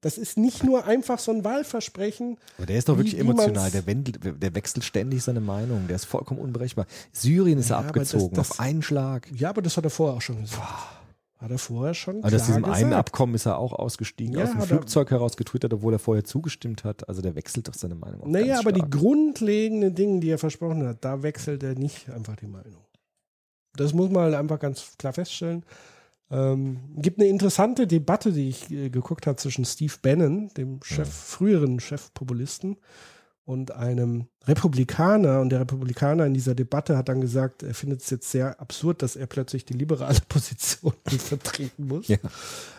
Das 0.00 0.18
ist 0.18 0.36
nicht 0.36 0.64
nur 0.64 0.84
einfach 0.84 1.18
so 1.18 1.32
ein 1.32 1.44
Wahlversprechen. 1.44 2.36
Aber 2.58 2.66
der 2.66 2.76
ist 2.76 2.88
doch 2.88 2.96
wirklich 2.98 3.18
emotional. 3.18 3.70
Der, 3.70 3.86
wendelt, 3.86 4.42
der 4.42 4.54
wechselt 4.54 4.84
ständig 4.84 5.22
seine 5.22 5.40
Meinung. 5.40 5.86
Der 5.86 5.96
ist 5.96 6.04
vollkommen 6.04 6.40
unberechenbar. 6.40 6.86
Syrien 7.12 7.58
ist 7.58 7.70
Ja, 7.70 7.80
er 7.80 7.86
abgezogen 7.88 8.34
das- 8.34 8.48
das- 8.48 8.50
auf 8.58 8.60
einen 8.60 8.82
Schlag. 8.82 9.28
Ja, 9.34 9.48
aber 9.50 9.62
das 9.62 9.76
hat 9.76 9.84
er 9.84 9.90
vorher 9.90 10.16
auch 10.16 10.20
schon 10.22 10.42
gesagt. 10.42 10.62
Hat 11.38 11.50
er 11.50 11.58
vorher 11.58 11.94
schon 11.94 12.16
Aber 12.18 12.26
aus 12.26 12.32
klar 12.32 12.46
diesem 12.46 12.64
einen 12.64 12.74
gesagt. 12.74 12.94
Abkommen 12.94 13.34
ist 13.34 13.46
er 13.46 13.58
auch 13.58 13.72
ausgestiegen, 13.72 14.34
Ja, 14.36 14.44
aus 14.44 14.50
dem 14.52 14.60
Flugzeug 14.62 15.10
heraus 15.10 15.36
getwittert, 15.36 15.72
obwohl 15.74 15.92
er 15.94 15.98
vorher 15.98 16.24
zugestimmt 16.24 16.84
hat. 16.84 17.08
Also 17.08 17.22
der 17.22 17.34
wechselt 17.34 17.68
doch 17.68 17.74
seine 17.74 17.94
Meinung. 17.94 18.30
Naja, 18.30 18.58
aber 18.60 18.72
die 18.72 18.80
stark. 18.80 18.92
grundlegenden 18.92 19.94
Dinge, 19.94 20.20
die 20.20 20.30
er 20.30 20.38
versprochen 20.38 20.86
hat, 20.86 20.98
da 21.04 21.22
wechselt 21.22 21.62
er 21.62 21.74
nicht 21.76 22.08
einfach 22.10 22.36
die 22.36 22.46
Meinung. 22.46 22.84
Das 23.74 23.92
muss 23.94 24.10
man 24.10 24.22
halt 24.24 24.34
einfach 24.34 24.58
ganz 24.60 24.92
klar 24.98 25.12
feststellen. 25.14 25.64
Ähm, 26.30 26.80
gibt 26.96 27.20
eine 27.20 27.28
interessante 27.28 27.86
Debatte, 27.86 28.32
die 28.32 28.48
ich 28.48 28.70
äh, 28.70 28.90
geguckt 28.90 29.26
habe 29.26 29.36
zwischen 29.36 29.64
Steve 29.64 29.94
Bannon, 30.00 30.48
dem 30.56 30.82
Chef, 30.82 31.08
früheren 31.08 31.80
Chefpopulisten, 31.80 32.76
und 33.46 33.72
einem 33.72 34.26
Republikaner. 34.46 35.40
Und 35.40 35.50
der 35.50 35.60
Republikaner 35.60 36.26
in 36.26 36.34
dieser 36.34 36.54
Debatte 36.54 36.96
hat 36.96 37.08
dann 37.08 37.20
gesagt, 37.20 37.62
er 37.62 37.74
findet 37.74 38.02
es 38.02 38.10
jetzt 38.10 38.30
sehr 38.30 38.60
absurd, 38.60 39.02
dass 39.02 39.16
er 39.16 39.26
plötzlich 39.26 39.64
die 39.64 39.74
liberale 39.74 40.20
Position 40.28 40.94
vertreten 41.06 41.86
muss. 41.86 42.08
Ja. 42.08 42.18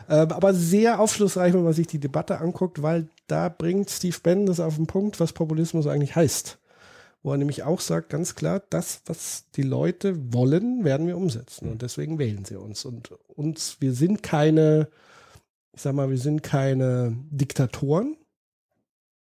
Ähm, 0.09 0.31
aber 0.31 0.53
sehr 0.53 0.99
aufschlussreich, 0.99 1.53
wenn 1.53 1.63
man 1.63 1.73
sich 1.73 1.87
die 1.87 1.99
Debatte 1.99 2.39
anguckt, 2.39 2.81
weil 2.81 3.07
da 3.27 3.49
bringt 3.49 3.89
Steve 3.89 4.17
Bannon 4.21 4.47
das 4.47 4.59
auf 4.59 4.75
den 4.75 4.87
Punkt, 4.87 5.19
was 5.19 5.33
Populismus 5.33 5.87
eigentlich 5.87 6.15
heißt. 6.15 6.57
Wo 7.25 7.31
er 7.31 7.37
nämlich 7.37 7.63
auch 7.63 7.79
sagt, 7.79 8.09
ganz 8.09 8.35
klar, 8.35 8.61
das, 8.69 9.01
was 9.07 9.45
die 9.55 9.63
Leute 9.63 10.31
wollen, 10.31 10.83
werden 10.83 11.07
wir 11.07 11.17
umsetzen. 11.17 11.71
Und 11.71 11.81
deswegen 11.81 12.19
wählen 12.19 12.45
sie 12.45 12.55
uns. 12.55 12.85
Und 12.85 13.13
uns, 13.35 13.77
wir 13.79 13.93
sind 13.93 14.21
keine, 14.21 14.89
ich 15.73 15.81
sag 15.81 15.95
mal, 15.95 16.11
wir 16.11 16.19
sind 16.19 16.43
keine 16.43 17.17
Diktatoren, 17.31 18.15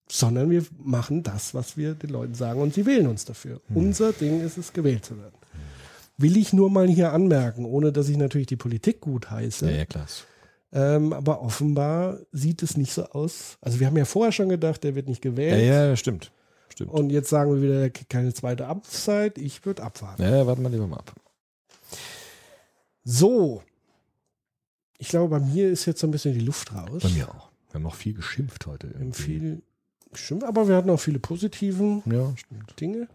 sondern 0.10 0.50
wir 0.50 0.66
machen 0.78 1.24
das, 1.24 1.54
was 1.54 1.78
wir 1.78 1.94
den 1.94 2.10
Leuten 2.10 2.36
sagen 2.36 2.60
und 2.60 2.74
sie 2.74 2.86
wählen 2.86 3.08
uns 3.08 3.24
dafür. 3.24 3.62
Unser 3.74 4.12
Ding 4.12 4.42
ist 4.42 4.58
es, 4.58 4.74
gewählt 4.74 5.06
zu 5.06 5.18
werden. 5.18 5.36
Will 6.18 6.36
ich 6.36 6.52
nur 6.52 6.70
mal 6.70 6.90
hier 6.90 7.14
anmerken, 7.14 7.64
ohne 7.64 7.94
dass 7.94 8.10
ich 8.10 8.18
natürlich 8.18 8.48
die 8.48 8.58
Politik 8.58 9.00
gut 9.00 9.32
heiße. 9.32 9.72
Ja, 9.72 9.78
ja, 9.78 9.86
klar. 9.86 10.08
Ähm, 10.74 11.14
aber 11.14 11.42
offenbar 11.42 12.18
sieht 12.34 12.64
es 12.64 12.76
nicht 12.76 12.92
so 12.92 13.06
aus. 13.06 13.58
Also 13.62 13.80
wir 13.80 13.88
haben 13.88 13.96
ja 13.96 14.04
vorher 14.04 14.34
schon 14.34 14.50
gedacht, 14.50 14.84
der 14.84 14.94
wird 14.96 15.08
nicht 15.08 15.24
Ja, 15.24 15.32
gewählt. 15.32 15.66
ja, 15.66 15.96
stimmt. 15.96 16.34
Stimmt. 16.70 16.92
Und 16.92 17.10
jetzt 17.12 17.30
sagen 17.30 17.54
wir 17.54 17.62
wieder, 17.62 17.82
er 17.82 17.90
kriegt 17.90 18.10
keine 18.10 18.34
zweite 18.34 18.68
Amtszeit. 18.68 19.38
Ich 19.38 19.66
würde 19.66 19.84
abwarten. 19.84 20.22
ja, 20.24 20.46
warten 20.48 20.64
wir 20.64 20.70
lieber 20.70 20.88
mal 20.88 20.98
ab. 20.98 21.14
So. 23.04 23.62
Ich 24.98 25.10
glaube, 25.10 25.30
bei 25.30 25.40
mir 25.40 25.70
ist 25.70 25.86
jetzt 25.86 26.00
so 26.00 26.08
ein 26.08 26.12
bisschen 26.12 26.34
die 26.34 26.40
Luft 26.40 26.74
raus. 26.74 27.04
Bei 27.04 27.10
mir 27.10 27.30
auch. 27.30 27.50
Wir 27.70 27.76
haben 27.76 27.86
auch 27.88 27.96
viel 27.96 28.14
geschimpft 28.14 28.66
heute. 28.68 28.90
Wir 28.92 29.00
haben 29.00 29.14
viel, 29.14 29.62
stimmt, 30.14 30.44
aber 30.44 30.68
wir 30.68 30.76
hatten 30.76 30.90
auch 30.90 31.00
viele 31.00 31.20
positiven 31.20 32.04
Ja. 32.06 32.34
Dinge. 32.80 33.08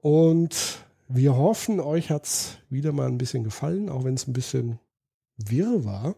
Und 0.00 0.78
wir 1.08 1.34
hoffen, 1.36 1.80
euch 1.80 2.10
hat 2.10 2.26
es 2.26 2.58
wieder 2.70 2.92
mal 2.92 3.08
ein 3.08 3.18
bisschen 3.18 3.42
gefallen, 3.42 3.88
auch 3.88 4.04
wenn 4.04 4.14
es 4.14 4.26
ein 4.28 4.32
bisschen 4.32 4.78
wirr 5.38 5.84
war. 5.84 6.14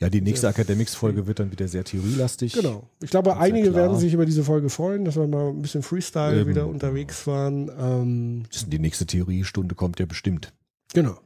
Ja, 0.00 0.08
die 0.08 0.20
nächste 0.20 0.48
Academics-Folge 0.48 1.26
wird 1.26 1.38
dann 1.40 1.50
wieder 1.50 1.68
sehr 1.68 1.84
theorielastig. 1.84 2.52
Genau. 2.52 2.88
Ich 3.02 3.10
glaube, 3.10 3.36
einige 3.36 3.74
werden 3.74 3.98
sich 3.98 4.12
über 4.14 4.26
diese 4.26 4.44
Folge 4.44 4.68
freuen, 4.70 5.04
dass 5.04 5.16
wir 5.16 5.26
mal 5.26 5.48
ein 5.50 5.62
bisschen 5.62 5.82
Freestyle 5.82 6.40
Eben. 6.40 6.50
wieder 6.50 6.66
unterwegs 6.66 7.26
waren. 7.26 7.70
Ähm, 7.78 8.42
Die 8.66 8.78
nächste 8.78 9.06
Theoriestunde 9.06 9.74
kommt 9.74 9.98
ja 10.00 10.06
bestimmt. 10.06 10.52
genau. 10.92 11.18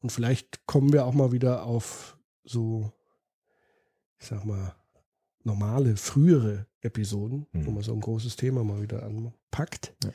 Und 0.00 0.10
vielleicht 0.10 0.66
kommen 0.66 0.92
wir 0.92 1.04
auch 1.06 1.14
mal 1.14 1.30
wieder 1.30 1.64
auf 1.64 2.18
so, 2.44 2.90
ich 4.20 4.26
sag 4.26 4.44
mal, 4.44 4.74
normale, 5.44 5.96
frühere 5.96 6.66
Episoden, 6.80 7.46
Mhm. 7.52 7.66
wo 7.66 7.70
man 7.70 7.82
so 7.84 7.92
ein 7.92 8.00
großes 8.00 8.34
Thema 8.36 8.64
mal 8.64 8.82
wieder 8.82 9.04
anpackt. 9.04 9.94
Ja. 10.04 10.10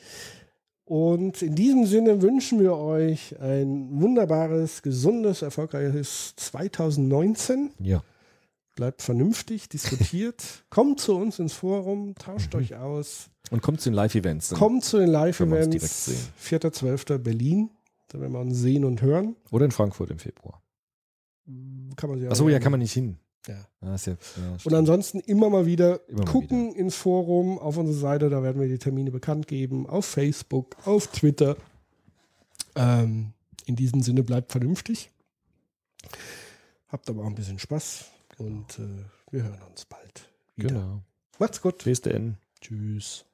Und 0.87 1.41
in 1.41 1.53
diesem 1.53 1.85
Sinne 1.85 2.21
wünschen 2.21 2.61
wir 2.61 2.77
euch 2.77 3.37
ein 3.41 3.89
wunderbares, 4.01 4.81
gesundes, 4.81 5.41
erfolgreiches 5.41 6.33
2019. 6.37 7.71
Ja. 7.79 8.01
Bleibt 8.73 9.01
vernünftig, 9.01 9.67
diskutiert, 9.67 10.63
kommt 10.69 11.01
zu 11.01 11.17
uns 11.17 11.39
ins 11.39 11.51
Forum, 11.51 12.15
tauscht 12.15 12.55
euch 12.55 12.75
aus, 12.75 13.29
Und 13.51 13.61
kommt 13.61 13.81
zu 13.81 13.89
den 13.89 13.95
Live-Events. 13.95 14.51
kommt 14.51 14.85
zu 14.85 14.97
den 14.99 15.09
Live-Events. 15.09 16.05
sehen. 16.05 16.59
4.12. 16.59 17.17
Berlin, 17.17 17.69
da 18.07 18.21
werden 18.21 18.31
wir 18.31 18.39
uns 18.39 18.57
sehen 18.57 18.85
und 18.85 19.01
hören. 19.01 19.35
Oder 19.51 19.65
in 19.65 19.71
Frankfurt 19.71 20.09
im 20.09 20.19
Februar. 20.19 20.61
Kann 21.97 22.09
man 22.09 22.19
sich 22.19 22.27
auch 22.29 22.31
Achso, 22.31 22.47
ja, 22.47 22.59
kann 22.59 22.71
man 22.71 22.79
nicht 22.79 22.93
hin. 22.93 23.17
Ja. 23.47 23.67
Ah, 23.81 23.95
ja, 24.05 24.13
ja, 24.13 24.57
Und 24.63 24.73
ansonsten 24.73 25.19
immer 25.19 25.49
mal 25.49 25.65
wieder 25.65 26.01
Immer 26.07 26.25
mal 26.25 26.31
gucken 26.31 26.73
ins 26.73 26.95
Forum, 26.95 27.59
auf 27.59 27.77
unsere 27.77 27.97
Seite, 27.97 28.29
da 28.29 28.43
werden 28.43 28.61
wir 28.61 28.67
die 28.67 28.79
Termine 28.79 29.11
bekannt 29.11 29.47
geben, 29.47 29.87
auf 29.87 30.05
Facebook, 30.05 30.75
auf 30.85 31.07
Twitter. 31.07 31.55
Ähm, 32.75 33.33
in 33.65 33.75
diesem 33.75 34.01
Sinne 34.01 34.23
bleibt 34.23 34.51
vernünftig. 34.51 35.09
Habt 36.89 37.09
aber 37.09 37.23
auch 37.23 37.27
ein 37.27 37.35
bisschen 37.35 37.59
Spaß 37.59 38.05
und 38.37 38.79
äh, 38.79 39.03
wir 39.31 39.43
hören 39.43 39.61
uns 39.69 39.85
bald 39.85 40.29
wieder. 40.55 40.69
Genau. 40.69 41.01
Macht's 41.39 41.61
gut. 41.61 41.83
Bis 41.83 42.01
denn. 42.01 42.37
Tschüss. 42.61 43.25